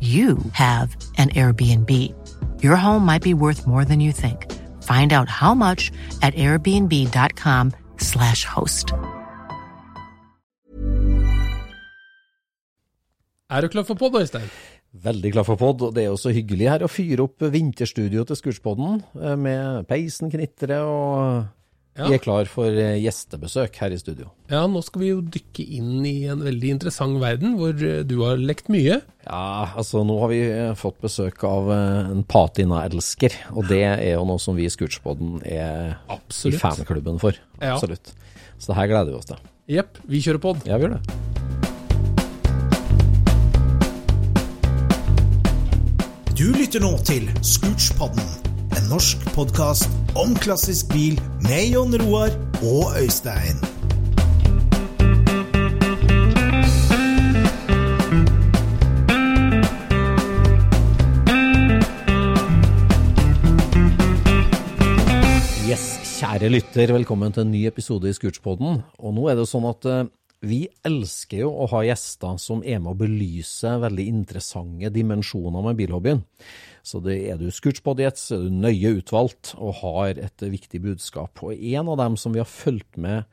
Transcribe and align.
you 0.00 0.38
have 0.52 0.96
an 1.18 1.30
Airbnb. 1.30 1.90
Your 2.62 2.76
home 2.76 3.04
might 3.04 3.22
be 3.22 3.34
worth 3.34 3.66
more 3.66 3.84
than 3.84 3.98
you 3.98 4.12
think. 4.12 4.46
Find 4.84 5.12
out 5.12 5.28
how 5.28 5.54
much 5.54 5.90
at 6.22 6.34
airbnb.com/slash 6.34 8.44
host. 8.44 8.92
Er 13.50 13.60
du 13.60 13.68
klar 13.68 13.84
for 13.84 13.96
pod, 13.96 14.20
Øystein? 14.20 14.48
Veldig 14.92 15.32
klar 15.32 15.44
for 15.44 15.56
pod, 15.56 15.82
og 15.82 15.94
det 15.94 16.02
er 16.02 16.06
jo 16.10 16.16
så 16.20 16.30
hyggelig 16.32 16.68
her 16.68 16.82
å 16.84 16.88
fyre 16.88 17.22
opp 17.24 17.42
vinterstudio 17.52 18.24
til 18.28 18.36
Scootspodden 18.36 19.02
eh, 19.20 19.36
med 19.40 19.86
peisen 19.88 20.30
knitrer, 20.32 20.84
og. 20.84 21.46
Vi 22.06 22.14
er 22.14 22.22
klar 22.22 22.46
for 22.50 22.70
eh, 22.70 22.98
gjestebesøk 23.02 23.74
her 23.82 23.94
i 23.94 23.98
studio. 23.98 24.28
Ja, 24.52 24.62
nå 24.70 24.82
skal 24.86 25.02
vi 25.02 25.10
jo 25.10 25.22
dykke 25.24 25.64
inn 25.78 26.06
i 26.06 26.28
en 26.30 26.44
veldig 26.46 26.70
interessant 26.76 27.18
verden, 27.22 27.56
hvor 27.58 27.74
eh, 27.74 28.04
du 28.06 28.20
har 28.22 28.38
lekt 28.38 28.70
mye. 28.72 29.00
Ja, 29.26 29.42
altså 29.74 30.04
nå 30.06 30.18
har 30.22 30.30
vi 30.30 30.40
eh, 30.46 30.74
fått 30.78 31.00
besøk 31.02 31.42
av 31.48 31.72
en 31.74 32.22
patina-elsker, 32.28 33.34
og 33.54 33.66
det 33.72 33.82
er 33.90 34.12
jo 34.14 34.26
noe 34.30 34.42
som 34.42 34.58
vi 34.58 34.68
i 34.68 34.72
Scootspodden 34.72 35.40
er 35.42 35.98
Absolutt. 36.06 36.54
i 36.54 36.62
fanklubben 36.62 37.18
for. 37.22 37.38
Ja. 37.58 37.74
Absolutt. 37.74 38.14
Så 38.58 38.70
det 38.70 38.78
her 38.78 38.92
gleder 38.94 39.12
vi 39.12 39.18
oss 39.18 39.30
til. 39.32 39.42
Jepp, 39.68 39.98
vi 40.08 40.22
kjører 40.24 40.42
pod. 40.42 40.62
Ja, 40.68 40.78
vi 40.78 40.86
gjør 40.86 40.98
det. 40.98 41.02
Du 46.38 46.46
lytter 46.54 46.78
nå 46.78 46.92
til 47.02 47.26
Scootspodden, 47.42 48.22
en 48.78 48.92
norsk 48.92 49.24
podkast 49.34 49.90
om 50.16 50.34
klassisk 50.40 50.88
bil 50.92 51.18
med 51.44 51.72
Jon 51.72 51.92
Roar 52.00 52.32
og 52.64 52.94
Øystein. 53.00 53.58
Yes, 65.68 66.18
kjære 66.18 66.48
lytter, 66.52 66.94
velkommen 66.96 67.32
til 67.32 67.44
en 67.44 67.52
ny 67.52 67.66
episode 67.68 68.08
i 68.08 68.16
Scootspodden. 68.16 68.80
Og 68.98 69.14
nå 69.16 69.28
er 69.28 69.36
det 69.36 69.48
sånn 69.50 69.68
at 69.68 69.88
eh, 69.88 70.06
vi 70.46 70.62
elsker 70.86 71.42
jo 71.42 71.50
å 71.50 71.66
ha 71.72 71.82
gjester 71.86 72.38
som 72.38 72.62
er 72.62 72.78
med 72.78 72.94
å 72.94 72.98
belyse 73.00 73.72
veldig 73.82 74.04
interessante 74.06 74.90
dimensjoner 74.94 75.64
med 75.66 75.78
bilhobbyen. 75.80 76.22
Så 76.88 77.02
det 77.04 77.18
er 77.28 77.36
du 77.36 77.50
Scootspodjets, 77.52 78.30
er 78.32 78.46
du 78.46 78.54
nøye 78.62 78.94
utvalgt 79.02 79.52
og 79.58 79.82
har 79.82 80.20
et 80.22 80.44
viktig 80.44 80.80
budskap. 80.86 81.42
Og 81.44 81.52
en 81.52 81.90
av 81.92 81.98
dem 82.00 82.16
som 82.20 82.32
vi 82.32 82.40
har 82.40 82.48
fulgt 82.48 82.96
med 82.96 83.26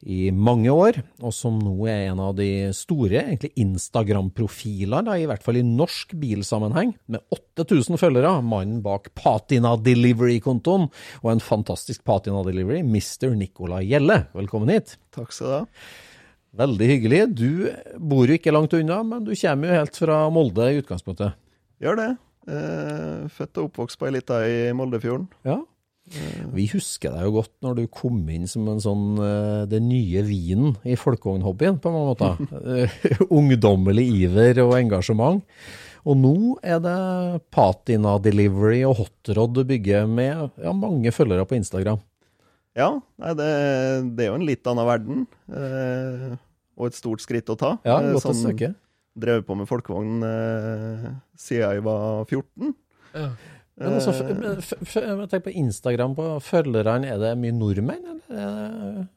i 0.00 0.30
mange 0.32 0.70
år, 0.72 1.00
og 1.20 1.32
som 1.36 1.58
nå 1.60 1.74
er 1.90 2.06
en 2.08 2.22
av 2.24 2.36
de 2.38 2.70
store 2.76 3.24
Instagram-profiler, 3.50 5.10
i 5.12 5.26
hvert 5.28 5.42
fall 5.44 5.58
i 5.60 5.64
norsk 5.66 6.14
bilsammenheng, 6.22 6.94
med 7.10 7.20
8000 7.34 8.00
følgere, 8.00 8.30
mannen 8.46 8.78
bak 8.84 9.10
Patina 9.18 9.74
Delivery-kontoen, 9.76 10.88
og 11.20 11.28
en 11.34 11.44
fantastisk 11.44 12.06
Patina 12.06 12.40
Delivery, 12.46 12.80
Mr. 12.86 13.34
Nicolai 13.36 13.82
Gjelle. 13.90 14.22
Velkommen 14.38 14.72
hit. 14.72 14.96
Takk 15.12 15.36
skal 15.36 15.50
du 15.50 15.56
ha. 15.58 15.62
Veldig 16.62 16.90
hyggelig. 16.94 17.20
Du 17.36 17.50
bor 17.98 18.30
jo 18.30 18.38
ikke 18.38 18.54
langt 18.54 18.72
unna, 18.78 19.02
men 19.06 19.26
du 19.26 19.34
kommer 19.34 19.68
jo 19.68 19.78
helt 19.82 20.02
fra 20.06 20.24
Molde 20.32 20.70
i 20.70 20.80
utgangspunktet. 20.80 21.36
Gjør 21.82 22.00
det. 22.00 22.10
Eh, 22.48 23.26
født 23.28 23.60
og 23.60 23.68
oppvokst 23.68 24.00
på 24.00 24.08
ei 24.08 24.14
lita 24.16 24.40
i 24.48 24.56
Moldefjorden. 24.76 25.28
Ja. 25.44 25.60
Vi 26.50 26.64
husker 26.72 27.12
deg 27.14 27.28
jo 27.28 27.34
godt 27.36 27.52
når 27.62 27.76
du 27.78 27.82
kom 27.92 28.24
inn 28.32 28.48
som 28.50 28.66
en 28.72 28.80
sånn 28.82 29.20
eh, 29.22 29.66
det 29.70 29.78
nye 29.84 30.24
vinen 30.26 30.74
i 30.82 30.96
folkevognhobbyen, 30.98 31.78
på 31.82 31.92
mange 31.94 32.14
måter. 32.14 32.40
Eh, 32.80 33.22
Ungdommelig 33.30 34.06
iver 34.24 34.62
og 34.64 34.74
engasjement. 34.78 35.44
Og 36.08 36.16
nå 36.16 36.34
er 36.64 36.80
det 36.82 36.98
Patina 37.52 38.16
Delivery 38.22 38.80
og 38.88 38.96
Hotrod 39.02 39.52
du 39.58 39.62
bygger 39.68 40.08
med 40.08 40.48
ja, 40.56 40.72
mange 40.72 41.12
følgere 41.12 41.44
på 41.48 41.58
Instagram. 41.58 42.00
Ja, 42.78 42.94
nei, 43.20 43.32
det, 43.36 43.50
det 44.16 44.24
er 44.24 44.30
jo 44.30 44.38
en 44.38 44.46
litt 44.48 44.70
annen 44.70 44.88
verden. 44.88 45.26
Eh, 45.52 46.38
og 46.80 46.88
et 46.88 46.96
stort 46.96 47.22
skritt 47.22 47.50
å 47.52 47.58
ta. 47.60 47.74
Ja, 47.84 47.98
godt 48.00 48.16
godt 48.16 48.32
å 48.32 48.38
søke. 48.38 48.72
Drevet 49.18 49.46
på 49.46 49.56
med 49.58 49.66
folkevogn 49.68 50.22
eh, 50.22 51.08
siden 51.36 51.64
jeg 51.74 51.82
var 51.84 52.24
14. 52.30 52.74
Ja. 53.14 53.28
Men 53.80 53.94
altså, 53.96 54.12
f- 54.12 54.28
Eh, 54.28 54.58
f- 54.60 54.82
f- 54.84 55.00
jeg 55.32 55.42
på 55.42 55.54
Instagram, 55.56 56.14
på 56.14 56.26
følgerne, 56.44 57.08
er 57.10 57.18
det 57.18 57.30
mye 57.40 57.54
nordmenn, 57.56 58.04
eller? 58.28 58.44
er 58.44 59.08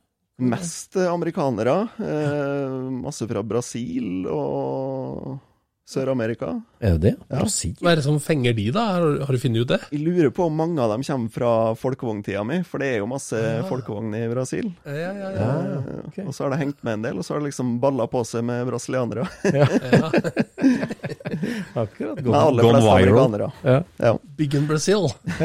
Mest 0.44 0.96
amerikanere. 0.98 1.76
Eh, 2.02 2.78
masse 3.04 3.28
fra 3.30 3.44
Brasil 3.46 4.26
og 4.32 5.36
Sør-Amerika. 5.84 6.48
Er 6.80 6.94
det 6.96 7.02
det? 7.04 7.12
Ja. 7.28 7.42
Brasil? 7.42 7.74
Hva 7.84 7.92
er 7.92 7.98
det 8.00 8.06
som 8.06 8.16
fenger 8.24 8.54
de, 8.56 8.70
da? 8.72 8.86
Har, 8.96 9.04
har 9.28 9.36
du 9.36 9.40
funnet 9.42 9.66
ut 9.66 9.72
det? 9.74 9.80
Jeg 9.92 10.00
lurer 10.06 10.30
på 10.32 10.46
om 10.48 10.56
mange 10.56 10.80
av 10.80 10.94
dem 10.94 11.04
kommer 11.04 11.28
fra 11.36 11.50
folkevogntida 11.76 12.40
mi, 12.48 12.62
for 12.64 12.80
det 12.80 12.88
er 12.94 12.98
jo 13.02 13.10
masse 13.12 13.36
Ja. 13.36 13.66
folkevogn 13.68 14.16
i 14.16 14.22
Brasil. 14.32 14.70
Ja, 14.88 14.96
ja, 14.96 15.12
ja. 15.20 15.32
Ja, 15.36 15.50
Eh, 15.84 16.00
ok. 16.08 16.18
Og 16.28 16.34
så 16.38 16.44
har 16.46 16.52
det 16.54 16.62
hengt 16.62 16.80
med 16.88 16.94
en 16.94 17.02
del, 17.10 17.18
og 17.20 17.26
så 17.28 17.34
har 17.36 17.40
det 17.44 17.50
liksom 17.52 17.76
balla 17.84 18.08
på 18.08 18.24
seg 18.26 18.44
med 18.48 18.64
brasilianere. 18.72 19.28
ja. 19.52 19.68
Akkurat. 21.84 22.20
Men 22.24 22.34
aller 22.38 22.64
fleste 22.70 22.92
amerikanere. 22.96 23.52
Ja. 23.64 23.84
Ja. 23.98 24.18
Big 24.38 24.56
in 24.56 24.68
Brazil. 24.68 25.10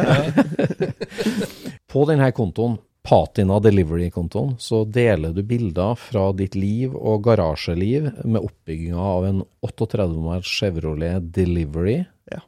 På 1.88 2.04
denne 2.08 2.28
kontoen, 2.36 2.76
Patina 3.08 3.56
Delivery-kontoen, 3.64 4.56
så 4.60 4.82
deler 4.84 5.32
du 5.32 5.40
bilder 5.48 5.94
fra 5.96 6.26
ditt 6.36 6.52
liv 6.58 6.92
og 6.98 7.22
garasjeliv 7.24 8.10
med 8.28 8.42
oppbygginga 8.44 9.00
av 9.00 9.24
en 9.24 9.38
38 9.64 10.08
mars 10.20 10.50
Chevrolet 10.58 11.30
Delivery. 11.32 12.02
Ja. 12.28 12.42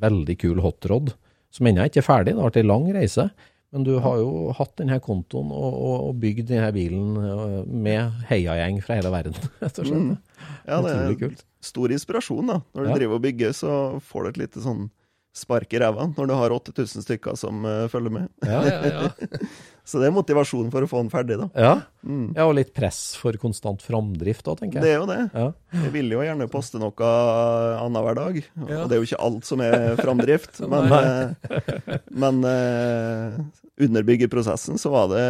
Veldig 0.00 0.38
kul 0.40 0.62
hotrod, 0.64 1.12
som 1.52 1.68
ennå 1.68 1.84
ikke 1.90 2.00
er 2.00 2.06
ferdig. 2.06 2.32
Det 2.32 2.40
har 2.40 2.48
vært 2.48 2.60
ei 2.62 2.68
lang 2.70 2.86
reise. 2.96 3.26
Men 3.70 3.84
du 3.86 3.92
har 4.02 4.16
jo 4.18 4.54
hatt 4.56 4.72
denne 4.80 4.96
kontoen 5.04 5.52
og, 5.54 5.74
og, 5.76 5.98
og 6.08 6.16
bygd 6.22 6.48
denne 6.48 6.70
bilen 6.74 7.12
eh, 7.20 7.52
med 7.70 8.24
heiagjeng 8.30 8.80
fra 8.82 8.96
hele 8.98 9.12
verden, 9.14 9.36
rett 9.62 9.78
og 9.84 9.86
slett. 9.86 10.40
Ja, 10.66 10.80
det 10.82 10.94
er 10.96 11.12
kult. 11.20 11.44
stor 11.62 11.92
inspirasjon, 11.94 12.48
da. 12.50 12.56
Når 12.74 12.82
du 12.82 12.90
Ja. 12.90 12.96
driver 12.98 13.20
og 13.20 13.22
bygger, 13.28 13.52
så 13.54 13.76
får 14.08 14.24
du 14.24 14.32
et 14.32 14.40
lite 14.46 14.64
sånn 14.64 14.88
spark 15.36 15.72
i 15.72 15.78
ræva 15.78 16.08
når 16.10 16.26
du 16.26 16.32
har 16.34 16.52
8000 16.54 17.04
stykker 17.04 17.36
som 17.38 17.62
uh, 17.66 17.86
følger 17.90 18.14
med. 18.14 18.30
Ja, 18.46 18.62
ja, 18.66 18.80
ja. 18.90 19.40
Så 19.90 19.98
det 19.98 20.06
er 20.06 20.14
motivasjon 20.14 20.68
for 20.70 20.86
å 20.86 20.88
få 20.90 21.00
den 21.02 21.10
ferdig, 21.10 21.36
da. 21.40 21.46
Ja. 21.58 21.70
ja, 22.36 22.44
og 22.44 22.52
litt 22.54 22.70
press 22.76 23.16
for 23.18 23.34
konstant 23.42 23.82
framdrift 23.82 24.44
da, 24.46 24.54
tenker 24.58 24.78
jeg. 24.78 24.84
Det 24.84 24.92
er 24.92 25.00
jo 25.00 25.08
det. 25.08 25.22
Ja. 25.34 25.46
Jeg 25.82 25.92
vil 25.96 26.14
jo 26.14 26.20
gjerne 26.22 26.46
poste 26.52 26.78
noe 26.78 27.08
annenhver 27.80 28.18
dag. 28.18 28.38
Og 28.68 28.70
det 28.70 28.94
er 28.94 29.00
jo 29.00 29.08
ikke 29.08 29.22
alt 29.26 29.48
som 29.48 29.64
er 29.64 29.96
framdrift. 29.98 30.60
men 30.70 30.94
uh, 30.94 31.50
men 32.22 32.44
uh, 32.46 33.40
underbygge 33.82 34.30
prosessen, 34.30 34.78
så 34.78 34.94
var 34.94 35.10
det 35.16 35.26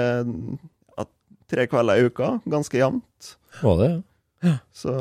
at 1.01 1.09
tre 1.49 1.65
kvelder 1.71 2.03
i 2.03 2.11
uka, 2.11 2.35
ganske 2.45 2.83
jevnt. 2.83 3.33
Var 3.63 3.81
det? 3.81 3.91
Så, 4.73 4.93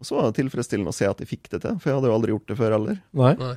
så 0.00 0.16
var 0.20 0.30
det 0.30 0.38
tilfredsstillende 0.38 0.92
å 0.92 0.96
se 0.96 1.10
at 1.10 1.22
jeg 1.22 1.30
fikk 1.34 1.50
det 1.54 1.64
til, 1.64 1.82
for 1.82 1.90
jeg 1.90 1.98
hadde 1.98 2.10
jo 2.10 2.16
aldri 2.20 2.34
gjort 2.36 2.48
det 2.50 2.58
før 2.62 2.78
heller. 2.78 3.02
Nei. 3.18 3.34
Nei. 3.42 3.54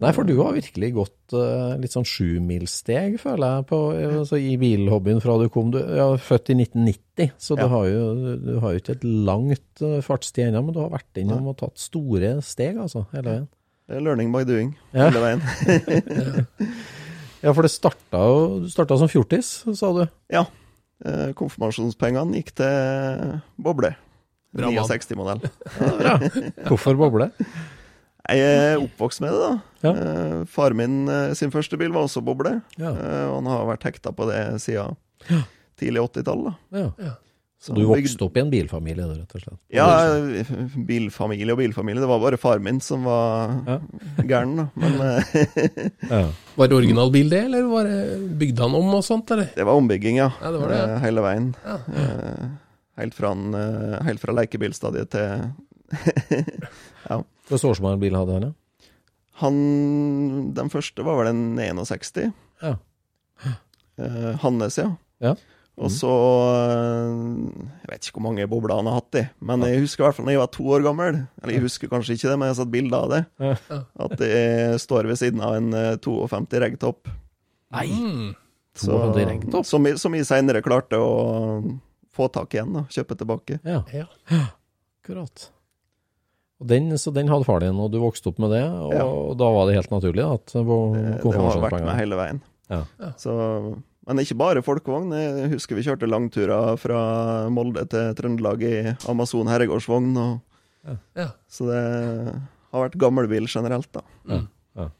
Nei, 0.00 0.10
for 0.16 0.24
du 0.24 0.32
har 0.38 0.54
virkelig 0.56 0.90
gått 0.96 1.34
uh, 1.36 1.76
litt 1.80 1.92
sånn 1.92 2.06
sjumilssteg, 2.08 3.18
føler 3.20 3.58
jeg, 3.58 3.66
på, 3.68 3.80
altså, 4.20 4.38
i 4.40 4.54
bilhobbyen 4.60 5.20
fra 5.20 5.36
du 5.40 5.46
kom. 5.52 5.72
Du 5.74 5.78
er 5.82 5.98
ja, 6.00 6.06
født 6.16 6.52
i 6.54 6.56
1990, 6.62 7.34
så 7.36 7.58
du 7.58 7.66
har 7.68 7.88
jo 7.90 8.04
du 8.40 8.52
har 8.62 8.72
jo 8.74 8.80
ikke 8.80 8.96
et 8.96 9.04
langt 9.04 9.84
uh, 9.84 9.98
fartstid 10.04 10.48
ennå, 10.48 10.62
men 10.66 10.76
du 10.76 10.80
har 10.80 10.92
vært 10.94 11.20
innom 11.20 11.50
og 11.52 11.58
tatt 11.60 11.80
store 11.80 12.38
steg, 12.46 12.80
altså, 12.80 13.04
hele 13.12 13.28
veien. 13.34 13.48
Det 13.90 13.98
er 13.98 14.04
learning 14.06 14.32
by 14.32 14.44
doing 14.48 14.72
Ja. 14.94 15.10
hele 15.10 15.24
veien. 15.26 15.44
Ja, 17.40 17.54
for 17.56 17.64
det 17.64 17.70
starta 17.72 18.18
Du 18.60 18.66
starta 18.68 18.98
som 19.00 19.08
fjortis, 19.08 19.62
sa 19.78 19.88
du. 19.96 20.02
Ja. 20.32 20.44
Uh, 21.00 21.30
Konfirmasjonspengene 21.38 22.36
gikk 22.36 22.52
til 22.60 23.38
boble. 23.56 23.94
69-modell. 24.56 25.44
Hvorfor 26.66 26.98
boble? 26.98 27.30
Jeg 28.28 28.40
er 28.74 28.82
oppvokst 28.82 29.22
med 29.24 29.32
det, 29.32 29.40
da. 29.40 29.54
Ja. 29.86 29.92
Eh, 29.96 30.44
Far 30.50 30.74
min 30.76 31.08
eh, 31.08 31.32
sin 31.38 31.50
første 31.54 31.78
bil 31.80 31.90
var 31.94 32.04
også 32.06 32.20
boble. 32.24 32.58
Ja. 32.76 32.90
Eh, 32.92 33.24
og 33.30 33.38
han 33.40 33.48
har 33.50 33.64
vært 33.72 33.86
hekta 33.88 34.12
på 34.14 34.26
det 34.28 34.42
siden 34.62 34.98
tidlig 35.80 36.02
80-tall. 36.04 36.44
da. 36.50 36.54
Ja. 37.00 37.14
Så 37.60 37.74
Du 37.76 37.82
vokste 37.84 38.24
opp 38.24 38.36
i 38.36 38.40
en 38.40 38.48
bilfamilie, 38.52 39.04
da, 39.04 39.16
rett 39.18 39.34
og 39.36 39.42
slett? 39.42 39.58
Ja, 39.76 39.88
bilfamilie 40.88 41.52
og 41.52 41.58
bilfamilie. 41.60 42.00
Det 42.00 42.08
var 42.08 42.22
bare 42.22 42.38
far 42.40 42.58
min 42.64 42.78
som 42.80 43.04
var 43.04 43.50
Ja. 43.66 43.74
gæren, 44.24 44.54
da. 44.56 44.68
Men 44.80 44.96
Ja. 46.10 46.22
Var 46.56 46.68
det 46.72 46.76
original 46.78 47.10
bil, 47.12 47.28
det, 47.28 47.42
eller 47.50 47.68
var 47.68 47.84
det 47.84 48.00
bygde 48.40 48.64
han 48.64 48.74
om 48.78 48.94
og 48.96 49.04
sånt, 49.04 49.28
eller? 49.36 49.50
det 49.56 49.64
var 49.68 49.76
ombygging, 49.76 50.16
ja. 50.22 50.30
Ja, 50.40 50.52
det 50.54 50.60
var 50.62 50.72
det, 50.72 50.78
ja. 50.88 50.98
Hele 51.04 51.20
veien. 51.26 51.50
Ja. 51.66 51.76
Helt 53.00 53.14
fra, 53.16 53.34
helt 54.08 54.20
fra 54.24 54.32
lekebilstadiet 54.40 55.12
til 55.12 55.52
Hva 57.08 57.58
slags 57.58 57.80
bil 58.00 58.14
hadde 58.18 58.36
han, 58.36 58.48
ja? 58.50 58.52
Han 59.40 59.56
Den 60.54 60.68
første 60.72 61.04
var 61.06 61.16
vel 61.20 61.30
en 61.32 61.44
61. 61.56 62.32
Ja. 62.62 62.74
Eh, 64.00 64.34
Hannes, 64.42 64.76
ja. 64.80 64.90
Ja. 65.20 65.34
Og 65.80 65.88
så 65.92 66.10
eh, 66.60 67.20
Jeg 67.82 67.88
vet 67.88 68.04
ikke 68.08 68.18
hvor 68.18 68.26
mange 68.26 68.46
bobler 68.50 68.76
han 68.80 68.88
har 68.90 68.98
hatt 69.00 69.16
i, 69.16 69.22
men 69.44 69.64
jeg 69.64 69.80
husker 69.84 70.02
i 70.02 70.06
hvert 70.06 70.16
fall 70.18 70.26
når 70.28 70.34
jeg 70.36 70.42
var 70.42 70.50
to 70.56 70.66
år 70.76 70.84
gammel. 70.84 71.20
Eller 71.40 71.54
jeg 71.56 71.64
husker 71.64 71.88
kanskje 71.92 72.16
ikke 72.18 72.28
det, 72.28 72.36
men 72.40 72.48
jeg 72.50 72.54
har 72.54 72.58
sett 72.60 72.74
bilder 72.74 72.98
av 73.06 73.14
det. 73.14 73.22
At 74.04 74.14
det 74.20 74.80
står 74.84 75.08
ved 75.08 75.20
siden 75.20 75.44
av 75.44 75.56
en 75.56 75.72
eh, 75.76 75.94
52 76.04 76.60
reggtopp. 76.66 77.08
Nei! 77.76 77.86
Mm. 77.92 78.28
52 78.80 79.24
reggtopp? 79.30 79.66
Som, 79.68 79.88
som 80.00 80.14
jeg 80.18 80.28
seinere 80.28 80.62
klarte 80.64 81.00
å 81.00 81.10
få 82.14 82.28
tak 82.34 82.52
igjen, 82.56 82.74
da. 82.76 82.84
Kjøpe 82.92 83.16
tilbake. 83.20 83.60
Ja, 83.64 83.80
Ja. 83.94 84.06
akkurat. 85.00 85.48
Og 86.60 86.66
den, 86.68 86.90
så 87.00 87.12
den 87.16 87.28
hadde 87.32 87.46
far 87.48 87.60
din, 87.64 87.78
og 87.80 87.88
du 87.92 87.98
vokste 88.02 88.28
opp 88.28 88.38
med 88.42 88.50
det, 88.52 88.64
og 88.68 88.92
Ja. 88.92 89.04
da 89.40 89.46
var 89.54 89.66
det 89.70 89.76
helt 89.78 89.90
naturlig 89.94 90.24
at 90.26 90.52
på 90.52 90.76
Det, 90.94 91.22
det 91.24 91.34
har 91.40 91.60
vært 91.62 91.84
med 91.86 91.96
hele 91.96 92.16
veien. 92.18 92.40
Ja. 92.68 92.82
Så, 93.16 93.32
men 94.06 94.18
ikke 94.22 94.36
bare 94.36 94.62
folkevogn. 94.62 95.10
Jeg 95.16 95.50
husker 95.54 95.74
vi 95.78 95.82
kjørte 95.86 96.06
langturer 96.10 96.76
fra 96.78 97.48
Molde 97.48 97.86
til 97.88 98.12
Trøndelag 98.14 98.62
i 98.62 98.74
Amazon 99.08 99.48
herregårdsvogn. 99.48 100.12
Og, 100.20 100.40
Ja. 101.16 101.28
så 101.48 101.66
det 101.70 101.80
har 102.72 102.84
vært 102.88 102.98
gammelbil 103.00 103.48
generelt, 103.48 103.88
da. 103.92 104.02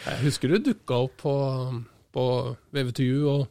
Jeg 0.00 0.16
husker 0.24 0.48
du 0.48 0.58
dukka 0.70 0.96
opp 1.06 1.16
på, 1.20 1.32
på 2.14 2.24
VVTU 2.72 3.26
og 3.28 3.48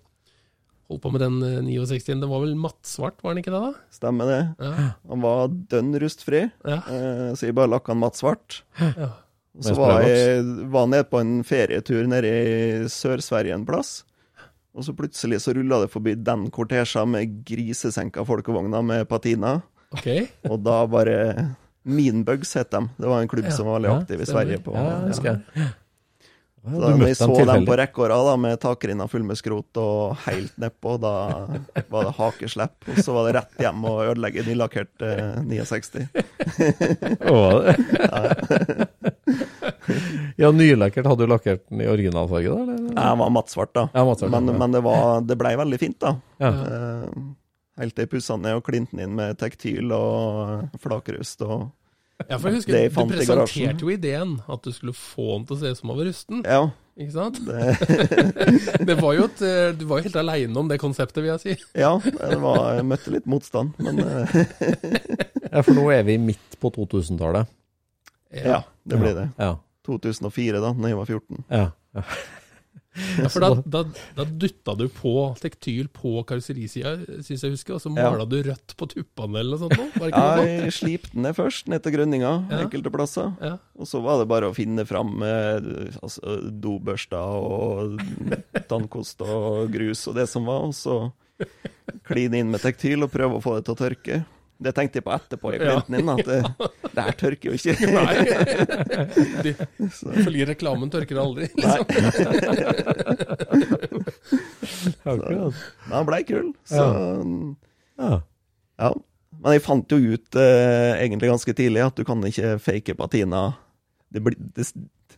holdt 0.90 1.02
på 1.04 1.12
med 1.14 1.22
den 1.22 1.40
eh, 1.44 1.62
69-en. 1.86 2.22
Det 2.24 2.30
var 2.32 2.42
vel 2.44 2.56
mattsvart, 2.60 3.20
var 3.24 3.34
den 3.36 3.44
ikke 3.44 3.54
det, 3.54 3.62
da? 3.62 3.74
Stemmer 3.94 4.26
det. 4.32 4.40
Ja. 4.66 4.90
Han 5.12 5.22
var 5.22 5.48
dønn 5.72 5.94
rustfri, 6.02 6.44
Ja. 6.66 6.80
eh, 6.90 7.34
så 7.38 7.46
jeg 7.50 7.56
bare 7.56 7.70
lakka 7.76 7.94
han 7.94 8.02
mattsvart. 8.04 8.62
ja. 8.80 9.12
Så 9.60 9.74
var 9.76 10.02
jeg 10.06 10.44
var 10.72 10.86
nede 10.88 11.04
på 11.10 11.20
en 11.20 11.42
ferietur 11.44 12.06
nede 12.08 12.30
i 12.30 12.84
Sør-Sverige 12.88 13.54
en 13.58 13.66
plass. 13.68 14.04
Og 14.78 14.86
så 14.86 14.94
plutselig 14.96 15.40
så 15.44 15.52
rulla 15.58 15.82
det 15.82 15.90
forbi 15.92 16.14
den 16.16 16.46
kortesja 16.54 17.02
med 17.10 17.42
grisesenka 17.44 18.24
folkevogner 18.24 18.86
med 18.86 19.08
patina. 19.10 19.58
Okay. 19.92 20.28
Og 20.48 20.62
da 20.64 20.86
bare 20.88 21.18
Meanbugs 21.84 22.54
het 22.56 22.70
de. 22.72 22.84
Det 23.02 23.10
var 23.10 23.22
en 23.24 23.28
klubb 23.28 23.46
Ja. 23.50 23.52
som 23.58 23.66
var 23.66 23.80
veldig 23.80 23.90
Ja, 23.90 23.98
aktiv 24.04 24.22
i. 24.22 24.26
Sverige. 24.30 24.60
på 24.64 24.74
Ja, 24.78 24.86
jeg 25.02 25.08
husker 25.10 25.30
jeg. 25.34 25.42
Ja, 25.56 25.68
Så 26.60 26.80
da 26.82 26.90
vi 27.00 27.16
så 27.16 27.28
dem 27.48 27.66
på 27.66 27.76
rekke 27.80 28.02
og 28.04 28.10
rad 28.12 28.30
med 28.44 28.60
takrinna 28.60 29.08
full 29.10 29.24
med 29.24 29.38
skrot 29.40 29.80
og 29.80 30.18
helt 30.26 30.58
nedpå, 30.60 30.98
da 31.02 31.14
var 31.90 32.10
det 32.10 32.16
hakeslepp. 32.18 32.76
Og 32.92 33.00
så 33.06 33.16
var 33.16 33.30
det 33.30 33.36
rett 33.40 33.64
hjem 33.64 33.86
og 33.90 34.02
ødelegge 34.10 34.44
nylakkert 34.48 35.06
eh, 35.08 35.40
69. 35.48 36.10
var 37.30 37.64
det- 37.64 38.88
ja, 40.40 40.52
nylakkert. 40.52 41.06
Hadde 41.08 41.26
du 41.26 41.32
lakkert 41.32 41.66
den 41.70 41.82
i 41.82 41.88
originalfarge, 41.90 42.52
da? 42.52 42.62
Eller? 42.64 42.94
Jeg 42.96 43.18
var 43.24 43.34
mattsvart, 43.34 43.74
da. 43.76 43.88
Ja, 43.94 44.06
mattsvart, 44.06 44.32
men, 44.36 44.48
ja. 44.54 44.58
men 44.62 44.72
det, 44.76 44.82
var, 44.86 45.22
det 45.26 45.38
ble 45.40 45.56
veldig 45.64 45.80
fint, 45.82 46.00
da. 46.04 46.16
Ja. 46.44 46.52
Eh, 46.54 47.28
helt 47.80 47.96
til 47.96 48.04
jeg 48.06 48.12
pussa 48.12 48.36
ned 48.40 48.60
og 48.60 48.66
klinte 48.68 48.92
den 48.96 49.06
inn 49.08 49.16
med 49.18 49.38
tektyl 49.40 49.94
og 49.96 50.80
flakrust 50.84 51.42
og 51.48 51.70
Ja, 52.28 52.36
for 52.36 52.50
jeg 52.50 52.60
husker 52.60 52.76
Det 52.76 52.82
jeg 52.84 52.92
du 52.94 53.14
presenterte 53.14 53.86
jo 53.86 53.92
ideen 53.94 54.34
at 54.52 54.66
du 54.66 54.74
skulle 54.76 54.94
få 54.98 55.38
den 55.38 55.46
til 55.48 55.56
å 55.56 55.60
se 55.62 55.72
ut 55.72 55.80
som 55.80 55.92
han 55.92 56.00
var 56.02 56.10
rusten. 56.10 56.42
Ja. 56.44 56.62
Ikke 57.00 57.14
sant? 57.16 57.40
Det, 57.48 58.88
Det 58.90 58.98
var 59.00 59.16
jo 59.16 59.28
et, 59.30 59.44
eh, 59.48 59.70
du 59.80 59.86
var 59.88 60.02
jo 60.02 60.10
helt 60.10 60.20
aleine 60.20 60.60
om 60.60 60.68
det 60.68 60.82
konseptet, 60.82 61.22
vil 61.24 61.32
jeg 61.32 61.44
si. 61.46 61.56
ja, 61.80 61.94
det 62.04 62.42
var, 62.44 62.60
jeg 62.76 62.90
møtte 62.90 63.14
litt 63.14 63.30
motstand, 63.30 63.72
men 63.80 64.04
eh, 64.04 64.36
ja, 65.54 65.64
for 65.64 65.72
nå 65.78 65.88
er 65.96 66.04
vi 66.10 66.18
midt 66.20 66.60
på 66.60 66.74
2000-tallet. 66.76 67.48
ja, 68.36 68.60
det 68.84 69.00
blir 69.00 69.16
det. 69.16 69.30
Ja. 69.40 69.56
2004, 69.88 70.60
da 70.60 70.74
når 70.76 70.92
jeg 70.92 71.00
var 71.00 71.16
14. 71.16 71.48
ja. 71.56 71.70
ja. 71.96 72.06
Ja, 73.20 73.30
for 73.32 73.44
da, 73.44 73.50
da, 73.66 73.82
da 74.18 74.26
dytta 74.26 74.76
du 74.78 74.86
på 74.92 75.14
tektyl 75.40 75.88
på 75.94 76.24
karosserisida, 76.28 76.96
syns 77.26 77.44
jeg 77.46 77.54
husker, 77.56 77.76
og 77.78 77.82
så 77.84 77.92
Ja. 77.96 78.12
du 78.26 78.38
rødt 78.44 78.76
på 78.78 78.88
tuppene 78.92 79.40
eller 79.40 79.58
noe 79.58 79.70
sånt. 79.70 79.98
Noe? 80.00 80.10
Ja, 80.10 80.36
jeg 80.44 80.74
slipte 80.76 81.14
den 81.14 81.24
ned 81.28 81.36
først, 81.38 81.68
ned 81.72 81.84
til 81.84 81.94
grønninga, 81.96 82.34
Ja. 82.50 82.60
enkelte 82.66 82.92
plasser. 82.92 83.34
Ja. 83.42 83.58
Og 83.78 83.88
så 83.88 84.02
var 84.04 84.20
det 84.20 84.28
bare 84.28 84.50
å 84.52 84.56
finne 84.56 84.86
fram 84.86 85.18
med 85.20 85.70
altså, 86.04 86.40
dobørster 86.62 87.18
og 87.20 88.00
tannkost 88.70 89.22
og 89.26 89.72
grus 89.72 90.08
og 90.08 90.16
det 90.16 90.28
som 90.30 90.46
var, 90.46 90.68
og 90.68 90.74
så 90.74 91.12
kline 92.06 92.40
inn 92.42 92.52
med 92.52 92.62
tektyl 92.62 93.04
og 93.06 93.12
prøve 93.14 93.40
å 93.40 93.44
få 93.44 93.56
det 93.58 93.66
til 93.66 93.76
å 93.76 93.80
tørke. 93.80 94.26
Det 94.60 94.74
tenkte 94.76 95.00
jeg 95.00 95.06
på 95.06 95.14
etterpå 95.16 95.54
i 95.56 95.60
klinten 95.62 95.96
inn, 95.96 96.10
at 96.12 96.20
det, 96.28 96.40
det 96.96 97.04
her 97.06 97.16
tørker 97.20 97.46
jo 97.48 97.56
ikke. 97.56 97.74
Nei. 97.96 98.16
De, 99.46 99.54
Ifølge 100.20 100.48
reklamen 100.50 100.92
tørker 100.92 101.16
det 101.16 101.24
aldri. 101.24 101.48
Liksom. 101.56 101.86
Men 105.08 105.96
han 105.96 106.10
blei 106.10 106.24
kul, 106.28 106.52
så 106.68 106.84
Ja. 108.00 108.12
ja. 108.80 108.92
Men 109.40 109.56
jeg 109.56 109.64
fant 109.64 109.94
jo 109.96 109.98
ut 110.18 110.36
eh, 110.36 111.00
egentlig 111.00 111.30
ganske 111.32 111.54
tidlig 111.56 111.86
at 111.86 111.96
du 111.96 112.04
kan 112.08 112.20
ikke 112.28 112.58
fake 112.60 112.96
patina. 113.00 113.54
Det 114.12 114.20
blir, 114.26 114.36
det, 114.58 114.66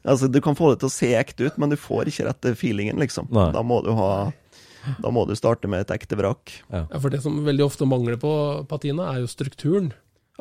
altså, 0.03 0.29
du 0.29 0.37
kan 0.45 0.57
få 0.57 0.69
det 0.73 0.83
til 0.83 0.91
å 0.91 0.93
se 0.93 1.09
ekte 1.17 1.49
ut, 1.49 1.57
men 1.57 1.73
du 1.73 1.77
får 1.79 2.11
ikke 2.11 2.27
rette 2.29 2.53
feelingen, 2.59 3.01
liksom. 3.01 3.31
Nei. 3.33 3.49
Da 3.55 3.63
må 3.65 3.79
du 3.81 3.89
ha 3.97 4.11
Da 5.03 5.11
må 5.13 5.25
du 5.29 5.35
starte 5.37 5.69
med 5.71 5.85
et 5.85 5.93
ekte 5.93 6.17
vrak. 6.19 6.53
Ja, 6.73 6.85
for 6.97 7.13
det 7.13 7.21
som 7.25 7.41
veldig 7.45 7.65
ofte 7.67 7.87
mangler 7.89 8.17
på 8.21 8.31
patina, 8.69 9.11
er 9.13 9.23
jo 9.23 9.29
strukturen. 9.31 9.91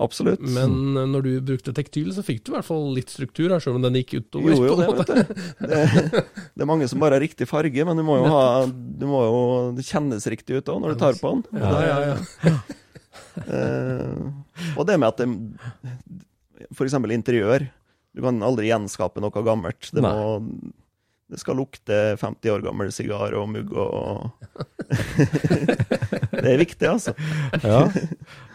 Absolutt. 0.01 0.41
Men 0.41 0.97
eh, 0.97 1.07
når 1.09 1.27
du 1.27 1.31
brukte 1.45 1.75
tektyl, 1.77 2.09
så 2.17 2.25
fikk 2.25 2.45
du 2.45 2.53
i 2.53 2.57
hvert 2.57 2.67
fall 2.67 2.87
litt 2.97 3.13
struktur, 3.13 3.51
her, 3.53 3.61
selv 3.63 3.79
om 3.79 3.85
den 3.85 3.99
gikk 4.01 4.17
utover. 4.21 4.55
Jo, 4.55 4.69
jo, 4.71 4.77
det, 4.79 4.87
måte. 4.89 5.17
vet 5.17 5.33
du. 5.33 5.43
Det, 5.71 6.23
det 6.57 6.65
er 6.65 6.71
mange 6.71 6.89
som 6.91 7.03
bare 7.03 7.19
har 7.19 7.25
riktig 7.25 7.49
farge, 7.51 7.87
men 7.87 8.01
du 8.01 8.05
må 8.07 8.21
jo 8.23 8.31
ha 8.33 8.45
Du 8.71 9.05
må 9.11 9.21
jo 9.27 9.41
Det 9.77 9.85
kjennes 9.87 10.25
riktig 10.33 10.61
ut 10.61 10.71
òg 10.73 10.81
når 10.85 10.95
du 10.95 11.03
tar 11.03 11.21
på 11.21 11.35
den. 11.35 11.61
Ja, 11.61 11.75
ja, 11.85 11.99
ja. 12.49 12.55
uh, 13.45 14.73
og 14.79 14.87
det 14.89 14.97
med 15.01 15.11
at 15.11 15.21
det 15.21 16.71
For 16.77 16.87
eksempel 16.87 17.13
interiør. 17.17 17.69
Du 18.17 18.25
kan 18.25 18.41
aldri 18.43 18.71
gjenskape 18.71 19.23
noe 19.23 19.45
gammelt. 19.47 19.93
Det, 19.93 20.03
Nei. 20.03 20.11
må, 20.17 20.73
det 21.31 21.39
skal 21.39 21.59
lukte 21.61 21.97
50 22.19 22.51
år 22.51 22.65
gammel 22.65 22.91
sigar 22.95 23.35
og 23.39 23.49
mugg 23.53 23.71
og 23.79 24.31
Det 26.41 26.47
er 26.55 26.59
viktig, 26.59 26.87
altså. 26.89 27.13
Ja. 27.63 27.83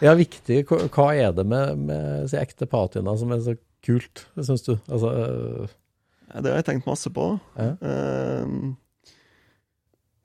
Ja, 0.04 0.16
viktig. 0.18 0.64
Hva 0.68 1.08
er 1.16 1.32
det 1.36 1.46
med, 1.48 1.86
med 1.88 2.30
si, 2.32 2.38
ekte 2.40 2.68
patina 2.68 3.14
som 3.20 3.32
er 3.32 3.44
så 3.46 3.56
kult, 3.86 4.26
syns 4.36 4.66
du? 4.66 4.74
Altså, 4.90 5.12
øh, 5.14 5.76
Ja, 6.34 6.42
Det 6.42 6.52
har 6.52 6.60
jeg 6.60 6.68
tenkt 6.72 6.90
masse 6.90 7.12
på. 7.14 7.30
Ja. 7.56 7.70
Uh, 7.80 8.74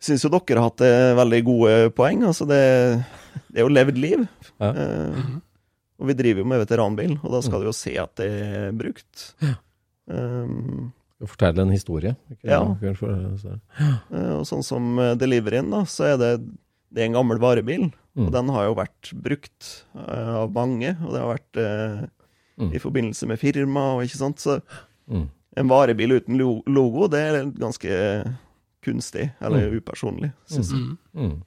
Syns 0.01 0.25
jo 0.25 0.31
dere 0.33 0.57
har 0.57 0.71
hatt 0.71 0.81
eh, 0.81 1.11
veldig 1.13 1.41
gode 1.45 1.73
poeng. 1.93 2.23
Altså 2.25 2.47
det, 2.49 2.63
det 3.53 3.61
er 3.61 3.67
jo 3.67 3.75
levd 3.75 3.99
liv. 4.01 4.23
Ja. 4.57 4.71
Uh, 4.73 5.37
og 6.01 6.09
vi 6.09 6.17
driver 6.17 6.41
jo 6.41 6.49
med 6.49 6.63
veteranbil, 6.63 7.19
og 7.21 7.35
da 7.35 7.43
skal 7.45 7.61
du 7.61 7.69
jo 7.69 7.77
se 7.77 7.93
at 8.01 8.15
det 8.17 8.31
er 8.33 8.71
brukt. 8.73 9.27
Um, 10.09 10.89
å 10.89 11.00
fortelle 11.29 11.61
en 11.63 11.71
historie. 11.75 12.17
Ikke, 12.31 12.49
Ja. 12.49 12.63
eh, 12.81 14.33
og 14.39 14.45
sånn 14.49 14.63
som 14.65 14.99
eh, 14.99 15.15
Deliveryen, 15.17 15.71
da, 15.71 15.83
så 15.85 16.05
er 16.15 16.17
det, 16.21 16.31
det 16.93 17.03
er 17.03 17.07
en 17.11 17.19
gammel 17.21 17.39
varebil. 17.39 17.91
Og 18.17 18.27
Mm. 18.27 18.31
den 18.33 18.49
har 18.49 18.65
jo 18.67 18.75
vært 18.75 19.13
brukt 19.23 19.85
uh, 19.95 20.43
av 20.43 20.53
mange, 20.53 20.97
og 21.07 21.13
det 21.13 21.21
har 21.21 21.37
vært 21.37 21.57
uh, 21.57 22.07
Mm. 22.59 22.73
i 22.75 22.79
forbindelse 22.79 23.27
med 23.27 23.39
firma 23.39 23.95
og 23.95 24.03
ikke 24.05 24.17
sant. 24.19 24.37
Så 24.39 24.61
Mm. 25.09 25.29
en 25.57 25.69
varebil 25.69 26.13
uten 26.21 26.37
logo, 26.67 27.07
det 27.09 27.19
er 27.21 27.45
ganske 27.53 28.35
kunstig, 28.83 29.31
eller 29.41 29.71
upersonlig, 29.81 30.33
syns 30.49 30.71
jeg. 30.73 30.81
Mm. 30.81 30.99
Mm. 31.15 31.43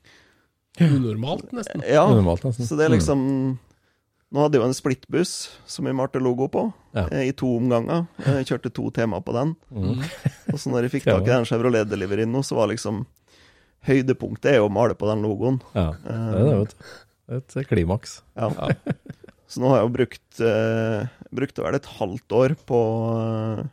Unormalt, 0.82 1.52
nesten. 1.54 1.84
Ja, 1.88 2.08
Unormalt, 2.10 2.44
nesten. 2.44 2.66
så 2.66 2.78
det 2.78 2.86
er 2.88 2.96
liksom 2.98 3.60
Nå 4.34 4.42
hadde 4.42 4.58
jeg 4.58 4.64
jo 4.64 4.68
en 4.72 4.74
splittbuss 4.78 5.32
som 5.70 5.86
vi 5.86 5.94
malte 5.94 6.18
logo 6.24 6.48
på, 6.50 6.64
Ja. 6.98 7.04
eh, 7.12 7.28
i 7.30 7.34
to 7.38 7.46
omganger. 7.60 8.08
Jeg 8.26 8.48
kjørte 8.50 8.72
to 8.74 8.88
tema 8.92 9.20
på 9.22 9.34
den. 9.36 9.56
Mm. 9.70 10.02
Og 10.54 10.58
så 10.60 10.72
når 10.74 10.88
jeg 10.88 10.96
fikk 10.98 11.06
tak 11.12 11.22
i 11.28 11.30
den 11.32 11.46
Chevrolet 11.46 11.90
Deliveryen 11.90 12.32
nå, 12.34 12.42
så 12.46 12.58
var 12.58 12.72
liksom 12.74 13.04
Høydepunktet 13.84 14.54
er 14.54 14.58
jo 14.62 14.70
å 14.70 14.72
male 14.72 14.96
på 14.96 15.06
den 15.10 15.22
logoen. 15.26 15.58
Ja, 15.76 15.90
det 16.06 16.14
er 16.16 16.46
det, 16.48 16.56
vet 16.64 16.74
du. 16.74 16.92
Er 17.34 17.42
Et 17.62 17.68
klimaks. 17.68 18.22
Ja. 18.40 18.50
Så 19.52 19.60
nå 19.62 19.70
har 19.70 19.82
jeg 19.82 19.86
jo 19.90 19.94
brukt 19.98 20.40
eh, 20.42 21.08
Brukte 21.36 21.66
vel 21.66 21.76
et 21.78 21.90
halvt 22.00 22.36
år 22.38 22.56
på, 22.70 22.80
eh, 23.60 23.64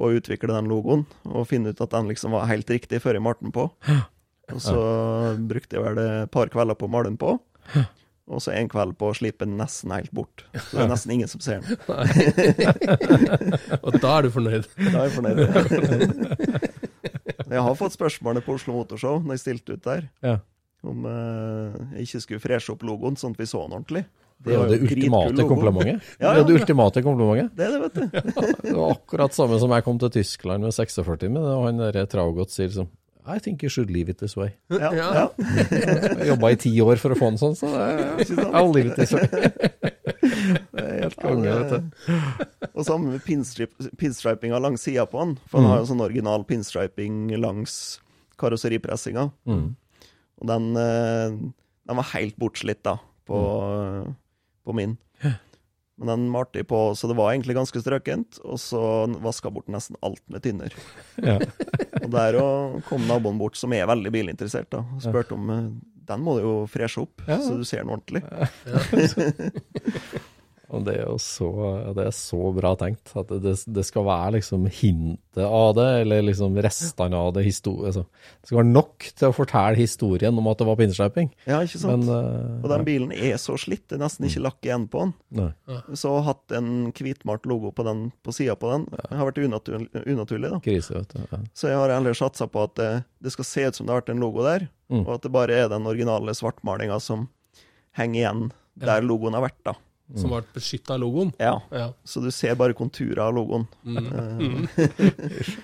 på 0.00 0.08
å 0.08 0.14
utvikle 0.16 0.54
den 0.56 0.70
logoen, 0.72 1.04
og 1.28 1.46
finne 1.50 1.70
ut 1.74 1.80
at 1.84 1.92
den 1.92 2.08
liksom 2.10 2.32
var 2.34 2.48
helt 2.50 2.70
riktig 2.72 3.02
før 3.04 3.18
jeg 3.18 3.22
malte 3.26 3.44
den 3.46 3.52
på. 3.54 3.68
Og 4.50 4.58
så 4.64 4.76
brukte 5.46 5.76
jeg 5.76 5.84
vel 5.84 5.98
et 6.02 6.30
par 6.34 6.48
kvelder 6.50 6.74
på 6.78 6.88
å 6.88 6.90
male 6.96 7.10
den 7.12 7.18
på. 7.20 7.36
Og 8.30 8.38
så 8.44 8.52
en 8.54 8.68
kveld 8.70 8.92
på 8.94 9.08
å 9.10 9.14
slipe 9.18 9.42
den 9.42 9.56
nesten 9.58 9.90
helt 9.90 10.12
bort. 10.14 10.44
Så 10.54 10.76
det 10.78 10.84
er 10.84 10.90
nesten 10.92 11.10
ingen 11.16 11.26
som 11.30 11.40
ser 11.42 11.64
den. 11.66 11.74
Og 13.82 13.90
da 13.98 14.10
er 14.20 14.22
du 14.22 14.28
fornøyd. 14.34 14.64
Da 14.78 14.98
er 15.00 15.04
jeg 15.08 15.14
fornøyd. 15.16 15.38
Jeg 17.50 17.60
har 17.66 17.74
fått 17.80 17.96
spørsmålet 17.96 18.44
på 18.46 18.54
Oslo 18.54 18.70
Motorshow 18.76 19.18
når 19.24 19.32
jeg 19.34 19.42
stilte 19.44 19.74
ut 19.74 19.82
der, 19.88 20.02
Ja. 20.22 20.36
om 20.86 20.98
eh, 21.10 21.74
jeg 21.98 22.02
ikke 22.06 22.20
skulle 22.22 22.42
freshe 22.44 22.70
opp 22.72 22.82
logoen 22.86 23.16
sånn 23.18 23.34
at 23.34 23.40
vi 23.42 23.46
så 23.50 23.60
den 23.66 23.74
ordentlig. 23.80 24.04
Det 24.40 24.54
var 24.56 24.70
det 24.70 24.78
ultimate 24.86 25.42
komplimentet. 25.44 26.00
Ja, 26.16 26.30
Det 26.30 26.38
ja, 26.38 26.44
det 26.48 26.54
ultimate 26.62 27.02
komplimentet. 27.04 27.50
Det 27.58 27.64
er 27.66 27.70
det, 27.74 27.80
vet 27.82 27.94
du. 27.98 28.04
Det 28.70 28.76
var 28.78 28.88
akkurat 28.94 29.32
samme 29.36 29.56
som 29.60 29.68
jeg 29.74 29.84
kom 29.84 29.98
til 30.00 30.10
Tyskland 30.14 30.60
med 30.64 30.72
46 30.72 31.28
med, 31.28 31.42
og 31.44 31.66
han 31.66 31.76
der 31.82 32.06
Traugot 32.08 32.48
sier 32.54 32.70
som 32.72 32.86
I 33.26 33.38
think 33.38 33.62
you 33.62 33.68
should 33.68 33.90
leave 33.90 34.08
it 34.08 34.18
this 34.18 34.36
way. 34.36 34.52
Ja, 34.70 34.92
Ja. 34.94 35.08
ja. 35.14 36.24
Jobba 36.26 36.50
i 36.50 36.56
ti 36.56 36.72
år 36.80 36.96
for 36.98 37.10
å 37.14 37.18
få 37.18 37.30
den 37.30 37.38
sånn, 37.38 37.54
så 37.58 37.68
det 37.70 38.30
er 38.30 38.50
I'll 38.52 38.72
leave 38.74 38.90
it 38.92 38.96
this 38.96 39.12
way. 39.12 39.26
Det 40.70 40.82
er 40.82 41.02
helt 41.04 41.16
konge, 41.20 41.52
vet 41.52 41.70
du. 41.70 42.14
Og 42.74 42.84
samme 42.86 43.12
med 43.12 43.22
pinstrip, 43.24 43.72
pinstripinga 44.00 44.58
langs 44.62 44.82
sida 44.86 45.04
på 45.06 45.20
den. 45.20 45.34
For 45.50 45.58
den 45.60 45.66
Mm. 45.66 45.70
har 45.70 45.78
jo 45.82 45.88
sånn 45.90 46.00
original 46.04 46.44
pinstriping 46.44 47.30
langs 47.40 48.00
karosseripressinga. 48.40 49.30
Mm. 49.46 49.76
Og 50.40 50.46
den, 50.48 50.70
eh, 50.76 51.28
den 51.86 51.96
var 52.00 52.08
helt 52.14 52.36
bortslitt, 52.40 52.82
da, 52.82 52.96
på, 53.28 53.36
Mm. 54.06 54.16
på 54.66 54.74
min. 54.74 54.98
Men 56.00 56.08
den 56.14 56.22
malte 56.32 56.62
jeg 56.62 56.66
på, 56.70 56.78
så 56.96 57.10
det 57.10 57.16
var 57.18 57.34
egentlig 57.34 57.54
ganske 57.58 57.82
strøkent. 57.84 58.38
Og 58.48 58.56
så 58.62 58.80
vaska 59.20 59.50
bort 59.52 59.68
nesten 59.68 59.98
alt 60.06 60.22
med 60.32 60.42
tynner. 60.46 60.72
Ja. 61.20 61.36
Og 62.00 62.08
der 62.14 62.36
òg 62.40 62.78
kom 62.88 63.02
naboen 63.04 63.36
bort, 63.36 63.58
som 63.60 63.74
er 63.76 63.84
veldig 63.90 64.08
bilinteressert, 64.14 64.70
da, 64.72 64.80
og 64.96 65.02
spurte 65.04 65.36
om 65.36 65.50
eh, 65.52 65.66
den 66.08 66.22
må 66.24 66.38
du 66.38 66.40
jo 66.46 66.54
freshe 66.72 67.02
opp, 67.04 67.20
Ja. 67.28 67.36
så 67.44 67.58
du 67.60 67.64
ser 67.68 67.84
den 67.84 67.92
ordentlig. 67.92 68.22
Og 70.70 70.84
det 70.86 70.92
er 71.00 71.08
jo 71.08 71.16
så, 71.18 71.48
det 71.96 72.04
er 72.06 72.12
så 72.14 72.38
bra 72.54 72.70
tenkt. 72.78 73.10
At 73.18 73.30
det, 73.42 73.56
det 73.74 73.82
skal 73.88 74.04
være 74.06 74.36
liksom 74.36 74.68
hintet 74.70 75.42
av 75.42 75.72
det, 75.74 75.86
eller 76.04 76.22
liksom 76.28 76.54
restene 76.62 77.18
av 77.18 77.32
det. 77.34 77.42
Altså, 77.50 78.04
det 78.06 78.46
skal 78.50 78.60
være 78.60 78.68
nok 78.70 79.08
til 79.18 79.28
å 79.30 79.34
fortelle 79.34 79.78
historien 79.80 80.38
om 80.38 80.46
at 80.50 80.60
det 80.62 80.68
var 80.68 80.78
pinnsleiping. 80.78 81.32
Ja, 81.50 81.58
ikke 81.66 81.80
sant? 81.82 82.06
Men 82.06 82.12
uh, 82.14 82.60
Og 82.62 82.70
den 82.70 82.86
bilen 82.86 83.10
er 83.16 83.34
så 83.42 83.56
slitt, 83.58 83.88
det 83.90 83.98
er 83.98 84.04
nesten 84.04 84.28
ikke 84.28 84.44
lakk 84.46 84.62
igjen 84.68 84.86
på 84.92 85.02
den. 85.08 85.14
nei. 85.40 85.50
Så 85.98 86.14
hatt 86.26 86.54
en 86.54 86.70
hvitmalt 86.94 87.50
logo 87.50 87.72
på, 87.74 87.86
den, 87.90 88.06
på 88.22 88.34
sida 88.36 88.54
på 88.60 88.70
den, 88.70 88.86
har 89.10 89.26
vært 89.26 89.42
unaturlig, 89.42 89.90
unaturlig 90.06 90.54
da. 90.54 90.62
Krise, 90.64 91.00
vet 91.00 91.16
du. 91.16 91.26
Ja. 91.34 91.42
Så 91.56 91.72
jeg 91.72 91.80
har 91.82 91.96
heller 91.96 92.14
satsa 92.18 92.46
på 92.50 92.62
at 92.68 92.78
det, 92.78 92.90
det 93.26 93.34
skal 93.34 93.48
se 93.50 93.66
ut 93.70 93.78
som 93.80 93.86
det 93.88 93.94
har 93.96 94.04
vært 94.04 94.14
en 94.14 94.22
logo 94.22 94.46
der, 94.46 94.70
Mm. 94.90 95.04
og 95.06 95.12
at 95.14 95.22
det 95.22 95.30
bare 95.30 95.54
er 95.54 95.68
den 95.70 95.84
originale 95.86 96.32
svartmalinga 96.34 96.96
som 96.98 97.28
henger 97.94 98.16
igjen 98.24 98.40
der 98.80 99.04
logoen 99.06 99.36
har 99.38 99.44
vært, 99.44 99.60
da. 99.62 99.74
Som 100.18 100.32
ble 100.32 100.40
beskytta 100.54 100.96
av 100.96 101.02
logoen. 101.04 101.30
Ja. 101.38 101.54
Ja. 101.70 101.90
Så 102.04 102.22
du 102.24 102.30
ser 102.34 102.56
bare 102.58 102.74
konturer 102.74 103.22
av 103.28 103.36
logoen. 103.36 103.68
Mm. 103.86 104.66
Eh, 104.74 105.54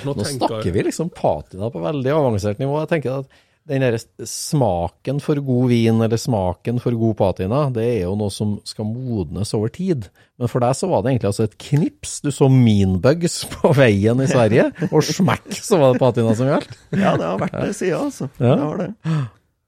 Nå 0.08 0.16
snakker 0.24 0.72
vi 0.72 0.86
liksom 0.88 1.12
patina 1.12 1.68
på 1.72 1.82
veldig 1.84 2.14
avansert 2.16 2.62
nivå. 2.62 2.78
Jeg 2.80 2.92
tenker 2.94 3.20
at 3.20 3.40
den 3.70 3.84
der 3.84 3.98
smaken 4.26 5.20
for 5.22 5.38
god 5.44 5.68
vin, 5.70 6.00
eller 6.02 6.18
smaken 6.18 6.80
for 6.82 6.96
god 6.98 7.16
patina, 7.18 7.66
det 7.74 7.84
er 7.84 7.98
jo 8.06 8.14
noe 8.18 8.32
som 8.32 8.56
skal 8.66 8.88
modnes 8.88 9.52
over 9.54 9.70
tid. 9.74 10.08
Men 10.40 10.50
for 10.50 10.64
deg 10.64 10.78
så 10.78 10.88
var 10.90 11.04
det 11.04 11.12
egentlig 11.12 11.30
altså 11.30 11.46
et 11.46 11.58
knips. 11.60 12.14
Du 12.24 12.30
så 12.34 12.48
meanbugs 12.50 13.42
på 13.58 13.74
veien 13.76 14.24
i 14.24 14.30
Sverige, 14.30 14.70
og 14.88 15.04
smekk 15.04 15.52
så 15.60 15.78
var 15.82 15.92
det 15.92 16.02
patina 16.02 16.34
som 16.38 16.50
gjaldt. 16.50 16.72
ja, 16.96 17.12
det 17.20 17.28
har 17.28 17.44
vært 17.44 17.60
det 17.60 17.76
siden, 17.76 18.08
altså. 18.08 18.30
Ja. 18.40 18.56
Det 18.56 18.64
har 18.64 18.82
det. 18.82 18.90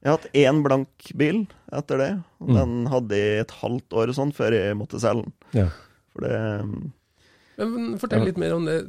Jeg 0.03 0.11
har 0.11 0.17
hatt 0.19 0.33
én 0.35 0.59
blank 0.65 1.11
bil 1.15 1.45
etter 1.71 2.01
det. 2.01 2.11
og 2.43 2.49
Mm. 2.49 2.55
Den 2.57 2.87
hadde 2.91 3.15
jeg 3.15 3.39
et 3.45 3.53
halvt 3.61 3.95
år 3.95 4.09
og 4.11 4.15
sånn 4.17 4.33
før 4.35 4.51
jeg 4.51 4.75
måtte 4.75 4.99
selge 4.99 5.23
den. 5.23 5.33
Ja. 5.53 5.67
For 6.11 6.25
det 6.27 6.91
Men 7.57 7.97
fortell 8.01 8.25
litt 8.27 8.37
mer 8.37 8.55
om 8.57 8.65
det. 8.67 8.81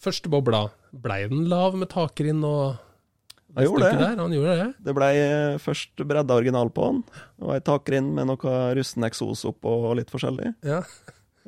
Første 0.00 0.30
bobla, 0.30 0.70
blei 0.94 1.26
den 1.28 1.48
lav 1.50 1.74
med 1.76 1.90
takrinn 1.90 2.44
og 2.46 2.78
Jeg 3.56 3.66
gjorde 3.66 3.90
det. 3.90 3.98
Der? 3.98 4.16
Han 4.16 4.32
gjorde 4.32 4.56
det? 4.60 4.68
Det 4.86 4.94
blei 4.94 5.12
først 5.58 6.06
bredda 6.06 6.36
original 6.38 6.70
på 6.70 6.86
den. 6.86 7.02
Det 7.34 7.48
var 7.48 7.58
ei 7.58 7.64
takrinn 7.66 8.14
med 8.14 8.28
noe 8.30 8.74
rusten 8.78 9.02
eksos 9.04 9.42
oppå 9.50 9.72
og 9.90 9.96
litt 9.98 10.12
forskjellig. 10.12 10.54
Ja. 10.62 10.84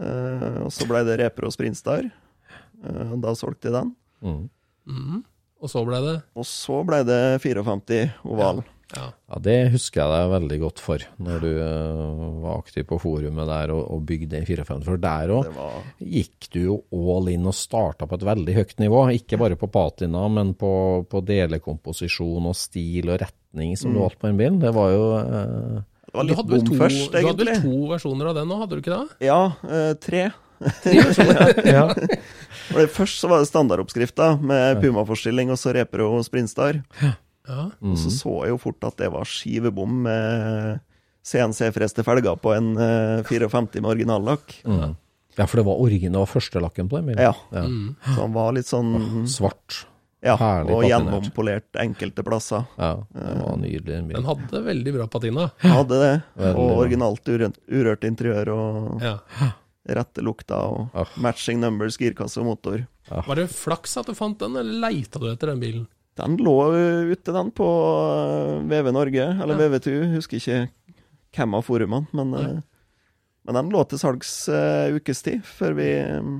Uh, 0.02 0.64
og 0.66 0.72
så 0.74 0.88
blei 0.88 1.04
det 1.06 1.20
Repro 1.20 1.48
Sprintstar. 1.54 2.10
Uh, 2.82 3.14
da 3.22 3.36
solgte 3.38 3.70
jeg 3.70 3.76
den. 3.78 3.94
Mm. 4.26 4.42
Mm. 4.90 5.22
Og 5.62 5.70
så 5.70 5.84
ble 5.86 6.00
det 6.02 6.16
Og 6.34 6.46
så 6.48 6.80
blei 6.82 7.04
det 7.06 7.38
54 7.44 8.10
oval. 8.26 8.64
ja. 8.66 8.78
Ja, 8.92 9.38
det 9.40 9.56
husker 9.72 10.02
jeg 10.02 10.12
deg 10.12 10.32
veldig 10.34 10.58
godt 10.60 10.80
for, 10.82 11.04
når 11.24 11.44
du 11.44 11.50
uh, 11.56 12.42
var 12.42 12.58
aktiv 12.60 12.84
på 12.90 12.98
forumet 13.00 13.48
der 13.48 13.72
og, 13.72 13.86
og 13.94 14.02
bygde 14.08 14.42
i 14.42 14.48
54. 14.48 14.84
For 14.84 15.00
der 15.00 15.32
òg 15.32 15.48
var 15.56 15.78
gikk 15.98 16.50
du 16.52 16.58
jo 16.60 16.76
all 17.14 17.30
in 17.32 17.48
og 17.48 17.56
starta 17.56 18.08
på 18.08 18.18
et 18.18 18.26
veldig 18.28 18.56
høyt 18.58 18.76
nivå. 18.82 19.06
Ikke 19.16 19.40
bare 19.40 19.56
på 19.60 19.70
patina, 19.72 20.26
men 20.32 20.52
på, 20.58 20.74
på 21.08 21.24
delekomposisjon 21.28 22.50
og 22.50 22.58
stil 22.58 23.08
og 23.08 23.22
retning 23.24 23.74
som 23.80 23.96
du 23.96 24.02
valgte 24.02 24.26
på 24.26 24.32
en 24.32 24.44
bil. 24.44 24.60
Det 24.60 24.74
var 24.76 24.92
jo 24.92 25.08
uh, 25.16 25.80
Det 25.80 26.12
var 26.12 26.28
Du 26.28 26.32
litt 26.32 26.42
hadde 26.42 26.54
bom 26.54 26.68
to, 26.68 26.78
først, 26.84 27.02
du 27.16 27.28
hadde 27.30 27.58
to 27.64 27.82
versjoner 27.94 28.32
av 28.32 28.40
den 28.42 28.52
nå, 28.52 28.60
hadde 28.60 28.76
du 28.76 28.84
ikke 28.84 28.98
det? 28.98 29.28
Ja, 29.30 29.42
uh, 29.64 29.92
tre. 30.02 30.28
ja. 31.66 31.88
Først 32.94 33.18
så 33.18 33.26
var 33.28 33.42
det 33.42 33.48
standardoppskrifta 33.50 34.36
med 34.38 34.78
Puma-forstilling 34.80 35.50
og 35.50 35.58
så 35.58 35.72
Repro 35.74 36.14
Sprintstar. 36.22 36.78
Ja. 37.02 37.16
Og 37.48 37.96
så 37.98 38.10
så 38.14 38.32
jeg 38.44 38.50
jo 38.54 38.58
fort 38.62 38.84
at 38.84 38.96
det 38.96 39.10
var 39.12 39.24
skivebom 39.24 40.02
med 40.06 40.80
CNC-freste 41.26 42.02
felger 42.06 42.36
på 42.42 42.52
en 42.56 42.72
eh, 42.76 43.22
54 43.26 43.80
med 43.80 43.90
originallakk. 43.94 44.56
Mm. 44.66 44.96
ja, 45.38 45.46
for 45.46 45.56
det 45.60 45.64
var 45.66 45.80
origin, 45.80 46.12
det 46.12 46.18
var 46.22 46.26
førstelakken 46.30 46.88
på 46.90 46.98
den 46.98 47.06
bilen. 47.12 47.22
Ja. 47.22 47.34
Mm. 47.54 47.94
Så 48.04 48.18
den 48.20 48.34
var 48.36 48.52
litt 48.56 48.66
sånn 48.70 49.26
Svart. 49.30 49.86
Ja, 50.22 50.36
herlig 50.38 50.70
og 50.70 50.82
patinert. 50.84 50.90
gjennompolert 50.92 51.78
enkelte 51.82 52.22
plasser. 52.22 52.66
Ja, 52.78 52.92
det 53.10 53.32
var 53.42 53.56
nydelig 53.58 53.86
den 53.90 54.08
Den 54.12 54.24
hadde 54.28 54.60
veldig 54.68 54.92
bra 54.94 55.06
patina. 55.10 55.48
Hadde 55.64 55.98
det. 55.98 56.12
Veldig 56.38 56.62
Og 56.62 56.76
originalt 56.84 57.26
urørt, 57.32 57.58
urørt 57.66 58.04
interiør 58.06 58.52
og 58.54 59.02
Ja. 59.02 59.16
rette 59.88 60.22
lukta 60.22 60.54
og 60.62 60.90
Ah. 60.94 61.06
matching 61.16 61.58
numbers, 61.58 61.96
girkasse 61.98 62.38
og 62.38 62.46
motor. 62.46 62.86
Var 63.10 63.34
det 63.34 63.48
flaks 63.50 63.96
at 63.98 64.06
du 64.06 64.14
fant 64.14 64.38
den, 64.38 64.54
eller 64.56 64.78
leita 64.90 65.18
du 65.18 65.26
etter 65.32 65.48
den 65.50 65.58
bilen? 65.60 65.88
Den 66.20 66.36
lå 66.44 66.54
ute, 67.12 67.32
den, 67.32 67.50
på 67.56 67.66
eh, 68.12 68.58
VV 68.68 68.90
Norge, 68.92 69.26
eller 69.42 69.56
Ja. 69.56 69.68
VV2. 69.68 69.94
Husker 70.18 70.36
ikke 70.42 70.58
hvem 71.32 71.54
av 71.56 71.62
forumene, 71.64 72.06
men, 72.12 72.32
ja. 72.36 72.50
men 73.48 73.56
den 73.56 73.70
lå 73.72 73.84
til 73.88 73.98
salgs 74.02 74.32
uh, 74.52 74.92
ukestid 74.92 75.40
før 75.48 75.72
vi 75.78 75.86
um, 76.18 76.34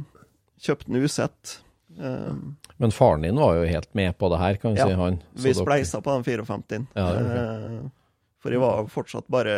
kjøpte 0.60 0.90
den 0.92 1.00
usett. 1.06 1.54
Um, 1.96 2.58
Men 2.76 2.92
faren 2.92 3.24
din 3.24 3.40
var 3.40 3.56
jo 3.56 3.64
helt 3.68 3.88
med 3.96 4.12
på 4.20 4.28
det 4.32 4.38
her, 4.42 4.60
kan 4.60 4.74
vi 4.76 4.80
Ja, 4.82 4.86
si. 4.90 4.98
han. 5.00 5.16
Så 5.36 5.42
vi 5.46 5.52
dere- 5.56 6.02
på 6.04 6.12
den 6.12 6.24
54. 6.28 6.86
Ja, 6.94 7.08
okay. 7.08 7.40
Eh, 7.40 7.80
for 8.42 8.50
jeg 8.52 8.60
var 8.60 8.86
fortsatt 8.92 9.28
bare 9.32 9.56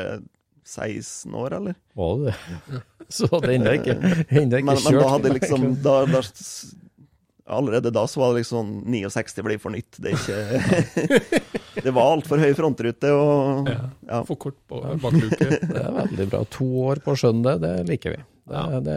16 0.65 1.35
år, 1.35 1.53
eller? 1.59 1.75
Var 1.99 2.17
det 2.19 2.35
det? 2.71 2.83
Så 3.19 3.29
jeg 3.29 3.59
ennå 3.59 3.73
ikke, 3.77 3.95
ikke 3.99 4.63
Men, 4.65 4.77
kjørt. 4.79 4.85
men 4.87 4.99
da 5.03 5.09
hadde 5.13 5.33
liksom 5.35 5.65
da, 5.85 5.97
da, 6.09 6.23
Allerede 7.47 7.91
da 7.93 8.07
så 8.09 8.21
var 8.23 8.33
det 8.33 8.41
liksom 8.41 8.71
69 8.89 9.43
blir 9.45 9.59
for 9.61 9.75
nytt. 9.75 9.99
Det 10.01 10.13
er 10.13 10.17
ikke 10.17 11.41
Det 11.85 11.93
var 11.93 12.15
altfor 12.15 12.41
høy 12.41 12.55
frontrute 12.57 13.11
og 13.13 13.69
ja. 13.69 14.21
For 14.25 14.39
kort 14.41 14.57
på 14.71 14.81
bakluke. 15.03 15.51
Det 15.75 15.83
er 15.83 15.91
veldig 15.99 16.29
bra. 16.33 16.41
To 16.57 16.69
år 16.87 17.03
på 17.05 17.13
å 17.13 17.19
skjønne 17.21 17.45
det, 17.45 17.59
det 17.67 17.89
liker 17.91 18.17
vi. 18.17 18.23
Det, 18.49 18.55
Ja. 18.55 18.81
det, 18.85 18.97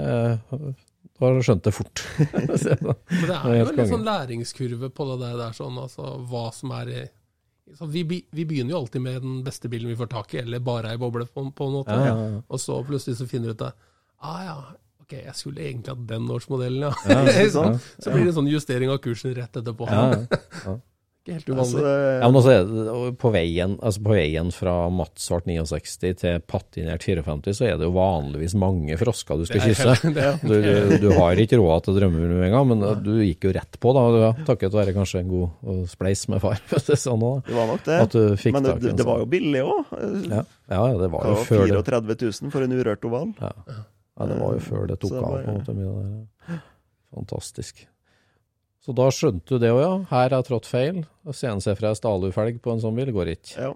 du 1.17 1.25
har 1.25 1.41
skjønt 1.43 1.65
det 1.65 1.73
fort. 1.73 2.03
Men 2.33 2.47
det 2.53 2.77
Det 2.77 3.35
er 3.35 3.59
jo 3.59 3.67
en 3.67 3.77
litt 3.81 3.91
sånn 3.91 4.07
læringskurve 4.07 4.89
på 4.95 5.07
det 5.11 5.19
der, 5.25 5.37
der 5.41 5.55
sånn, 5.57 5.79
altså 5.81 6.15
hva 6.29 6.47
som 6.55 6.71
er 6.77 6.91
i 6.93 7.05
så 7.75 7.83
vi, 7.91 8.05
vi 8.07 8.45
begynner 8.47 8.71
jo 8.71 8.77
alltid 8.79 9.01
med 9.03 9.17
den 9.25 9.39
beste 9.43 9.67
bilen 9.67 9.89
vi 9.91 9.97
får 9.99 10.07
tak 10.13 10.31
i, 10.37 10.37
eller 10.39 10.61
bare 10.63 10.93
ei 10.93 10.99
boble, 11.01 11.25
på, 11.27 11.41
på 11.51 11.65
en 11.67 11.73
måte. 11.75 11.91
Ja, 11.99 12.05
ja, 12.13 12.27
ja. 12.37 12.41
Og 12.47 12.61
så 12.63 12.77
plutselig 12.87 13.17
så 13.19 13.27
finner 13.27 13.51
du 13.51 13.57
ut 13.57 13.63
at 13.67 13.75
ah, 14.23 14.37
ja, 14.45 14.53
ok, 15.07 15.15
jeg 15.23 15.35
skulle 15.39 15.63
egentlig 15.63 15.95
hatt 15.95 16.03
den 16.11 16.27
årsmodellen, 16.35 16.89
ja. 16.89 16.91
Ja, 17.07 17.23
ikke 17.23 17.49
så 18.03 18.11
blir 18.11 18.27
det 18.27 18.33
en 18.33 18.37
sånn 18.41 18.51
justering 18.51 18.91
av 18.91 18.99
kursen 19.03 19.33
rett 19.37 19.55
etterpå. 19.63 19.87
Ja, 19.87 20.11
ja. 20.67 20.77
Ikke 21.27 21.35
helt 21.41 21.49
Altså, 21.59 21.81
uvanlig. 21.81 22.11
Ja, 22.21 22.27
men 22.31 22.37
også 22.39 22.51
er 22.53 22.61
det, 22.71 23.07
på, 23.19 23.29
veien, 23.35 23.73
altså 23.83 24.03
på 24.05 24.13
veien 24.15 24.51
fra 24.55 24.75
mattsvart 24.95 25.49
69 25.49 26.13
til 26.21 26.37
patinert 26.47 27.03
54, 27.03 27.51
så 27.57 27.65
er 27.67 27.73
det 27.81 27.83
jo 27.83 27.91
vanligvis 27.97 28.55
mange 28.55 28.95
frosker 28.95 29.41
du 29.41 29.43
skal 29.49 29.65
kysse. 29.65 29.97
Du, 30.47 30.53
du, 30.55 30.93
du 31.03 31.09
har 31.17 31.35
ikke 31.43 31.59
råd 31.59 31.83
til 31.83 31.97
drømmer 31.99 32.31
med 32.31 32.45
en 32.47 32.55
gang, 32.55 32.69
men 32.71 32.85
du 33.03 33.11
gikk 33.25 33.49
jo 33.49 33.51
rett 33.57 33.75
på, 33.83 33.91
da. 33.97 34.05
Ja, 34.23 34.31
takket 34.47 34.71
være 34.79 34.95
kanskje 34.95 35.25
en 35.25 35.33
god 35.33 35.83
spleis 35.91 36.23
med 36.31 36.39
far. 36.45 36.63
sånn 36.87 37.19
da, 37.19 37.33
det 37.43 37.59
var 37.59 37.69
nok 37.73 37.83
det. 37.89 37.99
At 38.07 38.15
du 38.15 38.23
fikk 38.39 38.55
Men 38.55 38.69
det, 38.69 38.77
det 38.87 39.03
var 39.03 39.19
sånn. 39.19 39.25
jo 39.27 39.29
billig 39.35 39.65
òg. 39.67 39.93
Ja, 40.31 40.45
ja, 40.71 40.81
det 41.03 41.11
var 41.11 41.27
jo 41.27 41.43
før 41.43 41.67
det, 41.67 41.83
34 41.91 42.19
000 42.47 42.55
for 42.55 42.63
en 42.63 42.79
urørt 42.79 43.11
oval. 43.11 43.35
ja. 43.43 43.83
Ja, 44.17 44.25
det, 44.25 44.39
var 44.41 44.57
jo 44.57 44.63
før 44.65 44.89
det 44.89 44.97
tok 45.01 45.17
av. 45.19 45.29
på 45.35 45.51
en 45.53 45.59
måte, 45.59 45.77
mye. 45.77 46.59
Fantastisk. 47.13 47.85
Så 48.87 48.93
da 48.95 49.09
skjønte 49.11 49.57
du 49.57 49.61
det 49.61 49.73
òg, 49.73 49.81
ja. 49.83 49.95
Her 50.13 50.29
er 50.29 50.37
jeg 50.37 50.47
trådt 50.47 50.69
feil. 50.69 51.03
Og 51.27 51.35
Senest 51.35 51.69
fra 51.75 51.91
ei 51.91 51.99
stalufelg 51.99 52.61
på 52.63 52.71
en 52.71 52.81
sånn 52.83 52.95
bil 52.97 53.11
går 53.15 53.33
ikke. 53.35 53.55
Ja. 53.59 53.73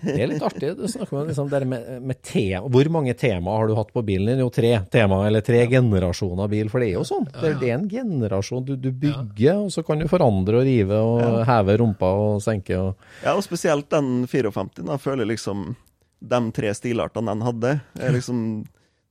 Det 0.00 0.14
er 0.16 0.30
litt 0.30 0.44
artig. 0.44 0.70
Du 0.78 0.86
snakker 0.88 1.18
om 1.20 1.26
liksom 1.28 1.50
med, 1.68 1.90
med 2.08 2.22
tema. 2.24 2.62
Hvor 2.72 2.88
mange 2.92 3.12
temaer 3.20 3.60
har 3.60 3.68
du 3.68 3.74
hatt 3.76 3.92
på 3.92 4.02
bilen 4.06 4.32
din? 4.32 4.40
Jo, 4.40 4.48
tre 4.54 4.72
temaer, 4.92 5.28
eller 5.28 5.44
tre 5.44 5.60
generasjoner 5.68 6.48
bil. 6.48 6.70
For 6.72 6.80
det 6.80 6.88
er 6.88 6.96
jo 6.96 7.04
sånn. 7.04 7.28
Det, 7.34 7.52
er 7.58 7.74
en 7.76 7.86
generasjon. 7.90 8.64
Du, 8.64 8.74
du 8.80 8.88
bygger, 8.88 9.66
og 9.66 9.70
så 9.74 9.84
kan 9.84 10.00
du 10.00 10.08
forandre 10.10 10.62
og 10.62 10.66
rive 10.68 11.04
og 11.04 11.44
heve 11.48 11.76
rumpa 11.82 12.10
og 12.24 12.40
senke. 12.44 12.80
Og, 12.80 13.08
ja, 13.20 13.36
og 13.36 13.44
spesielt 13.44 13.90
den 13.92 14.24
54. 14.30 14.86
Da 14.88 14.96
føler 15.00 15.28
liksom 15.28 15.74
de 16.20 16.40
tre 16.56 16.72
stilartene 16.76 17.32
den 17.32 17.44
hadde, 17.44 17.78
er 18.00 18.14
liksom 18.16 18.44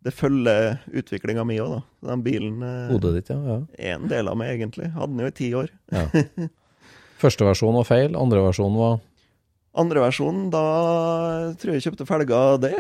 Det 0.06 0.14
følger 0.16 0.78
utviklinga 0.96 1.44
mi 1.44 1.58
òg, 1.60 1.74
da. 1.76 1.82
Den 2.14 2.22
bilen 2.24 2.62
eh, 2.64 2.88
hodet 2.94 3.18
ditt, 3.18 3.34
ja. 3.34 3.40
ja. 3.44 3.58
er 3.76 3.98
en 3.98 4.08
del 4.12 4.32
av 4.32 4.38
meg, 4.40 4.54
egentlig. 4.56 4.88
Hadde 4.96 5.12
den 5.12 5.26
jo 5.26 5.32
i 5.32 5.38
ti 5.42 5.52
år. 5.60 5.74
ja. 5.96 6.08
Første 7.20 7.44
versjon 7.44 7.76
var 7.76 7.84
feil, 7.84 8.14
andre 8.16 8.46
versjon 8.46 8.78
var 8.80 9.02
Andre 9.80 10.02
versjonen, 10.02 10.48
da 10.54 10.62
tror 11.60 11.74
jeg 11.74 11.82
jeg 11.82 11.90
kjøpte 11.90 12.08
felga 12.10 12.40
det, 12.64 12.78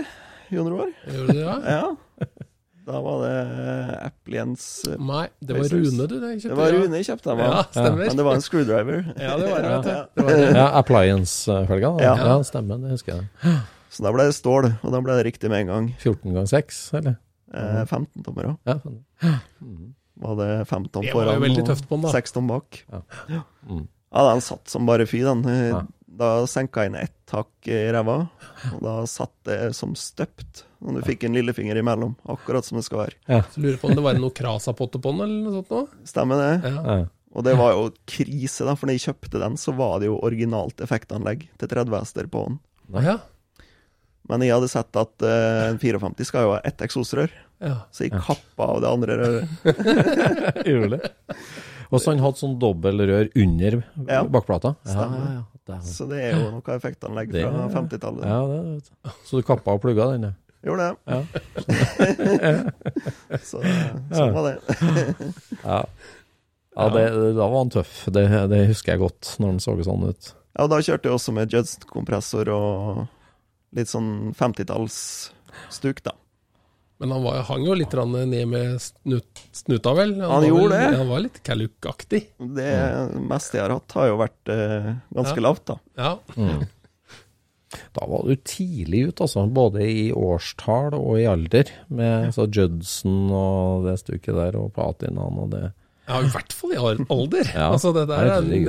Jon 0.49 0.69
Roar. 0.71 0.89
Gjorde 1.05 1.35
du 1.35 1.38
det, 1.38 1.43
ja? 1.43 1.57
Ja. 1.79 2.45
Da 2.89 2.99
var 3.05 3.19
det 3.21 3.97
Appliens 4.01 4.63
Nei, 4.97 5.27
det 5.45 5.53
var 5.59 5.67
Rune 5.69 6.07
du 6.09 6.15
det 6.15 6.31
kjøpte. 6.39 6.49
Det 6.49 6.57
var. 6.57 6.71
Rune 6.73 6.97
jeg 6.97 7.05
kjøpte 7.05 7.29
den 7.29 7.41
Ja, 7.43 7.59
stemmer. 7.69 7.99
Men 8.07 8.17
det 8.17 8.25
var 8.25 8.39
en 8.39 8.45
screwdriver. 8.45 9.03
Ja, 9.13 9.35
det 9.38 9.51
var 9.51 9.61
det, 9.61 9.73
vet. 9.75 9.89
Ja. 9.93 9.99
Det 10.15 10.25
var 10.25 10.39
det. 10.39 10.47
Ja, 10.57 10.67
appliance-felga. 10.79 11.91
Ja. 12.01 12.15
Ja. 12.17 12.39
stemmer, 12.47 12.81
det 12.81 12.95
husker 12.95 13.19
jeg. 13.19 13.59
Så 13.89 14.03
da 14.05 14.12
ble 14.13 14.27
det 14.29 14.36
stål, 14.38 14.69
og 14.84 14.91
da 14.93 15.01
ble 15.01 15.15
det 15.17 15.25
riktig 15.31 15.50
med 15.50 15.63
en 15.65 15.72
gang. 15.74 15.88
14 16.00 16.34
ganger 16.36 16.50
6, 16.51 16.81
eller? 17.00 17.15
Eh, 17.53 17.86
15 17.89 18.24
tommer 18.25 18.51
òg. 18.51 18.58
Ja, 18.69 18.75
sånn. 18.84 19.00
Var 20.19 20.36
det 20.36 20.50
5 20.69 20.89
tom 20.91 21.05
foran 21.13 21.46
og 21.50 21.63
tøft 21.69 21.88
på 21.88 21.96
den, 21.98 22.03
da. 22.05 22.12
6 22.13 22.36
tom 22.36 22.50
bak. 22.51 22.84
Ja. 22.91 23.01
Ja. 23.31 23.41
Mm. 23.69 23.86
ja, 23.88 24.25
den 24.34 24.41
satt 24.46 24.67
som 24.69 24.86
bare 24.89 25.08
fy, 25.10 25.24
den. 25.25 25.46
Eh, 25.48 25.69
Ja. 25.74 25.86
Da 26.19 26.43
senka 26.51 26.81
jeg 26.84 26.89
inn 26.89 26.96
ett 27.00 27.31
hakk 27.31 27.67
i 27.72 27.77
ræva, 27.96 28.15
og 28.74 28.79
da 28.84 28.93
satt 29.08 29.31
det 29.48 29.69
som 29.77 29.93
støpt. 29.96 30.65
Og 30.84 30.98
du 30.98 31.01
fikk 31.05 31.24
en 31.24 31.38
lillefinger 31.38 31.77
imellom, 31.79 32.17
akkurat 32.27 32.65
som 32.65 32.75
det 32.75 32.84
skal 32.89 33.05
være. 33.05 33.46
Så 33.53 33.62
lurer 33.63 33.77
på 33.79 33.88
om 33.88 33.96
det 33.96 34.03
var 34.03 34.17
noe 34.19 34.34
Krasa-potte 34.36 35.00
på 35.00 35.13
den, 35.13 35.22
eller 35.24 35.46
noe 35.46 35.53
sånt 35.62 35.72
noe? 35.72 35.88
Stemmer 36.10 36.41
det? 36.41 36.50
Ja. 36.74 36.81
Ja. 36.84 37.05
Og 37.31 37.46
det 37.48 37.53
var 37.55 37.72
jo 37.72 37.86
krise, 38.10 38.65
da, 38.67 38.74
for 38.75 38.90
når 38.90 38.98
jeg 38.98 39.05
kjøpte 39.05 39.40
den, 39.46 39.55
så 39.61 39.72
var 39.77 40.00
det 40.01 40.09
jo 40.09 40.18
originalt 40.20 40.81
effektanlegg 40.83 41.48
til 41.61 41.72
30 41.72 41.96
hester 42.01 42.27
på 42.27 42.44
den. 42.50 42.59
Ja. 43.05 43.16
Men 44.29 44.42
jeg 44.46 44.53
hadde 44.53 44.68
sett 44.70 44.94
at 45.00 45.24
eh, 45.25 45.70
en 45.72 45.79
54 45.79 46.25
skal 46.27 46.44
jo 46.46 46.51
ha 46.53 46.60
ett 46.68 46.82
eksosrør, 46.86 47.32
ja. 47.64 47.75
så 47.92 48.03
jeg 48.05 48.12
kappa 48.20 48.64
av 48.75 48.82
det 48.84 48.90
andre 48.92 49.14
røret. 49.22 49.48
Gjorde 50.70 50.90
det. 51.00 51.03
Og 51.90 51.98
så 52.03 52.12
han 52.12 52.20
hadde 52.22 52.38
sånn 52.38 52.60
dobbeltrør 52.62 53.32
under 53.42 53.79
Ja. 54.05 54.20
bakplata? 54.29 54.75
Ja, 54.86 54.92
Stemmer. 54.94 55.20
ja, 55.24 55.29
ja. 55.70 55.77
Så 55.86 56.05
det 56.10 56.20
er 56.27 56.32
jo 56.38 56.46
noe 56.53 56.75
effektanlegg 56.75 57.27
Det- 57.34 57.46
fra 57.46 57.68
50-tallet. 57.74 58.24
ja, 58.25 58.48
det. 58.50 58.62
Så 59.25 59.32
du 59.38 59.44
kappa 59.46 59.72
og 59.77 59.82
plugga 59.82 60.05
den? 60.14 60.36
Gjorde 60.66 60.86
det. 61.08 61.10
så 63.48 63.58
sånn 63.64 64.34
var 64.36 64.44
det. 64.50 64.58
Ja. 65.64 65.84
Ja, 66.79 66.86
det, 66.94 67.03
da 67.36 67.48
var 67.50 67.58
han 67.64 67.72
tøff. 67.74 67.94
Det, 68.14 68.24
det 68.53 68.60
husker 68.70 68.94
jeg 68.94 69.01
godt, 69.01 69.24
når 69.42 69.48
han 69.55 69.60
så 69.64 69.74
sånn 69.84 70.05
ut. 70.14 70.24
Ja, 70.55 70.60
og 70.64 70.70
da 70.72 70.77
kjørte 70.86 71.05
jeg 71.10 71.16
også 71.18 71.32
med 71.36 71.51
Judst-kompressor 71.53 72.46
og 72.53 73.01
litt 73.75 73.90
sånn 73.92 74.32
50-tallsstuk, 74.38 76.01
da. 76.05 76.16
Men 77.00 77.14
han 77.16 77.24
var, 77.24 77.38
hang 77.48 77.64
jo 77.64 77.75
litt 77.79 77.94
ned 77.96 78.48
med 78.51 78.74
snut, 78.84 79.40
snuta, 79.55 79.94
vel? 79.96 80.18
Han 80.20 80.32
han 80.34 80.48
gjorde 80.50 80.74
vel, 80.74 80.92
det. 80.92 80.98
Han 81.00 81.08
var 81.14 81.22
litt 81.24 81.38
Kaluk-aktig. 81.48 82.20
Det 82.58 82.74
meste 83.29 83.55
jeg 83.55 83.64
har 83.64 83.75
hatt, 83.77 83.96
har 83.96 84.10
jo 84.10 84.18
vært 84.20 84.51
eh, 84.51 84.90
ganske 85.16 85.40
Ja. 85.40 85.46
lavt, 85.48 85.64
da. 85.70 85.77
Ja. 85.96 86.12
Mm. 86.36 86.66
Da 87.96 88.05
var 88.10 88.25
du 88.27 88.36
tidlig 88.36 89.05
ut, 89.14 89.22
altså. 89.24 89.46
Både 89.48 89.86
i 89.88 90.10
årstall 90.12 90.98
og 90.98 91.20
i 91.22 91.27
alder. 91.29 91.72
Med 91.88 92.34
så 92.36 92.48
Judson 92.51 93.29
og 93.32 93.86
det 93.88 93.96
stuket 94.01 94.36
der, 94.36 94.58
og 94.60 94.74
Patinaen 94.75 95.40
og 95.40 95.51
det. 95.53 95.70
ja, 96.10 96.20
i 96.20 96.32
hvert 96.34 96.51
fall 96.58 96.74
i 96.74 96.79
alder. 96.82 97.51
Ja, 97.53 97.70
altså, 97.72 97.94
det 97.96 98.08
der 98.10 98.25
er, 98.25 98.42
det, 98.42 98.64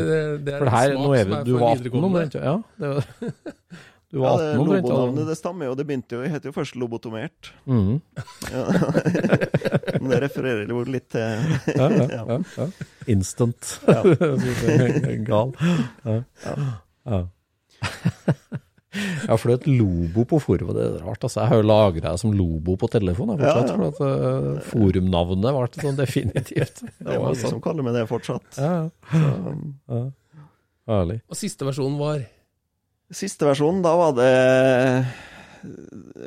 det 0.46 0.54
er 0.54 0.58
For 0.60 0.68
det 0.70 0.74
her, 0.76 0.94
en 0.94 1.02
nå 1.02 1.14
er 1.16 1.24
vi, 1.24 1.42
du 1.48 1.54
var 1.56 1.72
18 1.72 1.82
videregående. 1.82 2.06
omtrent? 2.12 2.34
Ja, 2.44 2.56
det 2.78 2.94
var, 2.94 3.02
du 4.10 4.18
Ja, 4.18 4.30
var 4.32 4.40
det 4.42 4.48
18 4.50 4.60
omtrent. 4.60 4.88
Lobonavnet, 4.88 5.26
det 5.30 5.36
stammer 5.38 5.68
jo. 5.70 5.74
Det 5.78 5.86
begynte 5.86 6.16
jo, 6.16 6.22
jeg 6.26 6.32
het 6.34 6.46
jo 6.48 6.52
først 6.56 6.74
lobotomert. 6.80 7.52
Mm. 7.70 8.00
Ja. 8.50 8.64
Det 10.10 10.18
refererer 10.24 10.70
jo 10.70 10.80
litt 10.88 11.10
til 11.12 11.20
Ja, 11.76 11.86
ja, 11.92 12.06
Ja. 12.16 12.22
ja, 12.26 12.38
ja. 12.56 12.66
Instant. 13.12 13.74
Gal. 15.28 15.52
Ja. 16.04 16.16
Ja. 17.04 17.20
Ja, 19.28 19.36
for 19.38 19.46
det 19.46 19.54
er 19.54 19.60
et 19.60 19.66
Lobo 19.78 20.24
på 20.26 20.40
forumet, 20.42 20.74
det 20.74 20.82
er 20.88 21.04
rart. 21.04 21.22
Altså, 21.22 21.44
jeg 21.44 21.52
har 21.52 21.60
jo 21.60 21.66
lagra 21.68 22.10
det 22.10 22.20
som 22.24 22.32
Lobo 22.34 22.74
på 22.80 22.88
telefonen 22.90 23.38
fortsatt, 23.38 23.68
Ja, 23.70 23.76
ja. 23.76 23.76
for 23.76 23.86
at 23.86 24.00
uh, 24.02 24.64
forumnavnet 24.66 25.54
ble 25.54 25.84
sånn 25.84 26.00
definitivt. 26.00 26.82
Det 26.98 27.14
er 27.14 27.22
mange 27.22 27.38
som 27.38 27.62
kaller 27.62 27.86
meg 27.86 27.94
det 27.94 28.02
fortsatt. 28.10 28.58
Ja, 28.58 28.88
Så, 29.12 30.00
ja. 30.90 31.20
Og 31.30 31.38
siste 31.38 31.68
versjonen 31.68 32.00
var 32.00 32.24
Siste 33.10 33.46
versjonen, 33.48 33.82
da 33.82 33.92
var 33.98 34.12
det 34.14 34.34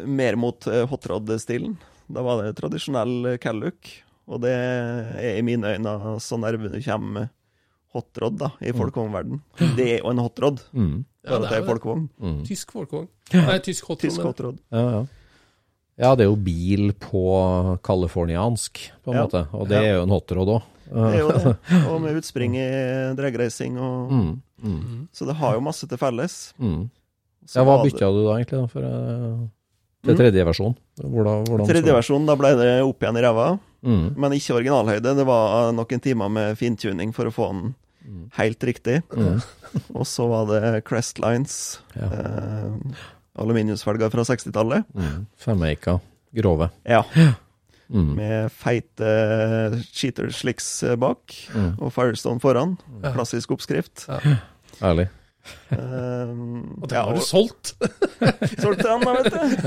mer 0.08 0.36
mot 0.40 0.68
eh, 0.68 0.84
hotrod-stilen. 0.90 1.78
Da 2.12 2.22
var 2.26 2.42
det 2.44 2.56
tradisjonell 2.60 3.38
Calluck, 3.42 3.88
og 4.28 4.42
det 4.44 4.52
er 4.54 5.38
i 5.40 5.46
mine 5.46 5.72
øyne 5.78 5.94
så 6.24 6.38
nærme 6.40 6.70
du 6.74 6.80
kommer 6.84 7.30
hotrod 7.94 8.38
da, 8.42 8.50
i 8.66 8.74
folkevognverden. 8.76 9.40
Det 9.78 9.88
er 9.96 10.00
jo 10.04 10.12
en 10.14 10.22
hotrod, 10.24 10.64
Mm. 10.74 11.04
Ja, 11.24 11.38
bare 11.38 11.40
det 11.40 11.46
at 11.48 11.52
det 11.54 11.60
er 11.62 11.68
folkevogn. 11.70 12.02
Mm. 12.20 12.40
tysk 12.44 12.72
folkevogn. 12.76 13.06
Nei, 13.32 13.60
tysk 13.64 13.86
hotrod. 13.88 14.10
Tysk 14.10 14.26
hotrod. 14.28 14.58
Ja, 14.76 14.82
ja. 14.92 15.04
ja, 16.04 16.10
det 16.20 16.26
er 16.26 16.28
jo 16.34 16.36
bil 16.36 16.90
på 17.00 17.22
californiansk, 17.88 18.82
på 19.06 19.14
en 19.14 19.16
Ja. 19.16 19.24
måte. 19.24 19.46
Og 19.56 19.70
det 19.70 19.78
er 19.80 19.94
jo 19.96 20.02
en 20.04 20.12
hotrod 20.12 20.52
òg. 20.58 20.66
Det 20.92 21.14
er 21.16 21.22
jo 21.22 21.30
det. 21.32 21.54
Og 21.94 22.02
med 22.04 22.18
utspring 22.20 22.58
i 22.60 22.66
dragracing 23.16 23.80
og 23.80 24.12
Mm. 24.12 24.34
Mm. 24.64 25.08
Så 25.12 25.26
det 25.28 25.36
har 25.36 25.54
jo 25.58 25.62
masse 25.66 25.88
til 25.90 25.98
felles. 26.00 26.54
Mm. 26.60 26.90
Ja, 27.54 27.64
hva 27.64 27.78
var 27.78 27.86
bytta 27.86 28.08
du 28.16 28.22
da, 28.24 28.38
egentlig, 28.40 28.62
da, 28.62 28.68
for, 28.72 28.82
uh, 28.88 29.48
til 30.04 30.14
Mm. 30.16 30.20
tredje 30.20 30.46
versjon? 30.48 30.76
Hvordan, 31.00 31.46
hvordan 31.48 31.68
Tredje 31.68 31.84
det? 31.86 31.94
versjon, 31.96 32.26
da 32.26 32.36
ble 32.36 32.50
det 32.60 32.72
opp 32.84 33.00
igjen 33.04 33.18
i 33.20 33.22
ræva. 33.24 33.60
Mm. 33.84 34.16
Men 34.18 34.32
ikke 34.32 34.56
originalhøyde. 34.56 35.16
Det 35.16 35.26
var 35.28 35.72
noen 35.76 36.02
timer 36.02 36.30
med 36.32 36.58
fintuning 36.58 37.14
for 37.14 37.26
å 37.28 37.32
få 37.36 37.50
den 37.52 38.30
helt 38.38 38.60
riktig. 38.64 39.02
Mm. 39.12 39.42
Og 39.96 40.06
så 40.08 40.28
var 40.28 40.48
det 40.52 40.84
Crest 40.86 41.20
Lines, 41.20 41.80
Ja. 41.96 42.08
eh, 42.08 42.96
aluminiumsfelger 43.40 44.12
fra 44.12 44.24
60-tallet. 44.24 44.86
Mm. 44.96 45.26
Femeika, 45.38 46.00
grove. 46.36 46.70
Ja, 46.86 47.04
Mm. 47.94 48.16
med 48.16 48.50
feite 48.52 49.84
cheater 49.94 50.32
slicks 50.32 50.84
bak, 50.98 51.20
Mm. 51.54 51.76
og 51.82 51.92
Firestone 51.94 52.40
foran. 52.42 52.78
Ja. 53.04 53.12
Klassisk 53.14 53.52
oppskrift. 53.52 54.08
Ærlig. 54.82 55.10
Um, 55.74 56.80
Og 56.80 56.88
den 56.88 56.96
har 57.04 57.18
du 57.18 57.24
solgt! 57.26 57.74
solgte 58.64 58.86
den, 58.86 59.02
da, 59.04 59.14
vet 59.18 59.34
du. 59.34 59.66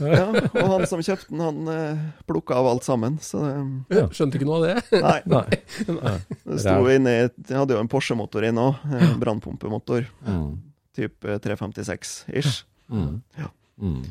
Ja. 0.00 0.28
og 0.62 0.70
han 0.72 0.86
som 0.88 1.02
kjøpte 1.04 1.28
den, 1.28 1.42
han 1.44 1.68
uh, 1.68 2.04
plukka 2.28 2.56
av 2.56 2.68
alt 2.70 2.86
sammen. 2.86 3.18
Så 3.24 3.42
um, 3.44 3.74
Ja. 3.92 4.06
Skjønte 4.14 4.40
ikke 4.40 4.48
noe 4.48 4.60
av 4.60 4.64
det. 4.68 5.02
Nei. 5.04 5.42
Nei. 5.98 6.14
Det 6.46 6.60
sto 6.64 6.78
inni 6.94 7.16
Jeg 7.18 7.58
hadde 7.58 7.76
jo 7.76 7.82
en 7.82 7.92
Porsche-motor 7.92 8.48
inne 8.48 8.70
òg. 8.70 8.80
Eh, 8.96 9.12
Brannpumpemotor. 9.20 10.08
Mm. 10.24 10.48
Type 10.96 11.36
356-ish. 11.44 12.64
Mm. 12.90 13.20
Ja. 13.38 13.52
Mm. 13.80 14.02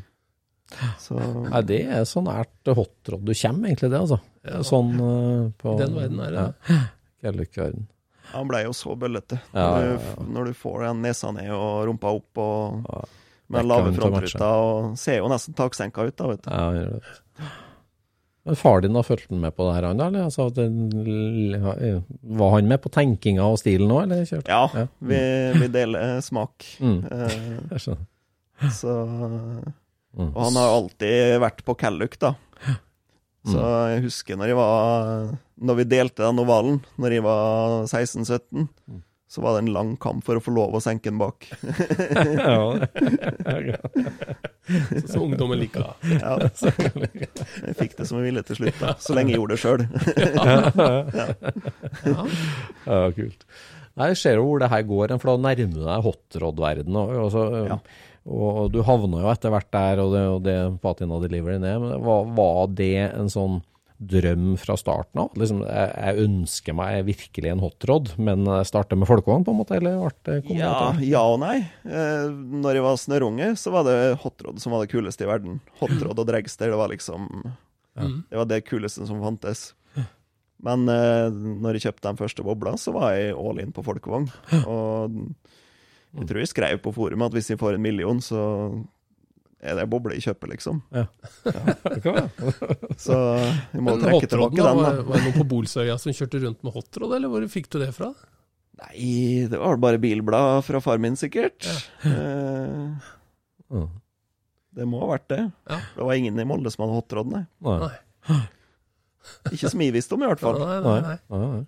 Så 1.02 1.16
Nei, 1.18 1.62
det 1.66 1.80
er 1.90 2.04
så 2.06 2.22
nært 2.22 2.70
hotrod 2.70 3.24
du 3.26 3.34
kommer, 3.34 3.72
egentlig, 3.72 3.90
det, 3.90 3.98
altså. 3.98 4.20
Sånn 4.66 4.94
uh, 5.02 5.48
på 5.58 5.74
I 5.74 5.80
den 5.82 5.96
verden 5.98 6.22
er 6.28 6.36
det. 6.36 6.44
Ja. 6.70 6.84
Kjærlighetsverden. 7.24 7.88
Han 8.32 8.48
blei 8.50 8.64
jo 8.66 8.72
så 8.76 8.94
bøllete. 8.98 9.40
Når, 9.54 9.88
du, 9.88 10.26
når 10.34 10.50
du 10.50 10.54
får 10.58 10.84
den 10.88 11.02
nesa 11.04 11.30
ned 11.34 11.50
og 11.54 11.86
rumpa 11.88 12.12
opp 12.18 12.40
og 12.42 13.08
med 13.50 13.66
lave 13.66 13.90
frontruter 13.96 14.44
og 14.46 14.92
ser 15.00 15.18
jo 15.20 15.30
nesten 15.32 15.56
taksenka 15.58 16.04
ut, 16.06 16.14
da, 16.18 16.28
vet 16.30 16.44
du. 16.46 16.50
Ja, 16.54 16.68
gjør 16.76 16.92
det. 16.94 17.50
Men 18.48 18.56
far 18.56 18.80
din, 18.80 18.94
da, 18.96 19.02
fulgte 19.04 19.34
han 19.34 19.42
med 19.42 19.52
på 19.56 19.66
det 19.68 19.74
her, 19.76 19.86
han 19.90 19.98
da? 20.00 20.06
Eller? 20.08 20.28
Altså, 20.30 20.46
det, 20.56 20.68
var 22.40 22.54
han 22.54 22.70
med 22.70 22.80
på 22.80 22.88
tenkinga 22.94 23.44
og 23.52 23.58
stilen 23.60 23.90
òg, 23.92 24.06
eller? 24.06 24.22
Kjørt? 24.30 24.48
Ja, 24.48 24.62
Ja. 24.74 24.86
vi, 25.10 25.18
vi 25.60 25.68
deler 25.74 26.22
smak. 26.24 26.64
Mm. 26.80 27.02
Eh, 27.10 27.76
så 28.80 28.96
Mm. 30.10 30.32
Og 30.34 30.40
han 30.42 30.56
har 30.58 30.72
alltid 30.74 31.36
vært 31.38 31.60
på 31.62 31.74
Calluck, 31.78 32.16
da. 32.18 32.32
Så 33.46 33.60
jeg 33.92 34.00
husker 34.08 34.34
når 34.40 34.50
jeg 34.50 34.56
var 34.58 35.28
Når 35.60 35.74
vi 35.82 35.88
delte 35.92 36.24
den 36.24 36.40
ovalen, 36.40 36.78
når 36.96 37.18
jeg 37.18 37.22
var 37.26 37.82
16-17, 37.90 38.64
så 39.30 39.38
var 39.44 39.50
det 39.54 39.60
en 39.66 39.74
lang 39.76 39.90
kamp 40.02 40.24
for 40.26 40.34
å 40.34 40.42
få 40.42 40.50
lov 40.56 40.72
å 40.74 40.80
senke 40.82 41.12
den 41.12 41.20
bak. 41.20 41.46
Ja, 44.70 44.76
så 45.06 45.20
ungdommen 45.24 45.58
liker. 45.60 45.84
Ja. 46.22 46.36
Jeg 46.40 47.74
fikk 47.78 47.96
det 47.98 48.06
som 48.08 48.18
jeg 48.20 48.26
ville 48.30 48.42
til 48.46 48.56
slutt, 48.60 48.78
da. 48.80 48.88
så 49.02 49.14
lenge 49.16 49.30
jeg 49.34 49.38
gjorde 49.40 49.54
det 49.56 49.62
sjøl. 49.62 49.82
ja, 52.86 52.98
kult. 53.16 53.40
Nei, 53.98 54.06
Jeg 54.12 54.18
ser 54.20 54.34
jo 54.38 54.44
hvor 54.46 54.58
det 54.62 54.70
her 54.72 54.82
går, 54.86 55.06
for 55.20 55.26
da 55.32 55.36
nærmer 55.48 55.74
du 55.74 55.80
deg 55.84 56.04
hotrod-verdenen. 56.06 56.96
Og, 57.00 57.06
og, 57.34 57.38
Ja. 57.70 57.76
og 58.30 58.70
du 58.72 58.78
havner 58.86 59.20
jo 59.26 59.32
etter 59.32 59.50
hvert 59.54 59.70
der, 59.74 59.94
og 60.04 60.08
det, 60.14 60.24
og 60.36 60.40
det 60.46 60.56
Patina 60.84 61.14
Delivery 61.22 61.58
ned. 61.62 61.76
Men 61.82 61.90
var, 62.06 62.20
var 62.38 62.60
det 62.78 62.92
en 63.10 63.30
sånn 63.32 63.54
drøm 64.00 64.54
fra 64.60 64.76
starten 64.80 65.20
av? 65.22 65.34
Liksom, 65.36 65.60
jeg, 65.66 65.90
jeg 65.92 66.26
ønsker 66.26 66.76
meg 66.76 67.02
virkelig 67.08 67.52
en 67.52 67.64
hotrod, 67.64 68.12
men 68.16 68.46
jeg 68.48 68.68
starter 68.70 69.00
med 69.00 69.10
folkevogn, 69.10 69.44
på 69.44 69.52
en 69.52 69.60
måte? 69.60 69.76
Eller 69.76 69.98
ble 70.00 70.40
det 70.40 70.56
Ja, 70.56 70.74
ja 71.04 71.24
og 71.28 71.42
nei. 71.44 71.58
Eh, 71.84 72.28
når 72.30 72.78
jeg 72.78 72.86
var 72.86 73.02
snørrunge, 73.02 73.50
så 73.60 73.74
var 73.74 73.88
det 73.88 73.98
hotrod 74.22 74.62
som 74.62 74.72
var 74.76 74.84
det 74.84 74.92
kuleste 74.94 75.26
i 75.26 75.30
verden. 75.30 75.60
Hotrod 75.82 76.16
og 76.16 76.30
dragster, 76.30 76.72
det 76.72 76.80
var 76.80 76.92
liksom 76.92 77.28
Mm. 78.00 78.22
Det 78.30 78.36
var 78.38 78.46
det 78.48 78.64
kuleste 78.64 79.06
som 79.06 79.20
fantes. 79.22 79.72
Men 80.60 80.84
eh, 80.92 81.32
når 81.32 81.78
jeg 81.78 81.86
kjøpte 81.88 82.10
den 82.10 82.20
første 82.20 82.44
bobla, 82.44 82.74
så 82.76 82.92
var 82.92 83.14
jeg 83.16 83.36
all 83.38 83.62
in 83.62 83.72
på 83.72 83.84
folkevogn. 83.84 84.28
Og 84.68 85.14
jeg 86.18 86.26
tror 86.28 86.40
jeg 86.42 86.50
skrev 86.50 86.80
på 86.84 86.92
forumet 86.92 87.30
at 87.30 87.38
hvis 87.38 87.52
jeg 87.52 87.60
får 87.60 87.78
en 87.78 87.84
million, 87.84 88.20
så 88.20 88.42
er 89.60 89.76
det 89.76 89.84
boble 89.92 90.14
i 90.16 90.22
kjøpet, 90.24 90.48
liksom. 90.54 90.78
Det 90.94 91.98
kan 92.04 92.16
være. 92.16 92.76
Så 93.00 93.16
vi 93.74 93.82
må 93.84 93.92
Men 93.94 94.02
trekke 94.06 94.28
tilbake 94.32 94.56
den, 94.56 94.64
var, 94.80 94.96
da. 95.00 95.04
var 95.04 95.18
det 95.20 95.24
noen 95.26 95.36
på 95.42 95.46
Bolsøya 95.52 95.96
som 96.00 96.14
kjørte 96.16 96.40
rundt 96.46 96.62
med 96.64 96.72
hotrod, 96.76 97.12
eller 97.18 97.28
hvor 97.32 97.44
fikk 97.52 97.68
du 97.74 97.78
det 97.82 97.90
fra? 97.96 98.08
Nei, 98.80 99.44
det 99.52 99.58
var 99.60 99.76
bare 99.82 100.00
bilblad 100.00 100.62
fra 100.64 100.80
far 100.80 101.00
min, 101.02 101.16
sikkert. 101.20 101.66
Eh, 102.08 103.10
Mm. 103.70 103.86
det 104.74 104.82
må 104.90 104.98
ha 105.04 105.12
vært 105.12 105.28
det. 105.30 105.42
Ja. 105.70 105.76
Det 105.94 106.02
var 106.08 106.16
ingen 106.18 106.40
i 106.42 106.46
Molde 106.48 106.72
som 106.74 106.82
hadde 106.86 106.96
hotrod, 106.96 107.28
nei. 107.30 107.44
Nei. 107.62 107.92
Ikke 109.54 109.70
som 109.70 109.82
jeg 109.84 109.92
visste 109.94 110.16
om, 110.16 110.24
i 110.24 110.30
hvert 110.30 110.40
fall. 110.42 110.58
Nei, 110.58 110.80
Nei. 111.04 111.20
nei. 111.30 111.60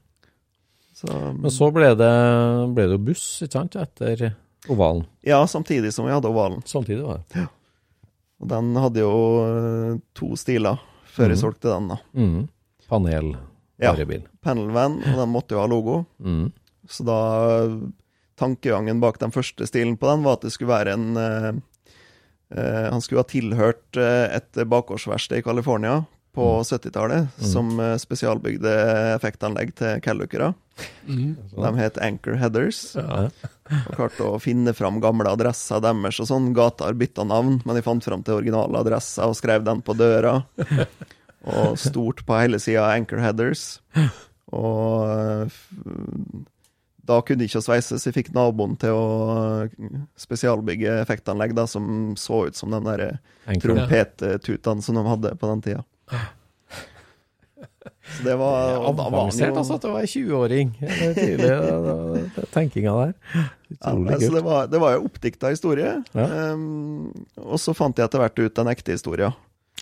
Så, 0.98 1.06
Men 1.36 1.50
så 1.54 1.68
ble 1.74 1.92
det, 1.98 2.10
ble 2.76 2.88
det 2.90 2.98
buss, 3.06 3.22
ikke 3.44 3.54
sant, 3.60 3.76
etter 3.78 4.32
ovalen. 4.70 5.04
ja, 5.26 5.38
samtidig 5.50 5.92
som 5.94 6.06
vi 6.08 6.12
hadde 6.14 6.30
ovalen. 6.32 6.58
Samtidig 6.68 7.04
var 7.06 7.22
det. 7.30 7.46
Og 8.42 8.48
den 8.50 8.72
hadde 8.76 9.00
jo 9.04 9.12
eh, 9.46 9.98
to 10.18 10.32
stiler 10.36 10.80
før 11.12 11.28
jeg 11.30 11.36
Mhm. 11.36 11.42
solgte 11.42 11.68
den, 11.70 11.88
da. 11.92 11.96
Mm. 12.16 12.48
Panel, 12.88 13.36
Ja. 13.82 13.92
Panelvan, 14.42 14.98
og 15.02 15.16
den 15.18 15.28
måtte 15.32 15.54
jo 15.56 15.60
ha 15.60 15.66
logo. 15.66 16.04
Mm. 16.22 16.52
Så 16.88 17.04
da 17.06 17.18
Tankegangen 18.38 19.00
bak 19.00 19.18
den 19.20 19.30
første 19.30 19.66
stilen 19.68 19.96
på 20.00 20.08
den 20.08 20.22
var 20.24 20.38
at 20.38 20.40
det 20.46 20.52
skulle 20.52 20.72
være 20.72 20.94
en 20.96 21.16
uh, 21.16 21.52
uh, 22.56 22.90
Han 22.90 23.00
skulle 23.04 23.20
ha 23.22 23.28
tilhørt 23.28 23.96
et 23.98 24.52
bakgårdsverksted 24.68 25.38
i 25.38 25.42
California 25.46 26.04
på 26.32 26.46
70-tallet, 26.64 27.28
som 27.44 27.74
eh, 27.80 27.96
spesialbygde 28.00 28.72
effektanlegg 29.18 29.74
til 29.76 30.00
Calluckere. 30.04 30.52
Mm. 31.04 31.34
De 31.52 31.72
het 31.76 31.98
Anchor 32.00 32.38
Headers. 32.40 32.80
Ja. 32.96 33.26
Og 33.72 33.94
klarte 33.96 34.26
å 34.26 34.40
finne 34.42 34.72
fram 34.76 35.00
gamle 35.04 35.28
adresser 35.32 35.82
deres 35.84 36.20
og 36.24 36.30
sånn. 36.30 36.50
Gata 36.56 36.88
har 36.88 36.96
bytta 36.98 37.26
navn, 37.28 37.60
men 37.64 37.76
de 37.78 37.84
fant 37.84 38.04
fram 38.04 38.24
til 38.24 38.40
originale 38.40 38.80
adresser 38.80 39.28
og 39.28 39.36
skrev 39.38 39.64
den 39.68 39.84
på 39.84 39.96
døra. 39.98 40.38
Og 41.42 41.76
stort 41.80 42.24
på 42.26 42.38
hele 42.38 42.60
sida 42.62 42.84
Anchor 42.94 43.20
Headers. 43.24 43.66
Og 44.52 45.08
eh, 45.10 45.62
da 47.02 47.18
kunne 47.26 47.42
de 47.42 47.48
ikke 47.48 47.62
sveise, 47.64 47.98
så 47.98 48.08
jeg 48.08 48.14
fikk 48.20 48.32
naboen 48.36 48.76
til 48.80 48.94
å 48.94 49.06
eh, 49.66 50.02
spesialbygge 50.22 51.00
effektanlegg 51.02 51.56
da, 51.58 51.66
som 51.70 52.14
så 52.20 52.44
ut 52.48 52.58
som 52.58 52.72
de 52.72 52.78
der 52.86 53.06
Enkelt. 53.10 53.64
trompettutene 53.64 54.84
som 54.84 55.00
de 55.00 55.08
hadde 55.08 55.34
på 55.40 55.50
den 55.50 55.64
tida. 55.66 55.82
Så 58.12 58.24
det 58.26 58.34
var 58.36 58.74
han 58.84 58.98
Avansert, 59.00 59.56
altså, 59.56 59.76
at 59.78 59.84
det 59.86 59.90
var 59.92 60.00
en 60.04 60.10
20-åring. 60.10 60.72
Er 60.82 61.14
Tidlig, 61.16 61.48
da- 61.48 62.24
da- 62.36 62.46
tenkinga 62.52 62.92
der. 62.98 63.12
Ja, 63.32 63.44
Utrolig 63.72 64.12
altså, 64.12 64.18
det, 64.20 64.32
kult. 64.34 64.44
var, 64.44 64.66
det 64.72 64.80
var 64.82 64.92
jo 64.96 65.04
oppdikta 65.06 65.48
historie. 65.54 65.92
Ja. 66.14 66.26
Um, 66.52 67.24
og 67.40 67.58
så 67.62 67.72
fant 67.74 67.96
jeg 67.96 68.04
etter 68.10 68.20
hvert 68.20 68.42
ut 68.42 68.54
den 68.58 68.68
ekte 68.74 68.92
historien. 68.98 69.32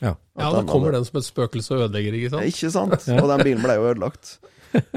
Ja. 0.01 0.15
ja, 0.39 0.51
da 0.53 0.63
kommer 0.63 0.89
hadde- 0.93 1.01
den 1.01 1.05
som 1.09 1.19
et 1.19 1.27
spøkelse 1.27 1.75
og 1.75 1.83
ødelegger, 1.89 2.15
ikke 2.21 2.31
sant? 2.31 2.47
Ikke 2.53 2.71
sant? 2.71 3.09
Og 3.19 3.27
den 3.33 3.43
bilen 3.49 3.65
ble 3.67 3.77
jo 3.81 3.89
ødelagt. 3.91 4.37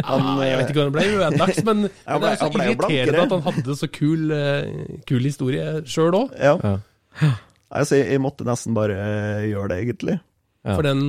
Ah, 0.05 0.37
jeg 0.45 0.59
vet 0.59 0.69
ikke 0.69 0.83
om 0.83 0.91
den 0.91 0.93
ble 0.93 1.03
ødelagt, 1.15 1.63
men 1.65 1.79
Han 2.05 2.21
det 2.21 2.27
er 2.29 2.35
så 2.37 2.45
han 2.45 2.53
ble 2.53 2.65
irriterende 2.69 3.23
at 3.23 3.31
han 3.33 3.41
hadde 3.47 3.75
så 3.79 3.87
kul, 3.89 4.27
eh, 4.29 4.99
kul 5.09 5.23
historie 5.25 5.63
sjøl 5.89 6.13
òg. 6.13 6.35
Ja. 6.37 6.51
Ja. 6.61 7.31
Altså, 7.73 7.95
jeg, 7.97 8.11
jeg 8.13 8.21
måtte 8.21 8.45
nesten 8.45 8.75
bare 8.77 8.93
eh, 8.93 9.47
gjøre 9.49 9.71
det, 9.73 9.79
egentlig. 9.87 10.19
Ja. 10.63 10.75
For 10.77 10.85
den 10.87 11.01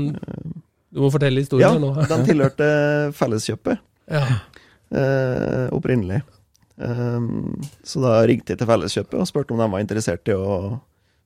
Du 0.94 1.00
må 1.02 1.10
fortelle 1.14 1.40
Ja, 1.40 1.46
historien 1.46 1.80
nå. 1.82 1.92
den 2.12 2.24
tilhørte 2.28 2.66
Felleskjøpet 3.18 3.78
Ja. 4.10 4.24
eh, 4.94 5.68
opprinnelig. 5.74 6.22
Um, 6.76 7.54
så 7.86 8.02
da 8.02 8.16
ringte 8.26 8.50
jeg 8.54 8.58
til 8.60 8.66
Felleskjøpet 8.66 9.20
og 9.22 9.28
spurte 9.30 9.54
om 9.54 9.60
de 9.62 9.68
var 9.70 9.82
interessert 9.84 10.26
i 10.30 10.34
å 10.34 10.80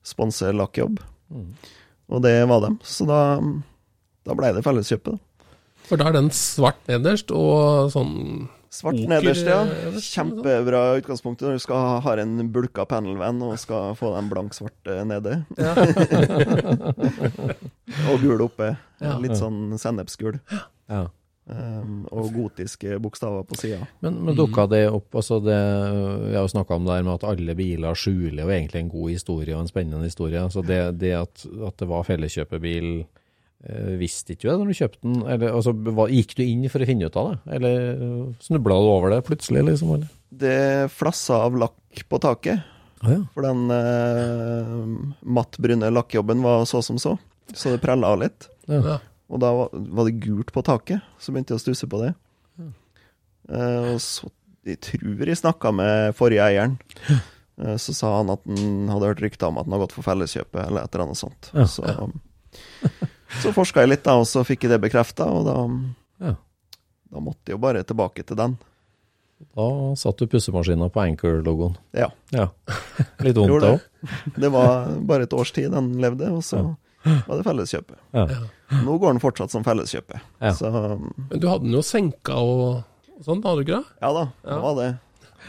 sponse 0.05 0.51
lakkjobb. 0.53 0.99
Mm. 1.33 1.47
Og 2.13 2.21
det 2.25 2.35
var 2.49 2.61
dem. 2.65 2.77
Så 2.85 3.05
da, 3.09 3.19
da 4.25 4.37
ble 4.37 4.53
det 4.57 4.63
Felleskjøpet. 4.65 5.17
For 5.89 5.97
da 5.97 6.09
er 6.11 6.17
den 6.19 6.29
svart 6.33 6.81
nederst 6.89 7.33
og 7.33 7.89
sånn 7.93 8.13
Svart 8.69 8.99
Oker, 8.99 9.09
nederst, 9.09 9.47
ja. 9.49 9.63
eh, 9.65 9.95
Kjempebra 9.97 10.83
utgangspunkt 10.99 11.41
når 11.41 11.55
du 11.57 11.61
skal 11.63 12.03
ha, 12.05 12.11
en 12.21 12.51
bulka 12.53 12.85
panelvan 12.85 13.41
og 13.41 13.55
skal 13.57 13.95
få 13.97 14.11
den 14.13 14.29
blank-svarte 14.29 14.99
nede. 15.09 15.39
ja. 15.57 15.73
Og 18.11 18.21
gul 18.21 18.41
oppe. 18.45 18.75
Ja. 19.01 19.15
Litt 19.21 19.37
sånn 19.39 19.73
sennepsgul. 19.81 20.37
Ja. 20.89 21.07
Um, 21.49 22.03
og 22.13 22.27
gotiske 22.29 22.99
bokstaver 23.01 23.41
på 23.49 23.57
sida. 23.57 23.79
Men, 24.05 24.19
men 24.21 24.35
dukka 24.37 24.67
det 24.69 24.83
opp 24.93 25.15
altså 25.17 25.39
det, 25.41 25.55
Vi 26.27 26.35
har 26.35 26.43
jo 26.45 26.51
snakka 26.51 26.77
om 26.77 26.85
det 26.85 26.99
her 26.99 27.07
med 27.07 27.15
at 27.15 27.25
alle 27.31 27.55
biler 27.57 27.97
skjuler 27.97 28.43
jo 28.43 28.51
egentlig 28.53 28.83
en 28.83 28.91
god 28.93 29.09
historie 29.15 29.55
og 29.55 29.63
en 29.63 29.71
spennende 29.71 30.05
historie. 30.05 30.43
Så 30.53 30.61
det, 30.61 30.77
det 31.01 31.15
at, 31.17 31.47
at 31.65 31.81
det 31.81 31.87
var 31.89 32.05
felleskjøpebil, 32.05 32.91
eh, 33.01 33.07
visste 33.99 34.33
ikke 34.33 34.45
du 34.45 34.49
det 34.49 34.57
når 34.61 34.69
du 34.69 34.77
kjøpte 34.77 35.01
den? 35.03 35.17
Eller, 35.27 35.51
altså, 35.51 35.73
hva, 35.75 36.05
gikk 36.07 36.35
du 36.37 36.43
inn 36.45 36.63
for 36.71 36.79
å 36.83 36.87
finne 36.87 37.09
ut 37.09 37.17
av 37.19 37.31
det, 37.33 37.39
eller 37.57 37.81
snubla 38.45 38.77
du 38.79 38.87
over 38.93 39.11
det 39.11 39.23
plutselig? 39.27 39.65
liksom? 39.67 39.91
Eller? 39.97 40.13
Det 40.43 40.59
flassa 40.95 41.41
av 41.49 41.57
lakk 41.59 42.03
på 42.07 42.21
taket. 42.23 42.63
Ah, 43.03 43.11
ja. 43.15 43.19
For 43.35 43.43
den 43.43 43.65
eh, 43.71 44.71
mattbrune 45.27 45.91
lakkjobben 45.91 46.43
var 46.43 46.63
så 46.69 46.81
som 46.85 46.99
så. 47.01 47.17
Så 47.51 47.73
det 47.73 47.81
prella 47.83 48.13
av 48.13 48.23
litt. 48.23 48.49
ja. 48.71 48.99
Og 49.29 49.37
da 49.43 49.51
var, 49.53 49.69
var 49.93 50.07
det 50.07 50.19
gult 50.23 50.49
på 50.55 50.63
taket, 50.65 51.05
så 51.21 51.29
begynte 51.29 51.53
jeg 51.53 51.59
å 51.59 51.63
stusse 51.67 51.89
på 51.89 51.99
det. 52.01 52.13
Eh, 53.49 53.93
og 53.93 54.01
så 54.03 54.29
Jeg 54.67 54.81
tror 54.83 55.29
jeg 55.29 55.39
snakka 55.39 55.71
med 55.73 56.15
forrige 56.17 56.45
eieren. 56.45 56.75
Eh, 57.59 57.77
så 57.81 57.93
sa 57.95 58.11
han 58.17 58.29
at 58.33 58.43
han 58.47 58.89
hadde 58.91 59.13
hørt 59.13 59.21
rykter 59.23 59.49
om 59.49 59.57
at 59.61 59.65
han 59.67 59.73
har 59.77 59.85
gått 59.85 59.95
for 59.95 60.05
Felleskjøpet, 60.05 60.59
eller 60.65 60.83
et 60.83 60.93
eller 60.93 61.05
annet 61.07 61.21
sånt. 61.21 61.49
Ja. 61.55 61.65
Så, 61.69 61.85
så 63.41 63.51
forska 63.55 63.83
jeg 63.83 63.89
litt, 63.93 64.03
da, 64.03 64.15
og 64.19 64.25
så 64.29 64.41
fikk 64.47 64.63
jeg 64.65 64.71
det 64.73 64.81
bekrefta, 64.81 65.25
og 65.29 65.45
da, 65.45 65.55
Ja. 66.29 66.33
da 67.13 67.19
måtte 67.23 67.45
jeg 67.51 67.57
jo 67.57 67.61
bare 67.63 67.83
tilbake 67.83 68.25
til 68.25 68.35
den. 68.39 68.57
Da 69.55 69.65
satt 69.95 70.17
du 70.19 70.27
pussemaskina 70.27 70.89
på 70.91 70.99
Anchor-logoen. 71.05 71.77
Ja. 71.95 72.09
Ja. 72.35 72.49
Litt 73.23 73.37
vondt, 73.39 73.61
det 73.63 73.69
òg. 73.71 74.33
Det 74.35 74.49
var 74.51 74.89
bare 75.07 75.23
et 75.29 75.33
års 75.33 75.51
tid 75.55 75.71
den 75.71 75.93
levde, 76.03 76.27
og 76.35 76.43
så 76.43 76.75
var 77.05 77.37
det 77.39 77.45
Felleskjøpet. 77.47 77.95
Ja. 78.17 78.25
Nå 78.83 78.97
går 78.99 79.13
den 79.15 79.21
fortsatt 79.23 79.53
som 79.53 79.63
Felleskjøpet. 79.63 80.19
Ja. 80.43 80.51
Så 80.57 80.67
Men 80.99 81.39
du 81.39 81.47
hadde 81.47 81.63
den 81.63 81.77
jo 81.77 81.81
senka 81.85 82.35
og, 82.35 82.83
og 83.15 83.23
sånn, 83.23 83.39
hadde 83.45 83.61
du 83.61 83.63
ikke 83.63 83.79
det? 83.79 83.95
ja 84.03 84.11
da, 84.17 84.25
det 84.43 84.51
Ja. 84.51 84.59
var 84.65 84.75
det. 84.81 84.89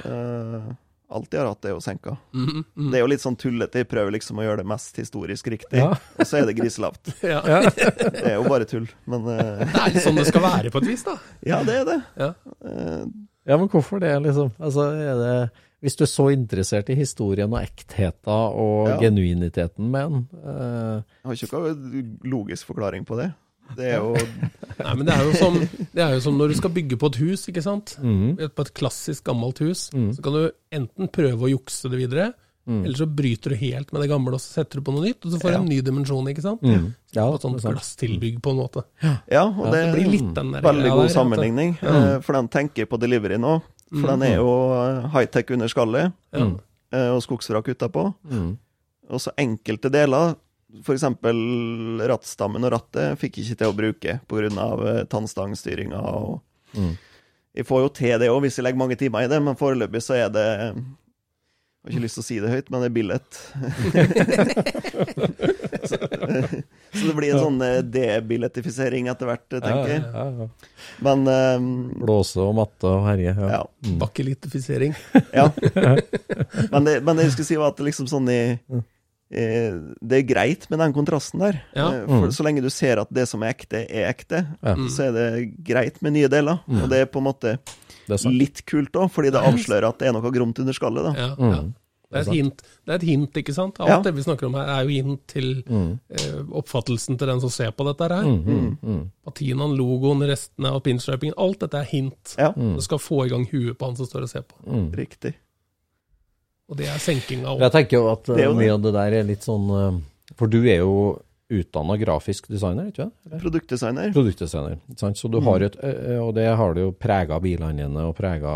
Uh, 0.06 0.70
alltid 1.10 1.40
har 1.40 1.48
hatt 1.50 1.62
det 1.66 1.72
å 1.74 1.80
senka. 1.82 2.16
Mm, 2.34 2.46
mhm. 2.74 2.90
Det 2.90 2.98
er 2.98 3.02
jo 3.04 3.08
litt 3.12 3.22
sånn 3.24 3.36
tullete. 3.40 3.82
Jeg 3.82 3.88
prøver 3.90 4.14
liksom 4.14 4.38
å 4.40 4.44
gjøre 4.46 4.62
det 4.62 4.66
mest 4.70 4.96
historisk 5.00 5.50
riktig, 5.52 5.78
Ja. 5.82 5.90
og 6.18 6.26
så 6.26 6.40
er 6.40 6.46
det 6.50 6.56
griselavt. 6.60 7.10
Ja. 7.32 7.40
Det 7.42 8.22
er 8.24 8.36
jo 8.38 8.44
bare 8.48 8.64
tull, 8.70 8.86
men 9.10 9.26
uh... 9.26 9.64
Det 9.74 9.82
er 9.88 10.04
sånn 10.04 10.16
det 10.20 10.26
skal 10.30 10.44
være 10.46 10.70
på 10.74 10.82
et 10.82 10.88
vis, 10.92 11.02
da. 11.06 11.16
ja, 11.46 11.60
det 11.66 11.80
er 11.82 11.90
det. 11.90 11.98
Ja. 12.20 12.30
Eh, 12.64 13.02
Ja, 13.48 13.56
men 13.56 13.68
hvorfor 13.72 13.98
det, 14.02 14.12
liksom? 14.22 14.50
Altså, 14.60 14.84
er 15.00 15.14
det 15.18 15.34
Hvis 15.80 15.96
du 15.96 16.02
er 16.04 16.10
så 16.12 16.26
interessert 16.30 16.90
i 16.92 16.94
historien 16.98 17.48
og 17.50 17.62
ektheten 17.62 18.28
og 18.30 18.88
Ja. 18.90 18.98
genuiniteten 19.00 19.88
med 19.90 20.10
den 20.12 20.26
Uh, 20.44 21.00
jeg 21.24 21.24
har 21.24 21.38
ikke 21.38 21.56
noen 21.56 22.18
logisk 22.24 22.66
forklaring 22.68 23.06
på 23.08 23.16
det. 23.16 23.30
Det 23.76 23.86
er 23.94 23.98
jo 24.00 24.14
Nei, 24.80 24.92
men 24.96 25.04
det 25.04 25.12
er, 25.12 25.24
jo 25.28 25.32
som, 25.36 25.56
det 25.92 26.00
er 26.00 26.14
jo 26.14 26.20
som 26.24 26.38
når 26.40 26.48
du 26.54 26.54
skal 26.56 26.70
bygge 26.72 26.96
på 26.96 27.10
et 27.10 27.16
hus, 27.20 27.42
ikke 27.50 27.60
sant. 27.62 27.96
Mm. 28.00 28.38
På 28.56 28.64
et 28.64 28.70
klassisk 28.78 29.26
gammelt 29.28 29.58
hus. 29.60 29.90
Mm. 29.92 30.06
Så 30.16 30.22
kan 30.24 30.32
du 30.38 30.46
enten 30.72 31.10
prøve 31.12 31.44
å 31.44 31.50
jukse 31.52 31.90
det 31.92 31.98
videre, 32.00 32.30
mm, 32.64 32.78
eller 32.86 32.96
så 32.96 33.04
bryter 33.04 33.52
du 33.52 33.58
helt 33.60 33.92
med 33.92 34.00
det 34.00 34.08
gamle 34.08 34.32
og 34.32 34.40
så 34.40 34.62
setter 34.62 34.80
du 34.80 34.86
på 34.86 34.94
noe 34.96 35.04
nytt, 35.04 35.20
og 35.26 35.34
så 35.34 35.40
får 35.42 35.50
du 35.52 35.56
Ja. 35.58 35.60
en 35.60 35.68
ny 35.68 35.80
dimensjon, 35.84 36.30
ikke 36.32 36.46
sant. 36.46 36.62
mm. 36.64 36.86
Ja, 37.12 37.26
Og 37.28 37.34
et 37.36 37.42
sånt 37.44 37.60
glasstilbygg 37.60 38.40
på 38.40 38.54
en 38.54 38.60
måte. 38.62 38.84
Ja, 39.02 39.16
og 39.50 39.66
Ja, 39.66 39.70
det, 39.74 39.82
Det 39.84 39.94
blir 39.98 40.10
litt 40.16 40.34
den 40.34 40.52
der 40.56 40.62
Veldig 40.62 40.90
god 40.94 41.02
der, 41.04 41.14
sammenligning, 41.18 41.76
eh, 41.82 42.20
for 42.24 42.32
den 42.40 42.48
tenker 42.48 42.86
på 42.88 42.98
delivery 42.98 43.36
nå. 43.36 43.60
For 43.90 44.06
den 44.14 44.22
er 44.22 44.36
jo 44.36 44.48
eh, 44.80 45.08
high-tech 45.12 45.50
under 45.52 45.68
skallet, 45.68 46.12
Ja. 46.32 46.46
Eh, 46.92 47.10
og 47.12 47.20
skogsvrak 47.22 47.68
utapå. 47.74 48.14
Mm. 48.32 48.56
Og 49.10 49.20
så 49.20 49.30
enkelte 49.36 49.90
deler, 49.92 50.36
f.eks. 50.84 51.04
rattstammen 52.10 52.66
og 52.66 52.72
rattet, 52.76 53.18
fikk 53.20 53.34
ikke 53.42 53.58
til 53.60 53.70
å 53.70 53.76
bruke 53.76 54.12
pga. 54.30 54.66
tannstangstyringa. 55.10 56.00
Og... 56.00 56.40
Mm. 56.76 56.94
Jeg 57.56 57.66
får 57.66 57.78
jo 57.84 57.88
til 57.98 58.18
det 58.22 58.30
òg, 58.30 58.40
hvis 58.44 58.58
jeg 58.58 58.64
legger 58.66 58.80
mange 58.80 58.98
timer 58.98 59.20
i 59.26 59.30
det, 59.30 59.38
men 59.42 59.58
foreløpig 59.58 60.02
så 60.04 60.12
er 60.20 60.28
det 60.30 60.46
Jeg 60.46 61.82
har 61.82 61.90
ikke 61.94 62.04
lyst 62.04 62.16
til 62.18 62.22
å 62.22 62.28
si 62.28 62.36
det 62.42 62.52
høyt, 62.52 62.68
men 62.70 62.80
det 62.84 62.90
er 62.90 62.94
billett. 62.94 63.32
så, 65.90 65.96
så 66.94 67.02
det 67.06 67.14
blir 67.16 67.32
en 67.32 67.40
sånn 67.40 67.62
eh, 67.64 67.82
debillettifisering 67.82 69.08
etter 69.10 69.26
hvert, 69.30 69.48
tenker 69.56 69.90
jeg. 69.94 70.02
Ja, 70.04 70.24
ja, 70.28 70.44
ja. 70.44 70.48
Men 71.06 71.18
um, 71.26 71.66
Blåse 72.04 72.40
og 72.44 72.52
matte 72.60 72.86
og 72.90 73.06
herje. 73.08 73.32
Ja. 73.32 73.48
ja. 73.56 73.62
Mm. 73.86 73.96
Bakkelittifisering. 74.02 74.92
Ja. 75.34 75.46
Men 76.72 76.80
det, 76.86 76.94
men 77.02 77.16
det 77.16 77.24
jeg 77.28 77.34
skulle 77.34 77.48
si 77.48 77.58
var 77.58 77.68
at 77.72 77.78
det 77.80 77.86
liksom 77.86 78.06
sånn 78.10 78.28
i 78.30 78.40
eh, 78.52 78.82
Det 79.30 80.16
er 80.18 80.26
greit 80.26 80.64
med 80.70 80.80
den 80.82 80.92
kontrasten 80.92 81.38
der. 81.40 81.60
Ja. 81.76 81.88
Mm. 82.02 82.24
For 82.24 82.32
så 82.34 82.42
lenge 82.46 82.62
du 82.64 82.70
ser 82.70 82.98
at 82.98 83.12
det 83.14 83.28
som 83.30 83.42
er 83.46 83.52
ekte, 83.54 83.84
er 83.88 84.08
ekte, 84.10 84.40
Ja. 84.62 84.74
så 84.90 85.08
er 85.08 85.12
det 85.12 85.64
greit 85.64 86.00
med 86.02 86.12
nye 86.16 86.28
deler. 86.28 86.58
Mm. 86.66 86.82
Og 86.82 86.88
det 86.90 86.98
er 86.98 87.06
på 87.06 87.18
en 87.22 87.28
måte 87.30 87.58
litt 88.26 88.64
kult 88.66 88.90
òg, 88.98 89.10
fordi 89.14 89.30
det 89.30 89.38
avslører 89.40 89.88
at 89.88 89.98
det 90.02 90.08
er 90.08 90.12
noe 90.16 90.32
gromt 90.34 90.58
under 90.58 90.72
skallet. 90.74 91.04
da. 91.04 91.14
Ja. 91.14 91.34
Mm. 91.38 91.74
Det 92.10 92.18
er, 92.18 92.22
et 92.26 92.34
hint, 92.34 92.62
det 92.84 92.90
er 92.90 92.94
et 92.98 93.02
hint, 93.06 93.32
ikke 93.38 93.54
sant? 93.54 93.76
Alt 93.78 93.88
Ja. 93.88 94.00
det 94.02 94.14
vi 94.16 94.22
snakker 94.22 94.46
om 94.48 94.54
her, 94.54 94.66
er 94.66 94.82
jo 94.82 94.88
hint 94.90 95.20
til 95.28 95.62
Mm. 95.62 96.00
eh, 96.10 96.42
oppfattelsen 96.58 97.16
til 97.16 97.28
den 97.28 97.40
som 97.40 97.50
ser 97.50 97.70
på 97.70 97.84
dette 97.86 98.00
her. 98.10 98.24
Mm, 98.24 98.42
mm, 98.44 98.78
mm. 98.82 99.10
Patinaen, 99.24 99.76
logoen, 99.78 100.18
restene 100.26 100.72
av 100.74 100.82
pinstripingen. 100.82 101.34
Alt 101.38 101.60
dette 101.60 101.74
er 101.78 101.84
hint. 101.84 102.34
Ja, 102.36 102.50
Mm. 102.50 102.74
Det 102.74 102.82
skal 102.82 102.98
få 102.98 103.26
i 103.26 103.28
gang 103.28 103.46
huet 103.46 103.78
på 103.78 103.86
han 103.86 103.94
som 103.94 104.06
står 104.06 104.22
og 104.22 104.28
ser 104.28 104.42
på. 104.42 104.56
Mm. 104.66 104.90
riktig. 104.92 105.34
Og 106.70 106.78
det 106.78 106.86
er 106.86 107.00
senkinga 107.02 107.56
Jeg 107.58 107.74
tenker 107.74 107.98
jo 107.98 108.04
at 108.12 108.28
eh, 108.30 108.36
Det 108.38 108.44
er 108.44 108.48
jo 108.52 108.58
mye 108.60 108.76
av 108.76 108.84
det 108.84 108.92
der 108.94 109.16
er 109.20 109.26
litt 109.26 109.42
sånn 109.46 109.66
eh, 109.74 109.98
For 110.38 110.46
du 110.52 110.60
er 110.62 110.84
jo 110.84 110.94
utdanna 111.50 111.96
grafisk 111.98 112.46
designer, 112.46 112.92
ikke 112.92 113.08
sant? 113.08 113.40
Produktdesigner. 113.42 114.12
Produktdesigner. 114.14 114.76
ikke 114.92 115.00
sant? 115.02 115.18
Så 115.18 115.26
du 115.34 115.40
har 115.42 115.64
et, 115.66 115.74
og 116.22 116.28
det 116.36 116.44
har 116.46 116.76
du 116.76 116.80
jo 116.84 116.92
prega 116.94 117.40
bilene 117.42 117.74
dine 117.74 118.04
og 118.06 118.12
prega 118.14 118.52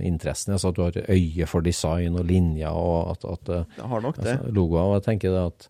interessen. 0.00 0.54
Altså 0.56 0.70
at 0.72 0.78
du 0.78 0.82
har 0.86 0.96
et 0.96 1.10
øye 1.12 1.44
for 1.50 1.60
design 1.66 2.16
og 2.16 2.24
linjer 2.24 2.72
og 2.72 3.10
at, 3.12 3.26
at 3.28 3.52
eh, 3.52 3.66
Jeg 3.76 3.90
har 3.92 4.06
nok 4.06 4.16
det. 4.22 4.38
altså, 4.38 4.54
logoer. 4.56 4.86
Og 4.88 4.96
jeg 4.96 5.04
tenker 5.10 5.36
det 5.36 5.44
at 5.50 5.68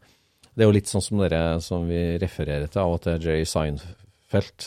det 0.54 0.62
er 0.62 0.70
jo 0.70 0.76
litt 0.78 0.94
sånn 0.94 1.02
som 1.02 1.24
dere 1.24 1.42
som 1.66 1.88
vi 1.90 2.02
refererer 2.22 2.70
til 2.70 2.84
av 2.84 2.94
og 2.94 3.02
til, 3.08 3.18
Jay 3.26 3.42
Seinfeld, 3.50 4.03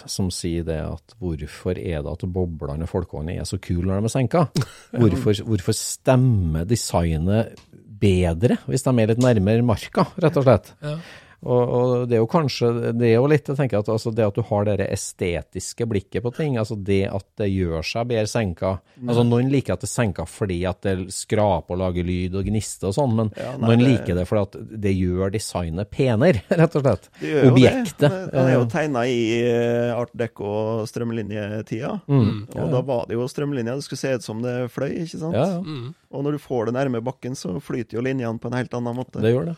som 0.08 0.30
sier 0.32 0.64
det 0.68 0.80
at 0.80 1.16
hvorfor 1.20 1.78
er 1.78 2.04
det 2.06 2.12
at 2.14 2.26
boblene 2.32 2.86
og 2.86 2.92
folkehåndene 2.92 3.42
er 3.42 3.48
så 3.50 3.60
kule 3.60 3.88
når 3.90 4.06
de 4.06 4.10
er 4.10 4.14
senka? 4.14 4.44
Hvorfor, 5.02 5.44
hvorfor 5.44 5.76
stemmer 5.76 6.68
designet 6.68 7.58
bedre 7.98 8.60
hvis 8.68 8.86
de 8.86 8.94
er 8.94 9.10
litt 9.12 9.24
nærmere 9.24 9.66
marka, 9.66 10.08
rett 10.22 10.38
og 10.38 10.46
slett? 10.46 10.72
Ja. 10.86 10.98
Og, 11.46 11.70
og 11.78 11.92
det 12.10 12.16
er 12.18 12.22
jo 12.24 12.28
kanskje 12.32 12.70
Det 12.98 13.12
er 13.12 13.20
jo 13.20 13.28
litt, 13.30 13.46
jeg 13.46 13.60
tenker 13.60 13.78
at 13.84 13.90
altså 13.94 14.10
det 14.10 14.24
at 14.26 14.34
du 14.34 14.42
har 14.50 14.64
det 14.66 14.88
estetiske 14.90 15.86
blikket 15.86 16.24
på 16.26 16.32
ting, 16.34 16.56
altså 16.58 16.74
det 16.82 17.04
at 17.14 17.28
det 17.38 17.52
gjør 17.54 17.86
seg 17.86 18.08
bedre 18.10 18.26
senka 18.32 18.72
Altså 19.06 19.22
Noen 19.28 19.52
liker 19.54 19.76
at 19.76 19.84
det 19.84 19.86
er 19.86 19.92
senka 19.94 20.26
fordi 20.26 20.58
at 20.66 20.82
det 20.82 20.96
skraper 21.14 21.76
og 21.76 21.82
lager 21.84 22.08
lyd 22.08 22.34
og 22.42 22.50
gnister 22.50 22.90
og 22.90 22.96
sånn, 22.98 23.14
men 23.20 23.30
Ja, 23.38 23.52
nei, 23.54 23.68
noen 23.70 23.84
det- 23.84 23.88
liker 23.92 24.18
det 24.18 24.26
fordi 24.32 24.42
at 24.48 24.82
det 24.88 24.96
gjør 24.98 25.32
designet 25.38 25.92
penere, 25.94 26.42
rett 26.64 26.76
og 26.80 26.82
slett. 26.88 27.06
Det 27.22 27.30
gjør 27.30 27.46
jo 27.46 27.52
Objektet. 27.54 28.00
det. 28.08 28.12
Den 28.34 28.42
er 28.48 28.54
jo 28.56 28.64
eh, 28.66 28.72
tegna 28.74 29.06
i 29.06 29.22
eh, 29.44 29.94
art 29.94 30.16
deco 30.18 30.52
strømlinjetida. 30.90 31.94
mm, 32.08 32.34
Og 32.58 32.72
da 32.74 32.82
var 32.82 33.06
det 33.08 33.14
jo 33.20 33.28
strømlinja. 33.30 33.76
Det 33.78 33.86
skulle 33.86 34.02
se 34.02 34.16
ut 34.18 34.24
som 34.26 34.42
det 34.42 34.56
fløy, 34.74 34.90
ikke 35.06 35.22
sant? 35.22 35.38
ja, 35.38 35.46
ja, 35.54 35.62
Mm. 35.62 35.94
Og 36.12 36.24
når 36.24 36.32
du 36.38 36.38
får 36.40 36.66
det 36.66 36.74
nærme 36.78 37.02
bakken, 37.04 37.36
så 37.36 37.60
flyter 37.62 37.98
jo 38.00 38.02
linjene 38.02 38.40
på 38.40 38.48
en 38.50 38.58
helt 38.58 38.74
annen 38.74 38.96
måte. 38.96 39.22
det 39.22 39.34
gjør 39.36 39.50
det. 39.52 39.56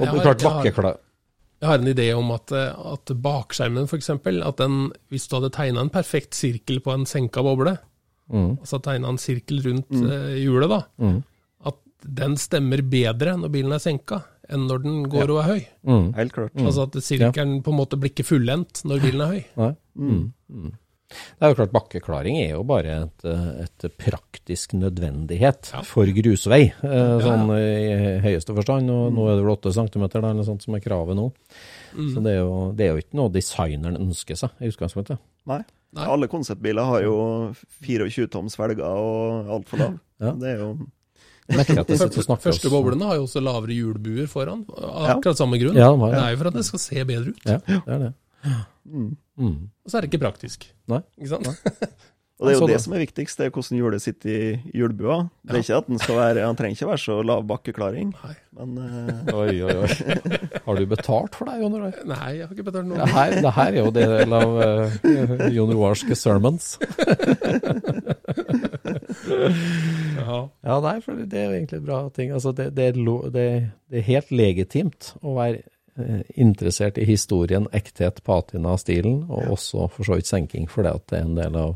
Og 0.00 0.20
klart 0.22 0.42
bakkeklar... 0.48 0.96
Jeg 1.60 1.68
har 1.68 1.78
en 1.82 1.90
idé 1.92 2.06
om 2.16 2.30
at, 2.32 2.52
eh, 2.56 2.72
at 2.94 3.12
bakskjermen, 3.20 3.84
f.eks., 3.88 4.10
at 4.10 4.56
den, 4.62 4.76
hvis 5.12 5.26
du 5.28 5.36
hadde 5.36 5.50
tegna 5.52 5.82
en 5.84 5.90
perfekt 5.92 6.34
sirkel 6.38 6.80
på 6.80 6.94
en 6.94 7.06
senka 7.06 7.42
boble, 7.46 7.78
Mm, 8.30 8.60
altså 8.62 8.78
tegna 8.78 9.08
en 9.10 9.16
sirkel 9.18 9.56
rundt 9.64 9.88
eh, 9.90 10.36
hjulet, 10.44 10.70
da, 10.70 10.76
mm, 11.02 11.16
at 11.66 11.74
den 12.20 12.36
stemmer 12.38 12.78
bedre 12.86 13.32
når 13.36 13.50
bilen 13.50 13.72
er 13.74 13.82
senka, 13.82 14.20
enn 14.48 14.68
når 14.68 14.84
den 14.84 15.00
går 15.10 15.32
og 15.34 15.40
er 15.42 15.48
høy. 15.48 15.64
mm. 15.90 16.12
Helt 16.14 16.32
klart. 16.36 16.52
Altså 16.62 16.84
at 16.86 16.94
sirkelen 17.02 17.56
på 17.66 17.72
en 17.74 17.78
måte 17.80 17.98
blir 17.98 18.12
ikke 18.14 18.28
fullendt 18.28 18.84
når 18.86 19.02
bilen 19.02 19.20
er 19.26 19.32
høy. 19.34 19.42
Nei. 19.58 19.72
Det 21.10 21.42
er 21.42 21.50
jo 21.52 21.56
klart, 21.58 21.72
bakkeklaring 21.74 22.36
er 22.38 22.52
jo 22.52 22.60
bare 22.68 22.96
et, 23.08 23.24
et 23.64 23.86
praktisk 23.98 24.76
nødvendighet 24.78 25.72
Ja. 25.74 25.82
for 25.86 26.06
grusvei, 26.14 26.60
eh, 26.70 26.94
ja. 26.94 27.16
sånn 27.24 27.50
i 27.56 28.20
høyeste 28.22 28.54
forstand. 28.54 28.90
Og 28.94 29.10
nå 29.16 29.26
er 29.26 29.36
det 29.40 29.44
vel 29.44 29.54
åtte 29.56 29.72
centimeter 29.74 30.22
eller 30.22 30.38
noe 30.38 30.46
sånt 30.46 30.62
som 30.62 30.76
er 30.78 30.84
kravet 30.84 31.18
nå. 31.18 31.26
Mm. 31.96 32.12
Så 32.14 32.22
det 32.22 32.36
er, 32.36 32.40
jo, 32.44 32.54
det 32.78 32.86
er 32.86 32.94
jo 32.94 33.02
ikke 33.02 33.18
noe 33.18 33.34
designeren 33.34 33.98
ønsker 33.98 34.38
seg 34.38 34.62
i 34.62 34.70
utgangspunktet. 34.70 35.18
Nei. 35.50 35.60
Nei. 35.90 36.06
Alle 36.06 36.28
konseptbiler 36.30 36.86
har 36.86 37.02
jo 37.02 37.16
24 37.82 38.28
toms 38.30 38.54
felger 38.54 38.86
og 38.86 39.50
altfor 39.58 39.82
lav. 39.82 39.98
Ja. 40.20 40.34
Det 40.38 40.50
er 40.52 40.58
jo 40.60 40.74
første 41.50 42.70
boblene 42.70 43.08
har 43.08 43.16
jo 43.18 43.24
også 43.26 43.40
lavere 43.42 43.74
hjulbuer 43.74 44.28
foran, 44.30 44.60
av 44.76 45.16
akkurat 45.16 45.38
samme 45.40 45.58
grunn. 45.58 45.74
Ja, 45.74 45.90
det, 45.90 45.98
var, 45.98 46.12
Det 46.12 46.18
det. 46.20 46.24
er 46.26 46.30
jo 46.34 46.38
for 46.42 46.50
at 46.50 46.58
det 46.60 46.64
skal 46.68 46.82
se 46.84 47.04
bedre 47.08 47.32
ut. 47.34 47.42
Ja, 47.48 47.56
det 47.66 47.80
er 47.96 48.04
det. 48.04 48.12
mm. 48.86 49.08
Mm. 49.40 49.70
Og 49.84 49.90
så 49.90 49.98
er 49.98 50.04
det 50.04 50.12
ikke 50.12 50.24
praktisk. 50.28 50.68
Nei. 50.90 51.02
Ikke 51.18 51.34
sant? 51.34 51.48
Og 52.40 52.48
det 52.48 52.54
er 52.54 52.56
jo 52.56 52.68
det 52.70 52.78
som 52.80 52.94
er 52.96 53.02
viktigst, 53.02 53.36
det 53.36 53.50
er 53.50 53.50
hvordan 53.52 53.76
hjulet 53.76 54.00
sitter 54.00 54.30
i 54.32 54.76
hjulbua. 54.78 55.16
Det 55.44 55.58
er 55.58 55.60
ikke 55.60 55.80
at 55.82 55.88
den 55.90 55.98
skal 56.00 56.16
være 56.16 56.46
Han 56.46 56.56
trenger 56.56 56.78
ikke 56.78 56.88
være 56.88 57.02
så 57.02 57.16
lav 57.20 57.42
bakkeklaring, 57.50 58.14
Nei. 58.16 58.36
men 58.56 58.78
uh... 58.80 59.34
Oi, 59.42 59.60
oi, 59.60 59.74
oi. 59.82 59.90
Har 60.64 60.80
du 60.80 60.86
betalt 60.88 61.36
for 61.36 61.50
det, 61.50 61.58
Jon 61.60 61.76
Roar? 61.76 61.98
Nei, 62.08 62.30
jeg 62.38 62.46
har 62.46 62.54
ikke 62.56 62.64
betalt 62.70 62.88
noe. 62.88 62.96
Det 63.02 63.12
her, 63.12 63.36
det 63.44 63.52
her 63.58 63.74
er 63.74 63.78
jo 63.82 63.92
del 63.98 64.38
av 64.38 64.56
uh, 64.56 65.44
Jon 65.52 65.74
Roarske 65.76 66.16
sermons. 66.16 66.72
Ja. 70.20 70.40
Ja, 70.62 70.76
nei, 70.84 70.96
for 71.02 71.18
det 71.18 71.38
er 71.38 71.48
jo 71.48 71.56
egentlig 71.56 71.80
bra 71.82 72.00
ting. 72.14 72.30
Altså, 72.36 72.52
det, 72.54 72.70
det, 72.76 72.90
er 72.90 72.98
lo, 73.00 73.16
det, 73.32 73.46
det 73.90 74.00
er 74.00 74.06
helt 74.06 74.30
legitimt 74.34 75.12
å 75.26 75.34
være 75.38 75.64
interessert 76.34 76.98
i 76.98 77.06
historien, 77.08 77.68
ekthet, 77.76 78.22
patina, 78.26 78.76
stilen, 78.80 79.24
og 79.30 79.56
også 79.56 79.88
for 79.94 80.08
så 80.08 80.18
vidt 80.18 80.30
senking, 80.30 80.68
for 80.70 80.86
det 80.86 80.94
at 80.98 81.06
det 81.12 81.18
er 81.20 81.26
en 81.28 81.38
del 81.38 81.58
av 81.60 81.74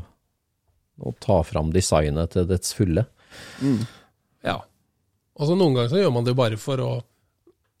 å 0.95 1.11
ta 1.19 1.41
fram 1.43 1.73
designet 1.75 2.35
til 2.35 2.47
dets 2.49 2.75
fulle. 2.75 3.05
mm. 3.61 3.83
ja. 4.47 4.61
Og 5.35 5.49
så 5.49 5.55
noen 5.59 5.73
ganger 5.75 5.91
så 5.91 5.99
gjør 5.99 6.13
man 6.15 6.23
det 6.23 6.37
bare 6.37 6.55
for 6.55 6.79
å 6.79 6.91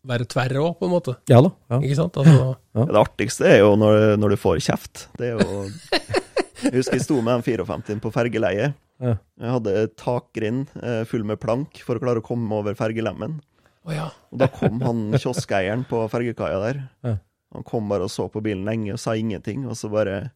være 0.05 0.27
tverr 0.29 0.57
òg, 0.59 0.73
på 0.79 0.87
en 0.87 0.93
måte. 0.93 1.15
Ja 1.31 1.39
da. 1.43 1.53
Ja. 1.71 1.79
Ikke 1.79 1.97
sant? 2.01 2.17
Altså, 2.19 2.55
Det 2.75 2.99
artigste 2.99 3.47
er 3.49 3.61
jo 3.61 3.75
når, 3.79 4.17
når 4.19 4.35
du 4.35 4.41
får 4.41 4.59
kjeft. 4.65 5.05
Det 5.19 5.31
er 5.31 5.39
jo 5.39 5.63
Jeg 6.65 6.79
husker 6.79 6.97
jeg 6.97 7.05
sto 7.05 7.19
med 7.21 7.43
M54 7.43 8.01
på 8.01 8.11
fergeleie. 8.13 8.71
Ja. 9.03 9.17
Jeg 9.41 9.53
hadde 9.57 9.73
takgrind 9.99 10.71
eh, 10.79 11.03
full 11.09 11.25
med 11.27 11.39
plank 11.41 11.81
for 11.85 11.97
å 11.97 12.01
klare 12.01 12.21
å 12.21 12.25
komme 12.25 12.57
over 12.57 12.77
fergelemmen. 12.79 13.37
Å 13.85 13.93
ja. 13.93 14.07
Og 14.33 14.37
da 14.41 14.47
kom 14.51 14.81
han 14.81 15.03
kioskeieren 15.21 15.83
på 15.89 16.03
fergekaia 16.11 16.59
der. 16.63 16.77
Ja. 17.05 17.15
Han 17.55 17.63
kom 17.67 17.87
bare 17.91 18.03
og 18.07 18.11
så 18.11 18.25
på 18.33 18.41
bilen 18.43 18.65
lenge 18.67 18.93
og 18.95 18.99
sa 18.99 19.13
ingenting, 19.15 19.65
og 19.69 19.77
så 19.79 19.87
bare 19.93 20.31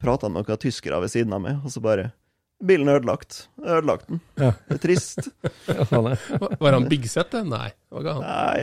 prata 0.00 0.26
han 0.26 0.34
med 0.36 0.44
noen 0.48 0.60
tyskere 0.60 0.98
ved 1.00 1.12
siden 1.12 1.32
av 1.36 1.40
meg, 1.44 1.60
og 1.64 1.70
så 1.72 1.80
bare 1.84 2.10
Bilen 2.60 2.90
er 2.92 2.98
ødelagt. 2.98 3.46
Ødelagt 3.64 4.10
den. 4.10 4.18
Ja. 4.36 4.50
Det 4.68 4.74
er 4.76 4.80
trist. 4.82 5.30
Ja, 5.70 5.84
sånn 5.88 6.10
er. 6.10 6.20
Var- 6.60 6.74
han 6.76 6.88
Bigset, 6.90 7.30
det? 7.32 7.40
Nei. 7.48 7.70
det 7.72 7.88
var 7.96 8.00
ikke 8.04 8.16
han. 8.18 8.24
Nei. 8.28 8.60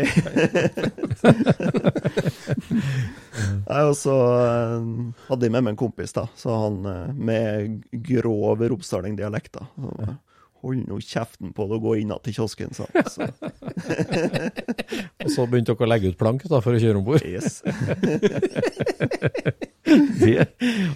Nei, 3.68 3.82
og 3.90 3.96
så 3.98 4.14
eh, 4.38 4.86
hadde 5.32 5.48
jeg 5.48 5.54
med 5.56 5.66
meg 5.66 5.74
en 5.74 5.80
kompis, 5.82 6.14
da, 6.16 6.28
så 6.38 6.54
han 6.68 6.78
eh, 6.92 7.10
med 7.18 7.82
grov 8.06 8.62
Romsdaling-dialekt. 8.70 9.58
da. 9.58 9.66
Så, 9.82 9.90
Hold 10.68 10.84
nå 10.90 10.98
kjeften 11.00 11.54
på 11.56 11.64
det 11.70 11.78
og 11.78 11.86
gå 11.88 11.94
inn 12.02 12.10
igjen 12.12 12.24
til 12.28 12.34
kiosken, 12.36 12.74
sa 12.76 12.84
han. 12.92 13.08
Så, 13.08 13.28
Og 15.24 15.30
så 15.32 15.46
begynte 15.48 15.72
dere 15.74 15.88
å 15.88 15.90
legge 15.94 16.12
ut 16.12 16.18
plank 16.20 16.44
da, 16.52 16.60
for 16.64 16.76
å 16.76 16.82
kjøre 16.82 17.00
om 17.00 17.06
bord. 17.08 17.24
yes. 17.24 17.62
Det- 20.20 20.48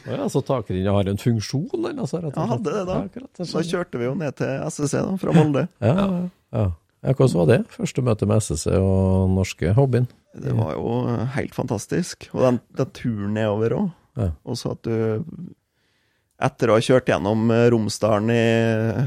ja, 0.05 0.29
så 0.29 0.41
takrennet 0.43 0.91
har 0.91 1.07
en 1.07 1.17
funksjon, 1.17 1.69
den 1.85 1.99
altså, 2.03 2.19
rett 2.19 2.35
og 2.35 2.41
Ja, 2.41 2.47
hadde 2.51 2.73
det 2.75 2.81
da. 2.89 2.97
Ja, 3.07 3.45
skjønner. 3.45 3.67
kjørte 3.69 4.01
vi 4.01 4.05
jo 4.09 4.15
ned 4.19 4.35
til 4.35 4.51
SSC 4.67 4.97
da, 4.99 5.13
fra 5.21 5.35
Molde. 5.37 5.63
Ja, 5.79 5.93
ja, 5.95 6.07
ja. 6.51 6.65
ja, 7.07 7.13
hvordan 7.15 7.37
var 7.39 7.47
det? 7.53 7.59
Første 7.71 8.03
møte 8.03 8.27
med 8.27 8.43
SSC 8.43 8.67
og 8.75 9.31
norske 9.37 9.71
hobbyen? 9.77 10.09
Det 10.35 10.53
var 10.57 10.75
jo 10.75 10.97
helt 11.37 11.55
fantastisk. 11.55 12.27
Og 12.35 12.43
den, 12.49 12.59
den 12.77 12.91
turen 12.95 13.33
nedover 13.39 13.77
òg. 13.79 13.89
Ja. 14.19 14.29
Og 14.43 14.59
så 14.59 14.73
at 14.75 14.83
du 14.83 15.31
Etter 16.41 16.71
å 16.71 16.77
ha 16.77 16.81
kjørt 16.81 17.09
gjennom 17.11 17.51
eh, 17.53 17.67
Romsdalen 17.73 18.31
i 18.33 18.41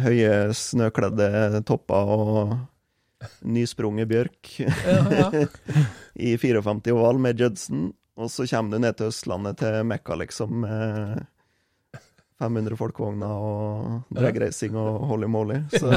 høye 0.05 0.35
snøkledde 0.55 1.63
topper 1.67 2.13
og 2.15 2.55
nysprunget 3.49 4.09
bjørk 4.11 4.51
Ja, 4.61 4.71
ja. 5.11 5.29
i 6.29 6.35
54 6.39 6.93
oval 6.95 7.19
med 7.25 7.41
Judson, 7.41 7.89
og 8.21 8.31
så 8.31 8.47
kommer 8.47 8.77
du 8.77 8.85
ned 8.85 8.99
til 8.99 9.11
Østlandet, 9.11 9.59
til 9.63 9.81
Mekka, 9.89 10.15
liksom, 10.21 10.61
med 10.63 11.25
500 12.43 12.77
folkevogner 12.79 13.33
og 13.49 14.15
dragracing 14.15 14.77
og 14.79 15.05
holy 15.11 15.27
moly. 15.31 15.59
Så 15.73 15.91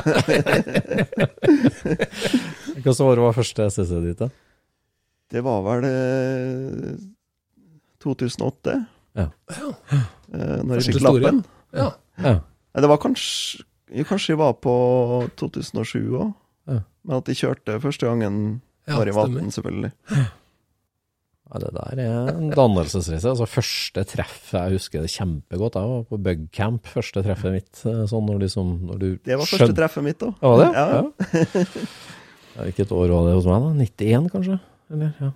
Hvilket 2.73 3.02
år 3.04 3.21
var 3.26 3.38
første 3.38 3.67
SSC 3.73 3.93
ditt, 4.06 4.21
da? 4.21 4.30
det 5.34 5.41
var 5.43 5.63
vel 5.65 5.88
eh, 5.89 6.93
2008, 8.04 8.78
Ja. 9.17 9.28
Eh, 10.34 10.58
når 10.63 10.80
jeg 10.82 10.94
fikk 10.94 11.04
lappen. 11.08 11.44
ja. 11.74 11.92
Ja. 12.24 12.36
Det 12.78 12.90
var 12.90 12.98
kanskje 13.02 13.63
Kanskje 14.06 14.34
jeg 14.34 14.38
var 14.42 14.54
på 14.60 14.72
2007 15.40 16.10
òg. 16.20 16.34
Ja. 16.68 16.82
Men 17.08 17.18
at 17.22 17.30
jeg 17.32 17.38
kjørte 17.40 17.78
første 17.80 18.10
gangen 18.10 18.40
Ja, 18.88 18.98
når 18.98 19.06
jeg 19.12 19.16
var 19.16 19.30
i 19.32 19.38
18, 19.38 19.52
selvfølgelig. 19.56 19.92
Ja, 21.48 21.60
det 21.63 21.70
der 21.78 22.02
er 22.04 22.32
en 22.34 22.50
dannelsesreise. 22.52 23.30
Altså, 23.32 23.46
første 23.48 24.04
treff 24.10 24.50
jeg 24.52 24.74
husker 24.76 25.06
det 25.06 25.12
kjempegodt. 25.13 25.78
Jeg 25.80 25.88
var 25.94 26.04
på 26.10 26.20
bugcamp, 26.26 26.90
første 26.92 27.24
treffet 27.24 27.54
mitt. 27.56 27.72
eh, 27.88 28.02
Sånn 28.12 28.28
når, 28.28 28.42
liksom, 28.44 28.74
når 28.90 29.00
du 29.00 29.08
Det 29.24 29.38
var 29.40 29.48
første 29.48 29.78
treffet 29.78 30.04
mitt 30.04 30.20
òg. 30.28 30.34
Ja, 30.44 30.52
var 30.52 30.60
det? 30.66 30.70
Ja. 30.76 30.88
Ja. 32.58 32.66
Hvilket 32.66 32.92
år 32.92 33.08
var 33.16 33.30
det 33.30 33.36
hos 33.38 33.48
meg, 33.48 33.63
da? 33.63 33.72
91, 33.88 34.28
kanskje? 34.34 34.60
Eller, 34.92 35.13
ja. 35.24 35.32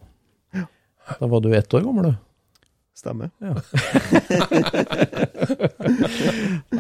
Da 1.21 1.27
var 1.31 1.39
du 1.43 1.49
ett 1.55 1.73
år 1.79 1.83
gammel, 1.87 2.11
du. 2.11 2.19
Stemmer. 2.97 3.31
Ja. 3.41 3.55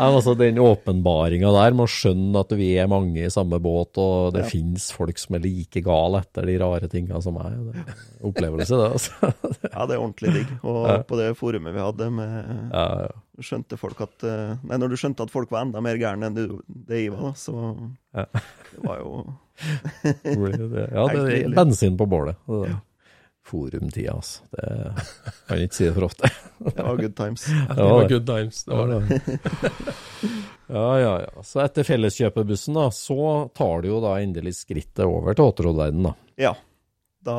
Altså 0.01 0.33
Den 0.37 0.57
åpenbaringa 0.61 1.49
der 1.55 1.73
med 1.75 1.85
å 1.85 1.89
skjønne 1.91 2.41
at 2.43 2.51
vi 2.57 2.67
er 2.79 2.89
mange 2.91 3.23
i 3.25 3.31
samme 3.33 3.59
båt, 3.63 3.97
og 4.01 4.33
det 4.35 4.43
Ja. 4.43 4.49
finnes 4.51 4.89
folk 4.93 5.17
som 5.17 5.35
er 5.35 5.39
like 5.45 5.81
gale 5.81 6.21
etter 6.21 6.45
de 6.45 6.57
rare 6.59 6.87
tinga 6.91 7.21
som 7.21 7.33
meg. 7.35 7.51
Det 7.71 7.75
er 7.79 8.27
opplevelse, 8.27 8.75
det. 8.77 8.89
altså. 8.91 9.11
Ja, 9.73 9.85
det 9.87 9.95
er 9.95 10.01
ordentlig 10.03 10.33
digg. 10.35 10.51
Og 10.63 10.87
Ja. 10.87 10.97
på 11.03 11.17
det 11.17 11.29
forumet 11.37 11.73
vi 11.73 11.79
hadde, 11.79 12.11
med, 12.11 12.69
Ja, 12.73 12.85
ja. 13.07 13.07
skjønte 13.41 13.77
folk 13.79 14.01
at 14.01 14.23
eh, 14.23 14.55
Nei, 14.63 14.77
når 14.77 14.89
du 14.89 14.95
skjønte 14.97 15.23
at 15.23 15.31
folk 15.31 15.49
var 15.51 15.61
enda 15.65 15.81
mer 15.81 15.95
gærne 15.97 16.27
enn 16.27 16.35
du, 16.35 16.61
det 16.67 17.05
jeg 17.05 17.11
var, 17.15 17.31
da, 17.31 17.33
så 17.33 17.53
det 18.13 18.83
var 18.83 18.99
jo 18.99 19.25
Det. 20.23 20.87
Ja, 20.91 21.07
det 21.07 21.43
er 21.45 21.49
bensin 21.55 21.97
på 21.97 22.07
bålet. 22.09 22.35
Det 22.47 22.63
der. 22.67 22.79
Forumtida, 23.51 24.15
altså. 24.15 24.47
Det 24.55 24.95
kan 25.47 25.59
jeg 25.59 25.67
ikke 25.67 25.77
si 25.77 25.85
det 25.89 25.93
for 25.97 26.07
ofte. 26.07 26.31
Det 26.71 26.85
var 26.85 26.97
good 27.01 27.15
times. 27.17 27.45
Ja, 27.51 27.75
det 27.75 27.85
var 27.91 28.09
good 28.09 28.25
times. 28.29 28.63
Det 28.63 28.79
var 28.79 28.91
det. 28.95 29.21
Ja, 30.71 30.99
ja, 30.99 31.13
ja. 31.19 31.41
Så 31.43 31.59
etter 31.59 31.83
Felleskjøpebussen, 31.83 32.77
da, 32.77 32.85
så 32.95 33.49
tar 33.51 33.81
du 33.83 33.89
jo 33.89 33.97
da 33.99 34.13
endelig 34.23 34.53
skrittet 34.61 35.03
over 35.03 35.35
til 35.35 35.49
Åtterådverden, 35.49 36.05
da. 36.05 36.13
Ja. 36.39 36.53
Da 37.27 37.35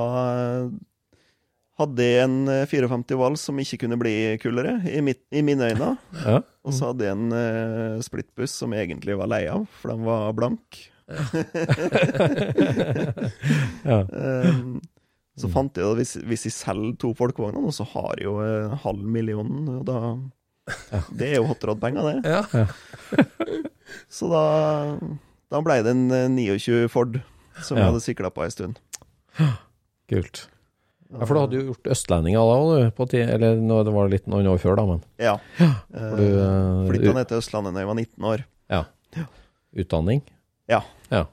hadde 1.80 2.04
jeg 2.06 2.26
en 2.26 2.36
eh, 2.52 2.66
54 2.68 3.18
Val 3.20 3.38
som 3.40 3.60
ikke 3.62 3.78
kunne 3.84 3.98
bli 4.00 4.14
kulere, 4.42 4.78
i, 4.90 5.00
mitt, 5.04 5.24
i 5.32 5.42
mine 5.46 5.72
øyne. 5.72 5.94
Ja. 6.26 6.42
Og 6.62 6.76
så 6.76 6.92
hadde 6.92 7.08
jeg 7.08 7.16
en 7.16 7.32
uh, 7.34 8.02
splittbuss 8.04 8.52
som 8.60 8.70
jeg 8.76 8.86
egentlig 8.86 9.16
var 9.18 9.26
lei 9.32 9.40
av, 9.50 9.64
for 9.80 9.90
den 9.90 10.04
var 10.06 10.36
blank. 10.36 10.84
Ja. 13.82 13.98
Eh, 14.06 14.60
så 15.38 15.48
fant 15.48 15.76
jeg 15.78 15.86
at 15.88 15.96
hvis, 15.96 16.14
hvis 16.28 16.44
jeg 16.48 16.52
selger 16.52 16.96
to 17.00 17.14
folkevogner, 17.16 17.70
så 17.72 17.86
har 17.94 18.14
jeg 18.18 18.26
jo 18.28 18.34
eh, 18.44 18.74
halv 18.84 19.02
million, 19.04 19.52
og 19.78 19.84
da 19.88 19.98
Det 21.16 21.30
er 21.32 21.36
jo 21.40 21.48
hotrodpenger, 21.48 22.04
det. 22.22 22.30
Ja. 22.30 22.66
Så 24.12 24.28
da, 24.30 24.42
da 25.52 25.60
ble 25.64 25.80
det 25.84 25.90
en 25.92 26.04
eh, 26.14 26.28
29 26.30 26.88
Ford 26.92 27.18
som 27.60 27.76
jeg 27.76 27.82
Ja. 27.84 27.90
hadde 27.90 28.00
sikla 28.04 28.30
på 28.32 28.44
ei 28.44 28.52
stund. 28.52 28.78
Kult. 30.08 30.46
Ja, 31.12 31.26
For 31.26 31.34
du 31.34 31.40
hadde 31.42 31.58
jo 31.58 31.64
gjort 31.72 31.90
Østlendinga 31.92 32.40
da 32.48 32.54
òg. 32.62 32.86
På 32.96 33.04
ti, 33.10 33.20
eller 33.20 33.58
nå, 33.60 33.82
det 33.84 33.92
var 33.92 34.08
litt 34.12 34.28
noen 34.32 34.48
år 34.48 34.60
før, 34.62 34.78
da, 34.80 34.86
men 34.88 35.02
Ja. 35.20 35.34
for 35.58 36.16
du 36.16 36.24
Uh, 36.24 36.40
eh, 36.46 36.88
Flytta 36.92 37.14
ned 37.18 37.28
til 37.28 37.42
Østlandet 37.42 37.74
da 37.74 37.82
jeg 37.84 37.90
var 37.90 37.98
19 38.00 38.30
år. 38.32 38.44
Ja. 38.72 38.84
Utdanning? 39.76 40.22
Ja. 40.68 40.80
ja. 41.10 41.26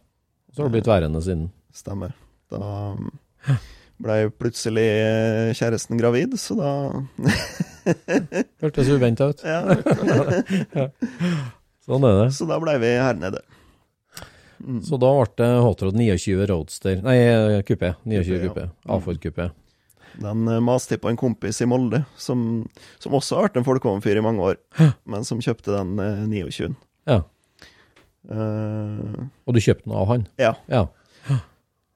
Så 0.51 0.63
har 0.63 0.69
du 0.69 0.75
blitt 0.75 0.88
værende 0.89 1.21
siden. 1.23 1.49
Stemmer. 1.75 2.12
Da 2.51 2.97
ble 3.99 4.17
plutselig 4.39 4.85
eh, 4.88 5.51
kjæresten 5.57 5.99
gravid, 5.99 6.35
så 6.39 6.55
da 6.59 6.71
Hørtes 8.63 8.89
uventa 8.93 9.29
ut. 9.31 9.41
Ja, 9.49 10.89
Sånn 11.89 12.05
er 12.05 12.19
det. 12.21 12.27
så 12.38 12.45
da 12.49 12.59
ble 12.62 12.75
vi 12.83 12.91
her 13.01 13.17
nede. 13.17 13.39
Mm. 14.59 14.81
Så 14.85 14.99
da 15.01 15.09
ble 15.15 15.25
det 15.39 15.47
Hot-Rod 15.63 15.95
29 15.97 16.43
Roadster 16.51 16.99
Nei, 17.05 17.15
kupé. 17.65 17.93
29 18.03 18.41
Kupé, 18.43 18.65
ja. 18.67 18.93
A-Ford 18.97 19.19
kupé. 19.23 19.47
Den 20.19 20.43
eh, 20.51 20.59
maste 20.63 20.97
på 20.99 21.09
en 21.09 21.17
kompis 21.19 21.62
i 21.63 21.67
Molde, 21.69 22.03
som, 22.19 22.43
som 22.99 23.15
også 23.15 23.38
har 23.39 23.47
vært 23.47 23.59
en 23.62 23.67
folkevognfyr 23.67 24.19
i 24.19 24.23
mange 24.25 24.43
år, 24.51 24.59
men 25.09 25.23
som 25.27 25.39
kjøpte 25.43 25.71
den 25.77 25.95
eh, 26.03 26.23
29. 26.27 26.73
Ja. 27.09 27.21
Uh, 28.29 29.29
Og 29.47 29.55
du 29.55 29.62
kjøpte 29.63 29.88
den 29.88 29.95
av 29.95 30.09
han? 30.12 30.25
ja. 30.38 30.51
Ja. 30.69 30.85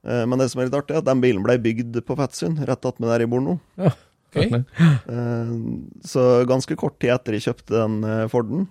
Eh, 0.08 0.24
men 0.30 0.42
det 0.42 0.50
som 0.52 0.62
er 0.62 0.70
litt 0.70 0.78
artig, 0.78 0.96
er 0.96 1.04
at 1.04 1.10
den 1.10 1.24
bilen 1.24 1.46
ble 1.46 1.58
bygd 1.64 2.02
på 2.08 2.18
Fettsund, 2.20 2.64
rett 2.68 2.90
attmed 2.90 3.12
der 3.12 3.26
jeg 3.26 3.32
bor 3.32 3.44
nå. 3.44 3.58
Ja, 3.80 3.94
okay. 4.34 4.64
så 6.10 6.24
ganske 6.50 6.78
kort 6.80 7.00
tid 7.02 7.14
etter 7.14 7.38
jeg 7.38 7.48
kjøpte 7.48 7.76
den 7.76 8.00
eh, 8.08 8.28
Forden, 8.32 8.68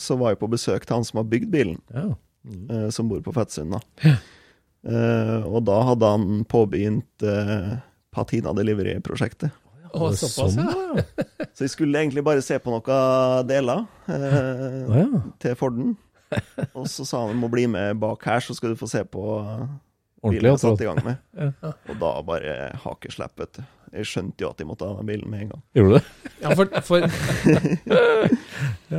så 0.00 0.18
var 0.20 0.34
jeg 0.34 0.42
på 0.42 0.50
besøk 0.52 0.84
til 0.84 0.98
han 0.98 1.06
som 1.08 1.22
har 1.22 1.28
bygd 1.30 1.52
bilen, 1.52 1.78
ja. 1.94 2.10
mm. 2.44 2.90
som 2.94 3.08
bor 3.10 3.22
på 3.24 3.34
Fettsund. 3.36 3.76
da. 3.76 4.16
Eh, 4.86 5.46
og 5.46 5.64
da 5.66 5.80
hadde 5.88 6.10
han 6.14 6.42
påbegynt 6.46 7.24
eh, 7.26 7.78
Patina 8.14 8.52
Delivery-prosjektet. 8.56 9.54
Å, 9.96 10.10
såpass, 10.12 10.54
Sånn, 10.54 10.66
ja. 10.66 11.04
Så 11.56 11.64
jeg 11.64 11.72
skulle 11.72 12.02
egentlig 12.02 12.24
bare 12.26 12.42
se 12.44 12.58
på 12.60 12.72
noen 12.72 13.46
deler 13.48 13.86
eh, 14.12 15.16
til 15.42 15.56
Forden. 15.58 15.94
Og 16.76 16.88
så 16.90 17.06
sa 17.06 17.22
han 17.24 17.36
du 17.36 17.40
må 17.40 17.50
bli 17.50 17.64
med 17.70 17.98
bak 18.02 18.24
her, 18.28 18.42
så 18.44 18.54
skal 18.56 18.74
du 18.74 18.80
få 18.80 18.88
se 18.90 19.02
på 19.08 19.24
eh, 19.40 19.66
Ordentlig 20.26 20.42
bilen 20.42 20.56
jeg 20.56 20.62
satt 20.64 20.82
i 20.82 20.88
gang 20.90 21.02
med. 21.06 21.16
Og 21.90 21.98
da 22.02 22.12
bare 22.26 22.56
hakeslepp, 22.84 23.34
vet 23.40 23.60
du. 23.60 23.64
Jeg 23.96 24.08
skjønte 24.10 24.44
jo 24.44 24.50
at 24.52 24.60
jeg 24.62 24.68
måtte 24.68 24.88
ha 24.88 24.96
den 24.98 25.08
bilen 25.08 25.30
med 25.32 25.40
en 25.46 25.52
gang. 25.54 25.62
Gjorde 25.76 25.88
du 25.88 25.98
det? 25.98 26.04
Ja, 26.36 26.50
for, 26.52 26.68
for, 26.84 27.00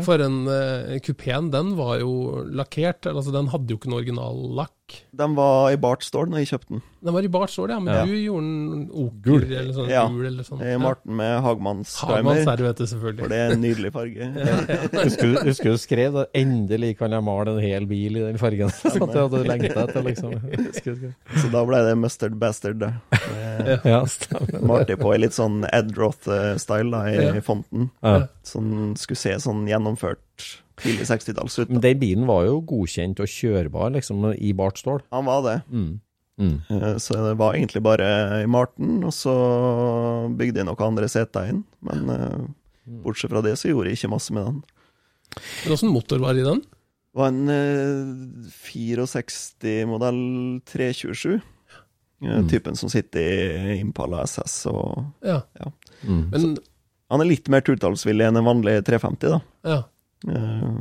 for 0.07 0.23
en 0.25 0.37
uh, 0.49 0.97
kupeen, 1.05 1.51
den 1.53 1.75
var 1.77 1.99
jo 2.01 2.11
lakkert. 2.49 3.05
Altså, 3.11 3.31
den 3.35 3.51
hadde 3.53 3.69
jo 3.71 3.77
ikke 3.79 3.91
noe 3.91 4.01
originallakk. 4.01 4.73
Den 5.19 5.35
var 5.37 5.69
i 5.73 5.77
Bart 5.79 6.05
stål 6.07 6.31
når 6.31 6.43
jeg 6.43 6.49
kjøpte 6.55 6.73
den. 6.77 6.81
Den 7.07 7.13
var 7.15 7.23
i 7.23 7.29
bart 7.31 7.51
stål, 7.51 7.69
ja, 7.71 7.77
men 7.79 7.93
Ja. 7.93 8.05
du 8.07 8.13
gjorde 8.15 8.47
den 8.47 8.87
oker 8.89 9.21
Gul. 9.23 9.43
eller 9.43 9.73
sånn 9.75 9.89
Ja. 9.89 10.07
gul 10.07 10.25
eller 10.25 10.43
sånn. 10.43 10.59
Jeg 10.63 10.79
malte 10.81 11.05
den 11.05 11.15
med 11.15 11.41
Hagmanns 11.43 11.93
Hagmanns 12.01 12.43
selvfølgelig. 12.89 13.19
For 13.19 13.27
det 13.29 13.37
er 13.37 13.51
en 13.53 13.61
nydelig 13.61 13.91
farge. 13.93 14.27
Husker 15.03 15.27
du, 15.27 15.37
husker 15.45 15.71
du 15.71 15.77
skrev 15.77 16.13
da 16.13 16.25
'endelig 16.33 16.97
kan 16.97 17.11
jeg 17.11 17.23
male 17.23 17.53
en 17.53 17.59
hel 17.61 17.85
bil 17.85 18.17
i 18.17 18.25
den 18.25 18.37
fargen'? 18.37 18.71
Sånn 18.71 19.03
at 19.03 19.13
du 19.13 19.19
hadde 19.19 19.43
lengta 19.47 19.83
etter, 19.87 20.03
liksom. 20.03 20.33
Husker, 20.39 20.95
husker. 20.95 21.13
Så 21.37 21.51
da 21.51 21.63
ble 21.65 21.83
det 21.85 21.97
Mustard 21.97 22.39
Bastard. 22.39 22.79
da. 22.79 22.93
Ja, 23.85 24.03
stemmer. 24.05 24.86
Malte 24.95 25.03
på 25.03 25.15
i 25.15 25.19
litt 25.19 25.33
sånn 25.35 25.65
Ed 25.73 25.91
Roth-style 25.97 26.91
da, 26.91 27.01
i 27.11 27.15
Ja. 27.35 27.41
fonten. 27.41 27.89
Ja. 28.01 28.27
Sånn 28.47 28.95
skulle 28.97 29.17
se 29.17 29.33
sånn 29.43 29.67
gjennomført 29.67 30.19
tidlig 30.77 31.07
60-talls 31.09 31.59
ut. 31.59 31.69
Men 31.69 31.81
den 31.81 31.99
bilen 31.99 32.25
var 32.29 32.45
jo 32.45 32.61
godkjent 32.61 33.19
og 33.19 33.27
kjørbar, 33.27 33.91
liksom, 33.97 34.23
i 34.37 34.53
bart 34.53 34.77
stål. 34.77 35.01
Han 35.11 35.25
var 35.25 35.41
det. 35.43 35.61
Mm. 35.71 35.99
Mm. 36.39 36.61
Eh, 36.69 36.95
Så 37.01 37.13
det 37.17 37.35
var 37.37 37.53
egentlig 37.55 37.81
bare 37.81 38.43
i 38.43 38.45
Marten, 38.45 39.03
og 39.03 39.11
så 39.11 40.29
bygde 40.37 40.57
jeg 40.61 40.65
noen 40.67 40.85
andre 40.87 41.07
seter 41.09 41.49
inn. 41.49 41.63
Men 41.81 42.09
eh, 42.09 42.47
bortsett 43.03 43.31
fra 43.31 43.41
det 43.41 43.57
så 43.57 43.69
gjorde 43.71 43.89
jeg 43.89 43.97
ikke 43.97 44.11
masse 44.13 44.31
med 44.31 44.45
den. 44.45 44.63
Men 45.65 45.73
åssen 45.73 45.89
motor 45.91 46.19
var 46.19 46.33
det 46.33 46.41
i 46.45 46.49
den? 46.49 46.61
Det 46.61 47.17
var 47.17 47.27
en 47.33 47.49
eh, 47.49 48.05
64-modell 48.53 50.61
327. 50.65 51.41
Eh, 52.23 52.41
Typen 52.49 52.75
som 52.75 52.89
sitter 52.89 53.21
i 53.21 53.79
Impala 53.79 54.23
SS. 54.25 54.65
Og 54.71 55.03
Ja. 55.25 55.41
Ja. 55.59 55.71
Mm. 56.03 56.23
Men 56.31 56.57
han 57.09 57.21
er 57.21 57.29
litt 57.29 57.47
mer 57.49 57.61
turtallsvillig 57.61 58.25
enn 58.27 58.37
en 58.37 58.45
vanlig 58.47 58.79
350, 58.85 59.29
da. 59.37 59.39
ja. 59.63 59.83
Uh, 60.27 60.79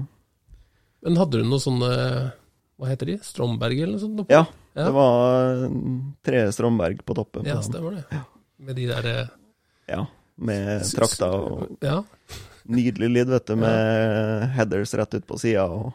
Men 1.05 1.19
hadde 1.21 1.43
du 1.43 1.45
noe 1.45 1.61
sånne 1.61 1.89
Hva 2.81 2.87
heter 2.89 3.11
de? 3.11 3.17
Stromberg 3.23 3.83
eller 3.83 3.99
noe 3.99 4.01
sånt? 4.01 4.23
Oppe? 4.23 4.33
ja, 4.33 4.47
Ja. 4.75 4.85
det 4.87 4.93
var 4.97 5.67
eh, 5.67 5.75
tre 6.25 6.41
Stromberg 6.57 7.03
på 7.05 7.15
toppen. 7.15 7.45
Ja, 7.45 7.59
stemmer 7.65 7.99
det. 7.99 8.23
Med 8.65 8.77
de 8.81 8.87
der 8.89 9.07
eh, 9.13 9.29
Ja, 9.93 10.07
med 10.37 10.83
trakter 10.89 11.37
og 11.37 11.77
Ja. 11.85 11.99
nydelig 12.65 13.09
lyd, 13.13 13.29
vet 13.29 13.47
du, 13.47 13.55
med 13.61 14.49
headers 14.57 14.95
rett 14.99 15.15
ut 15.15 15.27
på 15.29 15.39
sida. 15.39 15.65
Og... 15.69 15.93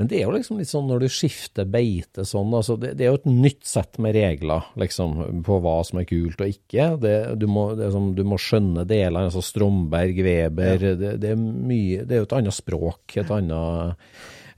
Men 0.00 0.08
det 0.08 0.16
er 0.16 0.22
jo 0.24 0.32
liksom 0.32 0.56
litt 0.56 0.70
sånn 0.70 0.86
når 0.88 1.02
du 1.02 1.10
skifter 1.12 1.66
beite 1.68 2.22
sånn, 2.24 2.54
altså 2.56 2.78
det, 2.80 2.94
det 2.96 3.04
er 3.04 3.10
jo 3.10 3.18
et 3.18 3.26
nytt 3.28 3.66
sett 3.68 3.98
med 4.00 4.14
regler 4.16 4.70
liksom, 4.80 5.18
på 5.44 5.58
hva 5.60 5.74
som 5.84 6.00
er 6.00 6.06
kult 6.08 6.40
og 6.40 6.54
ikke. 6.54 6.86
Det, 7.02 7.12
du, 7.36 7.44
må, 7.52 7.66
det 7.76 7.90
som, 7.92 8.06
du 8.16 8.22
må 8.24 8.38
skjønne 8.40 8.86
deler, 8.88 9.26
altså 9.28 9.42
Stromberg, 9.44 10.22
Weber, 10.24 10.86
det, 10.96 11.10
det, 11.20 11.34
er 11.34 11.36
mye, 11.36 12.06
det 12.08 12.16
er 12.16 12.22
jo 12.22 12.28
et 12.30 12.34
annet 12.38 12.56
språk, 12.56 13.18
et 13.20 13.34
annet, 13.36 14.08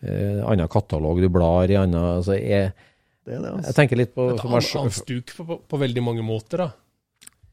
eh, 0.06 0.38
annet 0.46 0.70
katalog 0.70 1.18
du 1.24 1.26
blar 1.34 1.74
i, 1.74 1.80
annet, 1.80 2.20
altså 2.20 2.38
jeg, 2.38 2.70
Det 3.26 3.34
er 3.34 3.42
det, 3.42 3.50
jeg 3.50 3.58
altså. 3.64 3.74
tenker 3.80 4.02
litt 4.04 4.14
på 4.14 4.28
Et 4.36 4.46
annet 4.46 4.98
stuk 5.00 5.34
på, 5.40 5.48
på, 5.50 5.58
på 5.74 5.82
veldig 5.82 6.06
mange 6.06 6.28
måter, 6.30 6.68
da. 6.68 6.70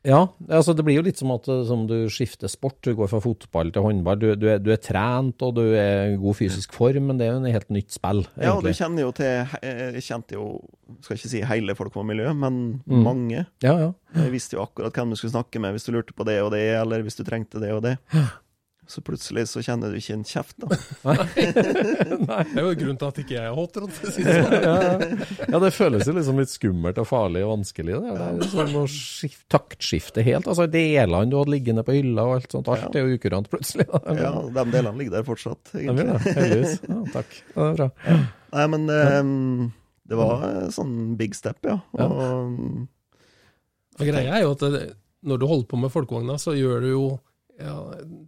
Ja, 0.08 0.22
altså 0.48 0.72
det 0.78 0.86
blir 0.88 0.96
jo 0.96 1.02
litt 1.04 1.20
som 1.20 1.32
at 1.34 1.48
eh, 1.52 1.64
som 1.68 1.82
du 1.90 2.08
skifter 2.08 2.48
sport. 2.48 2.78
Du 2.88 2.94
går 2.96 3.10
fra 3.12 3.20
fotball 3.20 3.72
til 3.76 3.84
håndball. 3.84 4.20
Du, 4.22 4.28
du, 4.40 4.46
er, 4.54 4.62
du 4.64 4.70
er 4.72 4.80
trent 4.80 5.44
og 5.44 5.58
du 5.58 5.64
er 5.76 6.14
i 6.14 6.18
god 6.22 6.38
fysisk 6.40 6.72
form, 6.78 7.10
men 7.10 7.20
det 7.20 7.28
er 7.28 7.34
jo 7.34 7.42
en 7.42 7.50
helt 7.52 7.70
nytt 7.76 7.92
spill, 7.98 8.22
Ja, 8.40 8.54
og 8.56 8.64
du 8.64 8.72
kjenner 8.72 9.04
jo 9.04 9.12
til 9.18 9.58
Jeg 9.62 10.04
kjente 10.08 10.38
jo, 10.38 10.46
skal 11.04 11.20
ikke 11.20 11.32
si 11.34 11.42
hele 11.52 11.76
folk 11.76 11.98
og 12.00 12.08
miljø, 12.08 12.32
men 12.34 12.82
Mm. 12.88 13.04
mange. 13.04 13.46
Ja, 13.62 13.74
ja. 13.78 13.92
Jeg 14.16 14.32
visste 14.32 14.56
jo 14.56 14.64
akkurat 14.64 14.94
hvem 14.96 15.12
du 15.12 15.16
skulle 15.20 15.36
snakke 15.36 15.60
med 15.62 15.76
hvis 15.76 15.86
du 15.86 15.92
lurte 15.94 16.16
på 16.16 16.24
det 16.26 16.40
og 16.42 16.52
det, 16.56 16.64
eller 16.80 17.04
hvis 17.04 17.20
du 17.20 17.24
trengte 17.28 17.60
det 17.60 17.74
og 17.76 17.84
det. 17.84 17.98
Så 18.90 19.04
plutselig 19.06 19.44
så 19.52 19.62
kjenner 19.62 19.92
du 19.94 20.00
ikke 20.00 20.16
en 20.18 20.24
kjeft, 20.26 20.56
da. 20.64 20.78
Nei. 21.06 22.46
Det 22.50 22.58
er 22.58 22.64
jo 22.66 22.72
grunnen 22.80 22.98
til 22.98 23.06
at 23.12 23.20
ikke 23.22 23.36
jeg 23.36 23.44
er 23.46 23.58
hatt 23.60 23.76
det 23.76 24.14
sånn. 24.16 25.44
ja, 25.54 25.60
det 25.62 25.70
føles 25.76 26.10
jo 26.10 26.16
liksom 26.18 26.42
litt 26.42 26.50
skummelt 26.50 27.02
og 27.04 27.06
farlig 27.06 27.44
og 27.46 27.52
vanskelig. 27.52 28.00
Det, 28.02 28.16
det 28.18 28.26
er 28.26 28.40
jo 28.40 28.48
sånn 28.56 28.74
å 28.82 28.84
skift, 28.90 29.44
taktskifte 29.54 30.26
helt. 30.26 30.50
Altså 30.50 30.66
delene 30.74 31.30
du 31.30 31.38
hadde 31.38 31.54
liggende 31.54 31.86
på 31.86 32.00
hylla 32.00 32.26
og 32.26 32.40
alt 32.40 32.58
sånt, 32.58 32.74
alt 32.74 32.98
er 32.98 33.06
jo 33.06 33.20
ukurant 33.20 33.52
plutselig. 33.54 33.86
Da. 33.94 34.18
Ja, 34.18 34.34
De 34.58 34.66
delene 34.74 34.96
ligger 35.04 35.20
der 35.20 35.30
fortsatt, 35.30 35.76
egentlig. 35.78 36.10
Ja, 36.10 36.18
heldigvis. 36.42 36.76
Ja, 36.90 37.00
takk. 37.14 37.40
Ja, 37.54 37.62
det 37.62 37.70
er 37.70 37.80
bra. 37.84 38.20
Nei, 38.58 38.68
men 38.74 38.90
um, 38.90 39.72
det 40.10 40.18
var 40.18 40.50
sånn 40.74 41.00
big 41.22 41.38
step, 41.38 41.62
ja. 41.62 41.78
Ja. 41.94 42.10
Og, 42.10 42.86
ja. 44.02 44.10
greia 44.10 44.40
er 44.40 44.48
jo 44.48 44.58
at 44.58 44.66
det, 44.66 44.86
når 45.30 45.42
du 45.42 45.50
holder 45.52 45.70
på 45.70 45.86
med 45.86 45.94
folkevogna, 45.94 46.42
så 46.42 46.58
gjør 46.58 46.82
du 46.82 46.94
jo 46.96 47.08
ja, 47.60 47.76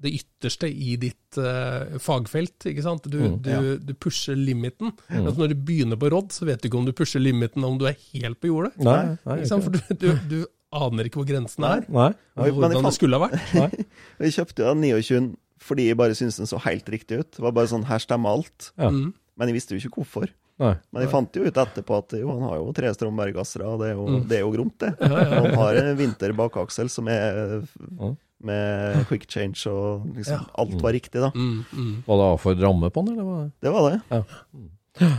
det 0.03 0.11
ytterste 0.19 0.67
i 0.69 0.95
ditt 0.99 1.37
uh, 1.39 1.97
fagfelt, 2.03 2.67
ikke 2.71 2.83
sant? 2.85 3.05
Du, 3.09 3.17
Mm, 3.21 3.37
du, 3.45 3.49
ja. 3.51 3.59
du 3.79 3.93
pusher 3.95 4.35
limiten. 4.35 4.91
Altså 5.09 5.37
når 5.39 5.53
du 5.53 5.59
begynner 5.67 5.99
på 6.01 6.09
råd, 6.11 6.31
så 6.35 6.45
vet 6.49 6.61
du 6.61 6.67
ikke 6.69 6.79
om 6.81 6.87
du 6.89 6.91
pusher 6.97 7.21
limiten 7.23 7.63
om 7.67 7.77
du 7.79 7.85
er 7.87 7.95
helt 8.13 8.39
på 8.43 8.49
jordet. 8.51 8.73
Nei, 8.83 9.15
nei, 9.25 9.37
Ikke 9.41 9.51
sant? 9.53 9.63
For 9.67 9.71
du, 9.71 9.95
du, 9.95 10.09
du 10.29 10.39
aner 10.71 11.07
ikke 11.09 11.19
hvor 11.21 11.27
grensen 11.27 11.63
er, 11.67 11.85
nei. 11.91 12.09
nei. 12.11 12.49
og 12.49 12.59
hvordan 12.59 12.85
det 12.87 12.93
skulle 12.95 13.17
ha 13.19 13.27
vært. 13.29 13.79
Vi 14.21 14.29
kjøpte 14.35 14.63
jo 14.63 14.73
den 14.75 14.85
29 14.87 15.31
fordi 15.61 15.83
jeg 15.91 15.97
bare 15.99 16.15
syntes 16.17 16.39
den 16.41 16.47
så 16.49 16.57
helt 16.63 16.87
riktig 16.89 17.19
ut. 17.21 17.27
Det 17.37 17.43
var 17.43 17.51
bare 17.53 17.69
sånn, 17.69 17.83
her 17.85 17.99
stemmer 18.01 18.33
alt. 18.39 18.71
Ja. 18.81 18.87
Mm. 18.89 19.11
Men 19.37 19.51
jeg 19.51 19.59
visste 19.59 19.75
jo 19.77 19.81
ikke 19.83 20.01
hvorfor. 20.01 20.31
nei. 20.61 20.71
Men 20.89 21.03
jeg 21.05 21.11
fant 21.11 21.37
jo 21.37 21.43
ut 21.45 21.59
etterpå 21.61 21.99
at 22.01 22.15
jo, 22.17 22.31
han 22.33 22.41
har 22.47 22.55
jo 22.57 22.71
tre 22.77 22.89
Stromberg-gassere, 22.97 23.67
og 23.69 23.83
det 23.83 23.91
er 23.91 23.93
jo, 23.99 24.07
Mm. 24.09 24.23
det 24.31 24.37
er 24.39 24.41
jo 24.41 24.49
gromt, 24.55 24.77
det. 24.81 24.89
Ja, 24.99 25.21
ja, 25.21 25.39
Han 25.45 25.53
har 25.61 25.79
en 25.83 25.95
vinter 26.01 26.33
bakaksel 26.37 26.89
som 26.89 27.07
er 27.13 27.61
Mm. 27.99 28.17
Med 28.43 29.01
quick 29.09 29.27
change, 29.31 29.63
og 29.71 30.07
liksom 30.15 30.39
Ja. 30.39 30.45
alt 30.63 30.77
var 30.81 30.93
riktig, 30.95 31.21
da. 31.21 31.31
Mm, 31.35 31.63
mm. 31.73 31.91
Var 32.07 32.17
det 32.21 32.29
A-Ford 32.33 32.63
ramme 32.63 32.89
på 32.89 33.05
den, 33.05 33.13
eller 33.13 33.27
var 33.29 33.43
det? 33.43 33.51
Det 33.61 33.73
var 33.75 33.89
det. 33.91 34.01
Ja. 34.09 35.11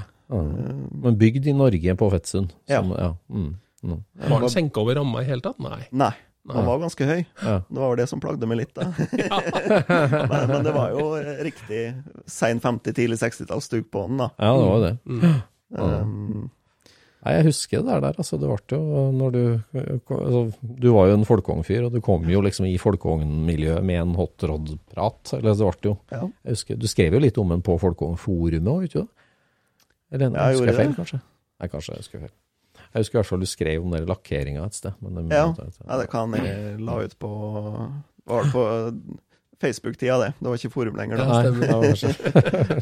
Men 1.03 1.19
bygd 1.19 1.47
i 1.47 1.53
Norge 1.57 1.95
på 1.99 2.11
Fettsund. 2.11 2.53
Ja. 2.71 2.83
Ja. 2.99 3.17
Mm. 3.31 3.57
Mm. 3.83 4.03
Var 4.29 4.41
den 4.41 4.51
senka 4.51 4.81
over 4.81 4.95
ramma 5.01 5.23
i 5.23 5.27
hele 5.29 5.43
tatt? 5.45 5.59
Nei. 5.63 5.83
Nei. 5.91 6.13
Han 6.51 6.67
var 6.67 6.81
ganske 6.83 7.07
høy. 7.07 7.21
Ja. 7.43 7.61
Det 7.69 7.79
var 7.79 7.97
det 7.97 8.09
som 8.11 8.21
plagde 8.23 8.47
meg 8.51 8.59
litt, 8.63 8.73
da. 8.75 8.89
men, 10.33 10.49
men 10.51 10.65
det 10.67 10.73
var 10.75 10.91
jo 10.97 11.13
riktig 11.47 11.83
sein 12.27 12.59
50-, 12.63 12.97
tidlig 12.97 13.21
60-talls 13.23 13.69
stuk 13.71 13.91
på 13.95 14.07
den, 14.09 14.19
da. 14.25 14.31
ja, 14.39 14.51
det 14.59 14.67
var 14.67 14.83
det. 14.87 14.97
Mm. 15.07 15.37
Um, 15.73 16.51
Nei, 17.23 17.37
jeg 17.37 17.47
husker 17.47 17.83
det 17.83 17.87
der, 17.87 18.01
der 18.03 18.17
altså, 18.19 18.39
det 18.41 18.49
ble 18.51 18.77
jo 18.77 19.03
når 19.15 19.35
du 19.37 19.43
altså, 20.11 20.41
Du 20.83 20.89
var 20.91 21.07
jo 21.07 21.19
en 21.21 21.27
folkevognfyr, 21.29 21.85
og 21.87 21.95
du 21.95 22.01
kom 22.03 22.25
jo 22.27 22.41
liksom 22.43 22.67
i 22.67 22.75
folkevognmiljøet 22.83 23.87
med 23.87 24.01
en 24.01 24.15
hot 24.19 24.43
rod-prat. 24.51 25.35
Eller 25.39 25.55
det 25.55 25.69
ble 25.69 25.93
jo 25.93 25.97
ja. 26.11 26.23
jeg 26.27 26.57
husker, 26.57 26.81
Du 26.83 26.89
skrev 26.91 27.15
jo 27.15 27.23
litt 27.23 27.39
om 27.39 27.55
den 27.55 27.63
på 27.63 27.79
folkevognforumet 27.79 28.73
òg, 28.75 28.89
ikke 28.89 29.05
du? 29.05 29.11
Eller 30.13 30.35
jeg 30.35 30.57
husker 30.57 30.73
jeg 30.73 30.81
feil, 30.81 30.95
kanskje? 30.99 31.21
Nei, 31.63 31.71
kanskje 31.73 31.95
jeg 31.95 32.05
husker 32.05 32.25
feil. 32.27 32.35
Jeg 32.83 33.05
husker 33.05 33.17
i 33.17 33.21
hvert 33.21 33.31
fall 33.31 33.45
du 33.45 33.49
skrev 33.49 33.85
om 33.87 33.95
den 33.95 34.09
lakkeringa 34.11 34.67
et 34.67 34.77
sted. 34.77 34.99
Men 35.01 35.31
det, 35.31 35.39
Ja. 35.39 35.47
ja, 35.87 36.01
det 36.03 36.11
kan 36.13 36.35
jeg 36.37 36.81
la 36.83 36.99
ut 37.07 37.19
på 37.23 37.31
Var 38.27 38.43
det 38.43 38.53
på 38.53 38.65
Facebook-tida, 39.63 40.19
det. 40.19 40.33
Det 40.41 40.49
var 40.51 40.59
ikke 40.59 40.75
forum 40.75 40.99
lenger 40.99 41.23
da. 41.23 41.27
Nei, 41.31 41.43
det 41.55 41.71
kanskje. 41.71 42.82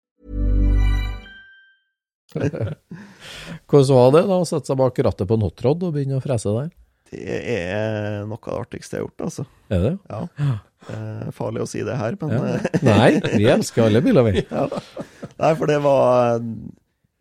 Hvordan 3.71 3.95
var 3.97 4.11
det 4.15 4.23
da 4.29 4.37
å 4.41 4.47
sette 4.47 4.71
seg 4.71 4.79
bak 4.79 4.99
rattet 5.07 5.27
på 5.29 5.37
en 5.37 5.45
hotrod 5.47 5.83
og 5.87 5.93
begynne 5.95 6.19
å 6.19 6.23
frese 6.23 6.53
der? 6.55 6.69
Det 7.11 7.37
er 7.57 8.21
noe 8.23 8.39
av 8.39 8.53
det 8.53 8.59
artigste 8.63 8.95
jeg 8.97 9.01
har 9.01 9.07
gjort, 9.09 9.23
altså. 9.27 9.45
Er 9.75 9.81
det? 9.83 9.93
Ja. 10.07 10.21
Eh, 10.91 11.31
farlig 11.35 11.61
å 11.65 11.67
si 11.69 11.81
det 11.85 11.97
her, 11.99 12.15
men 12.21 12.31
Ja. 12.31 12.55
eh, 12.55 12.83
Nei, 12.87 13.09
vi 13.35 13.49
elsker 13.51 13.83
alle 13.89 14.01
biler, 14.05 14.23
vi. 14.29 14.45
ja. 14.51 14.67
Nei, 15.41 15.51
for 15.59 15.67
det 15.67 15.79
var 15.83 16.39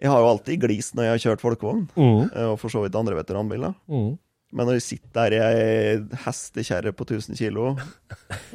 Jeg 0.00 0.08
har 0.08 0.22
jo 0.22 0.30
alltid 0.30 0.62
glist 0.62 0.94
når 0.96 1.04
jeg 1.08 1.12
har 1.16 1.22
kjørt 1.26 1.42
folkevogn, 1.44 1.82
Mm. 1.96 2.30
eh, 2.32 2.46
og 2.54 2.58
for 2.62 2.70
så 2.72 2.80
vidt 2.86 2.94
andre 2.96 3.18
veteranbiler. 3.18 3.74
Mm. 3.90 4.14
Men 4.52 4.66
når 4.66 4.78
jeg 4.78 4.86
sitter 4.86 5.12
der 5.30 5.34
i 5.36 5.40
ei 5.44 5.98
hestekjerre 6.24 6.90
på 6.96 7.04
1000 7.06 7.36
kilo, 7.38 7.74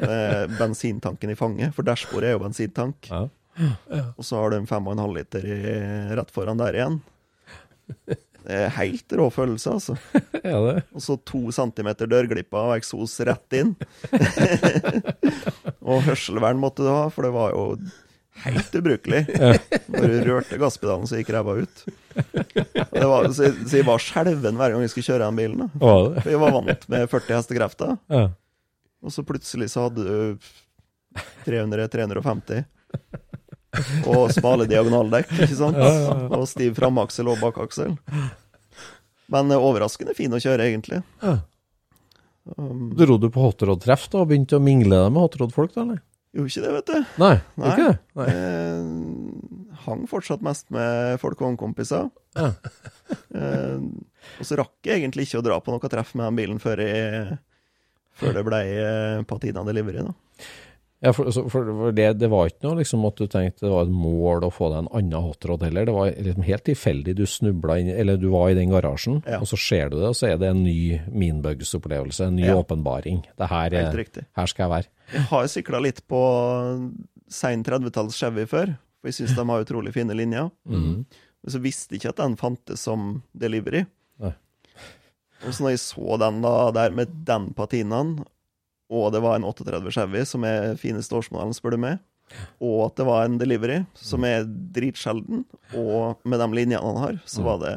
med 0.02 0.56
bensintanken 0.58 1.32
i 1.32 1.36
fanget, 1.40 1.72
for 1.76 1.84
dashbordet 1.88 2.32
er 2.32 2.34
jo 2.36 2.42
bensintank, 2.48 3.08
Ja. 3.12 3.28
Og 4.18 4.24
så 4.26 4.40
har 4.42 4.52
du 4.52 4.58
en 4.60 4.68
5,5 4.68 5.16
liter 5.16 5.46
i, 5.48 5.58
rett 6.18 6.32
foran 6.36 6.60
der 6.60 6.76
igjen. 6.80 6.98
Det 8.46 8.54
er 8.62 8.74
helt 8.78 9.14
rå 9.18 9.28
følelse, 9.34 9.72
altså. 9.78 9.96
Er 10.46 10.60
det? 10.68 10.74
Og 10.94 11.02
så 11.02 11.16
to 11.26 11.40
centimeter 11.56 12.10
dørglipper 12.10 12.68
og 12.72 12.76
eksos 12.78 13.16
rett 13.26 13.56
inn. 13.58 13.72
og 15.86 16.04
hørselvern 16.06 16.60
måtte 16.62 16.86
du 16.86 16.92
ha, 16.92 17.08
for 17.14 17.26
det 17.26 17.32
var 17.34 17.56
jo 17.56 17.64
helt 18.46 18.76
ubrukelig. 18.78 19.24
Når 19.96 20.06
du 20.12 20.16
rørte 20.28 20.60
gasspedalen, 20.62 21.08
så 21.10 21.18
gikk 21.22 21.32
ræva 21.34 21.56
ut. 21.64 21.84
Det 22.14 23.08
var, 23.08 23.30
så, 23.34 23.48
jeg, 23.48 23.56
så 23.66 23.80
jeg 23.80 23.88
var 23.88 24.04
skjelven 24.04 24.60
hver 24.60 24.76
gang 24.76 24.84
jeg 24.86 24.92
skulle 24.94 25.10
kjøre 25.10 25.30
den 25.30 25.40
bilen. 25.42 25.64
Da. 25.66 25.70
For 26.20 26.30
jeg 26.36 26.42
var 26.44 26.56
vant 26.60 26.86
med 26.92 27.10
40 27.16 27.38
hestekrefter, 27.40 27.96
Ja. 28.14 28.26
og 29.02 29.16
så 29.16 29.26
plutselig 29.26 29.72
så 29.74 29.88
hadde 29.88 30.06
du 30.06 30.52
300-350. 31.48 32.66
Og 34.12 34.32
smale 34.36 34.68
diagonaldekk, 34.70 35.32
ikke 35.38 35.58
sant? 35.58 35.78
Og 35.80 36.48
stiv 36.50 36.76
framaksel 36.78 37.30
og 37.32 37.42
bakaksel. 37.44 37.96
Men 39.34 39.52
eh, 39.52 39.62
overraskende 39.70 40.16
fin 40.18 40.34
å 40.34 40.42
kjøre, 40.42 40.70
egentlig. 40.70 41.02
Ja. 41.24 41.40
Um, 42.58 42.92
Dro 42.94 43.18
du 43.18 43.32
på 43.34 43.42
hotrod-treff 43.42 44.06
da, 44.14 44.22
og 44.22 44.30
begynte 44.30 44.60
å 44.60 44.64
mingle 44.64 45.00
deg 45.06 45.14
med 45.16 45.24
hotrod-folk, 45.26 45.74
da? 45.74 45.86
eller? 45.88 46.04
Gjorde 46.36 46.52
ikke 46.52 46.66
det, 46.66 46.74
vet 46.76 46.90
du. 46.92 47.14
Nei, 47.24 47.36
Nei. 47.62 47.72
ikke 47.72 47.88
det? 47.88 47.98
Nei. 48.20 48.28
Eh, 48.36 49.80
hang 49.86 50.04
fortsatt 50.12 50.44
mest 50.46 50.68
med 50.76 51.16
folk 51.22 51.42
og 51.46 51.58
kompiser. 51.62 52.12
Ja. 52.38 52.52
Eh, 53.36 53.82
og 54.42 54.48
så 54.48 54.56
rakk 54.58 54.88
jeg 54.88 54.98
egentlig 54.98 55.28
ikke 55.28 55.38
å 55.38 55.44
dra 55.46 55.60
på 55.62 55.70
noe 55.70 55.90
treff 55.92 56.16
med 56.18 56.26
den 56.26 56.38
bilen 56.40 56.62
før, 56.64 56.80
jeg, 56.82 57.36
før 58.18 58.32
det 58.34 58.42
ble 58.48 58.62
eh, 58.82 59.20
Patina 59.30 59.62
Delivery. 59.68 60.02
da. 60.08 60.48
Ja, 61.06 61.12
for, 61.14 61.28
for 61.54 61.92
det, 61.94 62.08
det 62.18 62.28
var 62.32 62.48
ikke 62.50 62.66
noe 62.66 62.80
liksom 62.80 63.04
at 63.06 63.20
du 63.22 63.28
tenkte 63.30 63.68
det 63.68 63.70
var 63.72 63.86
et 63.86 63.94
mål 63.94 64.48
å 64.48 64.50
få 64.54 64.72
deg 64.72 64.80
en 64.82 64.90
annen 64.98 65.22
hotrod 65.28 65.62
heller. 65.68 65.86
Det 65.86 65.94
var 65.94 66.10
liksom 66.28 66.46
helt 66.48 66.66
tilfeldig. 66.66 67.14
Du 67.20 67.26
snubla 67.30 67.76
inn, 67.82 67.92
eller 67.94 68.18
du 68.18 68.26
var 68.34 68.50
i 68.50 68.58
den 68.58 68.74
garasjen, 68.74 69.20
Ja. 69.28 69.38
og 69.44 69.46
så 69.52 69.60
ser 69.62 69.90
du 69.94 70.00
det, 70.00 70.08
og 70.10 70.18
så 70.18 70.32
er 70.34 70.40
det 70.42 70.50
en 70.50 70.64
ny 70.66 70.98
Meanbugs-opplevelse, 71.14 72.26
en 72.28 72.36
ny 72.40 72.48
Ja. 72.48 72.56
åpenbaring. 72.58 73.22
Det 73.38 73.48
her, 73.52 73.74
er- 73.74 73.94
her 74.36 74.46
skal 74.50 74.64
jeg 74.66 74.72
være. 74.74 74.90
Jeg 75.14 75.22
har 75.30 75.48
sikla 75.48 75.80
litt 75.86 76.02
på 76.10 76.22
sein 77.30 77.64
30-talls 77.64 78.18
Chevy 78.18 78.46
før, 78.50 78.74
for 79.02 79.10
jeg 79.12 79.20
syns 79.20 79.36
de 79.38 79.46
har 79.46 79.64
utrolig 79.64 79.94
fine 79.94 80.16
linjer. 80.18 80.50
Mm. 80.68 81.06
Men 81.46 81.54
så 81.54 81.62
visste 81.62 81.94
jeg 81.94 82.02
ikke 82.02 82.10
at 82.16 82.22
den 82.24 82.36
fantes 82.38 82.80
som 82.82 83.22
delivery. 83.38 83.86
Nei. 84.20 84.34
Og 85.46 85.54
så 85.54 85.62
når 85.66 85.76
jeg 85.76 85.84
så 85.84 86.18
den 86.22 86.42
da 86.42 86.72
der 86.74 86.90
med 86.98 87.12
den 87.28 87.52
patinaen, 87.54 88.16
og 88.92 89.08
det 89.16 89.22
var 89.24 89.38
en 89.40 89.48
38 89.48 89.94
Chevy, 89.96 90.26
som 90.30 90.46
er 90.48 90.76
fineste 90.80 91.16
årsmodellen, 91.18 91.56
spør 91.58 91.76
du 91.76 91.82
meg, 91.86 92.02
og 92.64 92.88
at 92.88 93.00
det 93.00 93.06
var 93.08 93.26
en 93.26 93.38
delivery, 93.42 93.80
som 93.98 94.26
er 94.28 94.46
dritsjelden, 94.46 95.44
og 95.78 96.22
med 96.26 96.42
de 96.42 96.50
linjene 96.58 96.84
han 96.84 97.02
har, 97.02 97.20
så 97.30 97.46
var 97.46 97.62
det 97.64 97.74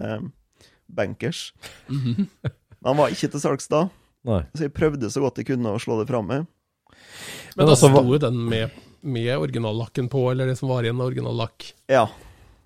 bankers. 0.89 1.53
Men 1.89 2.29
han 2.91 3.01
var 3.01 3.13
ikke 3.15 3.33
til 3.33 3.45
salgs 3.45 3.69
da, 3.73 3.87
Nei. 4.29 4.43
så 4.57 4.67
jeg 4.67 4.77
prøvde 4.77 5.11
så 5.13 5.23
godt 5.25 5.41
jeg 5.41 5.51
kunne 5.53 5.75
å 5.77 5.83
slå 5.83 6.01
det 6.01 6.09
fram 6.11 6.29
med. 6.29 6.47
Men 6.89 7.65
Men 7.65 7.67
da 7.67 7.75
altså, 7.75 7.91
sto 7.91 8.05
jo 8.07 8.21
den 8.23 8.39
med, 8.49 8.79
med 9.03 9.35
originallakken 9.37 10.09
på, 10.13 10.31
eller 10.33 10.51
det 10.51 10.57
som 10.61 10.71
var 10.71 10.87
igjen 10.87 11.01
av 11.01 11.11
originallakk, 11.11 11.73
Ja, 11.93 12.07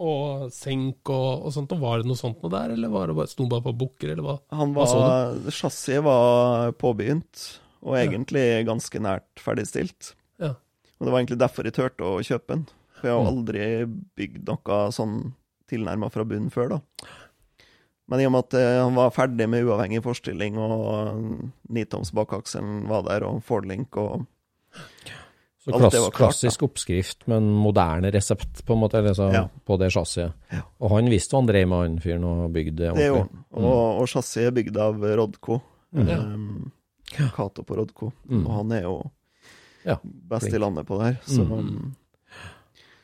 og 0.02 0.48
senk 0.50 1.10
og, 1.12 1.46
og 1.46 1.52
sånt. 1.54 1.72
Og 1.76 1.82
var 1.82 2.00
det 2.00 2.08
noe 2.10 2.18
sånt 2.18 2.40
noe 2.42 2.50
der, 2.52 2.72
eller 2.74 2.90
var 2.90 3.06
det 3.10 3.14
bare, 3.18 3.30
sto 3.30 3.44
den 3.44 3.52
bare 3.52 3.62
på 3.68 3.74
bukker, 3.84 4.14
eller 4.14 4.26
hva? 4.26 4.36
Han 4.58 4.72
så 4.74 4.98
var, 4.98 5.36
Chassiset 5.54 6.02
var 6.02 6.72
påbegynt, 6.80 7.44
og 7.82 7.96
egentlig 7.98 8.64
ganske 8.66 9.00
nært 9.02 9.42
ferdigstilt. 9.42 10.12
Ja. 10.38 10.54
Og 11.00 11.06
det 11.06 11.10
var 11.12 11.20
egentlig 11.20 11.38
derfor 11.42 11.64
jeg 11.66 11.74
turte 11.74 12.06
å 12.06 12.20
kjøpe 12.22 12.46
den. 12.54 12.66
For 13.00 13.08
jeg 13.08 13.16
har 13.16 13.24
Mm. 13.24 13.32
aldri 13.32 13.64
bygd 14.16 14.46
noe 14.46 14.80
sånn 14.94 15.32
tilnærma 15.68 16.10
fra 16.12 16.24
bunnen 16.24 16.50
før, 16.52 16.68
da. 16.68 16.80
Men 18.08 18.20
i 18.20 18.26
og 18.26 18.32
med 18.32 18.44
at 18.44 18.54
eh, 18.54 18.82
han 18.82 18.94
var 18.94 19.10
ferdig 19.10 19.48
med 19.48 19.64
uavhengig 19.64 20.02
forstilling, 20.04 20.56
og 20.58 21.50
nitoms 21.70 22.12
bakakselen 22.12 22.86
var 22.88 23.02
der, 23.06 23.24
og 23.24 23.42
Fordlink 23.42 23.96
og 23.96 24.26
Så 25.62 25.70
klass, 25.70 25.92
det 25.94 26.00
klart, 26.00 26.14
klassisk 26.16 26.62
oppskrift, 26.66 27.26
men 27.30 27.46
moderne 27.54 28.10
resept 28.12 28.64
på 28.66 28.74
en 28.74 28.80
måte, 28.82 28.98
eller 28.98 29.14
så, 29.14 29.32
Ja. 29.32 29.44
på 29.64 29.78
det 29.78 29.92
chassiset. 29.92 30.32
Ja. 30.50 30.62
Og 30.80 30.90
han 30.90 31.06
visste 31.08 31.30
hva 31.36 31.38
han 31.40 31.46
drev 31.46 31.68
med, 31.68 31.78
han 31.78 31.98
fyren, 32.00 32.24
og 32.24 32.52
bygde 32.52 32.76
det 32.76 32.94
Det 32.96 33.02
er 33.04 33.06
jo. 33.14 33.28
Og, 33.54 34.00
og 34.02 34.08
chassiset 34.08 34.48
er 34.48 34.50
bygd 34.50 34.76
av 34.76 35.00
Rodco. 35.00 35.60
Mm. 35.94 36.08
Um, 36.08 36.72
Cato 37.36 37.62
på 37.64 37.76
Rodco. 37.78 38.12
Mm. 38.28 38.46
Og 38.46 38.52
han 38.60 38.72
er 38.78 38.82
jo 38.86 38.94
Ja, 39.84 39.96
best 40.02 40.46
flink. 40.48 40.54
i 40.54 40.62
landet 40.62 40.86
på 40.86 40.98
det 41.00 41.10
her. 41.12 41.20
Så 41.26 41.42
Mm. 41.48 41.92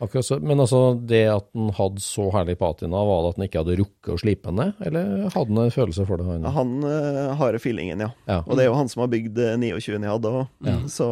Akkurat 0.01 0.25
så, 0.25 0.37
men 0.39 0.61
altså, 0.63 0.95
det 1.11 1.25
at 1.27 1.49
han 1.59 1.73
hadde 1.75 1.99
så 1.99 2.29
herlig 2.31 2.55
patina, 2.61 3.01
var 3.03 3.25
det 3.25 3.31
at 3.33 3.37
han 3.41 3.47
ikke 3.49 3.59
hadde 3.65 3.77
rukket 3.81 4.13
å 4.15 4.19
slipe 4.23 4.53
ned, 4.55 4.77
eller 4.87 5.25
hadde 5.35 5.49
han 5.51 5.59
en 5.65 5.73
følelse 5.75 6.05
for 6.07 6.21
det? 6.21 6.27
Han? 6.29 6.45
han 6.55 6.71
uh, 6.87 7.33
har 7.41 7.59
feelingen, 7.59 8.05
ja. 8.07 8.11
Ja. 8.31 8.37
Og 8.47 8.55
det 8.55 8.63
er 8.63 8.69
jo 8.69 8.77
han 8.79 8.87
som 8.93 9.01
har 9.03 9.11
bygd 9.11 9.41
eh, 9.43 9.57
29 9.59 9.97
jeg 9.99 10.13
hadde 10.13 10.31
òg, 10.31 10.47
Ja. 10.69 10.77
så 10.87 11.09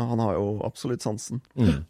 han 0.00 0.22
har 0.24 0.38
jo 0.38 0.46
absolutt 0.64 1.04
sansen. 1.04 1.42
Mm. 1.54 1.84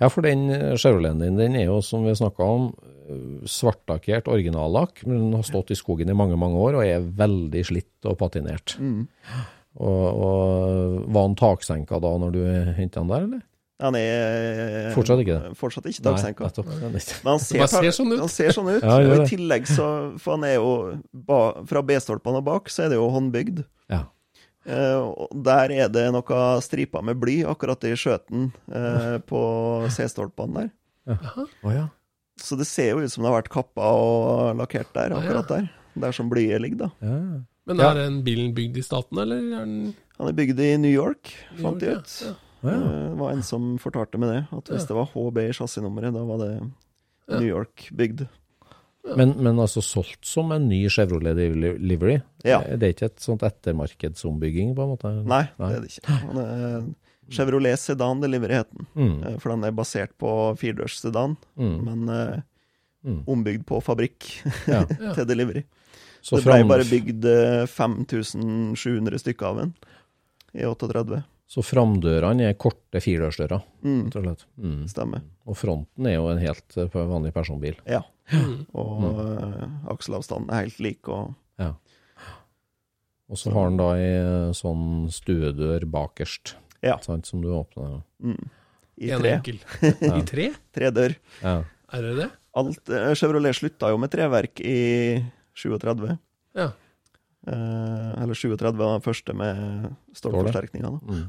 Ja, 0.00 0.08
for 0.10 0.26
den 0.26 0.48
eh, 0.50 0.74
Chevroleten 0.74 1.22
din, 1.22 1.38
den 1.38 1.54
er 1.54 1.68
jo, 1.70 1.78
som 1.80 2.02
vi 2.02 2.16
snakka 2.18 2.42
om, 2.42 2.72
eh, 3.06 3.46
svartlakkert 3.46 4.26
originallakk, 4.34 5.06
men 5.06 5.28
den 5.28 5.38
har 5.38 5.46
stått 5.46 5.70
i 5.70 5.78
skogen 5.78 6.10
i 6.10 6.18
mange, 6.18 6.34
mange 6.36 6.58
år 6.58 6.80
og 6.80 6.88
er 6.90 7.06
veldig 7.22 7.62
slitt 7.70 8.02
og 8.10 8.18
patinert. 8.18 8.74
Mm. 8.82 9.06
Og, 9.78 10.06
og 10.26 11.04
var 11.14 11.28
han 11.28 11.36
taksenka 11.38 12.00
da 12.02 12.10
når 12.18 12.32
du 12.34 12.40
henta 12.78 13.00
han 13.04 13.12
der, 13.12 13.26
eller? 13.28 13.44
Han 13.78 13.94
er 13.94 14.88
Fortsatt 14.96 15.20
ikke 15.22 15.36
det? 15.38 15.50
Fortsatt 15.54 15.84
ikke 15.86 16.02
ikke- 16.34 16.48
Men 17.22 17.30
han 17.36 17.38
ser, 17.44 17.60
ser 17.70 17.92
sånn 17.94 18.12
ut. 18.12 18.18
Han 18.24 18.32
ser 18.34 18.48
sånn 18.56 18.70
ut. 18.74 18.82
Ja, 18.82 18.96
og 18.98 19.22
i 19.22 19.28
tillegg 19.30 19.68
så 19.70 19.86
For 20.18 20.34
han 20.34 20.44
er 20.48 20.54
jo 20.56 20.72
ba, 21.14 21.62
Fra 21.70 21.82
B-stolpene 21.86 22.40
og 22.42 22.44
bak 22.48 22.72
så 22.74 22.84
er 22.86 22.88
det 22.90 22.98
jo 22.98 23.06
håndbygd. 23.14 23.62
Ja. 23.88 24.00
Eh, 24.66 24.98
og 24.98 25.30
der 25.46 25.70
er 25.70 25.88
det 25.94 26.08
noe 26.12 26.40
striper 26.60 27.04
med 27.06 27.20
bly 27.22 27.38
akkurat 27.46 27.86
i 27.86 27.94
skjøten 27.94 28.50
eh, 28.74 29.18
på 29.30 29.44
C-stolpene 29.94 30.66
der. 30.66 30.72
Å 31.62 31.72
ja. 31.72 31.86
Så 32.42 32.58
det 32.58 32.66
ser 32.66 32.90
jo 32.96 32.98
ut 33.06 33.10
som 33.14 33.22
det 33.24 33.30
har 33.30 33.38
vært 33.42 33.48
kappa 33.54 33.92
og 33.94 34.58
lakkert 34.58 34.90
der, 34.92 35.14
akkurat 35.16 35.48
der. 35.54 35.70
Der 35.98 36.12
som 36.14 36.28
blyet 36.30 36.60
ligger, 36.62 36.88
da. 36.88 36.90
ja. 37.02 37.14
Men 37.68 37.76
Ja. 37.82 37.90
er 37.92 37.94
den 38.00 38.22
bilen 38.24 38.54
bygd 38.56 38.76
i 38.80 38.82
staten, 38.82 39.18
eller 39.20 39.36
er 39.36 39.64
den 39.66 39.94
Han 40.18 40.28
er 40.28 40.32
bygd 40.34 40.58
i 40.58 40.76
New 40.80 40.90
York, 40.90 41.30
New 41.54 41.62
fant 41.62 41.78
de 41.80 41.92
ut. 41.94 42.14
Ja. 42.24 42.34
Ja. 42.64 42.70
Eh, 42.74 43.08
Det 43.12 43.18
var 43.20 43.30
en 43.36 43.42
som 43.46 43.78
fortalte 43.78 44.18
meg 44.18 44.30
det, 44.32 44.40
at 44.50 44.64
hvis 44.72 44.80
Ja. 44.82 44.86
det 44.88 44.96
var 44.96 45.06
HB 45.14 45.38
i 45.38 45.52
chassisnummeret, 45.52 46.12
da 46.12 46.24
var 46.24 46.38
det 46.38 46.70
New 47.28 47.46
York-bygd. 47.46 48.26
Men, 49.16 49.36
men 49.40 49.56
altså 49.62 49.80
solgt 49.80 50.24
som 50.26 50.50
en 50.52 50.66
ny 50.68 50.88
Chevrolet 50.88 51.36
Livery? 51.80 52.20
Ja. 52.44 52.58
Det 52.60 52.82
er 52.82 52.92
ikke 52.92 53.06
et 53.12 53.20
sånt 53.20 53.42
ettermarkedsombygging, 53.46 54.74
på 54.74 54.82
en 54.82 54.90
måte? 54.96 55.12
Nei, 55.24 55.44
det 55.56 55.76
er 55.76 55.80
det 55.80 55.90
ikke. 55.92 56.18
Han 56.26 56.38
er 56.42 56.84
Chevrolet 57.30 57.78
Sedan 57.78 58.20
Delivery 58.20 58.54
het 58.54 58.68
den. 58.74 58.86
Mm. 58.96 59.24
Eh, 59.26 59.38
For 59.38 59.50
den 59.50 59.64
er 59.64 59.70
basert 59.72 60.10
på 60.18 60.56
firedørs 60.58 60.98
sedan, 61.00 61.36
Mm. 61.56 61.84
men 61.84 62.08
eh, 62.08 62.40
Mm. 63.06 63.24
ombygd 63.28 63.64
på 63.64 63.80
fabrikk 63.80 64.42
Ja. 64.66 64.82
til 65.14 65.24
delivery. 65.24 65.62
Så 66.28 66.36
det 66.36 66.44
ble 66.44 66.58
bare 66.68 66.84
bygd 66.88 67.24
eh, 67.30 67.64
5700 67.72 69.18
stykker 69.22 69.46
av 69.48 69.56
den 69.62 69.74
i 70.54 70.64
38. 70.68 71.22
så 71.48 71.62
framdørene 71.64 72.44
er 72.50 72.56
korte 72.60 73.00
firedørsdører, 73.00 73.62
Mm, 73.82 74.02
rett 74.10 74.16
og 74.18 74.24
slett. 74.26 74.42
Mm. 74.60 74.80
stemmer. 74.90 75.22
Og 75.48 75.56
fronten 75.56 76.06
er 76.10 76.18
jo 76.18 76.26
en 76.28 76.40
helt 76.42 76.76
eh, 76.76 76.88
vanlig 76.92 77.32
personbil. 77.32 77.78
Ja. 77.88 78.02
Mm. 78.32 78.66
Og 78.76 79.06
eh, 79.22 79.62
akselavstanden 79.94 80.50
er 80.52 80.66
helt 80.66 80.80
lik, 80.84 81.08
og 81.08 81.34
Ja. 81.58 81.72
Og 83.28 83.36
så 83.36 83.50
har 83.52 83.68
den 83.68 83.76
da 83.80 83.88
ei 83.96 84.12
eh, 84.18 84.52
sånn 84.56 85.08
stuedør 85.12 85.84
bakerst, 85.92 86.54
Ja. 86.84 86.98
sant, 87.04 87.26
som 87.26 87.40
du 87.42 87.48
åpner. 87.52 88.02
mm, 88.22 88.48
i 89.00 89.10
En 89.10 89.20
tre. 89.20 89.32
enkel. 89.38 89.58
I 90.20 90.22
tre? 90.28 90.50
Tre 90.74 90.90
dør. 90.90 91.16
Ja. 91.42 91.62
Er 91.92 92.02
det 92.02 92.14
det? 92.16 92.30
Alt, 92.54 92.88
eh, 92.90 93.14
Chevrolet 93.14 93.54
slutta 93.56 93.90
jo 93.92 93.98
med 93.98 94.10
treverk 94.10 94.60
i 94.60 95.22
37. 95.58 96.18
Ja. 96.58 96.68
Eh, 97.48 98.22
eller 98.22 98.34
37 98.34 98.76
var 98.78 98.92
den 98.96 99.04
første 99.04 99.34
med 99.36 99.90
stålforsterkninger. 100.18 100.98
Mm. 101.08 101.24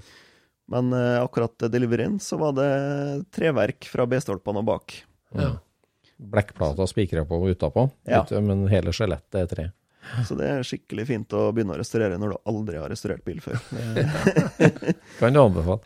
Men 0.69 0.93
eh, 0.93 1.17
akkurat 1.23 1.65
deliveryen 1.73 2.19
så 2.21 2.37
var 2.41 2.53
det 2.57 2.69
treverk 3.33 3.87
fra 3.89 4.05
B-stolpene 4.09 4.61
og 4.63 4.69
bak. 4.73 5.01
ja. 5.37 5.55
Blekkplata 6.19 6.83
spikra 6.83 7.21
på 7.23 7.37
og 7.39 7.45
utapå, 7.53 7.85
Ja. 8.03 8.25
Ut- 8.27 8.33
men 8.43 8.65
hele 8.67 8.91
skjelettet 8.91 9.37
er 9.39 9.45
tre. 9.47 9.63
Så 10.27 10.35
det 10.35 10.49
er 10.51 10.65
skikkelig 10.67 11.05
fint 11.07 11.31
å 11.37 11.45
begynne 11.55 11.77
å 11.77 11.79
restaurere 11.79 12.17
når 12.19 12.33
du 12.33 12.37
aldri 12.51 12.75
har 12.81 12.89
restaurert 12.91 13.23
bil 13.23 13.39
før. 13.39 13.55
Kan 15.21 15.31
du 15.35 15.39
anbefale? 15.39 15.79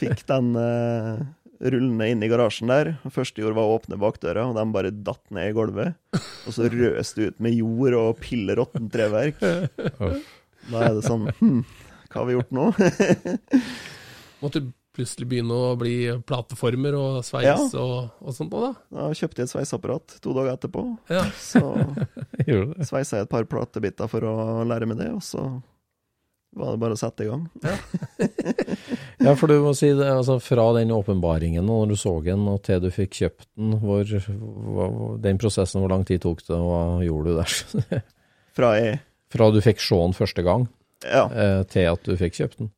fikk 0.00 0.20
den 0.28 0.50
eh, 0.60 1.22
rullende 1.60 2.08
inn 2.10 2.24
i 2.24 2.30
garasjen 2.30 2.72
der. 2.72 2.94
Første 3.12 3.40
jeg 3.40 3.46
gjorde 3.46 3.58
var 3.58 3.70
å 3.70 3.78
åpne 3.78 3.98
bakdøra, 4.00 4.46
og 4.50 4.58
den 4.58 4.74
bare 4.74 4.92
datt 4.94 5.24
ned 5.34 5.50
i 5.50 5.56
gulvet. 5.56 5.98
Og 6.44 6.54
så 6.56 6.68
røste 6.72 7.20
det 7.20 7.32
ut 7.32 7.42
med 7.46 7.58
jord 7.58 7.98
og 8.00 8.22
pill 8.22 8.50
råttent 8.58 8.92
treverk. 8.94 9.42
Da 9.42 10.86
er 10.86 10.96
det 10.96 11.04
sånn 11.04 11.28
hm, 11.40 11.60
hva 12.08 12.22
har 12.22 12.30
vi 12.30 12.38
gjort 12.38 12.54
nå? 12.54 12.70
Måtte 14.44 14.62
du 14.62 14.72
plutselig 14.94 15.26
begynne 15.26 15.56
å 15.58 15.74
bli 15.78 15.96
plateformer 16.26 16.94
og 16.94 17.16
sveis 17.26 17.72
og, 17.74 18.12
og 18.22 18.36
sånt 18.36 18.52
noe, 18.54 18.68
da? 18.70 18.84
Da 18.94 19.06
kjøpte 19.18 19.42
jeg 19.42 19.48
et 19.48 19.54
sveiseapparat 19.54 20.16
to 20.22 20.34
dager 20.36 20.54
etterpå. 20.54 20.84
Ja. 21.10 21.24
Så 21.40 21.62
Gjorde 22.48 22.86
sveisa 22.86 23.18
jeg 23.18 23.26
et 23.26 23.32
par 23.32 23.48
platebiter 23.50 24.10
for 24.10 24.26
å 24.28 24.34
lære 24.68 24.86
meg 24.90 25.00
det, 25.02 25.10
og 25.16 25.24
så 25.26 25.48
var 26.54 26.74
det 26.74 26.80
bare 26.82 26.94
å 26.96 26.98
sette 27.00 27.24
i 27.24 27.28
gang. 27.30 27.44
Ja, 29.24 29.34
for 29.38 29.50
du 29.50 29.56
må 29.64 29.72
si 29.76 29.88
det, 29.96 30.06
altså 30.10 30.36
fra 30.42 30.66
den 30.76 30.92
åpenbaringen 30.94 31.64
og 31.66 31.84
når 31.84 31.92
du 31.94 31.96
så 32.00 32.12
den 32.26 32.46
og 32.50 32.60
til 32.66 32.80
du 32.82 32.90
fikk 32.94 33.14
kjøpt 33.20 33.46
den, 33.56 33.74
hvor, 33.82 34.04
hvor, 34.04 34.94
den 35.24 35.40
prosessen, 35.40 35.82
hvor 35.82 35.92
lang 35.94 36.04
tid 36.08 36.22
tok 36.24 36.42
det, 36.46 36.54
og 36.56 36.70
hva 36.70 36.80
gjorde 37.06 37.32
du 37.34 37.40
der? 37.40 38.02
Fra 38.56 38.72
jeg 38.78 39.00
Fra 39.34 39.50
du 39.50 39.60
fikk 39.64 39.82
se 39.82 39.98
den 39.98 40.14
første 40.16 40.44
gang 40.46 40.68
Ja. 41.06 41.24
eh, 41.30 41.60
til 41.70 41.88
at 41.90 42.04
du 42.06 42.14
fikk 42.20 42.36
kjøpt 42.38 42.60
den? 42.62 42.72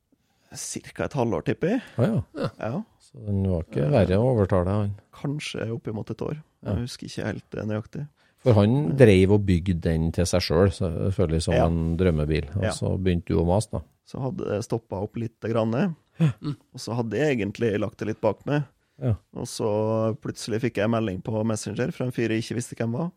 Ca. 0.57 1.05
et 1.05 1.17
halvår, 1.19 1.43
tipper 1.45 1.75
jeg. 1.75 1.81
Ah, 2.01 2.07
ja. 2.39 2.51
Ja. 2.63 2.77
Så 3.03 3.19
den 3.27 3.43
var 3.51 3.65
ikke 3.67 3.91
verre 3.93 4.17
å 4.23 4.29
overtale 4.31 4.73
han. 4.73 4.95
Kanskje 5.17 5.67
oppimot 5.75 6.09
et 6.15 6.23
år. 6.25 6.39
Ja. 6.65 6.73
Jeg 6.79 6.87
husker 6.87 7.11
ikke 7.11 7.27
helt 7.29 7.59
nøyaktig. 7.69 8.07
For 8.47 8.55
han 8.61 8.75
dreiv 8.99 9.33
og 9.35 9.43
bygde 9.49 9.81
den 9.83 10.11
til 10.15 10.27
seg 10.31 10.45
sjøl, 10.47 10.71
selvfølgelig 10.71 11.43
som 11.43 11.55
Ja. 11.57 11.65
en 11.67 11.97
drømmebil. 11.99 12.47
Og 12.57 12.63
Ja. 12.69 12.71
så 12.77 12.93
begynte 12.97 13.35
du 13.35 13.41
å 13.43 13.47
mase, 13.49 13.73
da. 13.73 13.81
Så 14.07 14.21
hadde 14.23 14.47
det 14.47 14.61
stoppa 14.65 15.01
opp 15.03 15.17
litt, 15.19 15.41
grann, 15.43 15.75
og 15.75 16.79
så 16.79 16.95
hadde 16.95 17.19
jeg 17.19 17.37
egentlig 17.41 17.73
lagt 17.83 17.99
det 17.99 18.07
litt 18.13 18.21
bak 18.23 18.45
meg. 18.47 18.63
Ja. 19.03 19.17
Og 19.35 19.45
så 19.51 20.17
plutselig 20.23 20.61
fikk 20.63 20.79
jeg 20.79 20.89
melding 20.89 21.19
på 21.27 21.43
Messenger 21.45 21.91
fra 21.93 22.07
en 22.07 22.13
fyr 22.15 22.31
jeg 22.31 22.41
ikke 22.45 22.55
visste 22.57 22.77
hvem 22.79 22.93
var, 22.97 23.11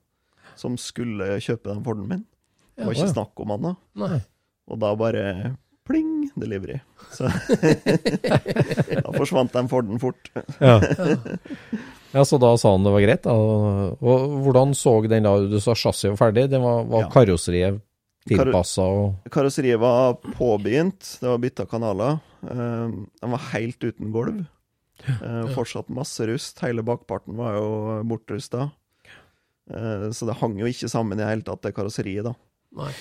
som 0.59 0.75
skulle 0.81 1.37
kjøpe 1.39 1.69
den 1.71 1.83
Forden 1.85 2.07
min. 2.09 2.25
Det 2.75 2.85
var 2.87 2.93
ikke 2.97 3.13
snakk 3.13 3.39
om 3.39 3.49
han 3.53 3.61
da. 3.61 3.75
Nei. 3.95 4.19
Og 4.67 4.79
da 4.79 4.95
bare 4.95 5.55
pling, 5.87 6.29
delivery. 6.37 6.79
Så 7.13 7.29
da 9.03 9.11
forsvant 9.15 9.53
den 9.53 9.67
Forden 9.71 9.99
fort. 10.01 10.29
Ja. 10.59 10.79
ja, 12.13 12.23
så 12.25 12.39
da 12.41 12.53
sa 12.57 12.71
han 12.73 12.83
det 12.85 12.91
var 12.95 13.01
greit, 13.05 13.21
da. 13.23 13.33
Og 13.33 14.39
hvordan 14.45 14.73
så 14.77 14.95
den 15.09 15.23
da? 15.27 15.35
Du 15.49 15.59
sa 15.61 15.75
chassiset 15.77 16.11
var 16.15 16.21
ferdig, 16.31 16.47
det 16.49 16.59
var, 16.63 16.83
var 16.89 17.05
Ja. 17.05 17.09
karosseriet 17.13 17.81
tilpassa 18.29 18.83
og 18.83 19.29
Karosseriet 19.33 19.79
var 19.81 20.13
påbegynt, 20.37 21.15
det 21.21 21.27
var 21.29 21.37
bytta 21.41 21.65
kanaler. 21.65 22.19
Uh, 22.43 22.91
Den 23.21 23.31
var 23.33 23.41
helt 23.53 23.79
uten 23.83 24.11
gulv. 24.13 24.43
Uh, 25.07 25.47
Fortsatt 25.55 25.89
masse 25.89 26.25
rust. 26.27 26.59
Hele 26.61 26.83
bakparten 26.83 27.35
var 27.39 27.55
jo 27.57 28.03
bortrusta. 28.05 28.69
Uh, 29.71 30.09
Så 30.11 30.25
det 30.27 30.37
hang 30.41 30.57
jo 30.59 30.65
ikke 30.69 30.89
sammen 30.91 31.17
i 31.17 31.21
det 31.23 31.29
hele 31.29 31.45
tatt, 31.47 31.61
det 31.63 31.73
karosseriet, 31.77 32.23
da. 32.27 32.33
Nei. 32.77 32.91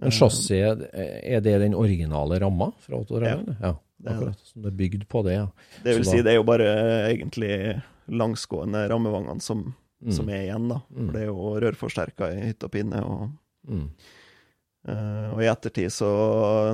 Men 0.00 0.12
chassiset, 0.12 0.82
er 0.92 1.40
det 1.40 1.54
den 1.62 1.74
originale 1.74 2.36
ramma 2.42 2.70
fra 2.84 2.98
Otto 3.00 3.16
Ja? 3.20 3.38
Ja, 3.40 3.40
det 3.40 3.56
er 3.56 3.76
det. 4.04 4.12
akkurat. 4.12 4.40
Som 4.44 4.62
det 4.62 4.72
er 4.72 4.76
bygd 4.76 5.06
på 5.08 5.22
det, 5.24 5.32
ja. 5.38 5.46
Det 5.84 5.94
vil 5.96 6.04
Så 6.04 6.10
si, 6.10 6.16
da- 6.18 6.22
det 6.24 6.32
er 6.32 6.36
jo 6.36 6.42
bare 6.44 6.66
egentlig 7.12 7.82
langsgående 8.08 8.88
rammevangene 8.90 9.42
som, 9.42 9.74
Mm. 10.04 10.12
som 10.12 10.28
er 10.28 10.42
igjen, 10.44 10.68
da. 10.68 10.76
Mm. 10.92 11.06
For 11.06 11.12
det 11.16 11.20
er 11.22 11.26
jo 11.30 11.52
rørforsterka 11.64 12.26
i 12.36 12.42
hytt 12.50 12.64
og 12.66 12.70
pinne. 12.74 13.00
Og, 13.02 13.30
Mm. 13.66 13.86
Uh, 14.86 15.32
og 15.34 15.40
i 15.42 15.48
ettertid 15.50 15.90
så 15.90 16.08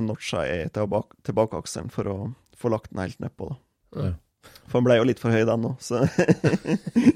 notcha 0.05 0.43
jeg 0.45 0.67
tilbake, 0.75 1.15
tilbakeakselen 1.25 1.87
for 1.89 2.03
å 2.11 2.17
få 2.55 2.69
lagt 2.69 2.91
den 2.91 2.99
helt 3.01 3.17
nedpå, 3.23 3.47
da. 3.49 4.03
Ja. 4.03 4.11
For 4.67 4.77
den 4.81 4.85
ble 4.85 4.97
jo 4.99 5.07
litt 5.07 5.19
for 5.23 5.31
høy, 5.33 5.45
den 5.47 5.63
òg, 5.65 5.79
så 5.81 6.03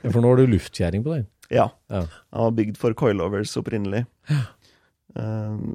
Ja, 0.00 0.10
For 0.12 0.20
nå 0.22 0.30
har 0.32 0.40
du 0.40 0.46
luftkjæring 0.54 1.02
på 1.04 1.16
den? 1.18 1.26
ja. 1.50 1.66
Ja. 1.90 2.00
Den 2.06 2.44
var 2.46 2.50
bygd 2.56 2.76
for 2.78 2.94
coilovers 2.94 3.52
opprinnelig. 3.58 4.04
Um, 5.18 5.74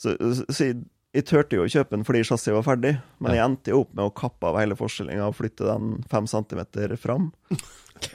så, 0.00 0.16
så 0.48 0.64
jeg, 0.72 0.78
jeg 1.14 1.26
turte 1.28 1.56
jo 1.58 1.64
å 1.66 1.70
kjøpe 1.70 1.90
den 1.96 2.04
fordi 2.08 2.22
chassiset 2.24 2.54
var 2.56 2.64
ferdig, 2.66 2.94
men 3.20 3.34
jeg 3.36 3.44
endte 3.44 3.70
jo 3.74 3.82
opp 3.84 3.92
med 3.94 4.04
å 4.08 4.14
kappe 4.16 4.48
av 4.48 4.56
hele 4.60 4.76
forstillinga 4.78 5.26
og 5.28 5.34
flytte 5.36 5.66
den 5.68 6.02
fem 6.10 6.26
centimeter 6.30 6.96
fram. 6.96 7.30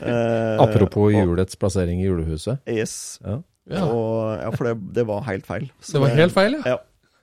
Eh, 0.03 0.57
Apropos 0.59 1.13
hjulets 1.13 1.55
plassering 1.55 2.01
i 2.01 2.07
julehuset. 2.09 2.59
Yes. 2.67 3.21
Ja. 3.23 3.37
Ja. 3.71 3.85
Og, 3.87 4.33
ja, 4.41 4.49
for 4.51 4.67
det, 4.67 4.73
det 4.97 5.05
var 5.07 5.21
helt 5.29 5.45
feil. 5.47 5.69
Så 5.79 5.93
Det 5.95 6.01
var 6.03 6.11
helt 6.17 6.33
feil, 6.35 6.57
ja. 6.59 6.73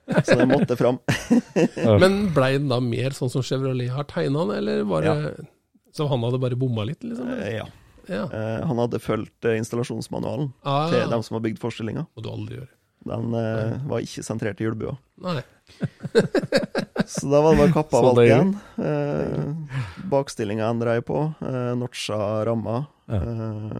Ja. 0.09 0.21
Så 0.25 0.33
det 0.39 0.47
måtte 0.49 0.73
fram. 0.79 0.97
Men 2.01 2.15
blei 2.33 2.55
den 2.57 2.71
da 2.73 2.79
mer 2.81 3.13
sånn 3.13 3.29
som 3.29 3.45
Chevrolet 3.45 3.91
har 3.93 4.07
tegna 4.09 4.47
den, 4.49 4.55
eller 4.63 4.81
var 4.89 5.05
det 5.05 5.45
Så 5.93 6.07
han 6.09 6.25
hadde 6.25 6.41
bare 6.41 6.57
bomma 6.57 6.87
litt, 6.89 7.05
liksom? 7.05 7.29
Eh, 7.37 7.59
Ja. 7.59 7.67
Ja. 8.09 8.23
Eh, 8.33 8.65
Han 8.65 8.77
hadde 8.81 8.99
fulgt 9.01 9.45
eh, 9.45 9.55
installasjonsmanualen 9.61 10.49
Ah, 10.65 10.89
til 10.89 11.05
dem 11.09 11.21
som 11.25 11.37
har 11.37 11.45
bygd 11.45 11.61
forstillinga. 11.61 12.07
må 12.17 12.21
du 12.25 12.29
aldri 12.33 12.59
gjøre. 12.59 12.69
Den 13.05 13.33
eh, 13.37 13.75
var 13.85 14.01
ikke 14.01 14.23
sentrert 14.25 14.61
i 14.61 14.65
hjulbua. 14.65 14.95
Nei. 15.21 15.41
Så 17.05 17.27
da 17.29 17.41
var 17.41 17.53
det 17.53 17.59
bare 17.61 17.73
kappa 17.75 17.97
av 18.01 18.07
alt 18.11 18.23
igjen. 18.23 18.53
Eh, 18.81 20.05
Bakstillinga 20.09 20.69
endra 20.73 20.95
jeg 20.97 21.05
på. 21.05 21.19
Eh, 21.45 21.73
notcha 21.77 22.17
ramma. 22.47 22.79
Ja. 23.11 23.19
Eh, 23.21 23.77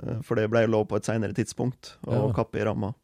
eh, 0.00 0.18
for 0.24 0.40
det 0.40 0.48
ble 0.52 0.64
lov 0.72 0.86
på 0.90 0.96
et 1.00 1.08
seinere 1.08 1.36
tidspunkt 1.36 1.94
å 2.08 2.14
Ja. 2.16 2.26
kappe 2.36 2.60
i 2.62 2.64
ramma. 2.64 2.94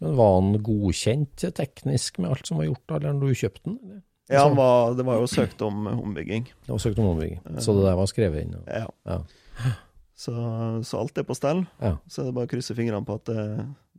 Men 0.00 0.16
var 0.20 0.34
han 0.40 0.52
godkjent 0.64 1.46
teknisk 1.56 2.18
med 2.20 2.30
alt 2.34 2.46
som 2.52 2.60
var 2.60 2.68
gjort, 2.68 2.84
eller 2.98 3.16
når 3.16 3.32
du 3.32 3.40
kjøpte 3.46 3.64
den? 3.70 3.78
eller? 3.82 4.02
Ja, 4.32 4.44
han 4.46 4.56
var, 4.56 4.94
det 4.96 5.04
var 5.04 5.18
jo 5.20 5.26
søkt 5.28 5.60
om 5.66 5.86
ombygging. 5.90 6.44
Det 6.64 6.70
var 6.70 6.78
søkt 6.80 7.00
om 7.02 7.08
ombygging, 7.10 7.40
så 7.60 7.74
det 7.76 7.82
der 7.88 7.96
var 7.98 8.06
skrevet 8.08 8.44
inn? 8.46 8.54
Ja. 8.68 8.86
Ja. 9.08 9.18
Så, 10.14 10.32
så 10.84 11.00
alt 11.00 11.18
er 11.18 11.26
på 11.26 11.36
stell. 11.36 11.64
Ja. 11.82 11.96
Så 12.06 12.22
er 12.22 12.28
det 12.28 12.36
bare 12.36 12.48
å 12.48 12.52
krysse 12.52 12.76
fingrene 12.76 13.04
på 13.06 13.16
at 13.16 13.30
det, 13.30 13.44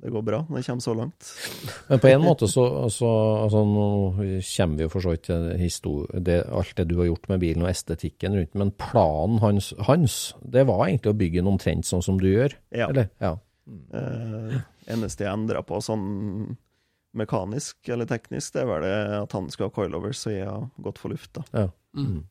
det 0.03 0.11
går 0.13 0.23
bra 0.25 0.41
når 0.45 0.59
det 0.59 0.65
kommer 0.67 0.85
så 0.85 0.95
langt. 0.97 1.29
Men 1.89 2.01
på 2.03 2.09
en 2.11 2.23
måte 2.23 2.49
så 2.51 2.65
så 2.91 3.11
altså, 3.43 3.63
Nå 3.67 3.85
kommer 4.13 4.77
vi 4.77 4.85
jo 4.85 4.91
for 4.93 5.05
så 5.05 5.13
vidt 5.15 5.29
til 5.29 6.33
alt 6.43 6.75
det 6.77 6.87
du 6.89 6.97
har 6.99 7.09
gjort 7.09 7.29
med 7.31 7.43
bilen 7.43 7.65
og 7.65 7.71
estetikken 7.71 8.37
rundt, 8.37 8.53
men 8.59 8.73
planen 8.79 9.39
hans, 9.43 9.71
hans 9.87 10.17
det 10.41 10.67
var 10.69 10.85
egentlig 10.87 11.13
å 11.13 11.19
bygge 11.23 11.41
den 11.41 11.53
omtrent 11.53 11.89
sånn 11.89 12.05
som 12.05 12.19
du 12.21 12.29
gjør? 12.29 12.57
Ja. 12.75 12.89
Eller? 12.91 13.09
Ja. 13.23 13.37
Eh, 13.95 14.59
eneste 14.93 15.25
jeg 15.25 15.31
endra 15.31 15.63
på 15.65 15.79
sånn 15.83 16.03
mekanisk 17.13 17.89
eller 17.93 18.09
teknisk, 18.09 18.55
det 18.55 18.63
er 18.63 18.69
vel 18.69 18.85
det 18.85 18.93
at 19.21 19.33
han 19.37 19.49
skal 19.53 19.69
ha 19.69 19.73
coilovers, 19.75 20.19
så 20.23 20.33
jeg 20.33 20.47
har 20.49 20.69
gått 20.83 21.01
for 21.01 21.13
luft, 21.13 21.33
da. 21.37 21.45
ja. 21.65 21.71
Mm. 21.93 22.23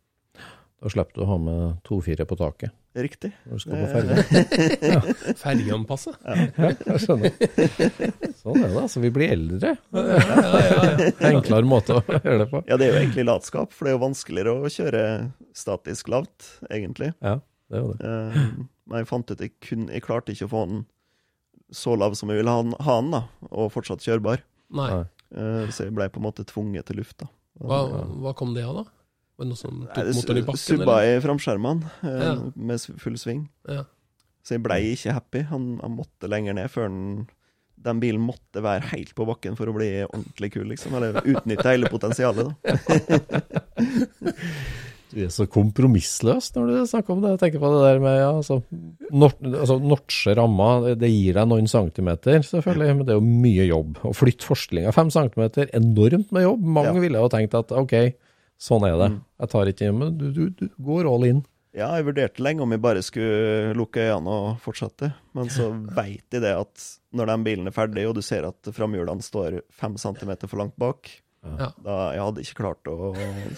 Da 0.82 0.90
slipper 0.90 1.14
du 1.14 1.22
å 1.22 1.28
ha 1.28 1.36
med 1.38 1.76
2-4 1.86 2.24
på 2.26 2.36
taket 2.40 2.74
Riktig. 2.92 3.30
når 3.48 3.56
du 3.56 3.62
skal 3.62 3.78
på 3.80 3.86
ferge. 3.88 4.48
ja, 4.92 5.34
Ferjeanpasse? 5.40 6.12
Ja, 6.20 6.34
jeg 6.60 7.00
skjønner. 7.00 7.32
Sånn 8.36 8.58
er 8.58 8.66
det, 8.66 8.82
altså. 8.82 9.00
Vi 9.00 9.10
blir 9.14 9.32
eldre. 9.32 9.70
Ja, 9.96 10.02
ja, 10.10 10.18
ja, 10.20 10.58
ja. 10.68 11.06
Enklere 11.30 11.68
måte 11.68 11.96
å 11.96 12.02
gjøre 12.04 12.36
det 12.42 12.48
på. 12.50 12.60
Ja, 12.68 12.76
det 12.76 12.88
er 12.88 12.92
jo 12.92 13.00
egentlig 13.00 13.24
latskap, 13.30 13.72
for 13.72 13.88
det 13.88 13.94
er 13.94 13.96
jo 13.96 14.02
vanskeligere 14.04 14.52
å 14.52 14.72
kjøre 14.76 15.02
statisk 15.56 16.12
lavt, 16.12 16.50
egentlig. 16.68 17.14
Ja, 17.24 17.38
det 17.72 17.80
er 17.80 17.86
jo 17.86 17.94
det. 17.94 18.12
Eh, 18.12 18.38
men 18.92 19.00
jeg 19.00 19.08
fant 19.08 19.32
ut 19.32 19.40
jeg, 19.46 19.56
kun, 19.64 19.88
jeg 19.88 20.04
klarte 20.04 20.36
ikke 20.36 20.50
å 20.50 20.52
få 20.52 20.64
den 20.68 20.84
så 21.72 21.96
lav 21.96 22.12
som 22.18 22.28
jeg 22.28 22.42
ville 22.42 22.52
ha 22.52 22.64
den, 22.66 22.76
ha 22.84 23.00
den 23.00 23.14
da, 23.16 23.22
og 23.48 23.72
fortsatt 23.72 24.04
kjørbar. 24.04 24.44
Nei. 24.76 24.90
Eh, 25.32 25.68
så 25.72 25.86
jeg 25.86 25.96
ble 25.96 26.12
på 26.12 26.20
en 26.20 26.28
måte 26.28 26.44
tvunget 26.44 26.90
til 26.90 27.00
luft, 27.00 27.22
da. 27.24 27.32
Hva, 27.62 27.86
hva 28.20 28.32
kom 28.36 28.52
det 28.56 28.64
av, 28.68 28.82
da? 28.82 29.01
Var 29.42 29.48
det 29.48 29.50
noe 29.50 29.58
som 29.58 29.78
Nei, 29.82 29.90
tok 29.90 30.06
det 30.06 30.14
motoren 30.20 30.38
i 30.38 30.46
bakken? 30.46 30.62
Subba 30.62 30.96
i 31.02 31.12
framskjermene 31.26 31.92
eh, 32.06 32.24
Ja. 32.28 32.34
med 32.54 32.84
full 33.02 33.18
sving. 33.18 33.40
Ja. 33.66 33.82
Så 34.46 34.54
jeg 34.54 34.62
blei 34.62 34.80
ikke 34.94 35.14
happy. 35.18 35.42
Han, 35.50 35.64
han 35.82 35.96
måtte 35.98 36.30
lenger 36.30 36.54
ned 36.54 36.70
før 36.70 36.86
den, 36.86 37.26
den 37.82 37.98
bilen 38.02 38.22
måtte 38.22 38.62
være 38.62 38.86
helt 38.92 39.10
på 39.18 39.26
bakken 39.26 39.58
for 39.58 39.66
å 39.70 39.74
bli 39.74 39.90
ordentlig 40.06 40.52
kul, 40.54 40.68
liksom. 40.70 40.94
Eller 40.98 41.18
utnytte 41.22 41.66
hele 41.74 41.90
potensialet, 41.90 42.54
da. 42.54 42.54
Du 45.12 45.18
er 45.20 45.28
så 45.28 45.44
kompromissløs 45.44 46.46
når 46.56 46.70
du 46.70 46.76
snakker 46.88 47.12
om 47.12 47.18
det. 47.20 47.34
Jeg 47.34 47.40
tenker 47.42 47.60
på 47.60 47.68
det 47.74 47.80
der 47.84 47.98
med 48.00 48.14
ja, 48.16 48.30
altså, 48.32 48.56
nort, 49.12 49.36
altså 49.44 49.74
Notche 49.84 50.32
ramma, 50.38 50.68
det, 50.86 50.94
det 51.02 51.10
gir 51.12 51.36
deg 51.36 51.50
noen 51.50 51.68
centimeter, 51.68 52.38
selvfølgelig, 52.48 52.94
men 52.96 53.04
det 53.04 53.12
er 53.12 53.18
jo 53.20 53.26
mye 53.44 53.66
jobb. 53.68 53.98
Å 54.08 54.14
flytte 54.16 54.48
forstillinga 54.48 54.94
fem 54.96 55.10
centimeter, 55.12 55.68
enormt 55.76 56.32
med 56.32 56.46
jobb. 56.46 56.64
Mange 56.78 56.94
Ja. 56.96 57.02
ville 57.04 57.20
jo 57.20 57.28
tenkt 57.34 57.58
at 57.60 57.74
ok, 57.76 57.92
sånn 58.60 58.84
er 58.88 58.98
det. 58.98 59.08
Mm. 59.14 59.18
Jeg 59.42 59.52
tar 59.54 59.70
ikke 59.72 59.94
Men 59.96 60.18
du, 60.18 60.28
du, 60.34 60.44
du 60.56 60.68
går 60.82 61.08
all 61.10 61.26
in. 61.28 61.42
Ja, 61.72 61.88
jeg 61.96 62.04
vurderte 62.10 62.44
lenge 62.44 62.64
om 62.64 62.72
jeg 62.74 62.82
bare 62.84 63.00
skulle 63.04 63.72
lukke 63.78 64.04
øynene 64.04 64.32
og 64.44 64.48
fortsette, 64.60 65.08
men 65.32 65.48
så 65.52 65.70
veit 65.98 66.26
jeg 66.28 66.44
det 66.44 66.52
at 66.58 66.88
når 67.16 67.32
den 67.32 67.46
bilen 67.46 67.70
er 67.70 67.76
ferdig, 67.76 68.04
og 68.08 68.18
du 68.18 68.22
ser 68.24 68.44
at 68.48 68.72
framhjulene 68.76 69.24
står 69.24 69.62
fem 69.72 69.96
centimeter 70.00 70.50
for 70.50 70.60
langt 70.60 70.76
bak, 70.80 71.08
Ja. 71.42 71.66
da 71.82 71.94
jeg 72.14 72.20
hadde 72.22 72.42
ikke 72.44 72.54
klart 72.60 72.86
å 72.86 73.08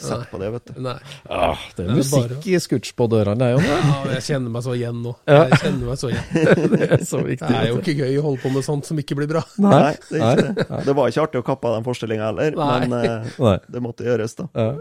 sette 0.01 0.24
på 0.30 0.39
det, 0.41 0.47
vet 0.55 0.70
du. 0.70 0.78
Nei. 0.87 0.95
Ah, 1.28 1.61
det 1.76 1.85
er 1.85 1.91
Nei, 1.91 1.97
musikk 1.99 2.30
bare- 2.32 2.39
i 2.49 2.61
scooch 2.64 2.89
på 2.97 3.07
dørene, 3.12 3.37
det. 3.43 3.51
Ja, 3.68 3.99
jeg 4.14 4.22
kjenner 4.24 4.55
meg 4.55 4.64
så 4.64 4.72
igjen 4.78 5.03
nå. 5.05 5.12
Jeg 5.28 5.59
kjenner 5.61 5.91
meg 5.91 5.99
så 6.01 6.09
igjen. 6.09 6.24
Det 6.74 6.89
er 6.97 7.05
så 7.05 7.20
viktig. 7.20 7.45
Det 7.51 7.59
er 7.61 7.68
jo 7.68 7.76
ikke 7.82 7.97
gøy 7.99 8.16
å 8.18 8.24
holde 8.24 8.41
på 8.47 8.53
med 8.55 8.64
sånt 8.64 8.89
som 8.89 8.97
ikke 9.03 9.18
blir 9.20 9.28
bra. 9.35 9.43
Nei, 9.61 9.93
det 10.09 10.22
er 10.22 10.41
ikke 10.41 10.55
det. 10.62 10.80
Det 10.89 10.95
var 10.97 11.12
ikke 11.12 11.26
artig 11.26 11.43
å 11.43 11.47
kappe 11.51 11.68
av 11.68 11.76
den 11.76 11.85
forestillinga 11.91 12.30
heller, 12.30 12.57
Nei. 12.57 12.78
men 12.87 12.97
uh, 12.97 13.37
Nei. 13.51 13.59
det 13.76 13.85
måtte 13.85 14.09
gjøres, 14.09 14.39
da. 14.41 14.49
Ja, 14.57 14.72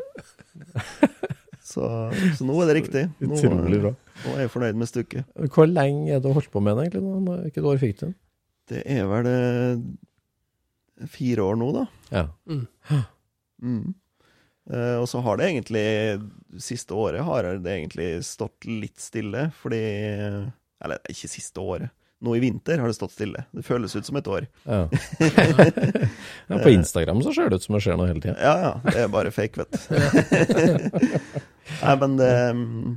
Så, 1.73 1.81
så 2.37 2.45
nå 2.45 2.55
er 2.61 2.67
det 2.69 2.73
riktig. 2.77 3.03
Nå, 3.23 3.33
utrolig 3.37 3.79
bra. 3.81 3.91
nå 4.25 4.33
er 4.35 4.43
jeg 4.43 4.51
fornøyd 4.53 4.77
med 4.77 4.89
stykket. 4.89 5.25
Hvor 5.55 5.65
lenge 5.69 6.11
er 6.11 6.19
det 6.19 6.27
du 6.27 6.35
holdt 6.35 6.51
på 6.53 6.61
med 6.61 6.75
den, 6.77 6.89
egentlig? 6.91 7.37
Hvilket 7.47 7.69
år 7.71 7.79
fikk 7.81 7.95
du 7.97 8.03
den? 8.05 8.15
Det 8.69 8.81
er 8.93 9.07
vel 9.09 9.29
eh, 9.31 9.79
fire 11.11 11.45
år 11.45 11.59
nå, 11.59 11.71
da. 11.75 11.85
Ja. 12.09 12.23
Mm. 13.63 13.93
Eh, 14.71 14.95
og 15.01 15.07
så 15.09 15.19
har 15.23 15.37
det 15.39 15.49
egentlig 15.49 15.83
Siste 16.61 16.95
året 16.95 17.23
har 17.23 17.43
det 17.43 17.71
egentlig 17.73 18.07
stått 18.23 18.67
litt 18.67 18.99
stille, 19.01 19.49
fordi 19.59 19.81
Eller 20.83 21.11
ikke 21.11 21.31
siste 21.31 21.59
året. 21.63 21.91
Nå 22.23 22.35
i 22.37 22.39
vinter 22.39 22.79
har 22.79 22.87
det 22.87 22.95
stått 22.95 23.11
stille. 23.11 23.41
Det 23.51 23.65
føles 23.67 23.95
ut 23.95 24.05
som 24.07 24.15
et 24.15 24.27
år. 24.31 24.45
Ja. 24.63 24.87
ja, 26.47 26.59
på 26.63 26.69
Instagram 26.69 27.19
så 27.23 27.33
ser 27.35 27.49
det 27.49 27.59
ut 27.59 27.65
som 27.65 27.75
det 27.75 27.81
skjer 27.83 27.97
noe 27.99 28.07
hele 28.07 28.23
tida. 28.23 28.35
Ja, 28.39 28.53
ja. 28.61 28.69
Det 28.85 29.01
er 29.03 29.09
bare 29.11 29.31
fake, 29.35 29.59
vet 29.59 29.75
du. 29.75 29.79
Nei, 31.83 31.95
men 31.99 32.15
det 32.19 32.31
mm, 32.55 32.93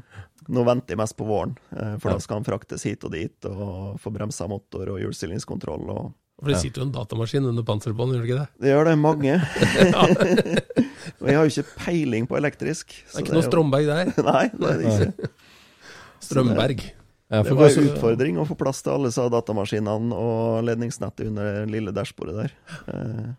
Nå 0.47 0.63
venter 0.63 0.95
jeg 0.95 1.01
mest 1.01 1.17
på 1.19 1.27
våren, 1.27 1.57
eh, 1.75 1.97
for 1.99 2.13
da 2.13 2.23
skal 2.23 2.39
han 2.39 2.47
fraktes 2.47 2.87
hit 2.87 3.03
og 3.03 3.11
dit 3.17 3.49
og 3.51 3.97
få 3.99 4.13
bremsa 4.15 4.47
motor 4.47 4.93
og 4.95 5.01
hjulstillingskontroll 5.03 5.91
og 5.91 6.13
For 6.37 6.53
det 6.53 6.59
sitter 6.61 6.83
jo 6.83 6.87
en 6.91 6.93
datamaskin 6.93 7.47
under 7.49 7.65
panseret 7.65 7.97
på 7.97 8.05
den, 8.05 8.19
gjør 8.19 8.25
det 8.25 8.29
ikke 8.29 8.41
det? 8.43 8.49
Det 8.61 8.73
gjør 8.75 8.89
det, 8.91 8.97
mange. 9.01 9.37
Og 11.23 11.31
jeg 11.31 11.39
har 11.39 11.47
jo 11.47 11.55
ikke 11.55 11.79
peiling 11.81 12.29
på 12.29 12.37
elektrisk. 12.37 12.93
Det 12.93 13.15
er 13.15 13.25
ikke 13.25 13.39
noe 13.39 13.47
Strømberg 13.47 13.89
der. 13.89 14.13
Nei, 14.31 14.45
det 14.53 14.69
er 14.73 14.83
det 14.83 14.93
ikke. 14.93 15.31
Strømberg. 16.27 16.85
Ja, 17.27 17.41
Det 17.43 17.57
var 17.59 17.73
en 17.73 17.89
utfordring 17.89 18.37
å 18.39 18.45
få 18.47 18.55
plass 18.59 18.85
til 18.85 18.93
alle 18.93 19.11
disse 19.11 19.25
datamaskinene 19.33 20.15
og 20.15 20.61
ledningsnettet 20.69 21.33
under 21.33 21.49
det 21.57 21.73
lille 21.73 21.95
dashbordet 21.97 22.37
der. 22.39 22.55
Eh, 22.93 23.33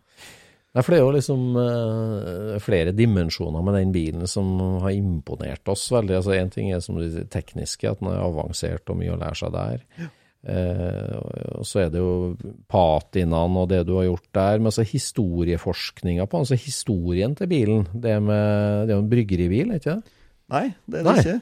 Nei, 0.76 0.84
for 0.84 0.94
det 0.94 0.98
er 0.98 1.06
jo 1.06 1.14
liksom 1.16 1.46
uh, 1.58 2.58
flere 2.62 2.92
dimensjoner 2.94 3.64
med 3.66 3.80
den 3.80 3.94
bilen 3.96 4.28
som 4.30 4.52
har 4.84 4.92
imponert 4.94 5.70
oss 5.72 5.88
veldig. 5.90 6.20
Altså 6.20 6.36
Én 6.36 6.52
ting 6.54 6.70
er 6.70 6.84
som 6.86 7.00
det 7.00 7.30
tekniske, 7.34 7.90
at 7.90 8.04
den 8.04 8.12
er 8.12 8.20
avansert 8.22 8.92
og 8.92 9.00
mye 9.00 9.16
å 9.16 9.18
lære 9.18 9.40
seg 9.40 9.56
der. 9.56 9.86
Eh, 9.98 10.12
og 10.48 11.66
så 11.68 11.82
er 11.86 11.90
det 11.92 12.00
jo 12.00 12.36
patinaen 12.72 13.58
og 13.60 13.68
det 13.72 13.82
du 13.88 13.96
har 13.98 14.06
gjort 14.08 14.28
der, 14.38 14.60
men 14.62 14.70
altså 14.72 14.86
historieforskninga 14.88 16.28
på 16.32 16.40
altså 16.44 16.56
historien 16.60 17.36
til 17.36 17.50
bilen. 17.52 17.88
Det, 17.94 18.16
med, 18.24 18.88
det 18.88 18.94
er 18.94 18.98
jo 18.98 19.04
en 19.04 19.10
bryggeribil, 19.12 19.72
er 19.74 19.82
ikke 19.82 19.96
det? 19.98 20.14
Nei, 20.48 20.64
det 20.88 21.02
er 21.02 21.04
det 21.04 21.12
Nei. 21.12 21.20
ikke. 21.20 21.38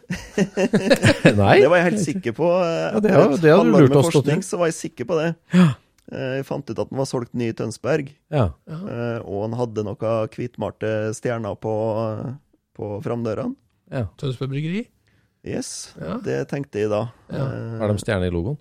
Nei? 1.43 1.55
Det 1.61 1.69
var 1.69 1.77
jeg 1.81 1.87
helt 1.91 2.01
sikker 2.07 2.33
på. 2.39 2.47
eh, 2.65 2.85
Ja, 2.95 3.01
det 3.05 3.11
hadde 3.13 3.41
det 3.43 3.51
du 3.53 3.73
lurt 3.75 3.99
oss 4.01 4.15
til. 4.25 4.41
så 4.47 4.57
var 4.61 4.71
jeg 4.71 4.77
sikker 4.79 5.05
på 5.11 5.19
det. 5.21 5.27
Ja. 5.53 5.67
Jeg 6.15 6.45
fant 6.45 6.67
ut 6.69 6.77
at 6.81 6.89
den 6.91 6.99
var 7.01 7.07
solgt 7.09 7.33
ny 7.37 7.47
i 7.49 7.53
Tønsberg, 7.57 8.09
Ja. 8.33 8.47
eh, 8.69 9.19
og 9.25 9.45
han 9.47 9.55
hadde 9.57 9.85
noen 9.85 10.27
hvitmalte 10.33 10.91
stjerner 11.17 11.55
på, 11.57 11.71
på 12.77 12.89
framdørene. 13.05 13.55
ja. 13.93 14.03
Tønsberg 14.17 14.49
Bryggeri. 14.53 14.83
Yes, 15.45 15.93
Ja. 16.01 16.15
det 16.25 16.39
tenkte 16.49 16.79
jeg 16.81 16.89
da. 16.89 17.03
Ja. 17.29 17.45
Eh, 17.45 17.77
Har 17.81 17.91
de 17.93 18.01
stjerne 18.01 18.25
i 18.25 18.33
logoen? 18.33 18.57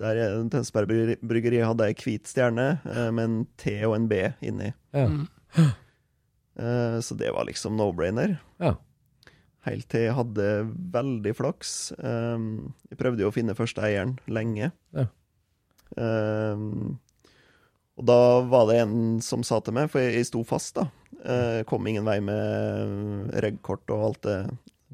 Der 0.00 0.18
er 0.18 0.36
Tønsberg 0.50 0.88
Bryggeri- 1.22 1.62
hadde 1.64 1.86
ei 1.86 1.94
hvit 1.94 2.26
stjerne 2.26 2.80
eh, 2.84 3.10
med 3.14 3.24
en 3.28 3.36
T 3.60 3.76
og 3.86 3.94
en 3.96 4.08
B 4.10 4.18
inni. 4.42 4.72
Ja. 4.94 5.06
Mm. 5.06 5.28
Eh, 6.58 6.98
Så 7.00 7.16
det 7.18 7.30
var 7.34 7.46
liksom 7.46 7.76
no-brainer. 7.78 8.36
Ja. 8.62 8.74
Helt 9.64 9.86
til 9.88 10.08
jeg 10.08 10.14
hadde 10.18 10.48
veldig 10.92 11.32
flaks. 11.38 11.92
Jeg 11.96 12.98
prøvde 13.00 13.24
jo 13.24 13.30
å 13.30 13.34
finne 13.34 13.54
første 13.56 13.80
eieren 13.86 14.18
lenge. 14.28 14.72
Ja. 14.92 15.06
Um, 15.96 16.98
og 17.96 18.04
da 18.10 18.18
var 18.50 18.66
det 18.68 18.76
en 18.82 18.96
som 19.24 19.44
sa 19.46 19.60
til 19.64 19.72
meg, 19.76 19.88
for 19.92 20.02
jeg, 20.02 20.18
jeg 20.18 20.26
sto 20.28 20.42
fast, 20.44 20.74
da. 20.76 20.84
Eh, 21.24 21.62
kom 21.70 21.86
ingen 21.88 22.04
vei 22.04 22.18
med 22.20 23.30
reg-kort 23.40 23.88
og 23.94 24.02
alt 24.10 24.22
det 24.26 24.38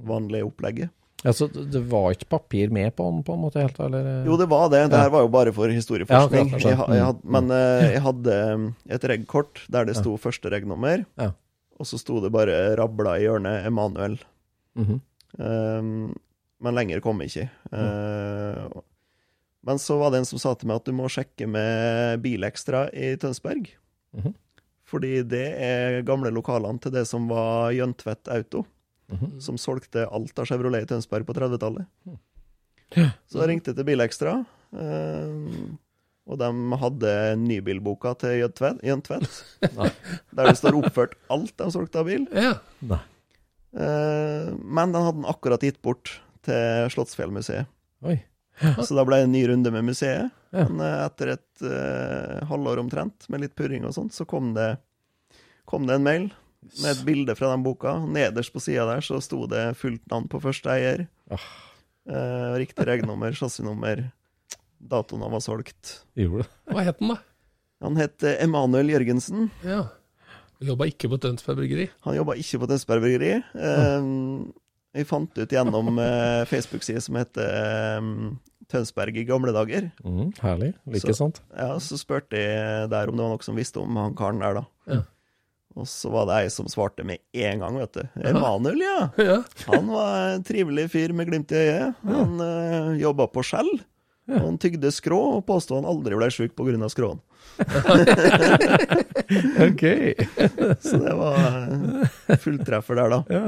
vanlige 0.07 0.47
opplegget. 0.47 0.93
Altså, 1.25 1.49
det 1.53 1.83
var 1.91 2.15
ikke 2.15 2.29
papir 2.33 2.71
med 2.73 2.95
på 2.97 3.05
den, 3.11 3.23
på 3.27 3.35
en 3.37 3.43
måte, 3.43 3.61
helt? 3.61 3.77
Eller? 3.85 4.25
Jo, 4.25 4.37
det 4.41 4.47
var 4.49 4.71
det. 4.73 4.87
Det 4.89 4.97
Ja. 4.97 5.03
her 5.05 5.11
var 5.13 5.21
jo 5.27 5.29
bare 5.29 5.53
for 5.53 5.69
historieforskning. 5.69 6.51
Ja, 6.53 6.59
jeg, 6.59 6.79
jeg 6.79 6.87
Mm. 6.89 7.05
had, 7.05 7.19
men 7.25 7.51
eh, 7.51 7.91
jeg 7.93 8.01
hadde 8.03 8.55
um, 8.55 8.65
et 8.89 9.03
reg-kort 9.05 9.61
der 9.69 9.85
det 9.85 9.97
sto 9.97 10.17
første 10.17 10.49
reg-nummer, 10.51 11.05
Ja. 11.21 11.33
og 11.79 11.87
så 11.87 11.99
sto 12.01 12.21
det 12.25 12.33
bare 12.33 12.75
rabla 12.77 13.19
i 13.19 13.27
hjørnet 13.27 13.67
Emanuel. 13.67 14.19
Mhm. 14.77 15.01
Um, 15.39 16.15
men 16.61 16.75
lenger 16.75 17.01
kom 17.01 17.21
jeg 17.21 17.29
ikke. 17.31 17.51
Uh, 17.73 18.81
men 19.65 19.77
så 19.81 19.99
var 20.01 20.11
det 20.11 20.19
en 20.23 20.25
som 20.29 20.39
sa 20.41 20.55
til 20.55 20.69
meg 20.69 20.77
at 20.81 20.85
du 20.89 20.93
må 20.97 21.05
sjekke 21.09 21.47
med 21.49 22.23
Bilekstra 22.25 22.89
i 22.93 23.15
Tønsberg. 23.21 23.69
Mhm. 24.17 24.35
Fordi 24.91 25.23
det 25.23 25.47
er 25.63 26.03
gamle 26.03 26.33
lokalene 26.35 26.81
til 26.83 26.91
det 26.97 27.07
som 27.07 27.29
var 27.29 27.71
Jøntvedt 27.77 28.27
Auto, 28.35 28.65
Mhm. 29.11 29.37
som 29.43 29.59
solgte 29.59 30.07
alt 30.07 30.39
av 30.39 30.49
Chevrolet 30.49 30.85
i 30.85 30.91
Tønsberg 30.91 31.27
på 31.27 31.37
30-tallet. 31.37 31.87
Ja. 32.07 32.19
Så 33.31 33.39
jeg 33.39 33.49
ringte 33.53 33.75
til 33.75 33.87
Bilekstra, 33.87 34.41
um, 34.75 35.79
og 36.31 36.39
de 36.39 36.79
hadde 36.83 37.13
nybilboka 37.43 38.15
til 38.21 38.37
Jøntvedt, 38.43 38.83
Jøntvedt 38.87 39.39
der 40.37 40.51
det 40.51 40.57
står 40.59 40.79
oppført 40.79 41.17
alt 41.33 41.55
de 41.59 41.71
solgte 41.75 42.03
av 42.03 42.11
bil. 42.11 42.27
Ja. 42.35 42.59
Nei. 42.87 43.01
Eh, 43.71 44.51
men 44.59 44.93
den 44.93 45.05
hadde 45.05 45.21
den 45.21 45.31
akkurat 45.31 45.63
gitt 45.63 45.81
bort 45.83 46.17
til 46.47 46.91
Slottsfjellmuseet. 46.95 47.71
Oi. 48.07 48.19
Så 48.61 48.95
da 48.97 49.05
ble 49.09 49.21
det 49.21 49.29
en 49.29 49.35
ny 49.35 49.43
runde 49.49 49.73
med 49.73 49.87
museet. 49.87 50.31
Ja. 50.51 50.67
Men 50.67 50.83
eh, 50.85 51.03
etter 51.07 51.35
et 51.37 51.65
uh, 51.65 52.47
halvår 52.51 52.83
omtrent, 52.83 53.27
med 53.31 53.45
litt 53.45 53.57
purring 53.59 53.87
og 53.89 53.95
sånt, 53.97 54.15
så 54.17 54.27
kom 54.29 54.53
det, 54.57 54.75
kom 55.71 55.87
det 55.89 55.99
en 55.99 56.07
mail 56.07 56.31
med 56.83 56.91
et 56.93 57.05
bilde 57.07 57.35
fra 57.39 57.51
den 57.55 57.63
boka. 57.65 57.95
Nederst 58.07 58.53
på 58.55 58.61
sida 58.63 58.85
der 58.91 59.01
så 59.05 59.21
sto 59.25 59.47
det 59.51 59.77
fullt 59.81 60.05
navn 60.13 60.29
på 60.31 60.41
første 60.43 60.71
eier. 60.75 61.07
Ah. 61.33 61.45
Eh, 62.11 62.55
riktig 62.61 62.87
regnummer, 62.89 63.33
chassisnummer. 63.37 64.07
Datoen 64.81 65.23
han 65.25 65.33
var 65.35 65.43
solgt. 65.45 66.01
Gjorde 66.17 66.45
det? 66.47 66.51
Hva 66.75 66.85
het 66.87 66.99
den, 67.01 67.13
da? 67.15 67.19
Han 67.85 67.97
het 68.01 68.25
eh, 68.29 68.39
Emanuel 68.45 68.93
Jørgensen. 68.93 69.49
Ja. 69.65 69.83
Jobba 70.61 70.85
ikke 70.91 71.09
på 71.09 71.17
Tønsberg 71.21 71.57
Bryggeri. 71.63 71.87
Han 72.05 72.17
jobba 72.19 72.35
ikke 72.41 72.61
på 72.61 72.69
Tønsberg 72.69 73.05
Bryggeri. 73.05 73.31
Eh, 73.41 74.11
vi 74.99 75.05
fant 75.07 75.39
ut 75.39 75.53
gjennom 75.55 75.97
eh, 76.03 76.43
Facebook-side 76.51 77.01
som 77.05 77.17
heter 77.21 77.47
eh, 77.47 78.09
Tønsberg 78.71 79.17
i 79.21 79.25
gamle 79.29 79.55
dager. 79.57 79.89
Mm, 80.05 80.33
herlig. 80.43 80.75
Like 80.87 81.09
Så- 81.09 81.17
sant. 81.23 81.41
Ja, 81.57 81.73
Så 81.81 81.97
spurte 82.01 82.37
jeg 82.37 82.91
der 82.93 83.09
om 83.09 83.17
det 83.17 83.25
var 83.25 83.33
noe 83.37 83.43
som 83.47 83.57
visste 83.57 83.81
om 83.81 83.97
han 84.01 84.15
karen 84.19 84.41
der, 84.45 84.61
da. 84.61 84.67
Ja. 84.91 85.01
Og 85.79 85.87
så 85.89 86.11
var 86.11 86.27
det 86.27 86.39
ei 86.43 86.49
som 86.51 86.67
svarte 86.69 87.05
med 87.07 87.21
en 87.37 87.61
gang, 87.63 87.77
vet 87.79 87.95
du. 87.95 88.03
Emanuel, 88.27 88.81
ja. 88.83 88.99
Ja. 89.31 89.37
Han 89.71 89.87
var 89.93 90.17
en 90.35 90.43
trivelig 90.45 90.89
fyr 90.93 91.13
med 91.17 91.31
glimt 91.31 91.53
i 91.55 91.61
øyet. 91.63 92.01
Han 92.11 92.41
uh, 92.43 92.91
jobba 93.01 93.29
på 93.31 93.45
Skjell. 93.47 93.71
Og 94.31 94.45
han 94.45 94.59
tygde 94.63 94.91
skrå, 94.95 95.19
og 95.39 95.47
påstod 95.49 95.81
han 95.81 95.89
aldri 95.91 96.15
ble 96.19 96.29
sjuk 96.31 96.53
pga. 96.59 96.89
skråen. 96.93 97.23
Ok. 99.61 99.83
Så 100.81 100.97
det 100.99 101.15
var 101.15 101.39
uh, 101.71 102.37
fulltreffer 102.43 102.99
der, 102.99 103.13
da. 103.15 103.21
Ja. 103.31 103.43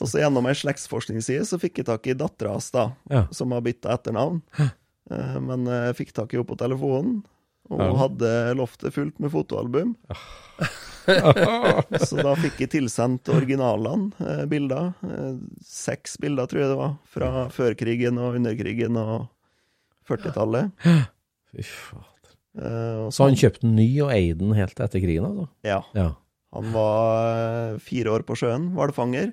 Og 0.00 0.08
så 0.10 0.20
gjennom 0.20 0.46
ei 0.48 0.54
slektsforskningsside 0.56 1.46
så 1.48 1.58
fikk 1.60 1.80
jeg 1.80 1.88
tak 1.88 2.06
i 2.12 2.14
dattera 2.16 2.52
hans, 2.56 2.68
da, 2.74 2.90
Ja. 3.10 3.22
som 3.34 3.52
har 3.56 3.62
bytta 3.64 3.94
etternavn. 3.96 4.42
Eh, 4.60 5.38
Men 5.40 5.64
eh, 5.66 5.86
jeg 5.88 5.96
fikk 6.02 6.12
tak 6.18 6.32
i 6.32 6.36
henne 6.38 6.46
på 6.48 6.58
telefonen, 6.60 7.22
og 7.70 7.80
Ja. 7.84 7.88
hadde 8.02 8.30
loftet 8.56 8.94
fullt 8.94 9.18
med 9.20 9.30
fotoalbum. 9.32 9.96
Så 12.08 12.18
da 12.20 12.34
fikk 12.36 12.58
jeg 12.64 12.70
tilsendt 12.74 13.28
originalene, 13.32 14.10
eh, 14.20 14.44
bilder. 14.50 14.90
Eh, 15.04 15.34
seks 15.64 16.18
bilder, 16.20 16.46
tror 16.50 16.60
jeg 16.62 16.68
det 16.72 16.78
var, 16.80 16.94
fra 17.08 17.30
før 17.54 17.76
krigen 17.80 18.18
og 18.20 18.36
under 18.36 18.56
krigen 18.58 18.96
og 19.00 19.28
40-tallet. 20.08 20.72
Fy 21.52 21.64
fader. 21.64 22.34
Eh, 22.58 22.96
og 23.06 23.12
Så 23.14 23.28
han 23.28 23.38
kjøpte 23.40 23.68
ny 23.70 23.88
og 24.04 24.12
eide 24.12 24.38
den 24.42 24.52
helt 24.56 24.80
etter 24.80 25.00
krigen, 25.04 25.24
altså? 25.28 25.48
Ja. 25.64 25.80
Ja. 25.96 26.10
Han 26.56 26.70
var 26.72 27.72
eh, 27.74 27.78
fire 27.84 28.12
år 28.16 28.24
på 28.28 28.36
sjøen, 28.40 28.70
hvalfanger. 28.76 29.32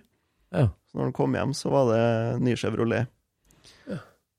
ja. 0.55 0.69
Så 0.91 0.99
når 1.01 1.09
han 1.09 1.15
kom 1.17 1.33
hjem, 1.35 1.51
så 1.57 1.71
var 1.73 1.89
det 1.91 2.03
ny 2.45 2.53
Chevrolet. 2.55 3.07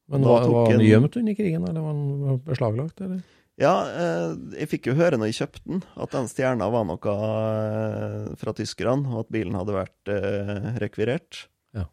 Men 0.09 0.23
Da 0.23 0.29
var, 0.31 0.45
var 0.49 0.71
han 0.71 0.81
gjemt 0.87 1.17
under 1.19 1.35
krigen, 1.37 1.65
eller 1.69 1.83
var 1.83 1.91
han 1.93 2.39
beslaglagt, 2.47 3.01
eller? 3.03 3.21
Ja, 3.57 3.73
eh, 3.89 4.33
jeg 4.61 4.69
fikk 4.69 4.91
jo 4.91 4.97
høre 4.99 5.17
når 5.17 5.31
jeg 5.31 5.39
kjøpte 5.39 5.63
den, 5.65 5.83
at 5.97 6.13
den 6.13 6.29
stjerna 6.29 6.69
var 6.73 6.85
noe 6.85 7.13
eh, 7.13 8.33
fra 8.37 8.53
tyskerne, 8.57 9.09
og 9.09 9.25
at 9.25 9.33
bilen 9.33 9.57
hadde 9.57 9.77
vært 9.79 10.13
eh, 10.13 10.67
rekvirert. 10.83 11.47
Ja. 11.77 11.87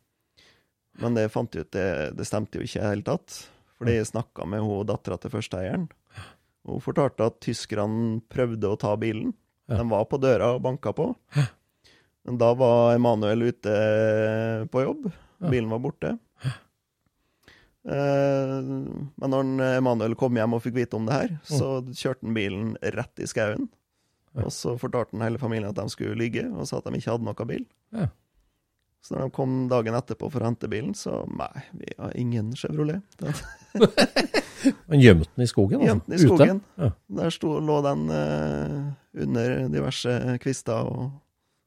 Men 1.00 1.16
det 1.16 1.30
fant 1.32 1.56
jeg 1.56 1.64
ut, 1.64 1.72
det, 1.76 1.88
det 2.20 2.28
stemte 2.28 2.60
jo 2.60 2.68
ikke 2.68 2.82
i 2.82 2.84
det 2.84 2.92
hele 2.92 3.08
tatt. 3.08 3.40
Fordi 3.80 3.96
jeg 3.96 4.12
snakka 4.12 4.46
med 4.48 4.64
hun 4.64 4.88
dattera 4.88 5.18
til 5.20 5.32
førsteeieren. 5.34 5.88
Hun 6.68 6.84
fortalte 6.84 7.26
at 7.28 7.40
tyskerne 7.44 8.20
prøvde 8.32 8.70
å 8.70 8.80
ta 8.80 8.94
bilen. 9.00 9.34
Ja. 9.72 9.80
De 9.80 9.88
var 9.92 10.06
på 10.12 10.20
døra 10.20 10.54
og 10.56 10.64
banka 10.64 10.92
på. 10.96 11.10
Men 12.24 12.40
da 12.40 12.54
var 12.56 12.94
Emanuel 12.96 13.50
ute 13.50 13.74
på 14.72 14.84
jobb. 14.84 15.10
Bilen 15.44 15.72
var 15.72 15.82
borte. 15.84 16.14
Eh, 17.84 18.58
Men 19.20 19.34
når 19.34 19.54
Emanuel 19.78 20.16
kom 20.20 20.36
hjem 20.40 20.56
og 20.56 20.64
fikk 20.64 20.78
vite 20.80 20.98
om 21.00 21.08
det 21.10 21.20
her, 21.20 21.38
så 21.48 21.76
kjørte 21.92 22.24
han 22.26 22.38
bilen 22.38 22.74
rett 22.96 23.24
i 23.24 23.30
skauen. 23.30 23.70
Og 24.40 24.50
så 24.54 24.74
fortalte 24.82 25.14
han 25.14 25.28
hele 25.28 25.42
familien 25.42 25.70
at 25.70 25.78
de 25.78 25.86
skulle 25.94 26.18
ligge, 26.18 26.48
og 26.50 26.66
sa 26.68 26.80
at 26.80 26.88
de 26.90 26.98
ikke 26.98 27.12
hadde 27.14 27.28
noe 27.28 27.50
bil. 27.50 27.66
Ja. 27.94 28.08
Så 29.04 29.14
når 29.14 29.28
de 29.28 29.36
kom 29.36 29.56
dagen 29.68 29.98
etterpå 29.98 30.30
for 30.32 30.40
å 30.40 30.48
hente 30.48 30.70
bilen, 30.72 30.94
så 30.96 31.26
nei, 31.28 31.52
vi 31.76 31.92
har 32.00 32.14
ingen 32.18 32.54
Chevrolet. 32.56 33.04
Han 34.88 35.02
gjemte 35.04 35.28
den 35.36 35.44
i 35.44 35.50
skogen, 35.50 35.82
altså? 35.82 35.90
Gjemte 35.90 36.08
den 36.08 36.16
i 36.16 36.22
skogen. 36.24 36.62
Ja. 36.80 36.90
Der 37.20 37.34
sto, 37.36 37.58
lå 37.60 37.82
den 37.84 38.06
uh, 38.10 38.94
under 39.26 39.68
diverse 39.74 40.16
kvister 40.44 40.88
og 40.88 41.12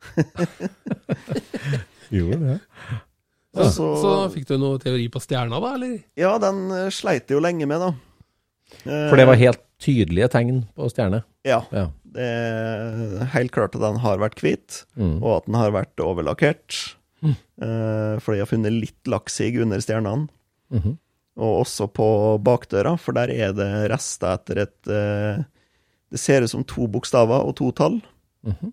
Gjorde 2.14 2.38
det? 2.40 2.58
Og 3.56 3.70
Så, 3.72 3.86
så 4.02 4.10
fikk 4.34 4.46
du 4.50 4.56
noe 4.60 4.78
teori 4.82 5.06
på 5.12 5.20
stjerna, 5.24 5.58
da, 5.62 5.74
eller? 5.78 5.94
Ja, 6.20 6.34
den 6.42 6.66
eh, 6.76 6.90
sleit 6.92 7.26
jeg 7.30 7.38
jo 7.38 7.42
lenge 7.44 7.66
med, 7.68 7.80
da. 7.80 7.92
Eh, 8.84 9.06
For 9.08 9.16
det 9.16 9.26
var 9.30 9.38
helt 9.40 9.62
tydelige 9.82 10.28
tegn 10.32 10.64
på 10.76 10.88
stjerne? 10.92 11.22
Ja. 11.46 11.62
Ja. 11.72 11.86
Det 12.16 12.24
er 12.24 13.26
helt 13.34 13.52
klart 13.52 13.74
at 13.76 13.82
den 13.84 13.98
har 14.04 14.20
vært 14.22 14.40
hvit, 14.44 14.82
Mm. 14.96 15.18
og 15.22 15.30
at 15.42 15.46
den 15.50 15.58
har 15.60 15.74
vært 15.74 16.00
overlakkert. 16.04 16.94
Mm. 17.24 17.32
fordi 18.20 18.36
jeg 18.36 18.44
har 18.44 18.50
funnet 18.50 18.74
litt 18.76 19.08
lakksig 19.08 19.54
under 19.62 19.80
stjernene. 19.80 20.28
Mhm. 20.70 20.98
Og 21.40 21.62
også 21.64 21.86
på 21.92 22.06
bakdøra, 22.44 22.92
for 23.00 23.12
der 23.16 23.30
er 23.32 23.52
det 23.56 23.90
rester 23.90 24.34
etter 24.36 24.60
et 24.66 24.88
eh, 24.92 25.42
Det 26.12 26.20
ser 26.20 26.42
ut 26.44 26.50
som 26.52 26.62
to 26.64 26.86
bokstaver 26.86 27.40
og 27.48 27.56
to 27.56 27.70
tall. 27.72 28.00
Mhm. 28.46 28.72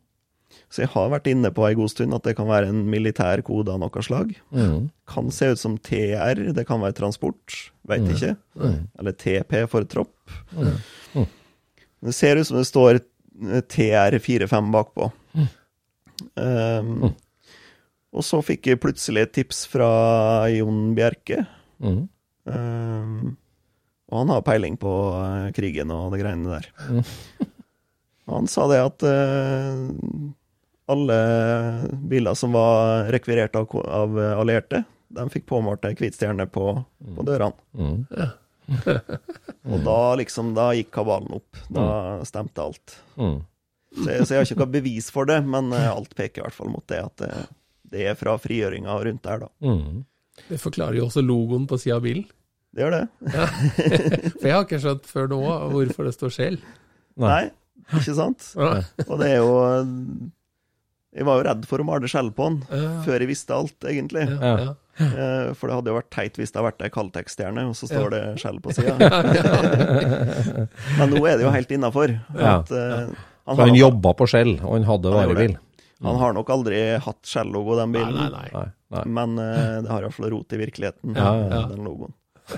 Så 0.74 0.82
jeg 0.82 0.90
har 0.96 1.12
vært 1.14 1.28
inne 1.30 1.52
på 1.54 1.68
ei 1.68 1.76
god 1.78 1.92
stund 1.94 2.16
at 2.18 2.26
det 2.26 2.34
kan 2.40 2.48
være 2.50 2.72
en 2.72 2.80
militær 2.90 3.44
kode 3.46 3.70
av 3.70 3.78
noe 3.84 4.04
slag. 4.06 4.32
Mm. 4.50 4.88
Kan 5.10 5.30
se 5.34 5.52
ut 5.54 5.62
som 5.62 5.76
TR, 5.78 6.42
det 6.58 6.66
kan 6.66 6.82
være 6.82 6.98
transport, 6.98 7.60
veit 7.86 8.08
ikke. 8.10 8.32
Eller 8.98 9.14
TP 9.14 9.54
for 9.70 9.86
tropp. 9.86 10.34
Men 10.58 12.10
Det 12.10 12.16
ser 12.18 12.42
ut 12.42 12.50
som 12.50 12.58
det 12.58 12.66
står 12.66 13.04
TR45 13.70 14.74
bakpå. 14.74 15.12
Um, 16.42 17.14
og 18.14 18.26
så 18.26 18.42
fikk 18.46 18.72
jeg 18.72 18.82
plutselig 18.82 19.28
et 19.28 19.38
tips 19.38 19.64
fra 19.70 19.94
Jon 20.54 20.96
Bjerke. 20.98 21.44
Um, 22.50 23.36
og 24.10 24.24
han 24.24 24.34
har 24.34 24.46
peiling 24.46 24.76
på 24.78 24.92
eh, 25.18 25.50
krigen 25.56 25.94
og 25.94 26.14
det 26.14 26.22
greiene 26.22 26.58
der. 26.58 26.68
Han 28.30 28.46
sa 28.48 28.70
det 28.72 28.78
at 28.80 29.04
eh, 29.04 29.80
alle 30.94 31.18
biler 32.10 32.38
som 32.40 32.56
var 32.56 33.10
rekvirert 33.14 33.56
av, 33.60 33.68
av 33.84 34.18
allierte, 34.40 34.84
de 35.14 35.26
fikk 35.34 35.46
påmalt 35.52 35.86
ei 35.86 35.94
hvit 35.98 36.16
stjerne 36.18 36.48
på, 36.50 36.72
på 37.18 37.28
dørene. 37.28 37.58
Mhm. 37.78 38.32
Og 39.74 39.82
da 39.84 39.98
liksom, 40.20 40.54
da 40.56 40.70
gikk 40.76 40.92
kabalen 40.96 41.36
opp. 41.36 41.58
Da 41.74 41.86
stemte 42.28 42.64
alt. 42.64 42.96
Mm. 43.20 43.42
Så 43.94 44.08
jeg, 44.10 44.26
så 44.26 44.34
jeg 44.34 44.40
har 44.40 44.48
ikke 44.48 44.62
noe 44.64 44.74
bevis 44.74 45.10
for 45.14 45.30
det, 45.30 45.38
men 45.46 45.70
eh, 45.76 45.90
alt 45.92 46.16
peker 46.18 46.42
i 46.42 46.46
hvert 46.48 46.58
fall 46.58 46.72
mot 46.74 46.86
det, 46.90 47.02
at 47.04 47.22
det, 47.22 47.32
det 47.94 48.08
er 48.10 48.18
fra 48.18 48.38
frigjøringa 48.42 48.96
rundt 49.06 49.24
der, 49.28 49.44
da. 49.46 49.52
Mm. 49.68 50.06
Det 50.48 50.58
forklarer 50.62 50.98
jo 50.98 51.10
også 51.10 51.22
logoen 51.24 51.68
på 51.70 51.78
sida 51.82 52.00
av 52.00 52.08
bilen. 52.08 52.26
Det 52.74 52.82
gjør 52.82 52.96
det. 52.96 53.04
For 54.40 54.48
jeg 54.50 54.56
har 54.56 54.64
ikke 54.66 54.82
skjønt 54.82 55.12
før 55.12 55.30
nå 55.30 55.42
hvorfor 55.76 56.08
det 56.10 56.16
står 56.16 56.34
Shell. 56.34 56.58
Nei, 57.22 57.44
ikke 57.94 58.16
sant? 58.18 58.48
Nei. 58.58 58.80
Og 59.06 59.20
det 59.22 59.28
er 59.30 59.44
jo 59.44 59.52
Jeg 61.14 61.28
var 61.28 61.38
jo 61.40 61.44
redd 61.46 61.66
for 61.70 61.84
å 61.84 61.86
male 61.86 62.10
skjell 62.10 62.32
på 62.34 62.48
den, 62.50 62.56
Ja. 62.74 62.94
før 63.06 63.20
jeg 63.22 63.30
visste 63.30 63.54
alt, 63.54 63.78
egentlig. 63.86 64.24
Ja, 64.30 64.54
ja. 64.64 64.72
Eh, 65.04 65.54
For 65.58 65.70
det 65.70 65.76
hadde 65.80 65.90
jo 65.90 65.96
vært 66.00 66.10
teit 66.14 66.36
hvis 66.38 66.52
det 66.54 66.60
hadde 66.62 66.70
vært 66.72 66.84
ei 66.86 66.90
kaldtekststjerne, 66.94 67.64
og 67.70 67.76
så 67.78 67.88
står 67.90 68.10
det 68.14 68.22
skjell 68.42 68.60
på 68.62 68.74
sida. 68.74 68.94
Men 71.00 71.14
nå 71.14 71.22
er 71.28 71.38
det 71.40 71.46
jo 71.48 71.52
helt 71.54 71.72
innafor. 71.74 72.14
Eh, 72.14 73.14
Han, 73.46 73.58
har 73.60 73.68
han 73.68 73.76
jobba 73.76 74.14
på 74.16 74.28
Skjell, 74.32 74.54
og 74.64 74.78
han 74.78 74.86
hadde 74.88 75.10
Han 75.12 75.18
varebil. 75.20 75.56
han 76.04 76.16
har 76.22 76.32
nok 76.38 76.50
aldri 76.54 76.78
hatt 77.04 77.20
skjell-logo, 77.28 77.76
den 77.80 77.92
bilen. 77.96 78.16
nei, 78.16 78.30
nei. 78.32 78.50
Nei, 78.54 78.68
nei. 78.96 79.04
Men 79.18 79.34
uh, 79.40 79.82
det 79.84 79.92
har 79.92 80.06
iallfall 80.06 80.30
rot 80.32 80.54
i 80.56 80.60
virkeligheten, 80.62 81.16
Ja, 81.18 81.34
ja, 81.50 81.62
den 81.74 81.84
logoen. 81.84 82.14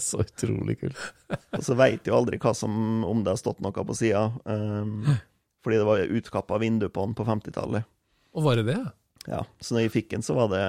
Så 0.00 0.20
utrolig 0.24 0.78
kult. 0.80 0.96
Og 1.52 1.64
så 1.64 1.76
veit 1.76 2.06
jo 2.08 2.14
aldri 2.16 2.38
hva 2.42 2.52
som, 2.56 3.04
om 3.08 3.22
det 3.24 3.32
har 3.34 3.40
stått 3.40 3.60
noe 3.64 3.72
på 3.72 3.96
sida. 3.96 4.26
Um, 4.44 5.04
fordi 5.62 5.78
det 5.78 5.86
var 5.86 6.02
utkappa 6.18 6.58
vindu 6.58 6.88
på 6.88 7.04
den 7.06 7.14
på 7.14 7.24
50-tallet. 7.28 7.84
Og 8.34 8.42
var 8.44 8.56
det 8.58 8.66
det? 8.72 8.80
Ja, 9.28 9.44
så 9.62 9.74
når 9.76 9.84
jeg 9.86 9.92
fikk 9.94 10.10
den, 10.10 10.22
så 10.26 10.34
var 10.34 10.48
det 10.50 10.62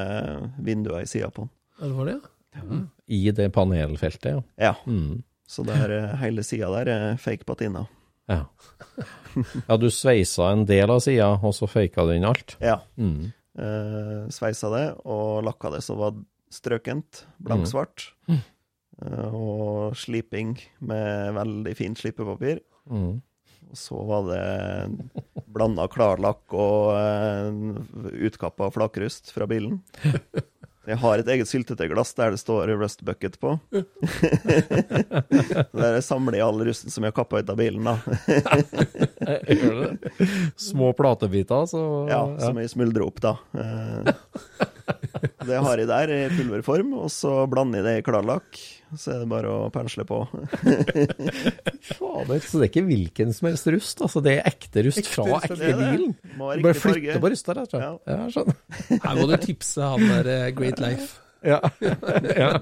vinduer 0.61 1.01
i 1.01 1.09
sida 1.09 1.29
på 1.33 1.45
den. 1.47 1.51
Ja, 1.79 1.87
det 1.87 1.95
var 1.97 2.05
det, 2.11 2.17
ja. 2.53 2.79
I 3.07 3.21
det 3.33 3.47
panelfeltet, 3.55 4.29
ja. 4.35 4.41
Ja, 4.69 4.73
Mm. 4.85 5.23
så 5.49 5.63
der, 5.65 5.89
eh, 5.91 6.15
hele 6.21 6.43
sida 6.43 6.69
der 6.71 6.87
er 6.93 7.17
fake 7.17 7.45
patina. 7.45 7.87
ja. 8.29 8.45
Ja, 9.67 9.77
du 9.77 9.87
sveisa 9.89 10.51
en 10.53 10.65
del 10.69 10.89
av 10.93 10.99
sida, 11.01 11.31
og 11.41 11.53
så 11.57 11.65
faka 11.67 12.05
du 12.05 12.13
inn 12.13 12.23
alt. 12.25 12.55
Ja. 12.61 12.79
Mm. 12.97 13.31
Uh, 13.57 14.29
sveisa 14.29 14.69
det 14.73 14.85
og 15.05 15.43
lakka 15.45 15.71
det 15.73 15.81
så 15.85 15.95
var 15.97 16.13
strøkent, 16.53 17.23
blanksvart. 17.41 18.11
Eh, 18.29 19.33
og 19.33 19.95
sliping 19.97 20.55
med 20.85 21.33
veldig 21.33 21.75
fint 21.77 21.97
slipepapir. 21.97 22.59
Mhm. 22.89 23.21
Og 23.73 23.77
så 23.81 23.97
var 24.05 24.27
det 24.29 24.41
blanda 25.53 25.87
klarlakk 25.89 26.53
og 26.53 26.93
eh, 26.93 27.49
utkappa 28.29 28.67
flakrust 28.73 29.31
fra 29.33 29.47
bilen. 29.49 29.79
Jeg 30.83 30.97
har 30.99 31.21
et 31.21 31.29
eget 31.31 31.47
syltetøyglass 31.47 32.11
der 32.17 32.33
det 32.35 32.41
står 32.41 32.67
Rust 32.77 33.01
Bucket 33.07 33.37
på. 33.41 33.53
der 35.79 35.95
jeg 35.95 36.03
samler 36.03 36.37
i 36.37 36.41
all 36.43 36.59
rusten 36.67 36.91
som 36.91 37.05
jeg 37.07 37.13
har 37.13 37.17
kappa 37.21 37.39
ut 37.39 37.49
av 37.53 37.57
bilen, 37.57 37.87
da. 37.87 37.95
Gjør 39.57 39.79
det? 39.79 40.27
Små 40.59 40.91
platebiter, 40.97 41.65
så 41.71 41.81
Ja, 42.11 42.21
som 42.43 42.59
jeg 42.61 42.73
smuldrer 42.75 43.07
opp, 43.07 43.21
da. 43.23 43.37
Eh, 43.55 44.13
Det 45.47 45.59
har 45.65 45.79
jeg 45.79 45.87
der 45.89 46.11
i 46.13 46.21
pulverform, 46.35 46.93
og 46.99 47.09
så 47.15 47.45
blander 47.51 47.79
jeg 47.81 47.87
det 47.87 47.95
i 48.01 48.05
klarlakk. 48.11 48.59
Så 48.99 49.13
er 49.15 49.23
det 49.23 49.29
bare 49.31 49.49
å 49.51 49.69
pensle 49.73 50.05
på. 50.07 50.19
Fader, 51.93 52.39
så 52.43 52.59
det 52.59 52.67
er 52.67 52.69
ikke 52.69 52.85
hvilken 52.87 53.33
som 53.35 53.49
helst 53.49 53.67
rust, 53.73 54.03
altså 54.05 54.21
det 54.23 54.37
er 54.39 54.49
ekte 54.53 54.85
rust 54.87 55.09
fra 55.09 55.25
ekte 55.39 55.57
det 55.59 55.73
det. 55.73 55.89
bilen? 55.95 56.15
Du 56.33 56.63
bare 56.67 56.77
flytter 56.77 57.19
på 57.23 57.33
rusta, 57.33 57.57
rett 57.57 57.75
og 57.75 57.81
slett. 57.81 58.07
Ja. 58.07 58.19
Ja. 58.29 58.99
Her 59.07 59.19
må 59.19 59.27
du 59.31 59.35
tipse 59.41 59.91
han 59.93 60.07
der 60.07 60.31
eh, 60.37 60.47
Great 60.55 60.81
Life. 60.83 61.19
Ja. 61.43 61.57
ja. 62.37 62.53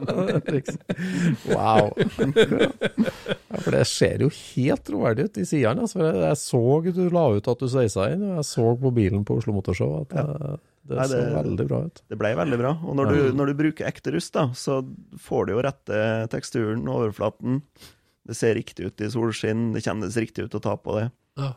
Wow. 1.46 1.92
Ja, 2.02 3.60
for 3.62 3.76
det 3.76 3.84
ser 3.86 4.24
jo 4.26 4.32
helt 4.34 4.82
troverdig 4.88 5.28
ut 5.28 5.38
i 5.38 5.46
sidene. 5.46 5.86
Altså. 5.86 6.02
Jeg 6.02 6.40
så 6.42 6.62
du 6.88 7.04
la 7.14 7.28
ut 7.36 7.50
at 7.52 7.62
du 7.62 7.70
sveisa 7.70 8.08
inn, 8.10 8.26
og 8.26 8.40
jeg 8.40 8.48
så 8.50 8.66
på 8.82 8.92
bilen 8.96 9.22
på 9.28 9.38
Oslo 9.38 9.54
Motorshow 9.54 10.00
at 10.00 10.16
det, 10.18 10.56
det 10.88 10.98
Nei, 10.98 11.08
så 11.08 11.18
det- 11.20 11.34
veldig 11.36 11.66
bra 11.70 11.80
ut. 11.86 12.02
Det 12.10 12.18
ble 12.18 12.32
veldig 12.36 12.58
bra. 12.60 12.72
Og 12.84 12.96
når 12.98 13.12
du, 13.14 13.20
når 13.38 13.52
du 13.52 13.54
bruker 13.60 13.88
ekte 13.90 14.14
rust, 14.16 14.34
da, 14.34 14.48
så 14.58 14.80
får 15.22 15.46
du 15.48 15.54
jo 15.54 15.62
rette 15.66 16.00
teksturen, 16.34 16.88
overflaten. 16.90 17.62
Det 18.28 18.36
ser 18.38 18.56
riktig 18.58 18.86
ut 18.90 19.02
i 19.02 19.10
solskinn, 19.14 19.72
det 19.76 19.84
kjennes 19.86 20.18
riktig 20.18 20.46
ut 20.48 20.58
å 20.58 20.62
ta 20.64 20.76
på 20.78 20.98
det. 21.00 21.12
Ja. 21.38 21.54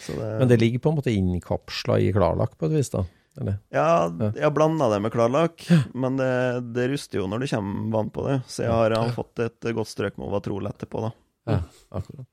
Så 0.00 0.16
det, 0.16 0.38
Men 0.40 0.48
det 0.48 0.60
ligger 0.60 0.80
på 0.80 0.90
en 0.92 0.96
måte 1.02 1.12
innkapsla 1.12 1.98
i 2.00 2.12
klarlakk 2.16 2.56
på 2.56 2.66
et 2.70 2.78
vis, 2.78 2.90
da? 2.94 3.04
Eller? 3.36 3.58
ja, 3.68 4.08
jeg 4.32 4.40
har 4.46 4.52
blanda 4.56 4.88
det 4.88 5.02
med 5.04 5.12
klarlakk, 5.12 5.66
men 5.92 6.16
det, 6.16 6.30
det 6.72 6.86
ruster 6.94 7.20
jo 7.20 7.26
når 7.28 7.42
det 7.44 7.50
kommer 7.52 7.90
vann 7.92 8.08
på 8.14 8.24
det. 8.24 8.38
Så 8.48 8.64
jeg 8.64 8.72
har, 8.72 8.94
jeg 8.94 9.02
har 9.02 9.12
fått 9.12 9.42
et 9.44 9.68
godt 9.76 9.90
strøk 9.92 10.16
med 10.16 10.30
Ovatrol 10.30 10.70
etterpå, 10.70 11.02
da. 11.04 11.10
Ja, 11.52 11.58
akkurat. 12.00 12.24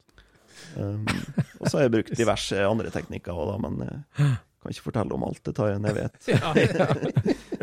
Um, 0.79 1.03
og 1.59 1.67
så 1.67 1.75
har 1.77 1.83
jeg 1.89 1.91
brukt 1.97 2.15
diverse 2.17 2.63
andre 2.65 2.89
teknikker 2.93 3.35
òg, 3.35 3.51
da, 3.51 3.57
men 3.67 3.83
jeg 3.83 4.37
kan 4.63 4.73
ikke 4.73 4.85
fortelle 4.87 5.13
om 5.17 5.23
alt. 5.27 5.41
Det 5.45 5.53
tar 5.57 5.73
jeg 5.75 5.95
vet. 5.99 6.17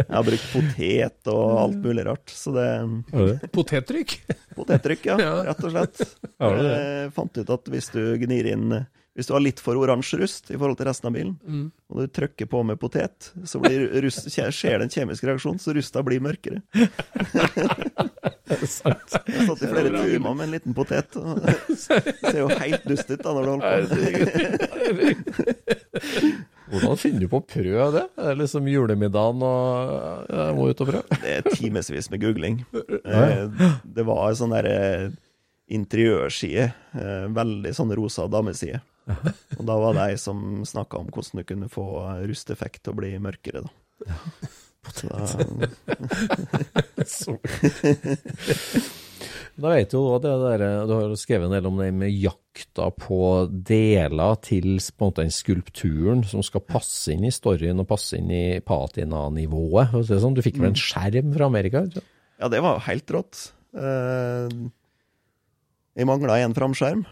Jeg 0.00 0.16
har 0.16 0.24
brukt 0.26 0.46
potet 0.54 1.28
og 1.30 1.58
alt 1.60 1.76
mulig 1.84 2.04
rart. 2.06 2.30
Så 2.32 2.52
det 2.56 2.68
Potettrykk? 3.52 4.14
Potettrykk, 4.56 5.04
ja, 5.12 5.18
rett 5.50 5.60
og 5.66 5.74
slett. 5.74 6.00
Ja, 6.40 6.48
det 6.56 6.70
Jeg 6.70 7.12
fant 7.18 7.36
ut 7.42 7.52
at 7.58 7.68
hvis 7.74 7.90
du 7.94 8.00
gnir 8.22 8.48
inn 8.54 8.72
Hvis 9.18 9.26
du 9.28 9.34
har 9.34 9.42
litt 9.44 9.60
for 9.60 9.76
oransje 9.76 10.16
rust 10.22 10.50
i 10.54 10.56
forhold 10.56 10.78
til 10.80 10.86
resten 10.88 11.10
av 11.10 11.14
bilen, 11.18 11.34
Mm. 11.44 11.66
og 11.90 11.98
du 12.00 12.06
trykker 12.14 12.46
på 12.48 12.60
med 12.64 12.78
potet, 12.80 13.32
så 13.44 13.58
blir 13.60 13.88
rust, 14.06 14.30
skjer 14.30 14.78
det 14.80 14.86
en 14.86 14.92
kjemisk 14.94 15.26
reaksjon, 15.26 15.58
så 15.60 15.74
rusta 15.76 16.02
blir 16.06 16.22
mørkere. 16.24 16.62
Jeg 18.50 18.66
satt 18.66 19.62
i 19.62 19.68
flere 19.70 19.90
timer 20.02 20.34
med 20.34 20.44
en 20.48 20.54
liten 20.56 20.74
potet. 20.74 21.14
Og 21.20 21.38
det 21.42 21.76
ser 21.78 22.38
jo 22.40 22.48
helt 22.50 22.86
dust 22.88 23.10
ut 23.12 23.22
da 23.22 23.34
når 23.36 23.42
du 23.44 23.50
holder 23.50 23.66
på. 23.90 24.00
Hvordan 26.70 26.98
finner 27.00 27.20
du 27.24 27.28
på 27.32 27.40
å 27.40 27.46
prøve 27.46 27.86
det? 27.96 28.04
Er 28.20 28.28
det 28.32 28.38
liksom 28.44 28.68
julemiddagen 28.70 29.42
og 29.46 30.30
jeg 30.30 30.54
må 30.58 30.68
ut 30.70 30.82
og 30.84 30.90
prøve? 30.92 31.18
Det 31.24 31.32
er 31.38 31.48
timevis 31.56 32.10
med 32.12 32.22
googling. 32.22 32.60
Eh, 32.74 33.66
Det 33.84 34.04
var 34.06 34.28
en 34.30 34.38
sånn 34.38 34.54
derre 34.54 34.76
interiørside. 35.70 36.68
eh, 36.98 37.26
Veldig 37.36 37.72
sånn 37.76 37.92
rosa 37.98 38.28
dameside. 38.30 38.80
Og 39.58 39.64
da 39.66 39.74
var 39.82 39.96
det 39.96 40.04
ei 40.12 40.16
som 40.22 40.62
snakka 40.68 41.00
om 41.00 41.08
hvordan 41.10 41.40
du 41.42 41.46
kunne 41.48 41.68
få 41.72 41.84
rusteffekt 42.30 42.84
til 42.84 42.92
å 42.94 42.98
bli 43.00 43.10
mørkere, 43.22 43.64
da. 43.66 43.70
Så 44.90 45.08
da. 45.10 45.18
Da 49.60 49.74
vet 49.74 49.92
jo 49.92 50.00
det 50.22 50.30
der, 50.40 50.62
du 50.88 50.92
har 50.96 51.10
skrevet 51.20 51.46
en 51.50 51.52
del 51.52 51.66
om 51.68 51.76
det 51.80 51.90
med 51.92 52.14
jakta 52.16 52.86
på 52.96 53.18
deler 53.50 54.38
til 54.40 54.78
på 54.96 55.10
den 55.18 55.28
skulpturen 55.34 56.22
som 56.24 56.40
skal 56.46 56.62
passe 56.64 57.12
inn 57.12 57.26
i 57.28 57.32
storyen 57.34 57.82
og 57.82 57.88
passe 57.90 58.16
inn 58.16 58.30
i 58.32 58.60
patina-nivået. 58.64 59.92
sånn. 60.08 60.34
Du 60.38 60.40
fikk 60.46 60.56
vel 60.62 60.70
en 60.72 60.78
skjerm 60.80 61.34
fra 61.36 61.50
Amerika? 61.50 61.84
ikke? 61.90 62.02
Ja, 62.40 62.48
det 62.48 62.62
var 62.64 62.80
helt 62.86 63.12
rått. 63.12 63.52
Eh, 63.76 64.48
Jeg 66.00 66.06
mangla 66.08 66.38
en 66.40 66.54
framskjerm. 66.56 67.04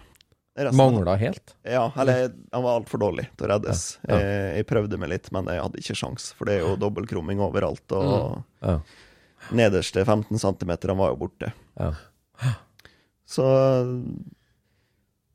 Mangla 0.75 1.15
helt? 1.21 1.53
Ja, 1.69 1.85
eller 1.97 2.33
han 2.53 2.63
var 2.65 2.81
altfor 2.81 2.99
dårlig 2.99 3.29
til 3.37 3.47
å 3.47 3.51
reddes. 3.53 3.99
Ja, 4.09 4.17
ja. 4.17 4.19
Jeg, 4.25 4.57
jeg 4.57 4.67
prøvde 4.67 4.99
meg 4.99 5.13
litt, 5.13 5.29
men 5.37 5.47
jeg 5.53 5.61
hadde 5.63 5.79
ikke 5.79 5.95
sjans, 6.01 6.33
for 6.35 6.49
det 6.49 6.57
er 6.57 6.65
jo 6.65 6.77
dobbeltkrumming 6.83 7.39
overalt, 7.45 7.85
og 7.95 8.43
Ja. 8.65 8.79
nederste 9.55 10.03
15 10.05 10.35
cm 10.41 10.73
var 10.97 11.13
jo 11.13 11.17
borte. 11.21 11.53
ja. 11.79 11.93
Så 13.29 13.45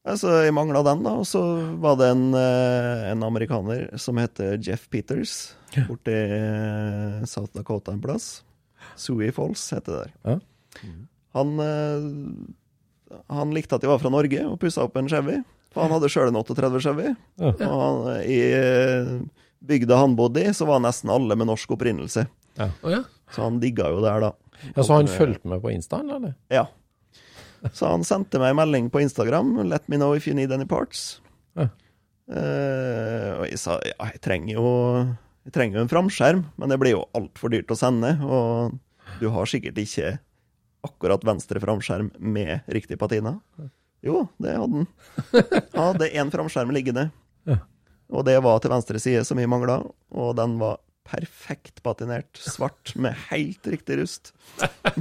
Altså, 0.04 0.34
jeg 0.43 0.51
mangla 0.51 0.82
den, 0.84 1.04
da. 1.06 1.14
Og 1.16 1.28
så 1.28 1.41
var 1.80 1.95
det 1.99 2.10
en, 2.12 2.26
eh, 2.36 3.06
en 3.14 3.24
amerikaner 3.24 3.86
som 4.01 4.20
heter 4.20 4.58
Jeff 4.60 4.89
Peters, 4.91 5.54
ja. 5.78 5.86
i 5.88 6.16
eh, 6.18 7.24
South 7.30 7.54
Dakota 7.56 7.93
en 7.95 8.01
plass. 8.04 8.43
Sui 8.99 9.32
Falls 9.32 9.64
heter 9.72 9.95
det 9.95 10.01
der. 10.01 10.12
Ja. 10.28 10.89
Han, 11.39 11.56
eh, 11.64 13.16
han 13.32 13.56
likte 13.56 13.80
at 13.80 13.88
jeg 13.88 13.93
var 13.93 14.04
fra 14.04 14.12
Norge, 14.12 14.43
og 14.43 14.60
pussa 14.60 14.84
opp 14.84 14.99
en 14.99 15.08
Chevy. 15.08 15.39
For 15.72 15.88
han 15.88 15.95
hadde 15.95 16.12
sjøl 16.12 16.34
en 16.34 16.41
38 16.41 16.84
Chevy. 16.84 17.16
Ja. 17.39 17.56
Og 17.72 17.80
han, 17.86 18.22
i 18.28 18.41
bygda 19.64 20.04
han 20.04 20.20
bodde 20.20 20.43
i, 20.43 20.51
så 20.54 20.68
var 20.68 20.84
nesten 20.84 21.16
alle 21.16 21.39
med 21.39 21.47
norsk 21.47 21.78
opprinnelse. 21.78 22.28
Ja. 22.60 22.70
Så 23.32 23.47
han 23.47 23.64
digga 23.64 23.88
jo 23.89 24.04
det 24.04 24.12
her, 24.12 24.28
da. 24.28 24.34
Ja, 24.76 24.84
Så 24.84 24.99
han 24.99 25.08
fulgte 25.10 25.47
med 25.47 25.64
på 25.64 25.72
Insta, 25.72 26.04
eller? 26.04 26.36
Ja. 26.51 26.68
Så 27.72 27.88
han 27.88 28.03
sendte 28.03 28.41
meg 28.41 28.51
en 28.51 28.59
melding 28.59 28.89
på 28.91 29.01
Instagram. 29.03 29.55
'Let 29.64 29.88
me 29.88 29.97
know 29.97 30.16
if 30.16 30.28
you 30.28 30.36
need 30.36 30.51
any 30.51 30.68
parts'. 30.68 31.22
Ja. 31.55 31.70
Uh, 32.28 33.30
og 33.39 33.45
jeg 33.47 33.59
sa 33.59 33.78
ja, 33.84 33.97
jeg 34.14 34.22
trenger 34.24 34.55
jo 34.55 34.68
jeg 35.43 35.51
trenger 35.55 35.78
jo 35.78 35.84
en 35.84 35.91
framskjerm, 35.91 36.43
men 36.55 36.72
det 36.72 36.78
blir 36.80 36.95
jo 36.95 37.07
altfor 37.18 37.51
dyrt 37.51 37.72
å 37.72 37.78
sende. 37.78 38.14
Og 38.24 38.78
du 39.20 39.28
har 39.34 39.49
sikkert 39.49 39.80
ikke 39.82 40.16
akkurat 40.84 41.24
venstre 41.28 41.59
framskjerm 41.64 42.14
med 42.20 42.64
riktig 42.72 42.97
patina. 42.99 43.38
Jo, 44.03 44.26
det 44.43 44.55
hadde 44.55 44.84
han. 44.84 44.88
Hadde 45.76 46.11
én 46.11 46.32
framskjerm 46.32 46.72
liggende. 46.76 47.09
Ja. 47.47 47.59
Og 48.11 48.26
det 48.28 48.36
var 48.43 48.59
til 48.59 48.72
venstre 48.72 48.99
side, 48.99 49.24
som 49.28 49.39
vi 49.39 49.47
mangla. 49.47 49.82
Og 50.11 50.34
den 50.39 50.57
var 50.59 50.80
perfekt 51.08 51.84
patinert. 51.86 52.39
Svart 52.39 52.93
med 52.95 53.18
helt 53.30 53.68
riktig 53.68 53.99
rust. 54.01 54.34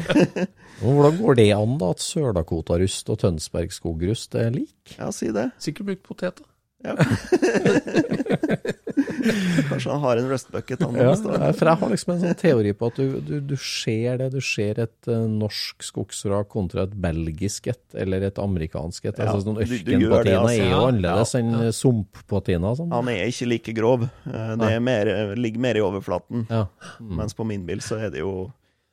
Hvordan 0.82 1.18
går 1.20 1.38
det 1.38 1.48
an, 1.56 1.76
da, 1.80 1.92
at 1.94 2.02
Sør-Dakota-rust 2.04 3.12
og 3.12 3.20
Tønsberg-skogrust 3.22 4.34
er 4.40 4.50
lik? 4.54 4.96
Ja, 4.98 5.10
si 5.14 5.30
det. 5.34 5.50
Sikkert 5.62 5.92
brukt 5.92 6.06
potet, 6.10 6.42
da. 6.42 6.48
Ja. 6.82 6.96
Kanskje 9.70 9.90
han 9.92 10.00
har 10.02 10.20
en 10.20 10.28
rustbucket, 10.30 10.82
han. 10.84 10.96
Ja, 11.00 11.14
for 11.16 11.70
jeg 11.70 11.80
har 11.82 11.90
liksom 11.92 12.12
en 12.14 12.20
sånn 12.22 12.38
teori 12.40 12.72
på 12.78 12.88
at 12.92 13.00
du, 13.00 13.16
du, 13.24 13.34
du 13.52 13.54
ser 13.60 14.18
det. 14.22 14.30
Du 14.34 14.40
ser 14.44 14.80
et 14.84 15.08
uh, 15.10 15.24
norsk 15.30 15.82
skogsvrak 15.86 16.48
kontra 16.52 16.84
et 16.88 16.94
belgisk 17.04 17.66
et, 17.72 17.82
eller 18.04 18.28
et 18.28 18.38
amerikansk 18.42 19.10
et. 19.10 19.18
Ja, 19.22 19.28
altså, 19.32 19.44
sånn 19.48 19.60
du- 19.60 19.64
du 19.64 19.92
gjør 19.98 20.18
Ørkenpatina 20.22 20.40
altså. 20.40 20.54
er 20.54 20.64
jo 20.64 20.70
Ja, 20.72 20.80
annerledes 20.88 21.34
enn 21.40 21.52
ja. 21.58 21.70
sumppatina. 21.76 22.74
Sånn. 22.80 22.92
Han 22.96 23.12
er 23.12 23.26
ikke 23.30 23.50
like 23.52 23.76
grov. 23.76 24.08
Eh, 24.26 24.56
Det 24.62 24.72
er 24.76 24.80
mer, 24.80 25.12
ligger 25.36 25.60
mer 25.68 25.78
i 25.80 25.84
overflaten. 25.84 26.46
Ja. 26.50 26.66
Mens 27.00 27.34
på 27.38 27.46
min 27.48 27.64
bil 27.68 27.80
så 27.84 27.98
er 28.02 28.10
det 28.14 28.20
jo 28.24 28.50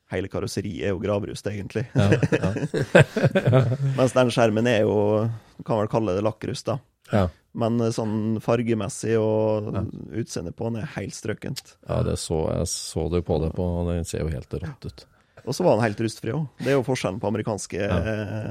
Hele 0.09 0.25
karosseriet 0.25 0.87
er 0.87 0.89
jo 0.95 0.97
gravrust, 1.03 1.45
egentlig. 1.45 1.83
Ja, 1.93 2.07
ja, 2.33 2.47
Mens 3.99 4.15
den 4.15 4.31
skjermen 4.33 4.65
er 4.65 4.79
jo 4.81 4.95
Du 5.59 5.61
kan 5.67 5.77
vel 5.83 5.91
kalle 5.91 6.15
det 6.17 6.23
lakkrust, 6.25 6.65
da. 6.71 6.79
ja. 7.13 7.27
Men 7.57 7.79
eh, 7.81 7.93
sånn 7.95 8.39
fargemessig 8.43 9.15
og 9.21 9.71
utseendet 10.13 10.57
på 10.57 10.69
den 10.69 10.83
er 10.83 10.91
helt 10.97 11.15
strøkent. 11.17 11.77
ja, 11.87 12.01
det 12.05 12.19
så 12.21 12.43
jeg 12.53 12.67
så 12.73 13.07
det 13.13 13.23
på 13.25 13.39
det 13.43 13.53
på. 13.57 13.69
Den 13.89 14.05
ser 14.05 14.25
jo 14.25 14.33
helt 14.33 14.53
rått 14.53 14.85
ut. 14.85 15.05
Og 15.47 15.55
så 15.55 15.63
var 15.63 15.77
den 15.77 15.85
helt 15.87 16.01
rustfri 16.03 16.33
òg. 16.35 16.45
Det 16.59 16.67
er 16.69 16.75
jo 16.75 16.85
forskjellen 16.85 17.17
på 17.21 17.29
amerikanske 17.31 17.79
ja. 17.79 17.99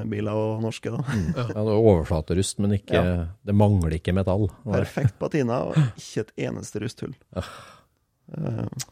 biler 0.09 0.35
og 0.35 0.63
norske, 0.65 0.91
da. 0.91 1.03
Ja, 1.37 1.45
det 1.53 1.75
er 1.75 1.75
overflaterust, 1.77 2.59
men 2.65 2.75
ikke, 2.79 3.03
det 3.47 3.55
mangler 3.55 3.99
ikke 3.99 4.15
metall. 4.17 4.49
Perfekt 4.65 5.19
patina 5.21 5.61
og 5.69 5.77
ikke 6.01 6.25
et 6.25 6.33
eneste 6.49 6.81
rusthull. 6.83 7.13
Eh, 7.39 8.87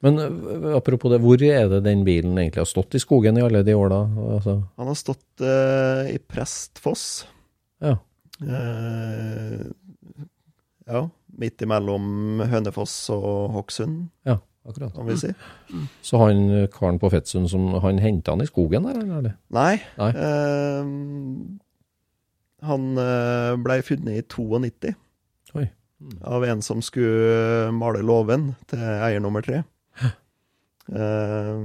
Men 0.00 0.16
apropos 0.78 1.12
det, 1.12 1.20
hvor 1.20 1.42
er 1.44 1.68
det 1.68 1.82
den 1.84 2.06
bilen 2.06 2.38
egentlig 2.38 2.62
har 2.62 2.70
stått 2.70 2.96
i 2.96 3.02
skogen 3.02 3.36
i 3.36 3.42
alle 3.44 3.60
de 3.66 3.74
år 3.76 3.92
da? 3.92 3.98
Altså, 4.38 4.54
Han 4.80 4.88
har 4.88 4.96
stått 4.96 5.44
uh, 5.44 6.06
i 6.08 6.16
Prestfoss. 6.18 7.26
ja. 7.84 7.98
Eh, 8.40 9.66
ja, 10.90 11.02
midt 11.40 11.62
imellom 11.62 12.40
Hønefoss 12.50 12.94
og 13.14 13.50
Hokksund, 13.54 14.08
ja, 14.26 14.38
akkurat. 14.66 14.94
kan 14.96 15.06
vi 15.10 15.16
si. 15.20 15.30
Så 16.02 16.18
han 16.22 16.46
karen 16.74 16.98
på 17.02 17.10
Fettsund, 17.12 17.50
som, 17.52 17.68
han 17.84 18.00
henta 18.02 18.32
han 18.34 18.42
i 18.44 18.48
skogen 18.48 18.88
der, 18.88 19.02
eller? 19.04 19.36
Nei. 19.54 19.74
Nei. 20.00 20.10
eh, 20.14 20.82
han 22.70 22.88
eh, 23.00 23.54
blei 23.64 23.78
funnet 23.86 24.18
i 24.20 24.24
92 24.26 24.94
Oi. 25.56 25.66
av 26.28 26.44
en 26.44 26.60
som 26.64 26.82
skulle 26.84 27.70
male 27.76 28.02
låven 28.04 28.50
til 28.70 28.82
eier 28.84 29.20
nummer 29.22 29.44
tre. 29.46 29.62
Eh, 30.90 31.58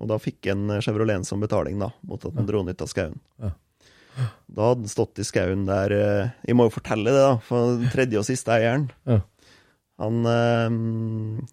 og 0.00 0.08
da 0.08 0.16
fikk 0.20 0.48
han 0.50 0.80
Chevroleten 0.84 1.24
som 1.28 1.40
betaling, 1.42 1.78
da, 1.80 1.90
mot 2.08 2.22
at 2.24 2.36
han 2.36 2.46
dro 2.48 2.62
nytt 2.64 2.78
ut 2.80 2.86
av 2.86 2.90
skauen. 2.92 3.18
Ja. 3.40 3.50
Da 4.50 4.70
hadde 4.70 4.84
han 4.84 4.90
stått 4.90 5.20
i 5.22 5.26
skauen 5.26 5.62
der 5.68 5.92
eh, 5.94 6.30
Jeg 6.48 6.56
må 6.58 6.66
jo 6.66 6.74
fortelle 6.74 7.12
det, 7.12 7.22
da, 7.22 7.36
for 7.46 7.76
den 7.78 7.92
tredje 7.92 8.20
og 8.20 8.26
siste 8.26 8.52
eieren 8.56 8.88
Ja. 9.08 9.20
Han 10.02 10.26
eh, 10.26 11.44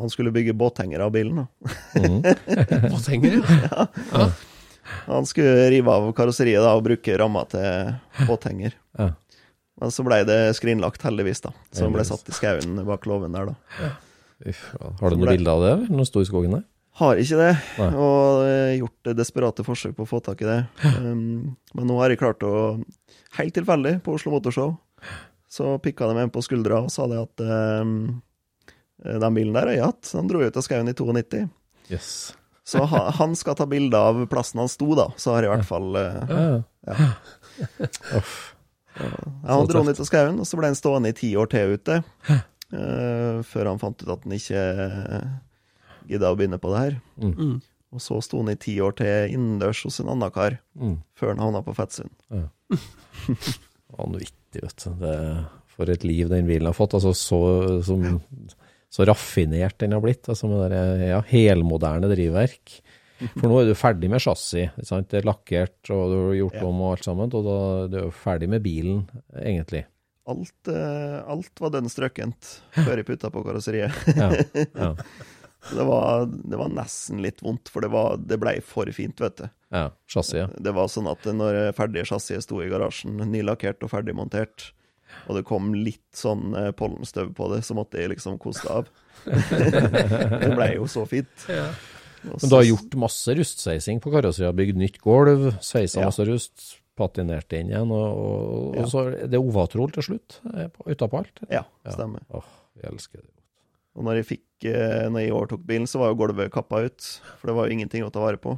Han 0.00 0.12
skulle 0.12 0.32
bygge 0.34 0.56
båthenger 0.58 1.04
av 1.04 1.12
bilen, 1.14 1.44
da. 1.44 1.74
Mm. 2.00 2.22
Båthenger, 2.92 3.36
ja. 3.68 3.86
ja. 4.14 4.30
Han 5.06 5.26
skulle 5.28 5.68
rive 5.70 5.92
av 5.92 6.08
karosseriet 6.16 6.64
da, 6.64 6.72
og 6.74 6.82
bruke 6.86 7.14
ramma 7.20 7.44
til 7.52 7.94
båthenger. 8.28 8.74
Ja. 8.98 9.12
Men 9.80 9.92
så 9.94 10.04
ble 10.06 10.20
det 10.26 10.38
skrinlagt, 10.58 11.02
heldigvis, 11.06 11.44
da. 11.46 11.52
Så 11.70 11.86
han 11.86 11.94
ble 11.94 12.04
satt 12.06 12.26
i 12.30 12.34
skauen 12.34 12.82
bak 12.86 13.06
låven 13.10 13.34
der, 13.34 13.52
da. 13.52 13.92
Uff. 14.50 14.64
Har 15.00 15.14
du 15.14 15.20
noe 15.22 15.30
bilde 15.30 15.54
av 15.54 15.62
det? 15.62 15.74
Når 15.88 16.02
han 16.02 16.08
sto 16.10 16.22
i 16.24 16.28
skogen 16.28 16.58
der? 16.58 16.64
Har 16.94 17.18
ikke 17.18 17.38
det, 17.40 17.52
Nei. 17.80 17.88
og 17.98 18.44
eh, 18.46 18.76
gjort 18.78 19.08
desperate 19.18 19.64
forsøk 19.66 19.96
på 19.96 20.04
å 20.04 20.10
få 20.12 20.20
tak 20.22 20.44
i 20.44 20.46
det. 20.46 20.60
Um, 21.00 21.56
men 21.74 21.88
nå 21.90 21.96
har 21.98 22.12
jeg 22.12 22.20
klart 22.22 22.44
å 22.46 22.54
Helt 23.34 23.50
tilfeldig, 23.56 23.96
på 24.06 24.12
Oslo 24.14 24.30
Motorshow, 24.30 24.76
så 25.50 25.72
pikka 25.82 26.06
de 26.06 26.14
meg 26.14 26.28
på 26.30 26.38
skuldra 26.46 26.84
og 26.84 26.92
sa 26.94 27.08
det 27.10 27.16
at 27.18 27.42
um, 27.82 28.20
den 29.02 29.34
bilen 29.34 29.56
der 29.56 29.66
har 29.66 29.74
jeg 29.74 29.82
hatt. 29.88 30.10
Han 30.14 30.28
dro 30.30 30.38
ut 30.44 30.54
av 30.54 30.62
skauen 30.62 30.86
i 30.86 30.94
92. 30.94 31.40
Yes. 31.90 32.12
Så 32.62 32.84
ha, 32.88 33.00
han 33.18 33.34
skal 33.36 33.56
ta 33.58 33.66
bilde 33.66 33.98
av 33.98 34.22
plassen 34.30 34.62
han 34.62 34.70
sto, 34.70 34.86
da. 34.94 35.08
Så 35.18 35.34
har 35.34 35.42
jeg 35.42 35.50
i 35.50 35.54
hvert 35.56 35.66
fall 35.66 35.98
uh, 35.98 36.62
Ja. 36.86 37.08
Ja, 38.94 39.10
han 39.50 39.66
dro 39.66 39.82
den 39.82 39.90
ut 39.90 40.04
av 40.04 40.06
skauen, 40.06 40.38
og 40.38 40.46
så 40.46 40.60
ble 40.60 40.70
han 40.70 40.78
stående 40.78 41.10
i 41.10 41.18
ti 41.18 41.32
år 41.34 41.50
til 41.50 41.74
ute. 41.74 41.98
Uh, 42.70 43.42
før 43.50 43.72
han 43.72 43.82
fant 43.82 43.98
ut 43.98 44.14
at 44.14 44.22
han 44.22 44.38
ikke 44.38 44.62
uh, 44.78 45.34
gidda 46.08 46.30
å 46.32 46.36
begynne 46.38 46.58
på 46.62 46.70
det 46.74 46.80
her. 46.82 46.96
Mm. 47.22 47.60
Og 47.94 48.02
så 48.02 48.18
sto 48.26 48.40
han 48.42 48.50
i 48.50 48.56
ti 48.58 48.76
år 48.82 48.96
til 48.98 49.34
innendørs 49.36 49.84
hos 49.86 50.00
en 50.02 50.08
annen 50.14 50.32
kar, 50.34 50.58
Mm. 50.74 50.96
før 51.14 51.28
han 51.34 51.38
havna 51.44 51.62
på 51.62 51.74
Fettsund. 51.76 52.10
Vanvittig, 53.94 54.62
vet 54.64 54.84
du. 54.84 54.90
Det, 55.00 55.14
for 55.74 55.90
et 55.90 56.04
liv 56.06 56.28
den 56.30 56.48
bilen 56.48 56.66
har 56.70 56.76
fått. 56.76 56.96
Altså, 56.98 57.12
så, 57.14 57.38
som, 57.86 58.04
så 58.92 59.06
raffinert 59.08 59.78
den 59.82 59.94
har 59.94 60.02
blitt. 60.04 60.26
Altså, 60.30 60.50
med 60.50 60.70
det, 60.74 60.82
ja, 61.12 61.20
helmoderne 61.30 62.10
drivverk. 62.10 62.78
For 63.38 63.46
nå 63.48 63.60
er 63.62 63.70
du 63.70 63.76
ferdig 63.78 64.10
med 64.10 64.20
chassis. 64.20 64.74
Det 64.74 65.20
er 65.20 65.26
lakkert, 65.28 65.78
og 65.94 66.02
du 66.10 66.16
har 66.18 66.38
gjort 66.42 66.58
Ja. 66.58 66.64
om 66.66 66.80
og 66.82 66.92
alt 66.96 67.06
sammen. 67.06 67.30
Og 67.32 67.46
da 67.46 67.58
du 67.88 67.98
er 68.00 68.08
du 68.08 68.16
ferdig 68.18 68.48
med 68.50 68.62
bilen, 68.66 69.04
egentlig. 69.38 69.84
Alt, 70.26 70.68
eh, 70.72 71.20
alt 71.28 71.60
var 71.60 71.70
dønn 71.74 71.86
strøkent 71.92 72.50
før 72.72 72.96
jeg 72.96 73.04
putta 73.06 73.30
på 73.30 73.42
karosseriet. 73.44 73.92
Ja, 74.16 74.30
ja, 74.74 74.94
Det 75.70 75.84
var, 75.88 76.26
det 76.28 76.58
var 76.60 76.68
nesten 76.68 77.22
litt 77.24 77.40
vondt, 77.42 77.70
for 77.72 77.80
det, 77.80 77.88
var, 77.94 78.18
det 78.20 78.36
blei 78.42 78.58
for 78.60 78.84
fint, 78.92 79.20
vet 79.20 79.36
du. 79.40 79.46
ja 79.72 79.86
chassis, 80.06 80.34
ja. 80.42 80.48
Det 80.60 80.74
var 80.76 80.88
sånn 80.92 81.08
at 81.08 81.24
når 81.24 81.72
ferdige 81.78 82.04
chassiset 82.10 82.44
sto 82.44 82.60
i 82.62 82.68
garasjen, 82.68 83.16
nylakkert 83.32 83.82
og 83.82 83.90
ferdigmontert, 83.94 84.72
og 85.28 85.36
det 85.38 85.44
kom 85.48 85.72
litt 85.78 86.04
sånn 86.16 86.54
eh, 86.58 86.70
pollenstøv 86.76 87.32
på 87.38 87.48
det, 87.54 87.62
så 87.64 87.74
måtte 87.78 88.00
jeg 88.02 88.12
liksom 88.12 88.36
koste 88.42 88.68
av. 88.68 88.88
det 90.44 90.52
blei 90.54 90.74
jo 90.76 90.86
så 90.90 91.04
fint. 91.08 91.46
Ja. 91.48 91.68
Men 92.24 92.48
du 92.48 92.54
har 92.56 92.64
gjort 92.64 92.94
masse 93.00 93.34
rustsveising 93.36 94.00
på 94.04 94.12
karosseriet, 94.14 94.56
bygd 94.56 94.78
nytt 94.80 94.98
gulv, 95.04 95.50
sveisa 95.64 96.00
Ja. 96.00 96.08
masse 96.08 96.24
rust, 96.28 96.70
patinert 96.96 97.52
inn 97.52 97.68
igjen, 97.72 97.90
og, 97.92 98.10
og, 98.16 98.76
Ja. 98.76 98.82
og 98.84 98.90
så 98.92 99.02
er 99.12 99.26
det 99.28 99.40
Ovatrol 99.40 99.90
til 99.92 100.02
slutt, 100.08 100.40
eh, 100.54 100.68
utapå 100.86 101.18
alt? 101.24 101.40
Ja, 101.50 101.64
Ja. 101.84 101.90
stemmer. 101.96 102.22
Åh, 102.32 102.44
jeg 102.82 102.92
elsker 102.92 103.20
det. 103.20 103.30
Og 103.94 104.06
når 104.06 104.20
jeg 104.20 104.28
fikk, 104.32 104.46
eh, 104.70 105.06
når 105.10 105.24
jeg 105.24 105.34
overtok 105.34 105.66
bilen, 105.68 105.86
så 105.90 106.00
var 106.02 106.10
jo 106.10 106.18
gulvet 106.18 106.52
kappa 106.54 106.82
ut, 106.86 107.10
for 107.38 107.50
det 107.50 107.56
var 107.56 107.68
jo 107.68 107.76
ingenting 107.76 108.06
å 108.06 108.10
ta 108.14 108.22
vare 108.24 108.40
på. 108.40 108.56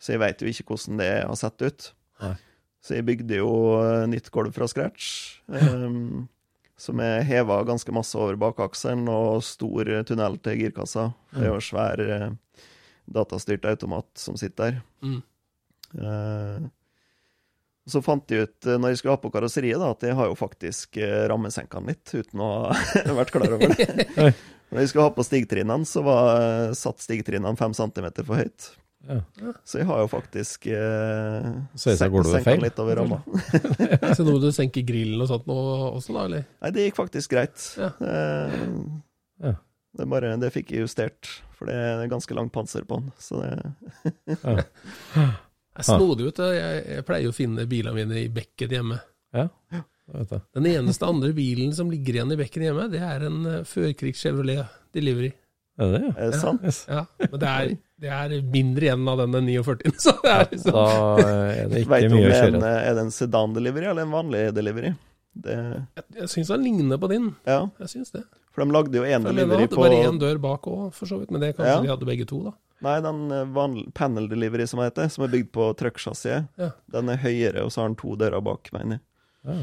Så 0.00 0.14
jeg 0.14 0.22
veit 0.22 0.42
jo 0.42 0.50
ikke 0.50 0.68
hvordan 0.70 1.00
det 1.02 1.10
har 1.26 1.38
sett 1.38 1.64
ut. 1.64 1.88
Nei. 2.22 2.34
Så 2.80 2.96
jeg 2.96 3.06
bygde 3.08 3.40
jo 3.42 3.50
eh, 3.80 4.06
nytt 4.08 4.30
gulv 4.32 4.54
fra 4.56 4.68
scratch, 4.70 5.40
um, 5.52 6.28
som 6.84 7.02
er 7.04 7.26
heva 7.28 7.58
ganske 7.68 7.92
masse 7.92 8.16
over 8.16 8.38
bakakselen, 8.40 9.04
og 9.12 9.42
stor 9.44 9.90
tunnel 10.08 10.38
til 10.40 10.62
girkassa. 10.62 11.10
Det 11.34 11.44
er 11.44 11.50
jo 11.50 11.58
en 11.58 11.66
svær 11.66 12.04
eh, 12.06 12.28
datastyrt 13.10 13.66
automat 13.68 14.08
som 14.22 14.38
sitter 14.40 14.78
der. 14.78 14.84
Mm. 15.04 15.20
Uh, 15.90 16.70
så 17.90 18.02
fant 18.04 18.30
jeg 18.30 18.46
ut, 18.46 18.58
eh, 18.66 18.78
når 18.78 18.92
jeg 18.92 19.00
skulle 19.00 19.16
ha 19.16 19.22
på 19.22 19.32
karosseriet, 19.34 19.80
da, 19.80 19.90
at 19.94 20.04
jeg 20.06 20.16
har 20.18 20.30
jo 20.30 20.38
faktisk 20.38 21.00
eh, 21.00 21.24
rammesenka 21.30 21.80
den 21.80 21.92
litt, 21.92 22.12
uten 22.12 22.42
å 22.44 22.50
ha 22.68 23.14
vært 23.20 23.34
klar 23.34 23.56
over 23.56 23.74
det. 23.74 24.30
Når 24.70 24.84
jeg 24.84 24.90
skulle 24.92 25.06
ha 25.08 25.12
på 25.16 25.24
stigtrinnene, 25.26 25.86
så 25.88 26.02
var 26.06 26.28
eh, 26.40 26.74
satt 26.78 27.02
stigtrinnene 27.02 27.58
fem 27.58 27.74
centimeter 27.74 28.26
for 28.26 28.38
høyt. 28.42 28.68
Ja. 29.08 29.22
Så 29.64 29.78
jeg 29.80 29.86
har 29.88 30.02
jo 30.02 30.08
faktisk 30.12 30.66
eh, 30.68 31.46
senka 31.80 32.56
litt 32.60 32.78
over 32.82 33.00
ramma. 33.00 33.18
Så 34.16 34.26
nå 34.26 34.34
må 34.34 34.42
du 34.42 34.50
senke 34.52 34.82
grillen 34.84 35.22
og 35.24 35.30
sånt 35.30 35.48
nå 35.48 35.56
også, 35.96 36.12
da, 36.18 36.26
eller? 36.28 36.44
Nei, 36.60 36.70
det 36.76 36.84
gikk 36.88 36.98
faktisk 37.00 37.32
greit. 37.36 37.64
Ja. 37.80 37.92
Eh, 37.98 38.58
Ja. 39.40 39.54
Det, 39.96 40.04
er 40.04 40.10
bare, 40.12 40.34
det 40.38 40.52
fikk 40.54 40.68
jeg 40.70 40.84
justert, 40.84 41.26
for 41.56 41.66
det 41.66 41.74
er 41.74 42.04
ganske 42.12 42.34
langt 42.36 42.52
panser 42.54 42.84
på 42.86 43.00
den. 43.00 43.08
Så 43.18 43.40
det, 43.40 43.56
Jeg 45.80 45.86
snodig 45.88 46.28
ut. 46.28 46.42
Jeg, 46.44 46.82
jeg 46.92 47.06
pleier 47.08 47.32
å 47.32 47.34
finne 47.34 47.64
bilene 47.70 47.96
mine 47.96 48.20
i 48.20 48.28
bekken 48.30 48.74
hjemme. 48.76 49.00
Ja. 49.34 49.48
Det. 50.12 50.40
Den 50.56 50.66
eneste 50.66 51.06
andre 51.06 51.32
bilen 51.36 51.72
som 51.76 51.90
ligger 51.90 52.14
igjen 52.18 52.32
i 52.32 52.36
bekken 52.40 52.62
hjemme, 52.66 52.88
det 52.92 53.00
er 53.04 53.26
en 53.28 53.38
eh, 53.46 53.60
førkrigs 53.68 54.20
Chevrolet 54.24 54.66
Delivery. 54.94 55.32
Er 55.80 55.92
det 55.94 56.00
det? 56.02 56.08
Er 56.18 56.30
det 56.34 56.40
sant? 56.40 56.64
Ja, 56.88 57.04
Ja, 57.18 57.28
men 57.30 57.40
det 57.40 57.48
er, 57.48 57.70
det 58.00 58.10
er 58.16 58.34
mindre 58.52 58.84
igjen 58.88 59.06
av 59.08 59.22
den 59.22 59.32
49, 59.46 59.92
så 60.04 60.12
det 60.24 60.32
er 60.34 60.48
liksom 60.50 60.72
Da 60.76 60.86
er 61.28 61.70
det 61.70 61.80
ikke 61.84 61.94
Vet 61.94 62.10
mye 62.12 62.24
å 62.26 62.26
det 62.26 62.34
er 62.40 62.48
en, 62.50 62.58
kjøre. 62.58 62.72
er 62.90 62.98
det 62.98 63.04
en 63.06 63.14
sedan-delivery 63.16 63.86
eller 63.92 64.02
en 64.08 64.12
vanlig 64.18 64.42
delivery? 64.56 64.92
Det, 65.40 65.54
Jeg, 65.96 66.04
jeg 66.18 66.28
syns 66.34 66.48
den 66.50 66.64
ligner 66.66 66.98
på 67.00 67.08
din. 67.08 67.30
ja, 67.46 67.60
Jeg 67.80 67.88
syns 67.94 68.10
det. 68.12 68.24
for 68.50 68.64
de 68.66 68.74
lagde 68.74 68.98
jo 68.98 69.04
en 69.06 69.24
delivery 69.30 69.68
på 69.70 69.78
på 69.78 69.84
bare 69.86 70.02
én 70.10 70.18
dør 70.20 70.40
bak 70.42 70.66
òg, 70.68 70.90
for 70.92 71.06
så 71.06 71.20
vidt. 71.22 71.30
Men 71.30 71.40
det 71.40 71.52
kanskje 71.56 71.76
Ja. 71.76 71.80
de 71.86 71.92
hadde 71.94 72.08
begge 72.08 72.26
to, 72.26 72.42
da. 72.50 72.52
Nei, 72.82 72.96
den 73.04 73.20
eh, 73.32 73.90
panel 73.94 74.26
delivery 74.28 74.66
som 74.66 74.80
heter, 74.82 75.08
som 75.12 75.24
er 75.24 75.28
bygd 75.32 75.52
på 75.54 75.70
truckchassiset, 75.78 76.48
Ja. 76.58 76.70
den 76.92 77.08
er 77.14 77.16
høyere, 77.22 77.62
og 77.64 77.70
så 77.70 77.82
har 77.84 77.88
den 77.92 77.96
to 78.00 78.16
dører 78.20 78.42
bak, 78.42 78.68
mener 78.74 78.98
jeg. 78.98 79.00
Ja. 79.46 79.58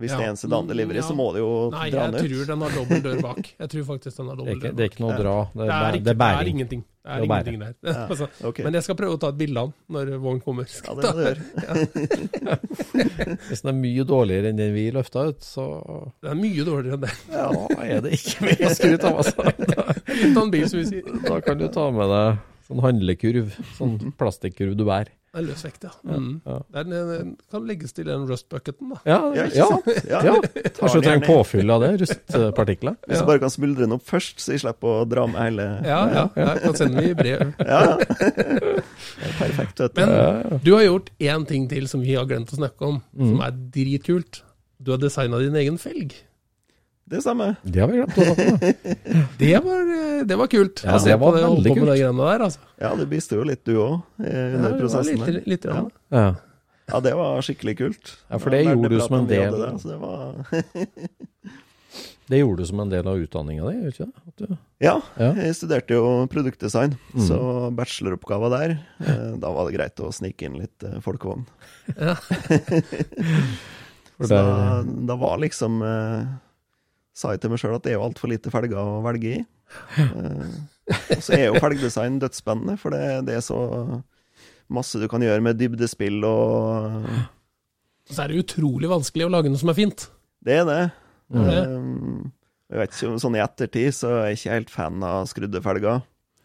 Hvis 0.00 0.08
Ja. 0.10 0.16
det 0.16 0.24
er 0.24 0.30
en 0.32 0.36
sedan 0.40 0.66
delivery, 0.66 0.96
Ja. 0.96 1.02
så 1.04 1.14
må 1.14 1.32
det 1.34 1.40
jo 1.42 1.70
Nei, 1.70 1.90
dra 1.92 2.06
jeg 2.08 2.24
tror 2.24 2.46
den 2.48 2.60
har 2.64 2.70
dobbel 2.72 3.02
dør 3.04 3.18
bak. 3.22 3.50
Jeg 3.60 3.68
tror 3.68 3.84
faktisk 3.84 4.16
den 4.16 4.26
har 4.26 4.32
er 4.32 4.36
dobbel 4.40 4.54
dør 4.54 4.62
bak. 4.62 4.76
det 4.76 4.84
er 4.84 4.88
ikke 4.88 5.00
noe 5.04 5.12
å 5.12 5.18
dra, 5.20 5.34
det 5.52 5.52
Det 5.52 5.68
er, 5.68 5.72
er, 5.72 5.92
ikke, 5.92 5.92
det 5.92 5.98
er 6.00 6.00
det 6.02 6.08
er 6.08 6.22
bæring. 6.22 6.48
ingenting. 6.56 6.84
Det 7.02 7.10
er 7.12 7.20
Det 7.20 7.22
er 7.22 7.24
ingenting 7.28 7.58
der. 7.60 7.74
Ja, 7.92 8.06
Altså, 8.08 8.28
okay. 8.48 8.64
Men 8.64 8.72
jeg 8.72 8.82
skal 8.86 8.94
prøve 8.96 9.12
å 9.16 9.20
ta 9.20 9.28
et 9.28 9.38
bilde 9.38 9.58
av 9.60 9.68
den 9.68 9.74
når 9.96 10.18
vognen 10.22 10.40
kommer. 10.40 10.64
Ja, 10.64 10.94
det 10.94 11.02
må 11.04 11.12
du 11.12 11.22
gjøre. 11.28 11.42
Hvis 13.48 13.62
den 13.62 13.70
er 13.72 13.78
mye 13.78 14.04
dårligere 14.08 14.48
enn 14.52 14.56
den 14.60 14.72
vi 14.74 14.86
løfta 14.94 15.26
ut, 15.28 15.40
så 15.44 15.66
Det 16.22 16.30
er 16.32 16.38
mye 16.40 16.64
dårligere 16.64 16.94
enn 16.96 17.04
det. 17.04 17.12
da 17.28 17.84
er 17.84 18.00
det 18.00 18.12
ikke 18.16 18.46
mye 18.48 18.68
å 18.68 18.74
skryte 18.76 19.04
av. 19.12 19.20
Altså. 19.22 19.36
Da, 19.76 19.92
Litt 20.12 20.36
av 20.36 20.42
en 20.46 20.50
bil, 20.54 20.68
som 20.68 20.78
vi 20.80 20.86
sier. 20.88 21.22
da 21.28 21.40
kan 21.44 21.58
du 21.60 21.68
ta 21.68 21.90
med 21.90 22.08
deg 22.08 22.38
sånn 22.68 22.80
handlekurv, 22.84 23.52
sånn 23.76 23.98
plastikkurv 24.16 24.76
du 24.78 24.84
bærer. 24.88 25.12
Det 25.32 25.40
er 25.40 25.44
løsvekt, 25.48 25.84
ja. 25.86 25.90
Mm. 26.04 26.42
Ja. 26.44 26.58
Den- 26.76 26.90
den 26.92 27.36
kan 27.50 27.62
legges 27.66 27.92
til 27.96 28.04
den 28.04 28.26
rust-bucketen, 28.28 28.90
da. 28.92 28.98
Ja, 29.06 29.32
Ja, 29.34 29.44
ikke 29.46 29.64
sant? 29.64 29.86
Ja. 30.10 30.18
ja. 30.26 30.34
Kanskje 30.76 31.00
du 31.00 31.06
trenger 31.06 31.26
påfyll 31.26 31.70
av 31.72 31.80
det, 31.80 31.92
rustpartikler. 32.02 32.96
Hvis 33.08 33.18
du 33.22 33.24
bare 33.30 33.38
kan 33.40 33.48
smuldre 33.50 33.86
den 33.86 33.92
opp 33.96 34.04
først, 34.04 34.36
så 34.44 34.52
jeg 34.52 34.60
slipper 34.60 34.88
å 35.00 35.08
dra 35.08 35.24
med 35.26 35.40
hele 35.40 35.66
Ja, 35.88 36.02
ja. 36.12 36.26
Jeg 36.36 36.60
kan 36.66 36.74
sende 36.76 37.00
den 37.00 37.10
i 37.10 37.14
brev. 37.14 37.54
Ja, 37.64 37.80
ja. 37.80 37.96
Er 39.22 39.32
perfekt, 39.38 39.80
vet 39.80 39.94
du. 39.96 40.00
Men 40.04 40.60
du 40.64 40.72
har 40.76 40.84
gjort 40.84 41.08
én 41.18 41.46
ting 41.48 41.68
til 41.70 41.88
som 41.88 42.02
vi 42.04 42.12
har 42.14 42.26
glemt 42.28 42.52
å 42.52 42.56
snakke 42.60 42.82
om, 42.92 43.00
Mm. 43.16 43.28
som 43.32 43.40
er 43.40 43.50
dritkult. 43.72 44.42
Du 44.82 44.90
har 44.90 44.98
designa 44.98 45.38
din 45.38 45.54
egen 45.56 45.78
felg. 45.78 46.12
Det 47.08 47.20
stemmer. 47.20 47.56
Det 47.66 47.80
har 47.82 47.88
vi 47.90 47.98
glemt 47.98 48.16
å 48.16 48.24
snakke 48.24 48.46
om. 48.52 49.24
Det 49.42 49.52
var, 49.64 49.80
eh, 49.96 50.22
det 50.24 50.36
var 50.38 50.46
kult. 50.52 50.82
Ja, 50.84 50.92
altså, 50.94 51.08
det 51.10 51.16
var 51.20 51.34
det, 51.36 51.42
veldig 51.42 51.74
kult. 51.76 51.90
de 51.90 52.12
der, 52.22 52.44
altså. 52.46 52.60
Ja, 52.80 52.92
det 52.96 53.08
biste 53.10 53.36
jo 53.36 53.42
litt 53.48 53.64
du 53.66 53.74
òg, 53.82 53.98
Ja, 54.22 54.46
under 54.56 54.70
var 54.70 54.78
prosessen. 54.80 55.24
litt, 55.26 55.46
litt 55.50 55.64
ja. 55.68 55.82
Ja. 56.14 56.28
Ja, 56.92 57.00
det 57.00 57.12
var 57.18 57.42
skikkelig 57.44 57.74
kult. 57.78 58.14
Ja, 58.30 58.38
for 58.42 58.50
det 58.54 58.62
gjorde 58.66 58.88
du 58.90 59.00
som 59.00 59.18
en 59.18 59.26
del- 59.30 59.54
Det, 59.54 59.82
det 59.90 59.98
var... 59.98 60.34
Det 62.32 62.38
gjorde 62.38 62.62
du 62.62 62.66
som 62.70 62.80
en 62.80 62.88
del 62.88 63.04
av 63.10 63.18
utdanninga 63.20 63.66
di, 63.68 63.88
ikke 63.90 64.06
det? 64.38 64.56
Ja, 64.80 64.94
Ja. 65.20 65.32
jeg 65.36 65.56
studerte 65.58 65.92
jo 65.98 66.26
produktdesign, 66.32 66.94
Mm. 67.12 67.24
så 67.26 67.38
bacheloroppgava 67.76 68.48
der. 68.54 68.70
eh, 69.04 69.34
Da 69.42 69.50
var 69.52 69.68
det 69.68 69.76
greit 69.76 70.00
å 70.00 70.08
snike 70.14 70.42
inn 70.46 70.56
litt 70.62 70.82
eh, 70.86 71.00
folkevogn. 71.04 71.44
Ja. 71.98 72.14
Så 74.22 74.28
da, 74.30 74.82
da 74.86 75.16
var 75.18 75.38
liksom 75.42 75.82
eh, 75.82 76.26
Sa 77.12 77.34
jeg 77.34 77.42
til 77.42 77.52
meg 77.52 77.60
sjøl 77.60 77.76
at 77.76 77.84
det 77.84 77.92
er 77.92 77.98
jo 77.98 78.06
altfor 78.06 78.30
lite 78.32 78.52
felger 78.52 78.80
å 78.80 79.02
velge 79.06 79.36
i. 79.38 79.42
Eh, 80.92 80.98
og 81.14 81.20
så 81.22 81.36
er 81.36 81.44
jo 81.46 81.60
felgdesign 81.62 82.16
dødsspennende, 82.20 82.74
for 82.76 82.92
det, 82.92 83.22
det 83.28 83.36
er 83.38 83.44
så 83.46 83.56
masse 84.72 84.98
du 85.00 85.06
kan 85.08 85.22
gjøre 85.22 85.44
med 85.44 85.56
dybdespill 85.60 86.24
og 86.26 87.06
Så 88.10 88.24
er 88.24 88.32
det 88.32 88.42
utrolig 88.42 88.90
vanskelig 88.90 89.28
å 89.28 89.30
lage 89.32 89.52
noe 89.52 89.60
som 89.62 89.70
er 89.70 89.78
fint. 89.78 90.08
Det 90.42 90.58
er 90.58 90.66
det. 90.68 90.80
Mm. 91.32 91.46
Eh, 91.46 92.32
jeg 92.72 92.80
vet 92.82 92.96
ikke, 92.96 93.12
Sånn 93.22 93.38
i 93.38 93.44
ettertid 93.44 93.96
så 93.96 94.10
er 94.18 94.32
jeg 94.32 94.40
ikke 94.40 94.56
helt 94.56 94.74
fan 94.74 95.06
av 95.06 95.28
skrudde 95.30 95.62
felger. 95.64 96.02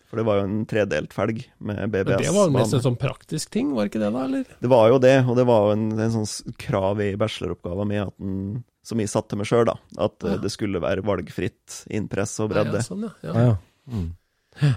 For 0.08 0.16
det 0.22 0.24
var 0.24 0.38
jo 0.40 0.46
en 0.48 0.62
tredelt 0.66 1.12
felg 1.14 1.42
med 1.60 1.92
BBS. 1.92 2.22
det 2.24 2.32
var 2.36 2.50
mest 2.56 2.74
en 2.78 2.84
sånn 2.86 2.96
praktisk 3.00 3.50
ting, 3.52 3.74
var 3.76 3.90
ikke 3.90 4.00
det 4.00 4.12
da, 4.16 4.24
eller? 4.24 4.46
Det 4.64 4.70
var 4.72 4.88
jo 4.94 5.00
det, 5.04 5.16
og 5.28 5.36
det 5.36 5.44
var 5.50 5.66
jo 5.68 5.74
en, 5.76 5.88
en 6.00 6.16
sånn 6.16 6.54
krav 6.58 7.02
i 7.04 7.10
bacheloroppgaven 7.20 7.88
min 7.92 8.06
at 8.06 8.16
den, 8.18 8.64
som 8.88 9.02
jeg 9.04 9.12
satte 9.12 9.36
meg 9.36 9.50
sjøl, 9.50 9.66
da. 9.68 9.76
At 10.00 10.24
eh, 10.24 10.38
Ja. 10.38 10.42
det 10.46 10.52
skulle 10.54 10.80
være 10.80 11.04
valgfritt 11.04 11.82
innpress 11.92 12.38
og 12.40 12.54
Ja, 12.54 12.64
bredde. 12.64 12.84
sånn, 12.88 13.04
ja. 13.04 13.12
ja. 13.28 13.34
ja, 13.36 13.48
ja. 13.50 13.58
Mm. 13.92 14.76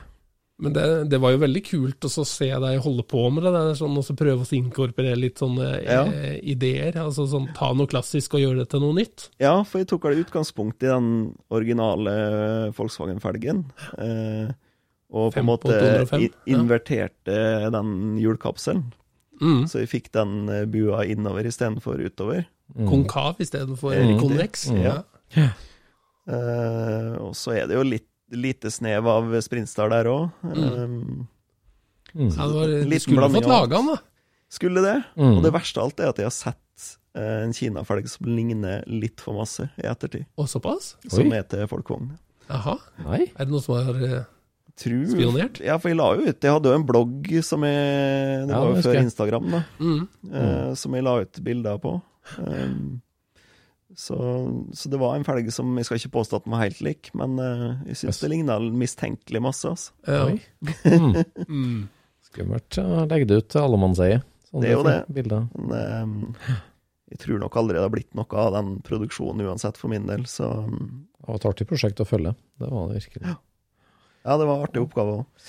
Men 0.60 0.74
det, 0.76 0.82
det 1.08 1.18
var 1.22 1.32
jo 1.32 1.38
veldig 1.40 1.60
kult 1.64 2.04
å 2.04 2.10
se 2.28 2.50
deg 2.60 2.82
holde 2.84 3.04
på 3.08 3.22
med 3.32 3.46
det, 3.46 3.52
det 3.54 3.60
er 3.70 3.78
sånn, 3.78 3.94
og 3.96 4.04
så 4.04 4.12
prøve 4.18 4.44
å 4.44 4.56
inkorporere 4.58 5.16
litt 5.16 5.38
sånne 5.40 5.68
Ja. 5.86 6.02
eh, 6.04 6.34
ideer. 6.52 6.98
altså 7.00 7.24
sånn 7.30 7.46
Ta 7.56 7.70
noe 7.72 7.88
klassisk 7.88 8.34
og 8.36 8.42
gjøre 8.42 8.58
det 8.64 8.68
til 8.74 8.82
noe 8.84 8.98
nytt. 8.98 9.30
Ja, 9.40 9.54
for 9.64 9.78
jeg 9.80 9.88
tok 9.88 10.04
det 10.10 10.26
utgangspunkt 10.26 10.82
i 10.84 10.90
den 10.90 11.08
originale 11.48 12.74
Volkswagen-felgen. 12.76 13.62
Eh, 13.96 14.50
og 15.10 15.32
på 15.34 15.40
en 15.42 15.46
måte 15.48 15.68
205, 15.74 16.22
ja. 16.22 16.28
inverterte 16.54 17.36
den 17.74 18.16
hjulkapselen. 18.22 18.84
Mm. 19.40 19.64
Så 19.70 19.80
vi 19.80 19.86
fikk 19.88 20.10
den 20.14 20.48
eh, 20.52 20.66
bua 20.70 21.02
innover 21.08 21.46
istedenfor 21.48 21.98
utover. 22.04 22.44
Mm. 22.76 22.86
Konkav 22.90 23.40
istedenfor 23.42 23.96
Mm. 23.96 24.18
konveks. 24.20 24.68
Mm. 24.70 24.82
Ja. 24.84 24.98
Eh, 26.30 27.12
og 27.18 27.34
så 27.38 27.54
er 27.56 27.66
det 27.70 27.78
jo 27.78 27.84
litt 27.86 28.06
lite 28.30 28.70
snev 28.70 29.08
av 29.10 29.32
Sprintstar 29.42 29.90
der 29.90 30.06
òg. 30.06 30.28
Mm. 30.46 31.26
Ja, 32.14 32.46
det 32.46 32.54
var, 32.54 32.70
du 32.86 32.98
skulle 33.02 33.24
blanding 33.24 33.42
fått 33.42 33.50
laga 33.50 33.76
den, 33.80 33.88
da. 33.90 33.96
skulle 34.50 34.82
det. 34.84 34.96
Mm. 35.18 35.32
Og 35.36 35.42
det 35.46 35.52
verste 35.56 35.80
av 35.82 35.88
alt 35.88 36.02
er 36.02 36.12
at 36.12 36.20
jeg 36.22 36.28
har 36.28 36.36
sett 36.36 36.84
uh, 37.18 37.40
en 37.42 37.54
kinafelg 37.54 38.06
som 38.10 38.30
ligner 38.30 38.84
litt 38.86 39.22
for 39.22 39.34
masse 39.38 39.66
i 39.82 39.86
ettertid. 39.90 40.28
Og 40.38 40.46
såpass? 40.50 40.92
Som 41.10 41.26
Oi. 41.26 41.38
er 41.40 41.46
til 41.50 41.66
folkevogn. 41.70 42.12
Jaha. 42.50 42.76
Er 43.08 43.26
det 43.42 43.50
noe 43.50 43.62
som 43.62 43.78
har 43.78 43.98
eh, 44.06 44.22
Tror, 44.78 45.04
Spionert? 45.10 45.60
Ja, 45.64 45.76
for 45.82 45.90
jeg 45.90 45.96
la 45.98 46.06
jo 46.16 46.26
ut 46.30 46.44
Jeg 46.46 46.52
hadde 46.54 46.70
jo 46.70 46.78
en 46.78 46.84
blogg 46.88 47.26
som 47.44 47.64
jeg 47.66 48.46
Det 48.46 48.54
Ja, 48.54 48.60
var 48.62 48.70
jo 48.76 48.82
før 48.84 48.94
jeg. 48.96 49.04
Instagram, 49.08 49.48
da. 49.50 49.60
mm. 49.80 50.02
eh, 50.32 50.74
som 50.78 50.94
jeg 50.94 51.04
la 51.04 51.14
ut 51.24 51.40
bilder 51.44 51.78
på. 51.82 51.94
Um, 52.38 53.00
så, 53.98 54.16
så 54.72 54.88
det 54.92 55.00
var 55.02 55.16
en 55.18 55.24
felg 55.26 55.48
som 55.52 55.72
Jeg 55.80 55.88
skal 55.88 55.98
ikke 55.98 56.12
påstå 56.20 56.38
at 56.38 56.44
den 56.46 56.54
var 56.54 56.62
helt 56.62 56.80
lik, 56.86 57.10
men 57.18 57.34
uh, 57.42 57.80
jeg 57.90 57.96
syns 57.98 58.14
Yes. 58.14 58.20
det 58.22 58.30
ligna 58.30 58.58
mistenkelig 58.62 59.42
masse. 59.42 59.68
Altså. 59.68 59.92
ja. 60.06 60.28
Mm. 60.86 61.16
Mm. 61.50 61.88
Skummelt 62.30 62.78
å 62.78 63.04
legge 63.10 63.26
det 63.26 63.40
ut 63.42 63.48
til 63.50 63.64
allemannseie. 63.66 64.20
Sånn 64.50 64.62
Det 64.62 64.70
er 64.70 64.76
jo 64.78 64.84
det. 64.86 64.98
Bilder. 65.10 65.48
Men 65.58 66.04
um, 66.06 66.44
jeg 67.10 67.18
tror 67.24 67.40
nok 67.42 67.56
aldri 67.58 67.74
det 67.74 67.82
har 67.82 67.90
blitt 67.90 68.14
noe 68.14 68.38
av 68.38 68.52
den 68.54 68.76
produksjonen 68.86 69.42
uansett, 69.50 69.76
for 69.80 69.90
min 69.90 70.06
del. 70.06 70.22
Så 70.30 70.46
um, 70.46 71.08
Det 71.18 71.26
var 71.26 71.40
et 71.40 71.48
artig 71.50 71.66
prosjekt 71.72 71.98
å 72.04 72.06
følge. 72.06 72.36
Det 72.62 72.70
var 72.70 72.86
det 72.92 73.00
virkelig. 73.02 73.24
ja, 73.26 73.34
det 74.36 74.46
var 74.46 74.56
en 74.58 74.66
artig 74.68 74.82
oppgave 74.84 75.20
òg. 75.22 75.48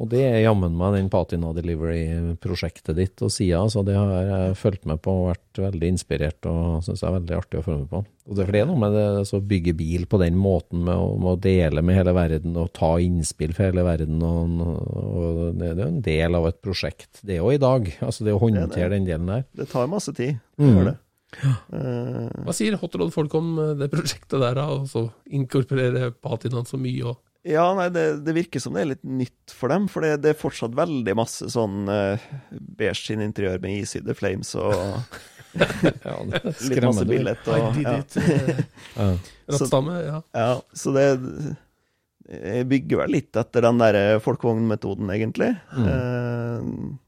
Og 0.00 0.06
det 0.08 0.22
er 0.24 0.38
jammen 0.46 0.72
meg 0.80 0.94
den 0.96 1.08
Patina 1.12 1.50
Delivery-prosjektet 1.52 2.96
ditt 2.96 3.20
og 3.20 3.28
sida. 3.34 3.58
Så 3.68 3.82
det 3.84 3.96
har 3.98 4.08
jeg 4.24 4.54
fulgt 4.56 4.86
med 4.88 5.02
på 5.04 5.12
og 5.12 5.26
vært 5.34 5.60
veldig 5.60 5.90
inspirert 5.92 6.46
og 6.48 6.78
syns 6.86 7.02
er 7.04 7.12
veldig 7.18 7.36
artig 7.36 7.60
å 7.60 7.64
følge 7.66 7.82
med 7.82 7.90
på. 7.90 8.00
Og 8.30 8.38
det, 8.38 8.40
er 8.40 8.48
fordi 8.48 8.62
er 8.62 8.70
noe 8.70 8.80
med 8.80 8.96
det 8.96 9.04
å 9.36 9.40
bygge 9.50 9.74
bil 9.76 10.06
på 10.08 10.20
den 10.22 10.38
måten, 10.40 10.86
med 10.86 10.96
å, 10.96 11.10
med 11.20 11.32
å 11.34 11.42
dele 11.44 11.84
med 11.84 11.98
hele 12.00 12.14
verden 12.16 12.56
og 12.62 12.72
ta 12.78 12.94
innspill 13.02 13.52
fra 13.56 13.68
hele 13.68 13.84
verden. 13.84 14.24
Og, 14.24 14.64
og 14.64 15.44
det, 15.60 15.74
det 15.76 15.84
er 15.84 15.84
jo 15.84 15.92
en 15.92 16.02
del 16.08 16.40
av 16.40 16.48
et 16.48 16.60
prosjekt, 16.64 17.20
det 17.26 17.40
òg 17.44 17.58
i 17.58 17.62
dag. 17.66 17.92
Altså 18.00 18.24
det 18.24 18.32
å 18.38 18.40
håndtere 18.40 18.94
den 18.96 19.08
delen 19.10 19.28
der. 19.34 19.44
Det 19.60 19.68
tar 19.72 19.90
masse 19.92 20.16
tid. 20.16 20.40
Det 20.56 20.64
Mm. 20.64 20.76
gjør 20.78 20.88
det. 20.94 20.98
Ja. 21.44 21.50
Hva 22.42 22.52
sier 22.56 22.74
Hotrod-folk 22.80 23.34
om 23.38 23.52
eh, 23.62 23.74
det 23.78 23.86
prosjektet 23.92 24.40
der, 24.42 24.56
da? 24.58 24.64
Og 24.74 24.88
så 24.90 25.04
inkorporere 25.30 26.08
patinaen 26.24 26.66
så 26.66 26.80
mye 26.80 27.04
og 27.12 27.20
Ja, 27.46 27.64
nei, 27.72 27.88
det, 27.88 28.04
det 28.26 28.34
virker 28.36 28.60
som 28.60 28.74
det 28.76 28.82
er 28.82 28.90
litt 28.92 29.04
nytt 29.06 29.54
for 29.56 29.72
dem. 29.72 29.86
For 29.88 30.04
det, 30.04 30.18
det 30.24 30.34
er 30.34 30.40
fortsatt 30.40 30.76
veldig 30.76 31.14
masse 31.16 31.48
sånn 31.52 31.88
uh, 31.88 32.20
beige 32.50 32.98
sin 33.00 33.24
interiør 33.24 33.62
med 33.62 33.80
isydde 33.80 34.16
flames 34.18 34.52
og 34.60 34.76
Ja, 36.04 36.14
det 36.30 36.52
litt 36.70 36.84
masse 36.84 37.02
billett 37.08 37.48
Og, 37.50 37.78
ja. 37.82 37.96
eh, 37.98 38.60
Ja. 39.00 39.08
Rattstamme, 39.50 39.96
ja. 40.04 40.20
ja, 40.36 40.52
så 40.78 40.92
det 40.94 41.06
Jeg 42.28 42.68
bygger 42.70 43.00
vel 43.02 43.16
litt 43.16 43.40
etter 43.40 43.64
den 43.66 43.80
der 43.80 44.20
folkevognmetoden, 44.22 45.10
egentlig. 45.10 45.54
Mm. 45.74 45.88
Eh, 45.90 47.00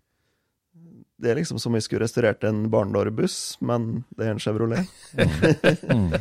det 1.22 1.30
er 1.30 1.38
liksom 1.38 1.60
som 1.62 1.70
om 1.70 1.78
vi 1.78 1.84
skulle 1.84 2.02
restaurert 2.02 2.42
en 2.44 2.64
barndårbuss, 2.70 3.58
men 3.62 4.02
det 4.18 4.26
er 4.26 4.34
en 4.34 4.42
Chevrolet. 4.42 4.86
Mm. 5.88 6.12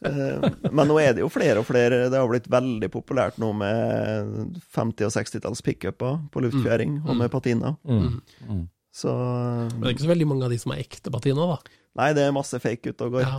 Eh, 0.00 0.44
men 0.72 0.88
nå 0.88 0.94
er 0.96 1.10
det 1.12 1.20
jo 1.20 1.26
flere 1.28 1.60
og 1.60 1.66
flere. 1.68 2.06
Det 2.08 2.16
har 2.16 2.28
blitt 2.30 2.46
veldig 2.48 2.88
populært 2.88 3.36
nå 3.36 3.50
med 3.52 4.56
50- 4.72 5.04
og 5.10 5.12
60-talls 5.12 5.60
pickuper 5.66 6.22
på 6.32 6.40
luftfjæring 6.40 6.94
og 7.04 7.18
med 7.18 7.28
patina. 7.28 7.74
Mm. 7.84 8.16
Mm. 8.48 8.62
Så 8.96 9.12
Men 9.12 9.82
det 9.82 9.90
er 9.90 9.94
ikke 9.98 10.06
så 10.06 10.12
veldig 10.14 10.28
mange 10.32 10.48
av 10.48 10.54
de 10.54 10.58
som 10.62 10.72
er 10.72 10.80
ekte 10.86 11.12
patina, 11.12 11.50
da. 11.52 11.58
Nei, 11.98 12.12
det 12.14 12.22
er 12.22 12.30
masse 12.32 12.54
fake 12.62 12.92
ute 12.92 13.06
og 13.08 13.16
går. 13.16 13.24
Ja. 13.24 13.38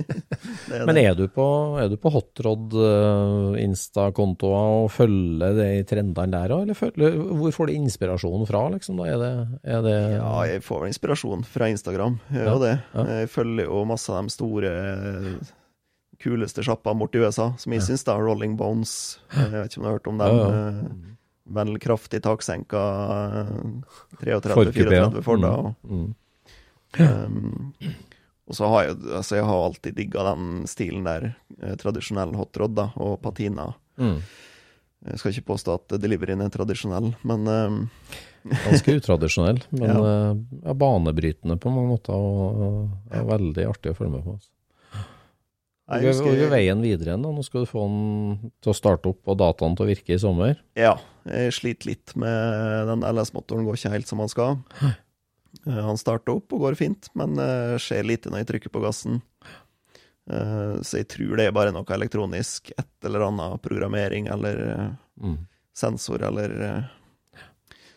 er 0.76 0.82
Men 0.84 0.98
er 1.00 1.14
du 1.16 1.22
på, 1.32 1.44
er 1.80 1.88
du 1.88 1.96
på 1.96 2.10
hotrod 2.12 2.74
uh, 2.76 3.56
Insta-kontoer 3.58 4.82
og 4.82 4.90
følger 4.92 5.56
de 5.56 5.68
trendene 5.88 6.28
der 6.34 6.52
òg, 6.52 6.66
eller 6.66 6.76
følger, 6.76 7.16
hvor 7.40 7.54
får 7.56 7.70
du 7.70 7.78
inspirasjon 7.78 8.44
fra, 8.50 8.66
liksom? 8.74 9.00
Da? 9.00 9.08
Er 9.08 9.22
det, 9.24 9.30
er 9.64 9.86
det 9.86 9.96
Ja, 10.18 10.34
jeg 10.50 10.64
får 10.66 10.84
vel 10.84 10.92
inspirasjon 10.92 11.46
fra 11.48 11.70
Instagram. 11.72 12.20
Jeg 12.28 12.44
gjør 12.44 12.52
Ja, 12.52 12.58
det. 12.66 12.74
ja. 12.92 13.06
Jeg 13.22 13.32
følger 13.32 13.70
jo 13.72 13.82
masse 13.88 14.12
av 14.12 14.28
de 14.28 14.36
store, 14.36 14.74
kuleste 16.20 16.60
sjappene 16.66 17.00
borti 17.00 17.20
USA, 17.24 17.50
som 17.56 17.72
jeg 17.72 17.86
syns 17.86 18.04
da 18.04 18.18
Rolling 18.20 18.58
Bones 18.60 18.92
Jeg 19.32 19.54
vet 19.54 19.72
ikke 19.72 19.80
om 19.80 19.86
du 19.86 19.88
har 19.88 19.96
hørt 19.96 20.10
om 20.12 20.20
dem. 20.20 20.36
Ja, 20.36 20.50
ja. 20.52 20.66
eh, 20.68 21.06
Vel 21.50 21.72
kraftig 21.82 22.20
taksenka 22.22 22.80
eh, 23.40 23.54
33-34 24.20 24.52
Forkupé, 24.54 24.98
ja. 25.00 25.06
Forda. 25.24 25.54
Mm, 25.82 26.02
mm. 26.04 26.10
Um, 26.98 27.72
og 28.50 28.56
så 28.58 28.66
har 28.72 28.84
jeg, 28.88 28.96
altså 29.14 29.36
jeg 29.38 29.44
har 29.46 29.64
alltid 29.68 29.94
digga 29.94 30.24
den 30.32 30.64
stilen 30.66 31.04
der. 31.06 31.28
Eh, 31.62 31.76
tradisjonell 31.78 32.32
hotrod 32.34 32.74
da, 32.74 32.88
og 32.98 33.20
patina. 33.22 33.68
Mm. 34.00 34.16
Jeg 35.06 35.18
skal 35.20 35.32
ikke 35.32 35.46
påstå 35.54 35.74
at 35.78 35.94
deliveryen 36.02 36.42
er 36.44 36.50
tradisjonell, 36.52 37.12
men 37.24 37.46
um, 37.48 37.76
Ganske 38.66 38.96
utradisjonell, 38.98 39.60
men 39.70 39.88
Ja. 39.92 40.32
eh, 40.32 40.72
banebrytende 40.74 41.58
på 41.60 41.70
mange 41.72 41.92
måter, 41.92 42.16
og 42.16 42.64
og 42.64 43.14
er 43.14 43.24
veldig 43.28 43.66
artig 43.68 43.92
å 43.92 43.96
følge 43.98 44.16
med 44.16 44.24
på. 44.24 44.38
Nei, 45.90 45.98
jeg 46.00 46.04
Hvor 46.06 46.12
husker- 46.12 46.26
hvor 46.30 46.44
er 46.46 46.52
veien 46.54 46.82
videre 46.84 47.16
nå? 47.18 47.32
Nå 47.34 47.42
skal 47.44 47.64
du 47.64 47.70
få 47.70 47.82
den 47.86 48.50
til 48.62 48.70
å 48.72 48.76
starte 48.78 49.10
opp 49.10 49.26
og 49.28 49.38
dataen 49.40 49.74
til 49.76 49.86
å 49.86 49.90
virke 49.90 50.14
i 50.14 50.18
sommer. 50.22 50.56
Ja, 50.78 50.92
jeg 51.26 51.52
sliter 51.56 51.86
litt 51.90 52.14
med 52.16 52.86
den 52.92 53.02
LS-motoren, 53.08 53.64
går 53.66 53.74
ikke 53.78 53.90
helt 53.96 54.06
som 54.06 54.18
den 54.22 54.28
skal. 54.30 54.58
Eh, 55.66 55.80
Han 55.82 55.98
starter 55.98 56.36
opp 56.38 56.52
og 56.52 56.60
går 56.66 56.76
fint, 56.78 57.08
men 57.18 57.38
eh, 57.38 57.76
skjer 57.82 58.06
lite 58.06 58.30
når 58.30 58.42
jeg 58.44 58.50
trykker 58.52 58.72
på 58.76 58.82
gassen. 58.84 59.20
Eh, 60.30 60.80
Så 60.86 61.00
jeg 61.02 61.08
tror 61.08 61.36
det 61.36 61.46
er 61.48 61.52
bare 61.56 61.72
noe 61.74 61.84
elektronisk, 61.96 62.70
et 62.78 62.88
eller 63.04 63.26
annet 63.28 63.60
programmering 63.62 64.28
eller 64.32 64.96
Mm. 65.20 65.36
sensor 65.76 66.22
eller 66.22 66.88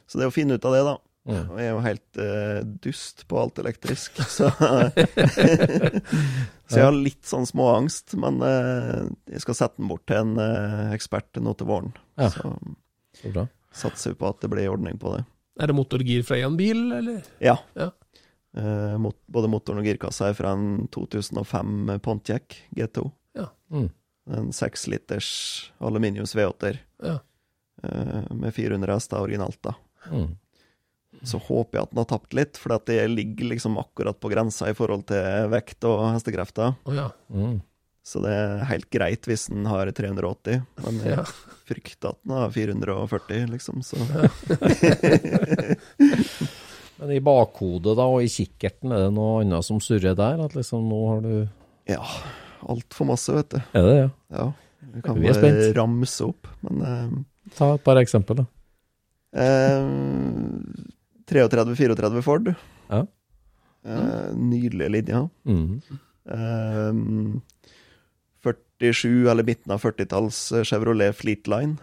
Så 0.07 0.17
det 0.19 0.25
er 0.25 0.31
å 0.31 0.33
finne 0.35 0.55
ut 0.57 0.65
av 0.65 0.73
det, 0.73 0.83
da. 0.83 0.97
Mm. 1.25 1.49
Og 1.51 1.57
jeg 1.57 1.67
er 1.67 1.71
jo 1.71 1.79
helt 1.85 2.17
uh, 2.19 2.63
dust 2.83 3.21
på 3.31 3.37
alt 3.39 3.59
elektrisk, 3.61 4.17
så 4.27 4.49
Så 6.67 6.79
jeg 6.79 6.83
har 6.87 6.95
litt 6.95 7.23
sånn 7.27 7.45
småangst, 7.47 8.15
men 8.19 8.41
uh, 8.43 9.05
jeg 9.31 9.43
skal 9.43 9.55
sette 9.57 9.79
den 9.79 9.87
bort 9.91 10.03
til 10.09 10.19
en 10.19 10.33
uh, 10.39 10.91
ekspert 10.95 11.39
nå 11.39 11.53
til 11.59 11.69
våren. 11.69 11.93
Ja. 12.19 12.29
Så 12.33 12.51
Så 13.21 13.31
bra. 13.31 13.47
satser 13.71 14.11
vi 14.13 14.19
på 14.19 14.29
at 14.33 14.41
det 14.41 14.49
blir 14.51 14.67
ordning 14.73 14.97
på 14.99 15.15
det. 15.15 15.23
Er 15.59 15.67
det 15.69 15.75
motorgir 15.77 16.23
fra 16.25 16.35
én 16.41 16.55
bil, 16.57 16.91
eller? 16.91 17.21
Ja. 17.43 17.57
Ja. 17.77 17.91
Eh, 18.57 18.95
mot, 19.01 19.15
både 19.27 19.49
motoren 19.49 19.81
og 19.81 19.85
girkassa 19.87 20.29
er 20.29 20.37
fra 20.37 20.51
en 20.53 20.87
2005 20.93 21.99
Pontiac 22.05 22.57
G2. 22.75 23.11
Mm. 23.73 23.87
En 24.37 24.51
seksliters 24.53 25.71
aluminiums 25.81 26.35
V8-er 26.37 26.77
Ja. 27.03 27.15
eh, 27.83 28.27
med 28.33 28.53
400 28.53 28.93
hester 28.93 29.17
originalt. 29.25 29.57
da. 29.65 29.73
Mm. 30.11 30.35
Så 31.23 31.39
håper 31.41 31.77
jeg 31.79 31.83
at 31.83 31.89
den 31.93 31.97
har 32.01 32.05
tapt 32.05 32.33
litt, 32.33 32.57
for 32.57 32.77
det 32.85 32.99
ligger 33.09 33.49
liksom 33.53 33.77
akkurat 33.77 34.19
på 34.19 34.29
grensa 34.29 34.69
i 34.69 34.73
forhold 34.77 35.05
til 35.07 35.49
vekt 35.49 35.83
og 35.89 36.13
hestekrefter. 36.15 36.75
Oh, 36.85 36.93
ja. 36.95 37.09
Mm. 37.33 37.61
Så 38.03 38.19
det 38.19 38.33
er 38.35 38.65
helt 38.67 38.89
greit 38.91 39.27
hvis 39.29 39.47
den 39.47 39.63
har 39.71 39.87
380, 39.95 40.63
men 40.83 40.97
jeg 41.05 41.15
ja. 41.15 41.23
frykter 41.69 42.11
at 42.11 42.19
den 42.19 42.33
har 42.35 42.49
440, 42.51 43.45
liksom. 43.53 43.79
Så 43.85 43.95
Men 46.99 47.13
i 47.15 47.21
bakhodet 47.23 47.95
da, 47.97 48.05
og 48.05 48.23
i 48.23 48.31
kikkerten, 48.31 48.91
er 48.91 49.05
det 49.05 49.13
noe 49.15 49.41
annet 49.41 49.65
som 49.65 49.79
surrer 49.83 50.15
der? 50.19 50.43
At 50.43 50.55
liksom 50.55 50.85
nå 50.91 50.99
har 51.09 51.23
du 51.23 51.33
ja, 51.89 52.03
altfor 52.69 53.07
masse, 53.09 53.33
vet 53.35 53.55
du. 53.55 53.59
Er 53.71 53.87
det 53.87 53.89
det, 53.89 53.97
ja? 54.03 54.09
Ja. 54.37 54.45
Vi 54.93 55.01
kan 55.03 55.17
Vi 55.19 55.31
er 55.31 55.39
spent. 55.39 55.63
ramse 55.79 56.27
opp, 56.27 56.47
men 56.67 56.83
uh, 56.83 57.09
Ta 57.55 57.73
et 57.75 57.83
par 57.83 57.99
eksempler, 57.99 58.43
da. 58.43 58.45
Uh, 59.33 59.79
33-34 61.31 62.23
Ford. 62.23 62.51
Ja. 62.91 63.05
Uh, 63.83 64.31
nydelige 64.37 64.91
linjer. 64.99 65.29
Mm. 65.47 65.79
Eh, 66.23 66.93
47, 68.83 69.29
eller 69.31 69.47
midten 69.47 69.71
av 69.71 69.81
40-talls 69.81 70.41
Chevrolet 70.67 71.15
Fleetline. 71.15 71.77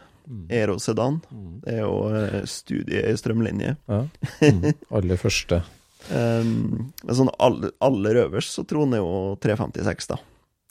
Ero 0.49 0.77
Sedan. 0.79 1.17
Mm. 1.33 1.55
Det 1.65 1.73
er 1.75 1.81
jo 1.83 1.95
eh, 2.15 2.41
studie 2.47 3.01
i 3.11 3.17
strømlinje. 3.19 3.73
Ja. 3.91 4.03
Mm. 4.45 4.67
Aller 4.95 5.19
første. 5.19 5.63
Eh, 6.11 6.45
men 6.47 7.17
sånn 7.19 7.33
aller, 7.43 7.73
aller 7.83 8.21
øverst 8.27 8.55
så 8.55 8.63
troner 8.69 9.01
jo 9.03 9.35
356, 9.43 10.11
da. 10.13 10.21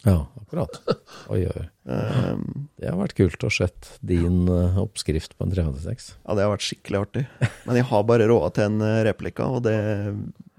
Ja, 0.08 0.16
akkurat. 0.40 0.78
Oi, 1.34 1.42
oi. 1.50 1.66
Um, 1.92 2.70
Det 2.80 2.88
har 2.88 2.96
vært 3.02 3.18
kult 3.18 3.44
å 3.44 3.50
sett 3.52 3.90
din 4.00 4.46
oppskrift 4.80 5.34
på 5.36 5.44
en 5.44 5.52
356. 5.52 6.14
ja, 6.24 6.38
det 6.38 6.46
har 6.46 6.54
vært 6.54 6.64
skikkelig 6.70 7.02
artig. 7.02 7.26
Men 7.68 7.82
jeg 7.82 7.90
har 7.90 8.06
bare 8.08 8.30
råd 8.32 8.54
til 8.56 8.70
en 8.70 8.86
replika, 9.10 9.50
og 9.52 9.66
det 9.68 9.76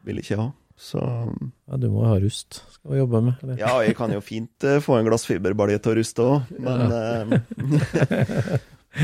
vil 0.05 0.21
jeg 0.21 0.27
ikke 0.29 0.43
ha. 0.43 0.51
Så 0.81 1.01
Ja, 1.69 1.77
du 1.77 1.89
må 1.93 2.03
jo 2.07 2.09
ha 2.09 2.19
rust. 2.23 2.63
Vi 2.89 2.97
jobbe 2.97 3.21
med, 3.27 3.35
eller? 3.45 3.59
Ja, 3.61 3.75
jeg 3.85 3.93
kan 3.99 4.13
jo 4.15 4.21
fint 4.25 4.65
uh, 4.65 4.79
få 4.81 4.97
en 4.97 5.05
glassfiberbalje 5.11 5.81
til 5.85 5.93
å 5.93 5.97
ruste 5.99 6.25
òg, 6.25 6.55
men 6.67 6.95
eh, 6.97 8.55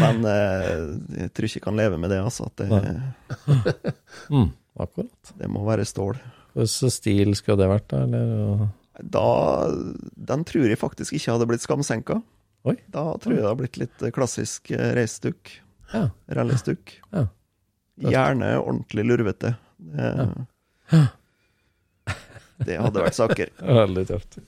Men 0.00 0.24
uh, 0.24 0.96
jeg 1.20 1.30
tror 1.36 1.46
ikke 1.46 1.60
jeg 1.60 1.64
kan 1.66 1.76
leve 1.78 1.98
med 2.00 2.10
det, 2.10 2.18
altså. 2.24 2.48
At 2.48 2.56
det, 2.64 2.70
Mm, 4.32 4.48
akkurat. 4.82 5.34
det 5.38 5.50
må 5.52 5.62
være 5.68 5.84
stål. 5.86 6.16
Hvilken 6.56 6.90
stil 6.90 7.36
skulle 7.38 7.60
det 7.60 7.68
vært, 7.70 7.86
da? 7.92 8.00
Eller? 8.08 8.64
Da 9.04 9.26
Den 10.32 10.42
tror 10.48 10.66
jeg 10.72 10.80
faktisk 10.80 11.12
ikke 11.18 11.36
hadde 11.36 11.46
blitt 11.52 11.62
skamsenka. 11.62 12.16
Oi. 12.66 12.74
Da 12.90 13.04
tror 13.20 13.36
jeg 13.36 13.42
det 13.44 13.46
hadde 13.50 13.60
blitt 13.60 13.78
litt 13.84 14.06
klassisk 14.16 14.72
reisdukk. 14.72 15.52
Ja. 15.92 16.06
Rallystukk. 16.40 16.96
Ja. 17.12 17.26
Gjerne 18.00 18.54
ordentlig 18.58 19.04
lurvete. 19.06 19.52
Det, 19.76 20.08
det 22.64 22.78
hadde 22.80 23.04
vært 23.04 23.18
saker. 23.18 23.52
Veldig 23.82 24.06
tøft. 24.08 24.38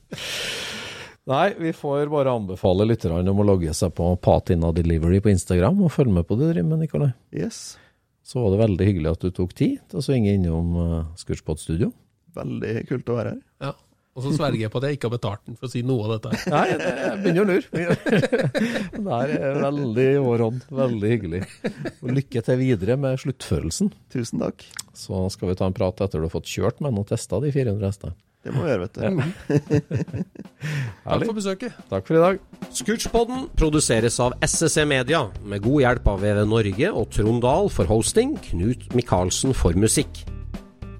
Nei, 1.28 1.48
vi 1.60 1.74
får 1.76 2.08
bare 2.08 2.32
anbefale 2.32 2.86
lytterne 2.88 3.20
om 3.28 3.42
å 3.42 3.46
logge 3.50 3.74
seg 3.76 3.92
på 3.96 4.14
Patina 4.24 4.70
Delivery 4.72 5.20
på 5.20 5.32
Instagram 5.34 5.82
og 5.84 5.92
følge 5.92 6.14
med 6.16 6.28
på 6.28 6.38
det 6.38 6.46
du 6.46 6.52
driver 6.54 6.70
med, 6.70 6.86
Nikolai. 6.86 7.10
Yes. 7.36 7.76
Så 8.24 8.40
var 8.40 8.54
det 8.54 8.62
veldig 8.62 8.86
hyggelig 8.88 9.12
at 9.12 9.26
du 9.26 9.34
tok 9.36 9.52
tid 9.56 9.82
til 9.90 10.00
å 10.00 10.04
svinge 10.04 10.32
innom 10.36 10.72
uh, 10.76 11.02
Scootspot 11.20 11.60
studio. 11.60 11.90
Veldig 12.36 12.72
kult 12.88 13.12
å 13.12 13.18
være 13.20 13.34
her. 13.36 13.44
ja. 13.68 13.74
Og 14.18 14.24
så 14.24 14.32
sverger 14.34 14.64
jeg 14.64 14.72
på 14.74 14.80
at 14.80 14.88
jeg 14.88 14.98
ikke 14.98 15.06
har 15.06 15.14
betalt 15.14 15.42
den 15.46 15.58
for 15.58 15.68
å 15.68 15.70
si 15.70 15.84
noe 15.86 16.08
av 16.08 16.16
dette. 16.16 16.50
Nei, 16.50 16.64
det 16.74 16.92
jeg 16.98 17.18
begynner 17.22 17.44
å 17.44 17.50
lure. 17.52 17.82
det 19.06 19.18
er 19.38 19.58
veldig 19.62 20.06
i 20.08 20.22
vår 20.24 20.46
ånd. 20.48 20.64
Veldig 20.74 21.10
hyggelig. 21.12 21.42
Og 22.02 22.14
lykke 22.16 22.42
til 22.48 22.58
videre 22.58 22.96
med 22.98 23.20
sluttførelsen. 23.22 23.92
Tusen 24.10 24.42
takk. 24.42 24.64
Så 24.98 25.28
skal 25.30 25.52
vi 25.52 25.60
ta 25.60 25.68
en 25.70 25.76
prat 25.76 26.02
etter 26.02 26.18
du 26.18 26.26
har 26.26 26.34
fått 26.34 26.50
kjørt 26.50 26.82
med 26.82 26.90
den 26.90 27.04
og 27.04 27.12
testa 27.12 27.38
de 27.44 27.52
400 27.54 27.86
hestene. 27.86 28.18
Det 28.42 28.54
må 28.54 28.62
vi 28.64 28.70
gjøre, 28.70 28.86
vet 28.86 28.98
du. 28.98 29.02
Takk 31.08 31.24
for 31.26 31.36
besøket. 31.36 31.78
Takk 31.90 32.06
for 32.06 32.18
i 32.18 32.22
dag. 32.22 32.40
Scootspodden 32.74 33.44
produseres 33.58 34.18
av 34.24 34.38
SSC 34.46 34.86
Media, 34.88 35.24
med 35.42 35.62
god 35.66 35.84
hjelp 35.84 36.10
av 36.14 36.24
VV 36.24 36.42
Norge 36.48 36.94
og 36.94 37.10
Trond 37.14 37.42
Dahl 37.44 37.70
for 37.74 37.90
hosting, 37.90 38.38
Knut 38.48 38.88
Micaelsen 38.94 39.56
for 39.58 39.78
musikk. 39.78 40.22